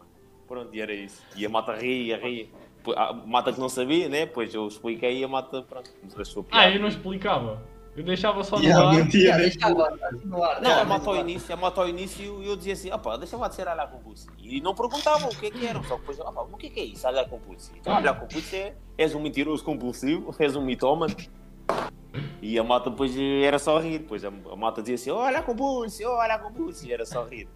Pronto, 0.48 0.74
e 0.74 0.80
era 0.80 0.92
isso. 0.92 1.22
E 1.36 1.46
a 1.46 1.48
mata 1.48 1.74
ria, 1.74 2.16
ria. 2.16 2.48
A 2.96 3.12
mata 3.12 3.52
que 3.52 3.60
não 3.60 3.68
sabia, 3.68 4.08
né? 4.08 4.26
Pois 4.26 4.52
eu 4.54 4.66
expliquei 4.66 5.18
e 5.18 5.24
a 5.24 5.28
mata, 5.28 5.62
pronto, 5.62 5.90
achou 6.18 6.42
piada. 6.42 6.64
Ah, 6.64 6.74
eu 6.74 6.80
não 6.80 6.88
explicava. 6.88 7.62
Eu 7.96 8.04
deixava 8.04 8.42
só 8.44 8.56
no 8.56 8.62
Yeah, 8.62 8.88
ar. 8.88 8.94
mentira. 8.94 9.36
deixava 9.36 9.88
assim 9.88 10.24
no 10.26 10.42
ar. 10.42 10.60
Não, 10.62 10.84
moto 10.86 11.08
ao 11.08 11.14
no 11.14 11.20
ar. 11.20 11.28
início, 11.28 11.52
a 11.52 11.56
moto 11.56 11.80
ao 11.80 11.88
início 11.88 12.42
eu 12.42 12.56
dizia 12.56 12.72
assim, 12.74 12.90
opá, 12.92 13.16
deixa 13.16 13.36
lá 13.36 13.48
de 13.48 13.54
ser 13.56 13.66
olhar 13.68 13.90
compulso. 13.90 14.28
E 14.38 14.60
não 14.60 14.74
perguntavam 14.74 15.28
o 15.28 15.36
que 15.36 15.46
é 15.46 15.50
que 15.50 15.66
era, 15.66 15.82
só 15.82 15.96
depois, 15.96 16.18
opá, 16.20 16.42
o 16.42 16.56
que 16.56 16.68
é 16.68 16.70
que 16.70 16.80
é 16.80 16.84
isso, 16.84 17.06
olhar 17.08 17.28
compulso? 17.28 17.72
Então, 17.78 17.96
olhar 17.96 18.18
compulso 18.18 18.54
é, 18.54 18.74
és 18.96 19.14
um 19.14 19.20
mentiroso 19.20 19.64
compulsivo, 19.64 20.34
és 20.38 20.54
um 20.56 20.62
mitómano. 20.64 21.14
E 22.42 22.58
a 22.58 22.64
moto 22.64 22.90
depois 22.90 23.14
era 23.16 23.58
só 23.58 23.78
rir, 23.78 23.98
depois 23.98 24.24
a, 24.24 24.28
a 24.28 24.56
moto 24.56 24.80
dizia 24.82 24.94
assim, 24.94 25.10
olha 25.10 25.42
compulso, 25.42 26.02
olha 26.06 26.38
compulso, 26.38 26.86
e 26.86 26.92
era 26.92 27.04
só 27.04 27.24
rir. 27.24 27.48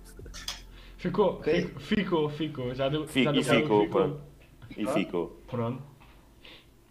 Ficou, 0.96 1.26
Ok. 1.34 1.70
ficou, 1.78 1.80
ficou, 1.80 2.28
ficou. 2.30 2.74
Já 2.74 2.88
deu, 2.88 3.06
Fico- 3.06 3.24
já 3.24 3.32
deu 3.32 3.40
e 3.40 3.44
ficou, 3.62 3.88
pronto. 3.88 4.20
E 4.76 4.86
ficou. 4.86 5.38
Pronto. 5.46 5.82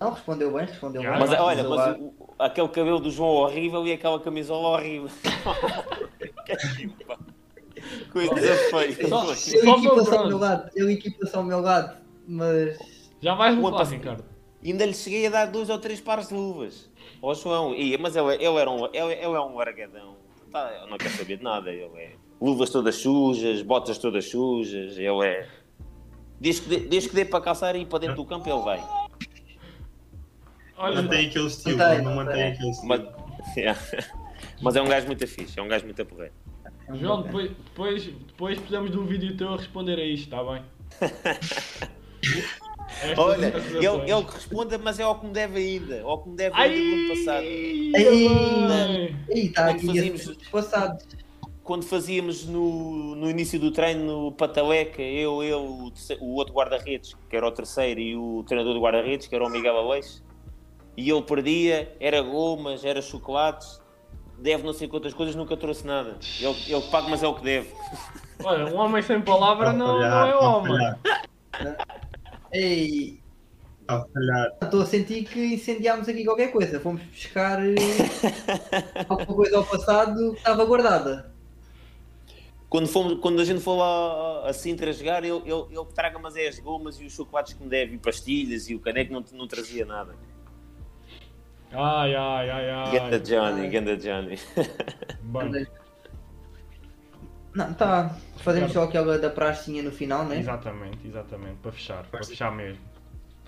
Não, 0.03 0.11
respondeu 0.11 0.51
bem, 0.51 0.65
respondeu 0.65 1.01
bem. 1.01 1.11
Mas 1.11 1.31
olha, 1.31 1.61
eu 1.61 1.69
mas 1.69 1.97
o- 1.97 2.03
o- 2.03 2.13
aquele 2.37 2.67
cabelo 2.67 2.99
do 2.99 3.09
João 3.09 3.29
horrível 3.29 3.87
e 3.87 3.93
aquela 3.93 4.19
camisola 4.19 4.67
horrível. 4.69 5.09
Coisa 8.11 8.55
feia. 8.69 9.07
Só- 9.07 9.23
Eu 9.23 9.63
para- 9.63 9.77
equipa-se 9.77 10.15
ao 10.15 10.27
meu 10.27 10.37
lado, 10.37 10.69
eu 10.75 10.89
equipa-se 10.89 11.35
ao 11.35 11.43
meu 11.43 11.59
lado, 11.61 11.97
mas 12.27 12.77
Já 13.21 13.35
vais 13.35 13.55
levar, 13.55 13.71
passado- 13.71 13.93
Ricardo. 13.93 14.25
Ainda 14.63 14.85
lhe 14.85 14.93
cheguei 14.93 15.27
a 15.27 15.29
dar 15.29 15.45
dois 15.47 15.69
ou 15.69 15.77
três 15.77 15.99
pares 15.99 16.29
de 16.29 16.33
luvas. 16.33 16.89
Ó 17.21 17.33
João, 17.33 17.73
Ia, 17.75 17.97
mas 17.97 18.15
ele, 18.15 18.33
ele, 18.35 18.45
era 18.57 18.69
um, 18.69 18.85
ele, 18.85 19.13
ele 19.13 19.23
é 19.23 19.39
um 19.39 19.55
largadão. 19.55 20.15
Tá, 20.51 20.71
ele 20.81 20.89
não 20.89 20.97
quer 20.97 21.09
saber 21.09 21.37
de 21.37 21.43
nada. 21.43 21.69
Ele 21.69 21.89
é 21.97 22.11
luvas 22.39 22.69
todas 22.69 22.95
sujas, 22.95 23.61
botas 23.61 23.97
todas 23.97 24.29
sujas. 24.29 24.97
Ele 24.97 25.25
é. 25.25 25.47
Desde 26.39 26.61
que 26.61 26.69
dê, 26.69 26.79
desde 26.79 27.09
que 27.09 27.15
dê 27.15 27.25
para 27.25 27.41
calçar 27.41 27.75
e 27.75 27.81
ir 27.81 27.85
para 27.85 27.99
dentro 27.99 28.17
do 28.17 28.25
campo, 28.25 28.49
ele 28.49 28.61
vai. 28.61 28.81
Olha, 30.77 31.01
Mantém 31.01 31.27
aquele 31.27 31.47
estilo, 31.47 31.77
não 31.77 32.15
mantém. 32.15 32.43
aquele 32.51 32.69
estilo. 32.71 32.87
Mas, 32.87 33.01
mas 34.61 34.75
é 34.75 34.81
um 34.81 34.87
gajo 34.87 35.07
muito 35.07 35.27
fixe, 35.27 35.59
é 35.59 35.63
um 35.63 35.67
gajo 35.67 35.85
muito 35.85 36.05
porreiro. 36.05 36.33
João, 36.95 37.21
depois, 37.21 37.49
depois, 37.51 38.05
depois 38.05 38.57
precisamos 38.57 38.91
de 38.91 38.97
um 38.99 39.05
vídeo 39.05 39.37
teu 39.37 39.53
a 39.53 39.57
responder 39.57 39.97
a 39.99 40.03
isto, 40.05 40.25
está 40.25 40.43
bem? 40.43 40.61
Estas 43.01 43.17
Olha, 43.17 43.47
ele, 43.47 44.11
ele 44.11 44.23
que 44.25 44.33
responda, 44.33 44.77
mas 44.77 44.99
é 44.99 45.03
ao 45.03 45.19
que 45.19 45.25
me 45.25 45.33
deve 45.33 45.57
ainda. 45.59 46.01
Ao 46.03 46.21
que 46.21 46.29
me 46.29 46.35
deve 46.35 46.55
Ai, 46.55 46.69
ainda 46.69 46.83
do 46.83 46.95
ano 46.95 47.07
passado. 47.25 47.43
bem. 47.43 49.15
Ei, 49.29 49.45
está 49.45 49.63
Quando 49.65 49.75
aqui 49.75 49.85
fazíamos- 49.87 50.21
esses 50.21 50.49
passados. 50.49 51.07
Quando 51.63 51.85
fazíamos 51.85 52.45
no, 52.45 53.15
no 53.15 53.29
início 53.29 53.57
do 53.57 53.71
treino 53.71 54.05
no 54.25 54.31
Pataleca, 54.33 55.01
eu, 55.01 55.41
ele, 55.41 55.53
o, 55.53 55.91
o 56.19 56.35
outro 56.35 56.53
guarda-redes, 56.53 57.15
que 57.29 57.35
era 57.37 57.47
o 57.47 57.51
terceiro, 57.51 58.01
e 58.01 58.17
o 58.17 58.43
treinador 58.45 58.73
do 58.73 58.81
guarda-redes, 58.81 59.27
que 59.27 59.35
era 59.35 59.45
o 59.45 59.49
Miguel 59.49 59.77
Aleixo, 59.77 60.21
e 60.95 61.09
ele 61.09 61.21
perdia, 61.21 61.95
era 61.99 62.21
gomas, 62.21 62.85
era 62.85 63.01
chocolates, 63.01 63.81
deve 64.37 64.63
não 64.63 64.73
sei 64.73 64.87
quantas 64.87 65.13
coisas, 65.13 65.35
nunca 65.35 65.57
trouxe 65.57 65.85
nada. 65.85 66.17
Ele, 66.39 66.55
ele 66.67 66.81
paga, 66.91 67.07
mas 67.09 67.23
é 67.23 67.27
o 67.27 67.35
que 67.35 67.43
deve. 67.43 67.69
Olha, 68.43 68.65
um 68.73 68.77
homem 68.77 69.01
sem 69.01 69.21
palavra 69.21 69.69
a 69.69 69.73
não, 69.73 69.99
não 69.99 70.03
é 70.03 70.31
a 70.31 70.39
homem. 70.39 70.77
Ei, 72.51 73.19
falhar. 73.87 74.51
estou 74.61 74.81
a 74.81 74.85
sentir 74.85 75.23
que 75.23 75.55
incendiámos 75.55 76.07
aqui 76.07 76.23
qualquer 76.23 76.51
coisa. 76.51 76.79
Fomos 76.79 77.01
buscar 77.03 77.59
eh, 77.65 77.75
alguma 79.09 79.25
coisa 79.25 79.57
ao 79.57 79.65
passado 79.65 80.33
que 80.33 80.37
estava 80.37 80.65
guardada. 80.65 81.33
Quando, 82.69 82.87
fomos, 82.87 83.19
quando 83.19 83.39
a 83.39 83.45
gente 83.45 83.61
for 83.61 83.75
lá 83.75 84.49
a 84.49 84.53
Sintra 84.53 84.91
jogar, 84.91 85.23
ele, 85.23 85.37
ele, 85.45 85.65
ele 85.69 85.85
traga 85.93 86.17
mas 86.17 86.35
é 86.35 86.47
as 86.47 86.59
gomas 86.59 86.99
e 86.99 87.05
os 87.05 87.13
chocolates 87.13 87.53
que 87.53 87.63
me 87.63 87.69
deve, 87.69 87.95
e 87.95 87.97
pastilhas, 87.99 88.67
e 88.67 88.73
o 88.73 88.79
caneco 88.79 89.13
não, 89.13 89.23
não 89.33 89.47
trazia 89.47 89.85
nada. 89.85 90.15
Ai, 91.73 92.15
ai, 92.15 92.49
ai, 92.49 92.69
ai. 92.69 92.91
Ganda 92.91 93.19
Johnny, 93.19 93.67
ganda 93.67 93.97
Johnny. 93.97 94.37
Bem, 95.23 95.67
Não, 97.55 97.73
tá. 97.73 98.15
Fazemos 98.37 98.71
só 98.71 98.83
aquela 98.83 99.17
da 99.17 99.29
praxinha 99.29 99.81
no 99.81 99.91
final, 99.91 100.25
né? 100.25 100.39
exatamente, 100.39 101.07
exatamente. 101.07 101.55
Para 101.61 101.71
fechar, 101.71 102.03
para 102.05 102.23
fechar 102.23 102.51
mesmo. 102.55 102.81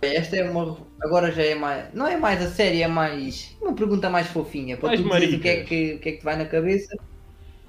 Esta 0.01 0.37
é 0.37 0.49
uma. 0.49 0.77
Agora 1.01 1.31
já 1.31 1.43
é 1.43 1.55
mais. 1.55 1.93
Não 1.93 2.07
é 2.07 2.17
mais 2.17 2.41
a 2.41 2.49
série, 2.49 2.81
é 2.81 2.87
mais. 2.87 3.55
Uma 3.61 3.73
pergunta 3.73 4.09
mais 4.09 4.27
fofinha. 4.27 4.75
Para 4.77 4.89
Mais 4.89 5.01
tu 5.01 5.03
dizeres 5.03 5.35
o 5.35 5.39
que, 5.39 5.47
é 5.47 5.51
maricas. 5.53 5.69
que, 5.69 5.93
o 5.93 5.99
que 5.99 6.09
é 6.09 6.11
que 6.13 6.17
te 6.19 6.23
vai 6.23 6.35
na 6.35 6.45
cabeça. 6.45 6.95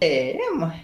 É, 0.00 0.36
é 0.36 0.50
mais, 0.50 0.82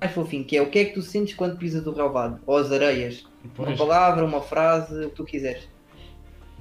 mais 0.00 0.12
fofinho. 0.12 0.44
Que 0.44 0.56
é 0.56 0.62
o 0.62 0.70
que 0.70 0.78
é 0.78 0.84
que 0.86 0.94
tu 0.94 1.02
sentes 1.02 1.34
quando 1.34 1.56
pisas 1.56 1.86
o 1.86 1.92
relvado? 1.92 2.40
Ou 2.46 2.56
as 2.56 2.70
areias? 2.72 3.22
Uma 3.22 3.66
Depois, 3.66 3.78
palavra, 3.78 4.24
uma 4.24 4.40
frase, 4.40 5.04
o 5.04 5.10
que 5.10 5.16
tu 5.16 5.24
quiseres. 5.24 5.68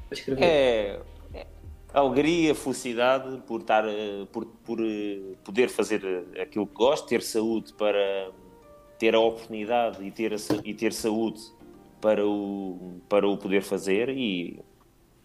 Para 0.09 0.17
escrever. 0.17 0.43
É 0.43 0.99
alegria, 1.99 2.53
felicidade 2.53 3.41
por 3.47 3.61
estar, 3.61 3.85
eh, 3.87 4.25
por, 4.31 4.45
por 4.45 4.79
eh, 4.79 5.35
poder 5.43 5.69
fazer 5.69 6.03
eh, 6.03 6.41
aquilo 6.41 6.67
que 6.67 6.75
gosto, 6.75 7.07
ter 7.07 7.21
saúde 7.21 7.73
para 7.73 8.31
ter 8.99 9.15
a 9.15 9.19
oportunidade 9.19 10.03
e 10.05 10.11
ter, 10.11 10.35
e 10.63 10.73
ter 10.73 10.93
saúde 10.93 11.41
para 11.99 12.25
o, 12.25 12.99
para 13.09 13.27
o 13.27 13.37
poder 13.37 13.61
fazer 13.61 14.09
e, 14.09 14.59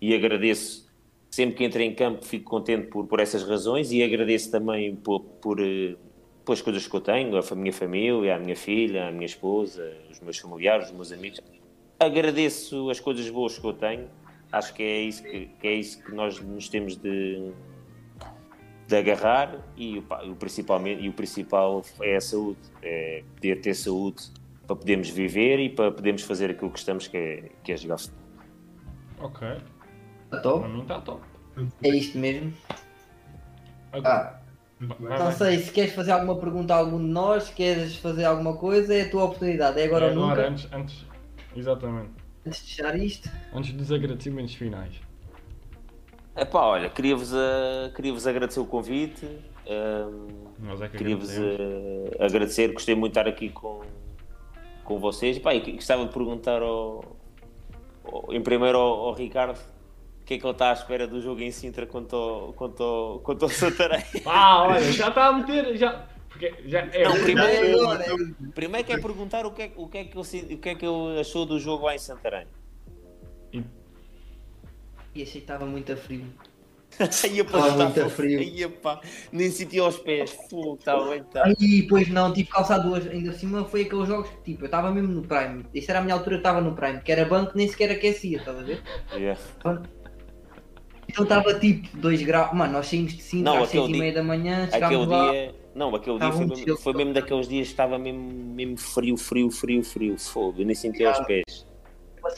e 0.00 0.14
agradeço 0.14 0.90
sempre 1.30 1.56
que 1.56 1.64
entro 1.64 1.80
em 1.82 1.94
campo 1.94 2.24
fico 2.24 2.50
contente 2.50 2.88
por, 2.88 3.06
por 3.06 3.20
essas 3.20 3.42
razões 3.42 3.92
e 3.92 4.02
agradeço 4.02 4.50
também 4.50 4.94
por, 4.96 5.20
por, 5.20 5.58
por 6.44 6.52
as 6.52 6.62
coisas 6.62 6.86
que 6.86 6.94
eu 6.94 7.00
tenho, 7.00 7.38
a 7.38 7.54
minha 7.54 7.72
família, 7.72 8.36
a 8.36 8.38
minha 8.38 8.56
filha, 8.56 9.08
a 9.08 9.10
minha 9.10 9.26
esposa, 9.26 9.94
os 10.10 10.20
meus 10.20 10.38
familiares, 10.38 10.88
os 10.88 10.92
meus 10.92 11.12
amigos. 11.12 11.40
Agradeço 11.98 12.90
as 12.90 12.98
coisas 12.98 13.28
boas 13.30 13.58
que 13.58 13.66
eu 13.66 13.72
tenho 13.72 14.08
acho 14.52 14.74
que 14.74 14.82
é 14.82 15.00
isso 15.00 15.22
que, 15.22 15.46
que 15.58 15.66
é 15.66 15.74
isso 15.74 16.02
que 16.04 16.14
nós 16.14 16.38
nos 16.40 16.68
temos 16.68 16.96
de, 16.96 17.52
de 18.86 18.96
agarrar 18.96 19.58
e, 19.76 20.00
pá, 20.02 20.22
o 20.22 20.36
principalmente, 20.36 21.02
e 21.02 21.08
o 21.08 21.12
principal 21.12 21.82
é 22.00 22.16
a 22.16 22.20
saúde, 22.20 22.60
é 22.82 23.24
poder 23.34 23.60
ter 23.60 23.74
saúde 23.74 24.30
para 24.66 24.76
podermos 24.76 25.08
viver 25.08 25.58
e 25.58 25.68
para 25.70 25.90
podermos 25.90 26.22
fazer 26.22 26.50
aquilo 26.50 26.70
que 26.70 26.78
estamos, 26.78 27.08
que 27.08 27.16
é, 27.16 27.50
que 27.64 27.72
é 27.72 27.76
jogar 27.76 27.98
futebol. 27.98 28.22
ok. 29.18 29.48
Tá 29.48 29.60
Para 30.30 30.40
top? 30.40 30.68
mim 30.68 30.82
está 30.82 31.00
top. 31.00 31.22
É 31.82 31.88
isto 31.88 32.18
mesmo. 32.18 32.52
Ah. 33.92 34.38
Vai, 34.80 35.18
não 35.18 35.30
sei, 35.32 35.58
se 35.58 35.70
queres 35.70 35.94
fazer 35.94 36.10
alguma 36.12 36.36
pergunta 36.40 36.74
a 36.74 36.78
algum 36.78 36.98
de 36.98 37.04
nós, 37.04 37.44
se 37.44 37.52
queres 37.52 37.96
fazer 37.96 38.24
alguma 38.24 38.56
coisa, 38.56 38.94
é 38.94 39.02
a 39.02 39.10
tua 39.10 39.24
oportunidade. 39.24 39.80
É 39.80 39.84
agora 39.84 40.06
é 40.06 40.08
ou 40.08 40.14
nunca. 40.14 40.48
antes, 40.48 40.68
antes, 40.72 41.06
exatamente. 41.54 42.10
Antes 42.46 42.64
de 42.66 42.74
fechar 42.74 42.98
isto. 42.98 43.30
Antes 43.54 43.72
dos 43.72 43.92
agradecimentos 43.92 44.54
finais. 44.54 44.94
Epá, 46.36 46.60
olha, 46.62 46.88
queria-vos 46.88 47.32
a- 47.34 47.90
queria-vos 47.94 48.26
agradecer 48.26 48.60
o 48.60 48.64
convite, 48.66 49.26
Nós 50.58 50.80
é 50.80 50.88
que 50.88 50.96
queria-vos 50.98 51.30
eh, 51.30 52.16
agradecer, 52.18 52.72
gostei 52.72 52.94
muito 52.94 53.12
de 53.12 53.18
estar 53.20 53.30
aqui 53.30 53.48
com, 53.50 53.82
com 54.84 54.98
vocês. 54.98 55.38
Pá, 55.38 55.54
e 55.54 55.72
gostava 55.72 56.04
de 56.06 56.12
perguntar 56.12 56.62
ao, 56.62 57.04
ao- 58.04 58.32
em 58.32 58.40
primeiro 58.42 58.78
ao, 58.78 59.08
ao 59.08 59.14
Ricardo 59.14 59.56
o 59.58 60.24
que 60.24 60.34
é 60.34 60.38
que 60.38 60.44
ele 60.46 60.52
está 60.52 60.70
à 60.70 60.72
espera 60.72 61.06
do 61.06 61.20
jogo 61.20 61.40
em 61.42 61.50
Sintra 61.50 61.84
quanto 61.86 62.16
ao, 62.16 62.52
quanto 62.54 62.82
ao, 62.82 63.18
quanto 63.20 63.42
ao 63.44 63.48
Santarém. 63.50 64.02
Ah, 64.24 64.64
olha, 64.68 64.90
já 64.92 65.08
está 65.08 65.26
a 65.26 65.32
meter. 65.32 65.76
Já, 65.76 66.06
porque 66.32 66.54
já 66.66 66.80
é. 66.80 67.04
Não, 67.04 67.12
primeiro- 67.12 67.50
É 67.92 68.12
é- 68.12 68.50
Primeiro 68.54 68.86
quer 68.86 69.00
perguntar 69.00 69.46
o 69.46 69.52
que, 69.52 69.62
é, 69.62 69.72
o, 69.76 69.86
que 69.88 69.98
é 69.98 70.04
que 70.04 70.16
ele, 70.16 70.24
se- 70.24 70.48
o 70.54 70.58
que 70.58 70.68
é 70.70 70.74
que 70.74 70.84
ele 70.84 71.20
achou 71.20 71.46
do 71.46 71.58
jogo 71.60 71.86
lá 71.86 71.94
em 71.94 71.98
Santarém. 71.98 72.46
E 75.14 75.22
achei 75.22 75.32
que 75.32 75.38
estava 75.40 75.66
muito 75.66 75.92
a 75.92 75.96
frio. 75.96 76.24
Aí, 77.24 77.44
pá, 77.44 77.58
Ah, 77.58 77.68
tá 77.76 77.84
muito 77.84 78.10
frio. 78.10 78.70
Pá, 78.70 79.00
nem 79.30 79.50
senti 79.50 79.78
aos 79.78 79.98
pés. 79.98 80.36
Bem, 81.10 81.22
tá. 81.24 81.44
Aí, 81.46 81.86
pois 81.88 82.08
não, 82.08 82.32
tive 82.32 82.46
que 82.46 82.52
calçar 82.52 82.78
duas. 82.78 83.06
Ainda 83.06 83.32
cima 83.32 83.64
foi 83.64 83.82
aqueles 83.82 84.08
jogos 84.08 84.28
que 84.30 84.52
tipo, 84.52 84.62
eu 84.62 84.66
estava 84.66 84.90
mesmo 84.90 85.08
no 85.12 85.22
Prime. 85.22 85.64
Isso 85.74 85.90
era 85.90 86.00
a 86.00 86.02
minha 86.02 86.14
altura 86.14 86.36
estava 86.36 86.60
no 86.60 86.74
Prime, 86.74 87.00
que 87.00 87.12
era 87.12 87.24
banco 87.26 87.52
nem 87.54 87.68
sequer 87.68 87.90
aquecia, 87.90 88.38
estás 88.38 88.58
a 88.58 88.62
ver? 88.62 88.82
Yeah. 89.14 89.40
Então 91.08 91.24
estava 91.24 91.54
tipo 91.58 91.94
2 91.98 92.22
graus. 92.22 92.54
Mano, 92.54 92.72
nós 92.74 92.86
saímos 92.86 93.12
de 93.14 93.22
5 93.22 93.44
Não, 93.44 93.58
às 93.62 93.68
aquele 93.68 93.84
6 93.84 93.96
e 93.96 94.00
meia 94.00 94.12
da 94.14 94.22
manhã, 94.22 94.64
Aquele 94.64 94.72
chegámos 94.72 95.08
lá. 95.08 95.30
dia. 95.30 95.54
Não, 95.74 95.94
aquele 95.94 96.18
dia 96.18 96.32
foi 96.32 96.44
um 96.44 96.48
mesmo, 96.48 96.76
foi 96.78 96.92
mesmo 96.92 97.12
daqueles 97.14 97.48
dias 97.48 97.66
que 97.68 97.72
estava 97.72 97.98
mesmo, 97.98 98.20
mesmo 98.20 98.76
frio, 98.76 99.16
frio, 99.16 99.50
frio, 99.50 99.82
frio, 99.82 100.18
frio. 100.18 100.54
Eu 100.58 100.66
nem 100.66 100.74
senti 100.74 101.04
aos 101.04 101.20
pés. 101.20 101.66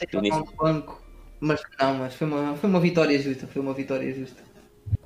Eu 0.01 0.07
para 0.09 0.21
nem- 0.21 0.31
o 0.31 0.45
banco. 0.57 1.01
Mas 1.39 1.61
não, 1.79 1.93
mas 1.95 2.15
foi 2.15 2.27
uma, 2.27 2.55
foi 2.55 2.69
uma 2.69 2.79
vitória 2.79 3.19
justa, 3.19 3.45
foi 3.45 3.61
uma 3.61 3.73
vitória 3.73 4.11
justa. 4.13 4.41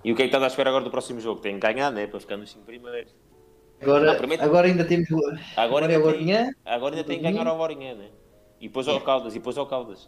E 0.04 0.12
o 0.12 0.16
que 0.16 0.22
é 0.22 0.26
que 0.26 0.30
estás 0.30 0.44
à 0.44 0.48
espera 0.48 0.70
agora 0.70 0.84
do 0.84 0.92
próximo 0.92 1.20
jogo? 1.20 1.42
Tem 1.42 1.56
que 1.56 1.60
ganhar, 1.60 1.92
né? 1.92 2.06
Para 2.08 2.20
ficar 2.20 2.38
nos 2.38 2.52
5 2.52 2.66
primeiros. 2.66 3.14
Agora, 3.82 4.06
Não, 4.06 4.16
primeiro- 4.16 4.44
agora 4.44 4.68
ainda 4.68 4.86
temos. 4.86 5.10
Agora, 5.12 5.40
Agora 5.58 5.86
é 5.92 5.96
ainda, 5.96 6.08
o 6.10 6.14
tem, 6.14 6.56
agora 6.66 6.96
ainda 6.96 7.08
tem 7.08 7.18
que 7.18 7.24
ganhar 7.24 7.48
ao 7.48 7.58
Borinha, 7.58 7.96
né? 7.96 8.10
E 8.62 8.68
depois 8.68 8.88
ao 8.88 9.02
Caldas, 9.02 9.34
e 9.34 9.40
depois 9.40 9.58
ao 9.58 9.66
Caldas. 9.66 10.08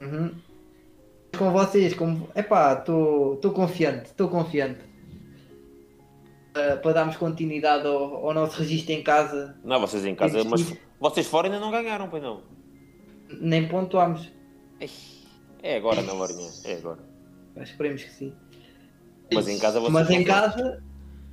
Uhum. 0.00 0.34
Com 1.38 1.50
vocês, 1.52 1.94
como. 1.94 2.28
Epá, 2.34 2.72
estou 2.74 3.38
confiante, 3.52 4.06
estou 4.06 4.28
confiante. 4.28 4.80
Ah, 6.58 6.76
para 6.76 6.92
darmos 6.92 7.16
continuidade 7.16 7.86
ao, 7.86 8.26
ao 8.28 8.32
nosso 8.34 8.58
registro 8.60 8.92
em 8.92 9.02
casa, 9.02 9.54
Não, 9.62 9.78
vocês 9.80 10.04
em 10.06 10.14
casa, 10.14 10.42
mas 10.44 10.72
vocês 10.98 11.26
fora 11.26 11.48
ainda 11.48 11.60
não 11.60 11.70
ganharam, 11.70 12.08
pois 12.08 12.22
não? 12.22 12.42
nem 13.40 13.68
pontuámos. 13.68 14.30
É 15.62 15.76
agora 15.76 16.00
na 16.02 16.14
Borinha, 16.14 16.48
é 16.64 16.74
agora. 16.74 16.98
Esperemos 17.56 18.02
que 18.04 18.10
sim. 18.10 18.32
Mas 19.34 19.48
em 19.48 19.58
casa 19.58 19.80
vocês 19.80 19.92
Mas 19.92 20.10
em 20.10 20.22
casa, 20.24 20.82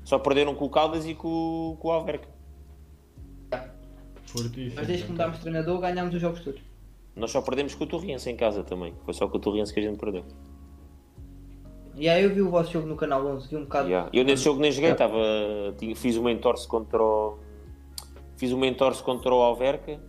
Só 0.03 0.17
perderam 0.19 0.55
com 0.55 0.65
o 0.65 0.69
Caldas 0.69 1.05
e 1.05 1.13
com, 1.13 1.27
o- 1.29 1.77
com 1.77 1.87
o 1.87 1.91
Alverca. 1.91 2.27
Fortíssimo. 4.25 4.73
mas 4.75 4.87
desde 4.87 5.05
que 5.05 5.11
mudámos 5.11 5.35
de 5.37 5.41
treinador, 5.43 5.79
ganhámos 5.79 6.13
os 6.15 6.19
jogos 6.21 6.39
todos. 6.41 6.61
Nós 7.15 7.29
só 7.31 7.41
perdemos 7.41 7.75
com 7.75 7.83
o 7.83 7.87
Torriense 7.87 8.29
em 8.29 8.35
casa 8.35 8.63
também. 8.63 8.93
Foi 9.05 9.13
só 9.13 9.27
com 9.27 9.37
o 9.37 9.39
Torriense 9.39 9.71
que 9.73 9.79
a 9.79 9.83
gente 9.83 9.99
perdeu. 9.99 10.25
E 11.95 12.09
aí 12.09 12.23
eu 12.23 12.33
vi 12.33 12.41
o 12.41 12.49
vosso 12.49 12.71
jogo 12.71 12.87
no 12.87 12.95
canal 12.95 13.25
11, 13.25 13.47
vi 13.49 13.55
um 13.57 13.63
bocado. 13.63 13.87
Yeah. 13.87 14.09
Eu 14.13 14.23
nesse 14.23 14.43
jogo 14.43 14.59
nem 14.59 14.71
joguei, 14.71 14.89
Yeah. 14.91 15.05
estava, 15.05 15.75
tinha- 15.77 15.95
fiz 15.95 16.17
uma 16.17 16.31
entorse 16.31 16.67
contra 16.67 17.01
o, 17.01 17.37
fiz 18.35 18.51
uma 18.51 18.65
entorse 18.65 19.03
contra 19.03 19.33
o 19.33 19.41
Alverca. 19.41 19.99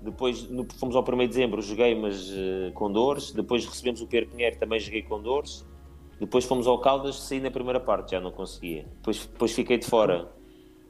Depois 0.00 0.48
no- 0.48 0.66
fomos 0.78 0.96
ao 0.96 1.02
1 1.04 1.18
de 1.24 1.28
dezembro, 1.28 1.60
joguei, 1.62 1.94
mas 1.94 2.32
eh, 2.34 2.72
com 2.74 2.90
dores. 2.90 3.30
Depois 3.32 3.64
recebemos 3.66 4.00
o 4.00 4.06
Pedro 4.06 4.30
Pinheiro, 4.30 4.58
também 4.58 4.80
joguei 4.80 5.02
com 5.02 5.20
dores. 5.20 5.64
Depois 6.18 6.44
fomos 6.44 6.66
ao 6.66 6.78
Caldas, 6.80 7.16
saí 7.20 7.40
na 7.40 7.50
primeira 7.50 7.78
parte, 7.78 8.12
já 8.12 8.20
não 8.20 8.30
conseguia. 8.30 8.86
Depois, 8.96 9.26
depois 9.26 9.52
fiquei 9.52 9.76
de 9.78 9.86
fora 9.86 10.28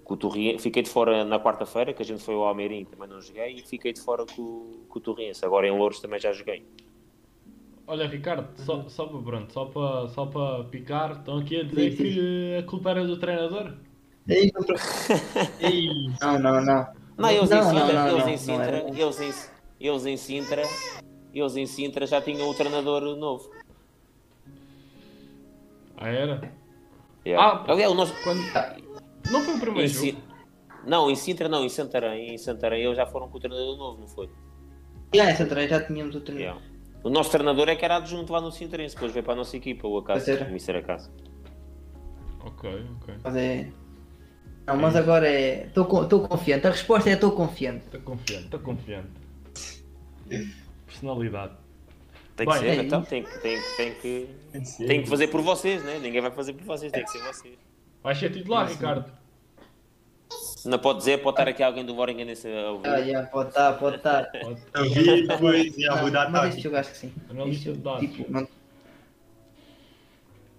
com 0.04 0.14
o 0.14 0.16
Torriense, 0.16 0.62
fiquei 0.62 0.82
de 0.82 0.88
fora 0.90 1.24
na 1.24 1.38
quarta-feira, 1.40 1.92
que 1.92 2.02
a 2.02 2.04
gente 2.04 2.22
foi 2.22 2.34
ao 2.34 2.44
Almeirim, 2.44 2.84
também 2.84 3.08
não 3.08 3.20
joguei, 3.20 3.54
e 3.54 3.62
fiquei 3.62 3.92
de 3.92 4.00
fora 4.00 4.24
com, 4.26 4.82
com 4.88 4.98
o 4.98 5.00
Torriense. 5.02 5.44
Agora 5.44 5.66
em 5.66 5.76
Louros 5.76 6.00
também 6.00 6.18
já 6.20 6.32
joguei. 6.32 6.64
Olha, 7.86 8.06
Ricardo, 8.06 8.48
só, 8.60 8.88
só 8.88 9.06
para 9.06 9.20
pronto, 9.22 9.52
só 9.52 9.64
para, 9.66 10.08
só 10.08 10.26
para 10.26 10.64
picar, 10.64 11.12
estão 11.18 11.38
aqui 11.38 11.60
a 11.60 11.64
dizer 11.64 11.90
Sim, 11.90 11.96
sim. 11.96 12.02
que 12.04 12.56
a 12.58 12.62
culpa 12.62 12.90
era 12.90 13.04
do 13.04 13.18
treinador. 13.18 13.74
É 14.28 14.38
isso, 14.40 14.52
não, 14.56 14.76
Ei, 15.68 15.88
não, 16.20 16.38
não, 16.38 16.60
não. 16.64 16.86
Não, 17.18 17.30
eles 17.30 17.50
Não, 17.50 17.58
em 17.58 17.62
Sintra, 17.64 17.92
não, 17.92 18.08
eles 18.08 18.22
não, 18.22 18.28
em 18.28 18.30
não 18.32 18.38
Sintra, 18.38 18.78
eles 18.88 19.20
em, 19.20 19.50
eles 19.80 20.06
em 20.06 20.16
Sintra, 20.16 20.62
eles 21.34 21.56
em 21.56 21.66
Sintra 21.66 22.06
já 22.06 22.20
tinham 22.22 22.48
o 22.48 22.54
treinador 22.54 23.02
novo. 23.16 23.50
Ah, 25.96 26.08
era? 26.08 26.52
Yeah. 27.26 27.62
Ah, 27.66 27.72
Aliás, 27.72 27.94
nós, 27.94 28.10
Quando... 28.22 28.40
Não 29.30 29.40
foi 29.42 29.54
o 29.54 29.56
em 29.56 29.60
primeiro 29.60 29.88
Si- 29.88 30.10
jogo? 30.12 30.22
não, 30.86 31.10
em 31.10 31.14
Sintra 31.14 31.48
não, 31.48 31.64
em 31.64 31.68
Santarém, 31.68 32.34
em 32.34 32.38
Santarém 32.38 32.82
eles 32.84 32.96
já 32.96 33.06
foram 33.06 33.28
com 33.28 33.36
o 33.38 33.40
treinador 33.40 33.76
novo, 33.76 34.00
não 34.00 34.08
foi? 34.08 34.28
Já, 35.14 35.28
essa 35.30 35.46
também 35.46 35.68
já 35.68 35.80
tínhamos 35.84 36.14
o 36.16 36.20
treinador. 36.20 36.60
Yeah. 36.60 36.71
O 37.04 37.10
nosso 37.10 37.30
treinador 37.30 37.68
é 37.68 37.74
que 37.76 37.84
era 37.84 37.96
adjunto 37.96 38.32
lá 38.32 38.40
no 38.40 38.52
Sintrense, 38.52 38.94
depois 38.94 39.12
veio 39.12 39.24
para 39.24 39.32
a 39.34 39.36
nossa 39.36 39.56
equipa, 39.56 39.86
o 39.88 39.98
Acaso, 39.98 40.30
o 40.30 40.34
Mr. 40.44 40.76
Acaso. 40.78 41.10
Ok, 42.44 42.70
ok. 43.02 43.14
Mas 43.22 43.36
é. 43.36 43.68
Não, 44.66 44.76
mas 44.76 44.94
agora 44.94 45.28
é. 45.28 45.66
Estou 45.66 45.84
confiante. 45.86 46.66
A 46.66 46.70
resposta 46.70 47.10
é 47.10 47.14
estou 47.14 47.32
confiante. 47.32 47.84
Estou 47.86 48.00
confiante, 48.02 48.44
estou 48.44 48.60
confiante. 48.60 49.08
Personalidade. 50.86 51.54
Tem 52.36 52.46
que 52.46 52.52
Bem, 52.52 52.62
ser, 52.62 52.68
é 52.68 52.82
então, 52.82 53.02
tem 53.02 53.22
que, 53.24 53.38
tem, 53.40 53.60
que- 53.60 53.76
tem, 53.76 53.94
que, 53.94 54.28
tem 54.52 54.62
que 54.62 54.86
tem 54.86 55.02
que 55.02 55.08
fazer 55.08 55.28
por 55.28 55.42
vocês, 55.42 55.84
né? 55.84 55.98
Ninguém 55.98 56.20
vai 56.20 56.30
fazer 56.30 56.54
por 56.54 56.64
vocês, 56.64 56.90
tem 56.90 57.04
que 57.04 57.10
ser 57.10 57.18
vocês. 57.22 57.58
Vais 58.02 58.18
ser 58.18 58.30
titular, 58.32 58.68
Ricardo. 58.68 59.12
Não 60.64 60.78
pode 60.78 60.98
dizer, 60.98 61.18
pode 61.22 61.34
estar 61.34 61.48
aqui 61.48 61.62
alguém 61.62 61.84
do 61.84 61.94
Boringa 61.94 62.24
nesse. 62.24 62.48
Ah, 62.84 63.02
já, 63.02 63.24
pode 63.24 63.48
estar, 63.48 63.72
pode 63.74 63.96
estar. 63.96 64.24
Pode. 64.32 64.60
Eu 64.74 64.90
vi 64.90 65.26
depois 65.26 65.76
e 65.76 65.86
a 65.88 65.96
Não, 65.96 66.02
mudar 66.04 66.30
mas 66.30 66.50
este 66.50 66.62
jogo 66.62 66.76
acho 66.76 66.90
que 66.90 66.98
sim. 66.98 67.12
Dados. 67.28 68.00
tipo, 68.00 68.30
não... 68.30 68.46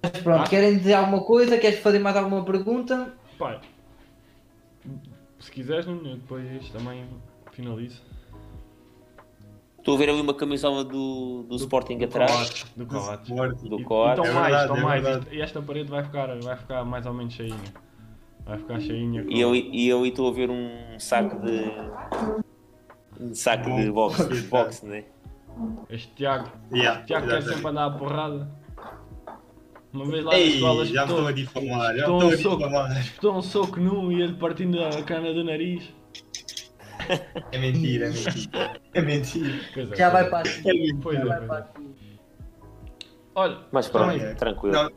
Mas 0.01 0.21
pronto, 0.21 0.49
querem 0.49 0.77
dizer 0.77 0.93
alguma 0.93 1.23
coisa? 1.23 1.57
Queres 1.57 1.79
fazer 1.79 1.99
mais 1.99 2.17
alguma 2.17 2.43
pergunta? 2.43 3.13
Pai, 3.37 3.59
se 5.39 5.51
quiseres, 5.51 5.85
Nuno, 5.85 6.09
eu 6.09 6.15
depois 6.17 6.69
também 6.69 7.05
finalizo. 7.51 8.01
Estou 9.77 9.95
a 9.95 9.97
ver 9.97 10.09
ali 10.09 10.21
uma 10.21 10.33
camisola 10.33 10.83
do, 10.83 11.43
do, 11.43 11.55
Sporting 11.57 12.01
atrás. 12.03 12.31
Coates, 12.31 12.65
do 12.75 12.85
Coates. 12.85 13.29
Do 13.69 13.83
Coates. 13.83 14.19
Então 14.19 14.25
É 14.25 14.33
mais, 14.33 14.55
verdade, 14.55 14.63
então 14.65 14.77
é 14.77 14.81
mais. 14.81 15.07
Isto- 15.17 15.33
E 15.33 15.41
esta 15.41 15.61
parede 15.61 15.89
vai 15.89 16.03
ficar, 16.03 16.39
vai 16.39 16.55
ficar 16.57 16.85
mais 16.85 17.05
ou 17.05 17.13
menos 17.13 17.33
cheinha. 17.33 17.57
Vai 18.45 18.57
ficar 18.57 18.79
cheinha. 18.79 19.25
E 19.29 19.39
eu 19.39 19.55
e 19.55 19.87
eu 19.87 20.05
estou 20.05 20.29
a 20.29 20.33
ver 20.33 20.49
um 20.49 20.99
saco 20.99 21.39
de. 21.45 21.63
Um 23.19 23.33
saco 23.33 23.69
de 23.75 23.91
boxe, 23.91 24.27
de 24.27 24.41
boxe 24.47 24.85
né? 24.85 25.05
Este 25.89 26.11
Tiago, 26.15 26.49
Yeah, 26.73 27.03
Tiago 27.03 27.27
quer 27.27 27.37
exatamente. 27.37 27.55
sempre 27.55 27.69
andar 27.71 27.85
a 27.85 27.91
porrada. 27.91 28.49
Uma 29.93 30.05
vez 30.05 30.23
lá 30.25 30.31
na 30.31 30.37
Ei, 30.39 30.55
escola 30.55 30.85
já 30.85 31.03
estou 31.03 31.27
a 31.27 31.31
difamar, 31.31 31.95
já 31.95 32.07
espetou 32.07 32.19
me 32.19 32.25
um 32.25 32.31
estou 32.33 32.51
a 32.53 32.55
difamar. 32.57 32.99
espetou 32.99 33.35
um 33.37 33.41
soco 33.43 33.79
num 33.79 34.11
e 34.11 34.21
ele 34.23 34.33
partindo 34.33 34.83
a 34.83 35.03
cana 35.03 35.31
do 35.31 35.43
nariz. 35.43 35.93
É 37.51 37.57
mentira, 37.59 38.07
é 38.07 38.09
mentira. 38.09 38.81
É 38.95 39.01
mentira. 39.01 39.59
É, 39.91 39.95
Já 39.95 40.09
vai 40.09 40.25
é. 40.25 40.29
para 40.29 40.39
aqui. 40.39 40.63
mentira. 40.63 40.97
Pois 41.03 41.17
Já 41.17 41.23
é, 41.23 41.25
vai 41.25 41.47
para 41.47 41.57
é. 41.57 41.59
aqui. 41.59 41.95
Olha, 43.35 43.57
Mas 43.71 43.87
pronto, 43.89 44.35
tranquilo. 44.37 44.73
Não, 44.75 44.89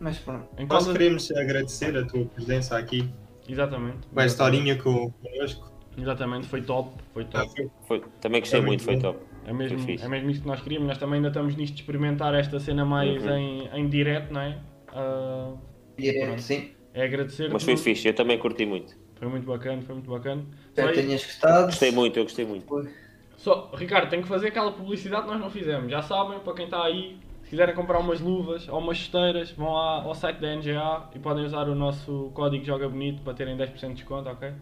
Mas 0.00 0.18
pronto. 0.18 0.48
nós 0.68 0.90
queremos 0.90 1.30
agradecer 1.32 1.96
a 1.96 2.04
tua 2.06 2.24
presença 2.24 2.76
aqui, 2.78 3.08
Exatamente. 3.48 3.98
com 4.12 4.18
a 4.20 4.26
historinha 4.26 4.76
com- 4.76 5.10
connosco. 5.10 5.70
Exatamente, 5.98 6.46
foi 6.46 6.62
top, 6.62 6.90
foi 7.12 7.24
Ah, 7.34 7.40
top. 7.44 7.54
foi- 7.56 7.70
Foi, 7.86 8.02
também 8.20 8.40
gostei 8.40 8.60
É 8.60 8.62
muito, 8.62 8.84
muito 8.86 9.00
foi 9.02 9.12
bom. 9.12 9.18
top. 9.18 9.30
É 9.46 9.52
mesmo, 9.52 9.78
Foi 9.78 9.86
fixe. 9.86 10.04
é 10.04 10.08
mesmo 10.08 10.30
isso 10.30 10.40
que 10.42 10.46
nós 10.46 10.60
queríamos. 10.62 10.88
Nós 10.88 10.98
também 10.98 11.16
ainda 11.16 11.28
estamos 11.28 11.54
nisto 11.56 11.74
de 11.74 11.80
experimentar 11.82 12.34
esta 12.34 12.58
cena 12.60 12.84
mais 12.84 13.22
Uhum. 13.22 13.36
em, 13.36 13.68
em 13.74 13.88
direto, 13.88 14.32
não 14.32 14.40
é? 14.40 14.58
Ah, 14.88 15.52
Direto, 15.98 16.40
sim. 16.40 16.70
é 16.94 17.04
agradecer. 17.04 17.50
Mas 17.52 17.62
foi 17.62 17.76
fixe, 17.76 18.08
eu 18.08 18.14
também 18.14 18.38
curti 18.38 18.64
muito. 18.64 18.96
Foi 19.16 19.28
muito 19.28 19.46
bacana, 19.46 19.82
foi 19.82 19.94
muito 19.94 20.10
bacana. 20.10 20.42
Espero 20.68 20.92
que 20.92 21.02
tenhas 21.02 21.24
gostado. 21.24 21.66
Gostei 21.66 21.90
muito, 21.92 22.18
eu 22.18 22.22
gostei 22.22 22.44
muito. 22.46 22.88
só, 23.36 23.70
Ricardo, 23.74 24.08
tem 24.08 24.22
que 24.22 24.28
fazer 24.28 24.48
aquela 24.48 24.72
publicidade 24.72 25.24
que 25.24 25.30
nós 25.30 25.40
não 25.40 25.50
fizemos. 25.50 25.90
Já 25.90 26.00
sabem, 26.02 26.38
para 26.40 26.54
quem 26.54 26.64
está 26.66 26.84
aí, 26.84 27.18
se 27.50 27.56
quiserem 27.56 27.74
comprar 27.74 27.98
umas 27.98 28.20
luvas 28.20 28.68
ou 28.68 28.78
umas 28.78 28.96
chuteiras, 28.96 29.50
vão 29.50 29.72
lá 29.72 30.04
ao 30.04 30.14
site 30.14 30.38
da 30.38 30.54
NGA 30.54 31.08
e 31.12 31.18
podem 31.18 31.44
usar 31.44 31.68
o 31.68 31.74
nosso 31.74 32.30
código 32.32 32.64
Joga 32.64 32.88
Bonito 32.88 33.22
para 33.22 33.34
terem 33.34 33.56
10% 33.56 33.88
de 33.88 33.94
desconto, 33.94 34.28
ok? 34.28 34.52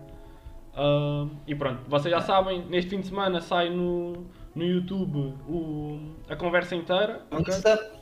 Ah, 0.75 1.27
e 1.47 1.55
pronto, 1.55 1.83
vocês 1.87 2.11
já 2.11 2.23
sabem, 2.23 2.65
neste 2.65 2.89
fim 2.89 3.01
de 3.01 3.09
semana 3.09 3.43
sai 3.43 3.69
no, 3.69 4.25
no 4.55 4.65
YouTube 4.65 5.35
o, 5.47 6.01
a 6.31 6.35
conversa 6.35 6.75
inteira, 6.75 7.27
No 7.31 7.41
ok? 7.41 7.53
Insta 7.53 7.93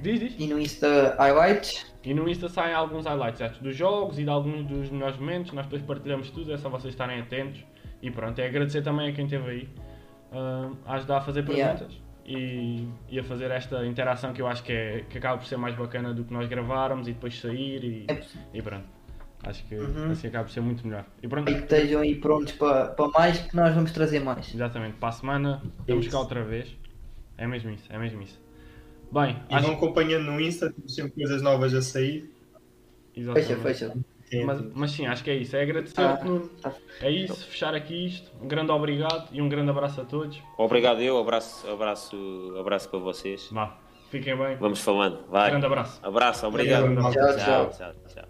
Diz, 0.00 0.20
diz. 0.20 0.36
e 0.38 0.46
no 0.46 0.60
Insta 0.60 1.16
highlights. 1.18 1.92
E 2.04 2.14
no 2.14 2.28
Insta 2.28 2.48
saem 2.48 2.74
alguns 2.74 3.04
highlights 3.04 3.38
certo? 3.38 3.64
dos 3.64 3.74
jogos 3.74 4.16
e 4.16 4.22
de 4.22 4.30
alguns 4.30 4.64
dos 4.64 4.90
melhores 4.90 5.16
momentos. 5.16 5.52
Nós 5.52 5.66
depois 5.66 5.82
partilhamos 5.82 6.30
tudo, 6.30 6.52
é 6.52 6.56
só 6.56 6.68
vocês 6.68 6.94
estarem 6.94 7.18
atentos. 7.20 7.64
E 8.00 8.12
pronto, 8.12 8.38
é 8.38 8.46
agradecer 8.46 8.82
também 8.82 9.10
a 9.10 9.12
quem 9.12 9.24
esteve 9.24 9.50
aí 9.50 9.68
ah, 10.30 10.70
a 10.86 10.94
ajudar 10.94 11.16
a 11.16 11.20
fazer 11.20 11.44
Yeah. 11.48 11.80
E, 12.26 12.88
e 13.08 13.18
a 13.18 13.24
fazer 13.24 13.50
esta 13.50 13.84
interação 13.86 14.32
que 14.32 14.40
eu 14.42 14.46
acho 14.46 14.62
que, 14.62 14.72
é, 14.72 15.00
que 15.08 15.18
acaba 15.18 15.38
por 15.38 15.46
ser 15.46 15.56
mais 15.56 15.74
bacana 15.76 16.14
do 16.14 16.24
que 16.24 16.32
nós 16.32 16.48
gravarmos 16.48 17.08
e 17.08 17.12
depois 17.12 17.38
sair 17.40 17.84
e, 17.84 18.10
É 18.10 18.14
e 18.54 18.62
pronto. 18.62 18.86
Acho 19.44 19.64
que 19.66 19.74
Uhum. 19.74 20.12
assim 20.12 20.28
acaba 20.28 20.44
por 20.44 20.50
ser 20.52 20.60
muito 20.60 20.86
melhor. 20.86 21.04
E 21.22 21.28
pronto, 21.28 21.50
E 21.50 21.54
que 21.54 21.60
estejam 21.62 22.00
aí 22.00 22.14
prontos 22.20 22.52
para, 22.54 22.88
para 22.96 23.08
mais, 23.10 23.38
que 23.40 23.54
nós 23.56 23.74
vamos 23.74 23.92
trazer 23.92 24.20
mais. 24.20 24.46
exatamente, 24.54 24.96
para 24.98 25.08
a 25.08 25.12
semana 25.12 25.62
estamos 25.80 26.08
cá 26.08 26.18
outra 26.18 26.44
vez. 26.44 26.76
É 27.36 27.46
mesmo 27.46 27.70
isso, 27.70 27.92
é 27.92 27.98
mesmo 27.98 28.22
isso. 28.22 28.40
Bem, 29.12 29.36
E 29.48 29.54
acho 29.54 29.68
vão 29.68 29.74
acompanhando 29.74 30.24
no 30.24 30.40
Insta, 30.40 30.72
temos 30.72 30.94
sempre 30.94 31.12
coisas 31.12 31.42
novas 31.42 31.74
a 31.74 31.82
sair. 31.82 32.30
exatamente. 33.14 33.58
Fecha, 33.58 33.88
fecha. 33.90 34.11
Mas, 34.44 34.60
mas 34.74 34.90
sim, 34.92 35.06
acho 35.06 35.22
que 35.22 35.30
é 35.30 35.34
isso. 35.36 35.54
É 35.56 35.62
agradecer 35.62 36.00
Ah, 36.00 36.18
Nuno. 36.24 36.48
tá. 36.60 36.72
É 37.00 37.10
isso, 37.10 37.46
fechar 37.46 37.74
aqui 37.74 38.06
isto. 38.06 38.30
Um 38.40 38.48
grande 38.48 38.70
obrigado 38.70 39.28
e 39.32 39.42
um 39.42 39.48
grande 39.48 39.70
abraço 39.70 40.00
a 40.00 40.04
todos. 40.04 40.40
Obrigado 40.56 41.00
eu, 41.02 41.18
abraço, 41.18 41.68
abraço, 41.70 42.56
abraço 42.58 42.88
para 42.88 42.98
vocês. 42.98 43.48
Vá, 43.52 43.76
fiquem 44.10 44.36
bem. 44.36 44.56
Vamos 44.56 44.80
falando, 44.80 45.26
vai. 45.28 45.50
Grande 45.50 45.66
abraço. 45.66 46.00
Abraço, 46.02 46.46
obrigado. 46.46 46.94
Tchau, 46.94 47.12
tchau, 47.12 47.36
tchau. 47.36 47.70
tchau. 47.70 47.94
tchau. 48.08 48.28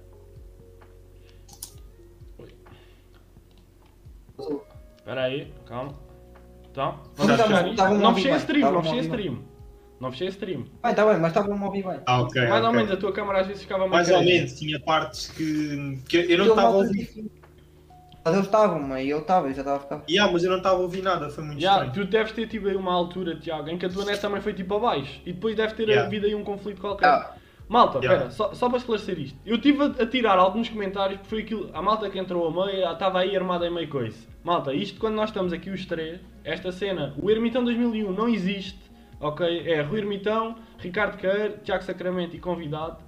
Espera 4.98 5.22
aí, 5.22 5.53
calma. 5.66 5.92
Então, 6.70 6.92
Não, 7.18 7.26
vamos 7.26 7.36
tá 7.36 7.44
fechar 7.44 7.68
isto. 7.68 7.88
Não 7.98 8.14
fechei 8.14 8.30
a 8.32 8.36
stream, 8.36 8.72
não 8.72 8.82
fechei 8.82 8.98
a 8.98 9.03
stream. 9.03 9.51
Não 10.03 10.11
fechei 10.11 10.26
a 10.26 10.30
stream. 10.30 10.64
Bem, 10.82 10.90
está 10.90 11.07
bem, 11.07 11.16
mas 11.20 11.28
está 11.30 11.42
bom 11.42 11.64
ouvir 11.64 11.84
bem. 11.84 12.00
Ah, 12.07 12.22
ok. 12.22 12.42
Mais 12.48 12.61
ou 12.64 12.70
ok. 12.70 12.76
menos 12.76 12.90
a 12.92 12.96
tua 12.96 13.12
câmera 13.12 13.40
às 13.42 13.46
vezes 13.46 13.62
ficava 13.62 13.82
meio 13.84 13.92
Mais 13.92 14.11
ou 14.11 14.20
menos, 14.20 14.59
tinha 14.59 14.80
partes 14.80 15.28
que, 15.28 16.00
que 16.09 16.16
eu 16.16 16.38
não 16.38 16.46
Eu 16.46 16.50
estava 16.50 16.66
a 16.66 16.70
ouvir. 16.78 17.09
Mas 18.24 18.35
eles 18.35 18.47
estavam, 18.47 18.81
mas 18.82 19.06
eu 19.09 19.18
estava, 19.20 19.47
eu 19.48 19.55
já 19.55 19.60
estava 19.60 19.76
a 19.76 19.81
ficar. 19.81 20.02
Yeah, 20.10 20.32
mas 20.32 20.43
eu 20.43 20.51
não 20.51 20.56
estava 20.59 20.76
a 20.76 20.81
ouvir 20.81 21.02
nada, 21.02 21.31
foi 21.31 21.44
muito 21.44 21.60
Já, 21.60 21.72
estranho. 21.85 21.93
tu 21.93 22.05
deves 22.05 22.32
ter 22.32 22.48
tido 22.48 22.68
aí 22.68 22.74
uma 22.74 22.93
altura, 22.93 23.36
Tiago, 23.36 23.68
em 23.68 23.78
que 23.78 23.86
a 23.86 23.89
tua 23.89 24.05
net 24.05 24.20
também 24.20 24.40
foi 24.40 24.52
tipo 24.52 24.74
abaixo. 24.74 25.20
E 25.24 25.32
depois 25.32 25.55
deve 25.55 25.74
ter 25.74 25.89
Yeah. 25.89 26.06
havido 26.06 26.26
aí 26.26 26.35
um 26.35 26.43
conflito 26.43 26.81
qualquer. 26.81 27.06
Ah, 27.09 27.35
Malta, 27.68 27.98
Yeah. 27.98 28.26
espera, 28.26 28.31
só, 28.32 28.55
só 28.55 28.68
para 28.68 28.78
esclarecer 28.78 29.18
isto. 29.20 29.39
Eu 29.47 29.55
estive 29.56 29.82
a, 29.82 29.86
a 29.86 30.06
tirar 30.06 30.36
alguns 30.36 30.68
comentários, 30.68 31.18
porque 31.18 31.31
foi 31.31 31.43
aquilo, 31.43 31.70
a 31.72 31.81
malta 31.81 32.10
que 32.10 32.18
entrou 32.18 32.47
a 32.48 32.66
meio, 32.66 32.93
estava 32.93 33.20
aí 33.20 33.36
armada 33.36 33.66
em 33.68 33.72
meio 33.72 33.89
coisa. 33.89 34.16
Malta, 34.43 34.74
isto 34.74 34.98
quando 35.01 35.14
nós 35.14 35.31
estamos 35.31 35.52
aqui 35.52 35.70
os 35.70 35.86
três, 35.86 36.20
esta 36.44 36.70
cena, 36.72 37.14
o 37.20 37.31
Ermitão 37.31 37.62
2001 37.64 38.12
não 38.12 38.28
existe, 38.28 38.78
ok? 39.23 39.62
É 39.66 39.81
Rui 39.81 40.01
Ermitão, 40.01 40.57
Ricardo 40.78 41.16
Queiro, 41.16 41.59
Tiago 41.62 41.85
Sacramento 41.85 42.36
e 42.36 42.40
convidado. 42.40 42.99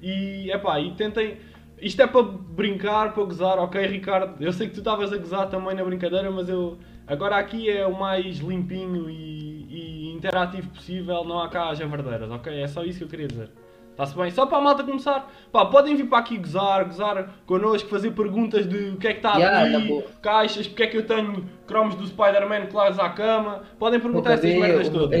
E, 0.00 0.50
epá, 0.52 0.78
e 0.78 0.92
tentem... 0.92 1.38
Isto 1.80 2.02
é 2.02 2.06
para 2.06 2.22
brincar, 2.22 3.12
para 3.12 3.24
gozar, 3.24 3.58
ok 3.58 3.84
Ricardo? 3.86 4.42
Eu 4.42 4.52
sei 4.52 4.68
que 4.68 4.74
tu 4.74 4.78
estavas 4.78 5.12
a 5.12 5.16
gozar 5.16 5.48
também 5.48 5.74
na 5.74 5.84
brincadeira, 5.84 6.30
mas 6.30 6.48
eu... 6.48 6.78
Agora 7.06 7.36
aqui 7.36 7.68
é 7.68 7.86
o 7.86 7.98
mais 7.98 8.38
limpinho 8.38 9.10
e, 9.10 9.66
e 9.68 10.12
interativo 10.14 10.70
possível, 10.70 11.24
não 11.24 11.40
há 11.40 11.48
cá 11.48 11.70
as 11.70 11.78
javardeiras, 11.78 12.30
ok? 12.30 12.62
É 12.62 12.66
só 12.66 12.84
isso 12.84 12.98
que 12.98 13.04
eu 13.04 13.08
queria 13.08 13.28
dizer. 13.28 13.50
Está-se 13.94 14.16
bem? 14.16 14.28
Só 14.32 14.44
para 14.44 14.58
a 14.58 14.60
malta 14.60 14.82
começar. 14.82 15.30
Pá, 15.52 15.66
podem 15.66 15.94
vir 15.94 16.08
para 16.08 16.18
aqui 16.18 16.36
gozar, 16.36 16.84
gozar 16.84 17.30
connosco, 17.46 17.88
fazer 17.88 18.10
perguntas 18.10 18.68
de 18.68 18.88
o 18.90 18.96
que 18.96 19.06
é 19.06 19.12
que 19.12 19.18
está 19.18 19.36
Yeah, 19.36 19.78
aqui, 19.78 20.02
tá 20.02 20.08
caixas, 20.20 20.66
porque 20.66 20.82
é 20.82 20.86
que 20.88 20.96
eu 20.96 21.06
tenho 21.06 21.44
cromos 21.64 21.94
do 21.94 22.04
Spider-Man 22.04 22.66
colados 22.66 22.98
à 22.98 23.08
cama. 23.10 23.62
Podem 23.78 24.00
perguntar 24.00 24.32
essas 24.32 24.50
merdas 24.60 24.88
todas. 24.88 25.20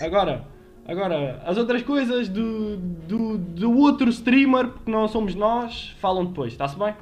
Agora, 0.00 0.44
agora, 0.88 1.42
as 1.44 1.58
outras 1.58 1.82
coisas 1.82 2.26
do, 2.30 2.78
do, 2.78 3.36
do 3.36 3.78
outro 3.78 4.08
streamer, 4.08 4.68
que 4.84 4.90
não 4.90 5.06
somos 5.06 5.34
nós, 5.34 5.94
falam 6.00 6.24
depois, 6.24 6.52
está-se 6.52 6.78
bem? 6.78 6.94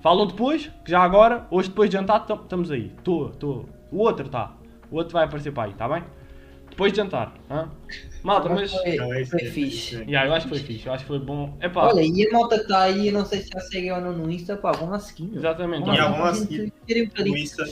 Falam 0.00 0.28
depois, 0.28 0.70
que 0.84 0.92
já 0.92 1.00
agora, 1.00 1.46
hoje 1.50 1.68
depois 1.70 1.90
de 1.90 1.96
jantar, 1.96 2.20
tam- 2.20 2.36
estamos 2.42 2.70
aí. 2.70 2.92
Estou, 2.96 3.30
estou. 3.30 3.68
O 3.90 3.98
outro 3.98 4.26
está. 4.26 4.52
O 4.92 4.96
outro 4.96 5.12
vai 5.12 5.24
aparecer 5.24 5.52
para 5.52 5.64
aí, 5.64 5.70
está 5.72 5.88
bem? 5.88 6.04
Depois 6.80 6.92
de 6.94 6.96
jantar. 6.96 7.34
hã? 7.50 7.68
Malta, 8.22 8.48
mas. 8.48 8.72
foi, 8.72 8.96
é 8.96 8.96
foi 8.96 9.20
é 9.20 9.24
fixe. 9.26 9.50
fixe. 9.50 9.96
Yeah, 9.96 10.26
eu 10.26 10.32
acho 10.32 10.48
que 10.48 10.54
foi 10.54 10.58
fixe, 10.66 10.86
eu 10.86 10.92
acho 10.94 11.04
que 11.04 11.08
foi 11.08 11.18
bom. 11.18 11.54
Epá, 11.60 11.88
Olha, 11.88 12.00
e 12.00 12.26
a 12.26 12.32
malta 12.32 12.56
que 12.56 12.62
está 12.62 12.82
aí, 12.84 13.08
eu 13.08 13.12
não 13.12 13.26
sei 13.26 13.40
se 13.42 13.50
já 13.52 13.60
seguem 13.60 13.92
ou 13.92 14.00
não 14.00 14.12
no 14.16 14.30
Insta, 14.30 14.56
pá, 14.56 14.72
vão 14.72 14.88
lá 14.88 14.98
seguir. 14.98 15.24
meu. 15.24 15.36
exatamente. 15.36 15.84
Vão 15.84 15.92
Yeah, 15.92 16.18
lá 16.18 16.30
a 16.30 16.34
seguir. 16.34 16.72
um 16.88 17.22
No. 17.22 17.36
Insta, 17.36 17.64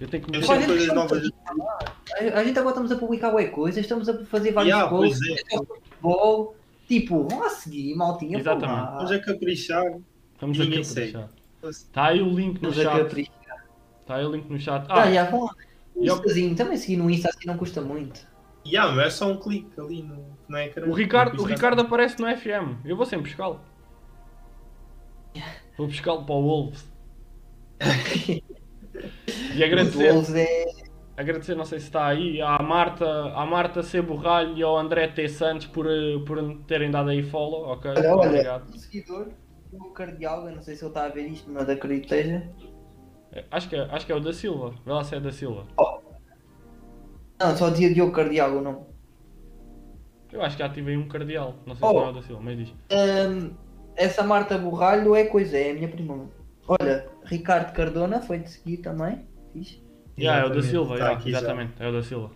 Eu 0.00 0.08
tenho 0.08 0.24
que 0.24 0.32
sempre 0.40 0.48
Olha, 0.56 0.66
coisas 0.66 0.94
novas. 0.94 1.30
A, 1.48 2.38
a 2.40 2.44
gente 2.44 2.58
agora 2.58 2.70
estamos 2.70 2.90
a 2.90 2.96
publicar 2.96 3.30
bué 3.30 3.44
coisas, 3.44 3.80
estamos 3.80 4.08
a 4.08 4.24
fazer 4.24 4.50
vários 4.50 4.74
Yeah, 4.74 4.90
posts, 4.90 5.20
é. 5.28 5.54
é 5.54 5.58
futebol. 5.58 6.56
Tipo, 6.88 7.28
vão 7.28 7.44
a 7.44 7.50
seguir, 7.50 7.94
maltinha. 7.94 8.38
Exatamente. 8.40 8.90
Vamos 8.96 9.12
a 9.12 9.18
caprichar. 9.20 9.84
Vamos 10.40 10.58
Ninguém 10.58 10.80
aqui 10.80 10.84
segue. 10.88 11.12
deixar. 11.12 11.30
Está 11.62 12.06
aí 12.06 12.20
o 12.20 12.28
link 12.30 12.54
no 12.60 12.70
Vamos 12.72 12.78
a 12.80 12.82
chat. 12.82 12.98
caprichar. 13.04 13.64
Está 14.00 14.14
aí 14.16 14.24
o 14.26 14.32
link 14.32 14.50
no 14.50 14.58
chat. 14.58 14.84
Ah, 14.88 15.02
Ah, 15.02 15.12
já, 15.12 15.24
vão 15.30 15.44
lá. 15.44 15.54
E 15.96 16.06
eu- 16.06 16.14
Instazinho, 16.16 16.56
também 16.56 16.76
seguir 16.76 16.96
no 16.96 17.10
Insta 17.10 17.28
assim 17.28 17.46
não 17.46 17.56
custa 17.56 17.80
muito. 17.80 18.26
Yeah, 18.66 18.94
mas 18.94 19.06
é 19.06 19.10
só 19.10 19.30
um 19.30 19.36
clique 19.38 19.78
ali 19.78 20.02
no, 20.02 20.36
no 20.48 20.58
ecrã. 20.58 20.86
o 20.88 20.92
Ricardo, 20.94 21.40
o 21.42 21.44
Ricardo 21.44 21.80
aparece 21.82 22.18
no 22.20 22.26
FM. 22.26 22.78
Eu 22.84 22.96
vou 22.96 23.04
sempre 23.04 23.26
buscá-lo. 23.28 23.60
Vou 25.76 25.86
buscá-lo 25.86 26.24
para 26.24 26.34
o 26.34 26.42
Wolves. 26.42 26.92
E 29.54 29.62
agradecer, 29.64 30.12
Wolves 30.12 30.34
é. 30.34 30.64
agradecer, 31.16 31.54
não 31.56 31.64
sei 31.64 31.78
se 31.80 31.86
está 31.86 32.06
aí, 32.06 32.40
à 32.40 32.58
Marta, 32.62 33.04
à 33.34 33.44
Marta 33.44 33.82
C. 33.82 34.00
Borralho 34.00 34.56
e 34.56 34.62
ao 34.62 34.78
André 34.78 35.08
T. 35.08 35.28
Santos 35.28 35.66
por, 35.66 35.86
eh, 35.86 36.18
por 36.24 36.38
terem 36.66 36.90
dado 36.90 37.10
aí 37.10 37.22
follow. 37.22 37.66
Ok, 37.72 37.90
Olha, 37.90 38.16
olha, 38.16 38.28
obrigado. 38.28 38.72
um 38.72 38.78
seguidor, 38.78 39.28
o 39.72 39.90
cardeal, 39.90 40.48
eu 40.48 40.54
não 40.54 40.62
sei 40.62 40.76
se 40.76 40.82
ele 40.84 40.90
está 40.90 41.04
a 41.04 41.08
ver 41.08 41.26
isto, 41.26 41.50
mas 41.50 41.68
acredito 41.68 42.08
que 42.08 42.14
esteja. 42.14 42.48
Eh, 43.34 43.44
Acho 43.50 43.68
que, 43.68 43.76
é, 43.76 43.80
acho 43.90 44.06
que 44.06 44.12
é 44.12 44.14
o 44.14 44.20
da 44.20 44.32
Silva. 44.32 44.74
Vê 44.86 44.92
lá 44.92 45.02
se 45.04 45.14
é 45.14 45.20
da 45.20 45.32
Silva. 45.32 45.66
Não, 47.40 47.56
só 47.56 47.68
dizia 47.68 47.92
Diogo 47.92 48.12
Cardial 48.12 48.52
o 48.52 48.60
nome. 48.62 48.78
Eu 50.32 50.42
acho 50.42 50.56
que 50.56 50.62
já 50.62 50.68
tive 50.68 50.90
aí 50.92 50.96
um 50.96 51.06
cardeal. 51.08 51.54
Não 51.66 51.76
sei 51.76 51.86
Oh. 51.86 51.90
se 51.90 51.94
não 51.96 52.06
é 52.06 52.10
o 52.10 52.12
da 52.12 52.22
Silva, 52.22 52.42
mas 52.42 52.58
diz. 52.58 52.74
Hum, 52.90 53.50
essa 53.96 54.22
Marta 54.24 54.58
Borralho 54.58 55.14
é 55.14 55.24
coisa, 55.24 55.56
é 55.56 55.70
a 55.70 55.74
minha 55.74 55.88
prima. 55.88 56.28
Olha, 56.66 57.08
Ricardo 57.24 57.72
Cardona 57.72 58.20
foi 58.20 58.38
de 58.38 58.50
seguir 58.50 58.78
também. 58.78 59.26
Fixe. 59.52 59.82
Yeah, 60.18 60.42
é 60.42 60.46
o 60.46 60.48
da 60.48 60.56
Exatamente, 60.58 60.70
Silva, 60.70 60.88
tá 60.90 60.94
yeah, 60.96 61.18
aqui 61.18 61.30
já. 61.30 61.38
exatamente, 61.38 61.72
é 61.78 61.88
o 61.88 61.92
da 61.92 62.02
Silva. 62.02 62.30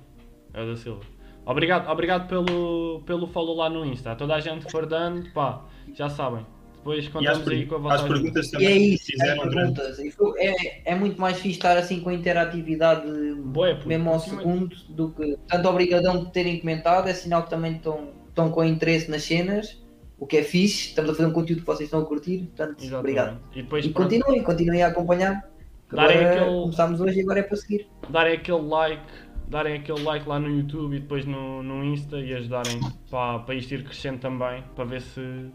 É 0.54 0.62
o 0.62 0.66
da 0.66 0.76
Silva. 0.76 1.00
Obrigado, 1.46 1.88
obrigado 1.90 2.28
pelo, 2.28 3.02
pelo 3.06 3.26
follow 3.26 3.56
lá 3.56 3.70
no 3.70 3.84
Insta. 3.84 4.14
Toda 4.14 4.34
a 4.34 4.40
gente 4.40 4.66
que 4.66 4.70
for 4.72 4.84
dando, 4.86 5.32
pá, 5.32 5.62
já 5.94 6.08
sabem. 6.08 6.44
Depois 6.88 7.04
E 7.04 7.06
as, 7.06 7.12
contamos 7.12 7.48
aí 7.48 7.66
com 7.66 7.74
a 7.74 7.78
vossa 7.78 7.94
as 7.96 8.02
perguntas 8.02 8.46
E 8.46 8.50
também 8.52 8.66
é 8.66 8.72
que 8.72 8.78
isso, 8.94 9.04
fizeram 9.06 9.42
as 9.42 9.54
perguntas. 9.54 9.98
E 9.98 10.12
É, 10.38 10.92
é 10.92 10.94
muito 10.94 11.20
mais 11.20 11.36
fixe 11.36 11.50
estar 11.58 11.76
assim 11.76 12.00
com 12.00 12.10
interatividade 12.10 13.06
Bué, 13.36 13.74
puto. 13.74 13.88
mesmo 13.88 14.10
ao 14.10 14.20
segundo 14.20 14.74
do 14.88 15.10
que. 15.10 15.36
Tanto 15.48 15.68
obrigadão 15.68 16.24
por 16.24 16.30
terem 16.30 16.58
comentado, 16.60 17.08
é 17.08 17.14
sinal 17.14 17.42
que 17.44 17.50
também 17.50 17.72
estão, 17.76 18.08
estão 18.28 18.50
com 18.50 18.64
interesse 18.64 19.10
nas 19.10 19.22
cenas, 19.22 19.80
o 20.18 20.26
que 20.26 20.38
é 20.38 20.42
fixe. 20.42 20.88
Estamos 20.88 21.10
a 21.10 21.14
fazer 21.14 21.28
um 21.28 21.32
conteúdo 21.32 21.60
que 21.60 21.66
vocês 21.66 21.86
estão 21.88 22.00
a 22.00 22.04
curtir, 22.06 22.38
portanto, 22.38 22.70
Exatamente. 22.82 22.94
obrigado. 22.96 23.38
E 23.54 23.62
depois 23.62 23.84
E 23.84 23.88
pronto, 23.90 24.08
continuem, 24.10 24.42
continuem 24.42 24.82
a 24.82 24.88
acompanhar. 24.88 25.48
Darem 25.92 26.18
Agora 26.18 26.36
aquele- 26.42 26.60
começámos 26.62 27.00
hoje 27.00 27.18
e 27.18 27.22
agora 27.22 27.40
é 27.40 27.42
para 27.42 27.56
seguir. 27.56 27.86
darem 28.10 28.34
aquele 28.34 28.60
like, 28.60 29.02
darem 29.48 29.74
aquele 29.78 30.02
like 30.02 30.28
lá 30.28 30.38
no 30.38 30.48
YouTube 30.50 30.96
e 30.96 31.00
depois 31.00 31.24
no, 31.24 31.62
no 31.62 31.82
Insta 31.82 32.18
e 32.18 32.34
ajudarem 32.34 32.78
para, 33.10 33.38
para 33.38 33.54
isto 33.54 33.72
ir 33.72 33.84
crescendo 33.84 34.18
também, 34.18 34.62
para 34.76 34.84
ver 34.84 35.00
se, 35.00 35.46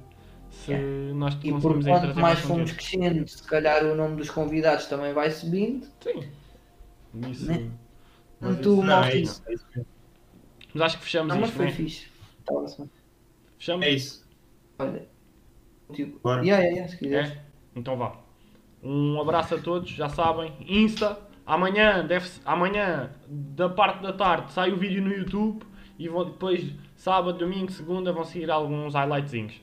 se 0.53 0.71
nós 1.13 1.37
E 1.43 1.51
por 1.51 1.83
quanto 1.83 2.19
mais 2.19 2.39
fomos 2.39 2.71
crescendo, 2.71 3.27
se 3.27 3.43
calhar 3.43 3.83
o 3.85 3.95
nome 3.95 4.15
dos 4.17 4.29
convidados 4.29 4.85
também 4.87 5.13
vai 5.13 5.29
subindo. 5.31 5.85
Sim. 6.01 6.23
Isso. 7.29 7.45
Né? 7.47 7.71
Mas, 8.39 8.59
Tu, 8.59 8.73
isso- 8.73 8.83
Não, 8.83 9.03
é 9.03 9.15
isso. 9.15 9.43
É 9.47 9.53
isso. 9.53 9.65
mas 10.73 10.81
acho 10.83 10.97
que 10.97 11.03
fechamos 11.05 11.33
Não, 11.33 11.41
mas 11.41 11.49
isto, 11.49 11.57
foi 11.57 11.65
né? 11.67 11.71
fixe. 11.71 12.07
Tá-se. 12.45 12.89
Fechamos? 13.57 13.85
É 13.85 13.89
isso. 13.91 14.27
Olha. 14.79 15.07
Tipo, 15.93 16.19
Bora. 16.19 16.41
yeah, 16.43 16.63
yeah, 16.63 16.69
yeah, 16.75 16.87
se 16.91 16.97
quiseres. 16.97 17.31
É? 17.31 17.41
Então 17.75 17.97
vá. 17.97 18.17
Um 18.81 19.19
abraço 19.21 19.55
a 19.55 19.59
todos, 19.59 19.89
já 19.91 20.09
sabem. 20.09 20.53
Insta, 20.67 21.19
amanhã, 21.45 22.05
deve 22.05 22.29
amanhã, 22.45 23.11
da 23.27 23.69
parte 23.69 24.01
da 24.03 24.13
tarde, 24.13 24.51
sai 24.51 24.71
o 24.71 24.77
vídeo 24.77 25.01
no 25.01 25.11
YouTube 25.13 25.63
e 25.97 26.07
vão, 26.09 26.25
depois, 26.25 26.71
sábado, 26.95 27.37
domingo, 27.37 27.71
segunda, 27.71 28.11
vão 28.11 28.25
seguir 28.25 28.51
alguns 28.51 28.93
highlightzinhos. 28.95 29.61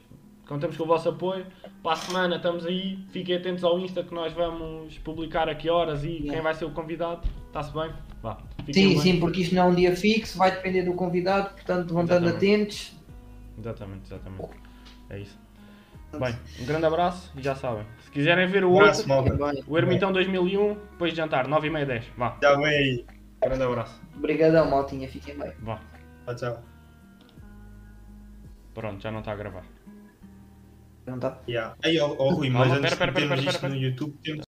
Contamos 0.50 0.76
com 0.76 0.82
o 0.82 0.86
vosso 0.86 1.08
apoio. 1.08 1.46
Para 1.80 1.92
a 1.92 1.96
semana 1.96 2.34
estamos 2.34 2.66
aí. 2.66 2.98
Fiquem 3.12 3.36
atentos 3.36 3.62
ao 3.62 3.78
Insta 3.78 4.02
que 4.02 4.12
nós 4.12 4.32
vamos 4.32 4.98
publicar 4.98 5.48
a 5.48 5.54
que 5.54 5.70
horas 5.70 6.02
e 6.02 6.08
Yeah. 6.08 6.32
quem 6.32 6.42
vai 6.42 6.54
ser 6.54 6.64
o 6.64 6.70
convidado. 6.72 7.20
Está-se 7.46 7.72
bem? 7.72 7.92
Vá. 8.20 8.36
Fiquem 8.66 8.74
Sim, 8.74 8.88
bem. 8.88 8.98
sim, 9.00 9.20
porque 9.20 9.42
isto 9.42 9.54
não 9.54 9.62
é 9.62 9.66
um 9.66 9.74
dia 9.76 9.94
fixo, 9.94 10.36
vai 10.36 10.50
depender 10.50 10.82
do 10.82 10.94
convidado, 10.94 11.50
portanto 11.54 11.94
vão 11.94 12.02
estando 12.02 12.28
atentos. 12.28 12.92
Exatamente, 13.56 14.06
exatamente. 14.06 14.48
É 15.08 15.18
isso. 15.20 15.38
Bem, 16.18 16.34
um 16.60 16.66
grande 16.66 16.86
abraço 16.86 17.32
e 17.36 17.42
já 17.42 17.54
sabem. 17.54 17.86
Se 18.02 18.10
quiserem 18.10 18.48
ver 18.48 18.64
o 18.64 18.76
abraço, 18.76 19.08
outro, 19.08 19.38
malta. 19.38 19.60
O 19.68 19.78
Ermitão 19.78 20.10
2001, 20.12 20.74
depois 20.74 21.12
de 21.12 21.16
jantar, 21.18 21.46
9h30, 21.46 21.84
10. 21.86 22.04
Vá. 22.18 22.36
Já 22.42 22.56
vem 22.56 22.66
aí. 22.66 23.04
Grande 23.40 23.62
abraço. 23.62 24.02
Obrigadão, 24.16 24.68
maltinha, 24.68 25.06
fiquem 25.08 25.38
bem. 25.38 25.52
Vá. 25.60 25.78
Tchau, 26.26 26.34
tchau. 26.34 26.62
Pronto, 28.74 29.00
já 29.00 29.12
não 29.12 29.20
está 29.20 29.30
a 29.30 29.36
gravar. 29.36 29.62
Não 31.10 31.18
tá? 31.18 31.38
Yeah. 31.48 31.74
Aí, 31.82 31.98
ó, 31.98 32.14
ó, 32.18 32.30
Rui, 32.30 32.50
mas 32.50 32.68
pera, 32.68 32.78
antes 32.78 32.94
pera, 32.94 33.10
de 33.12 33.18
pera, 33.18 33.28
pera, 33.28 33.40
isto 33.40 33.60
pera. 33.60 33.74
no 33.74 33.80
YouTube, 33.80 34.16
temos 34.22 34.44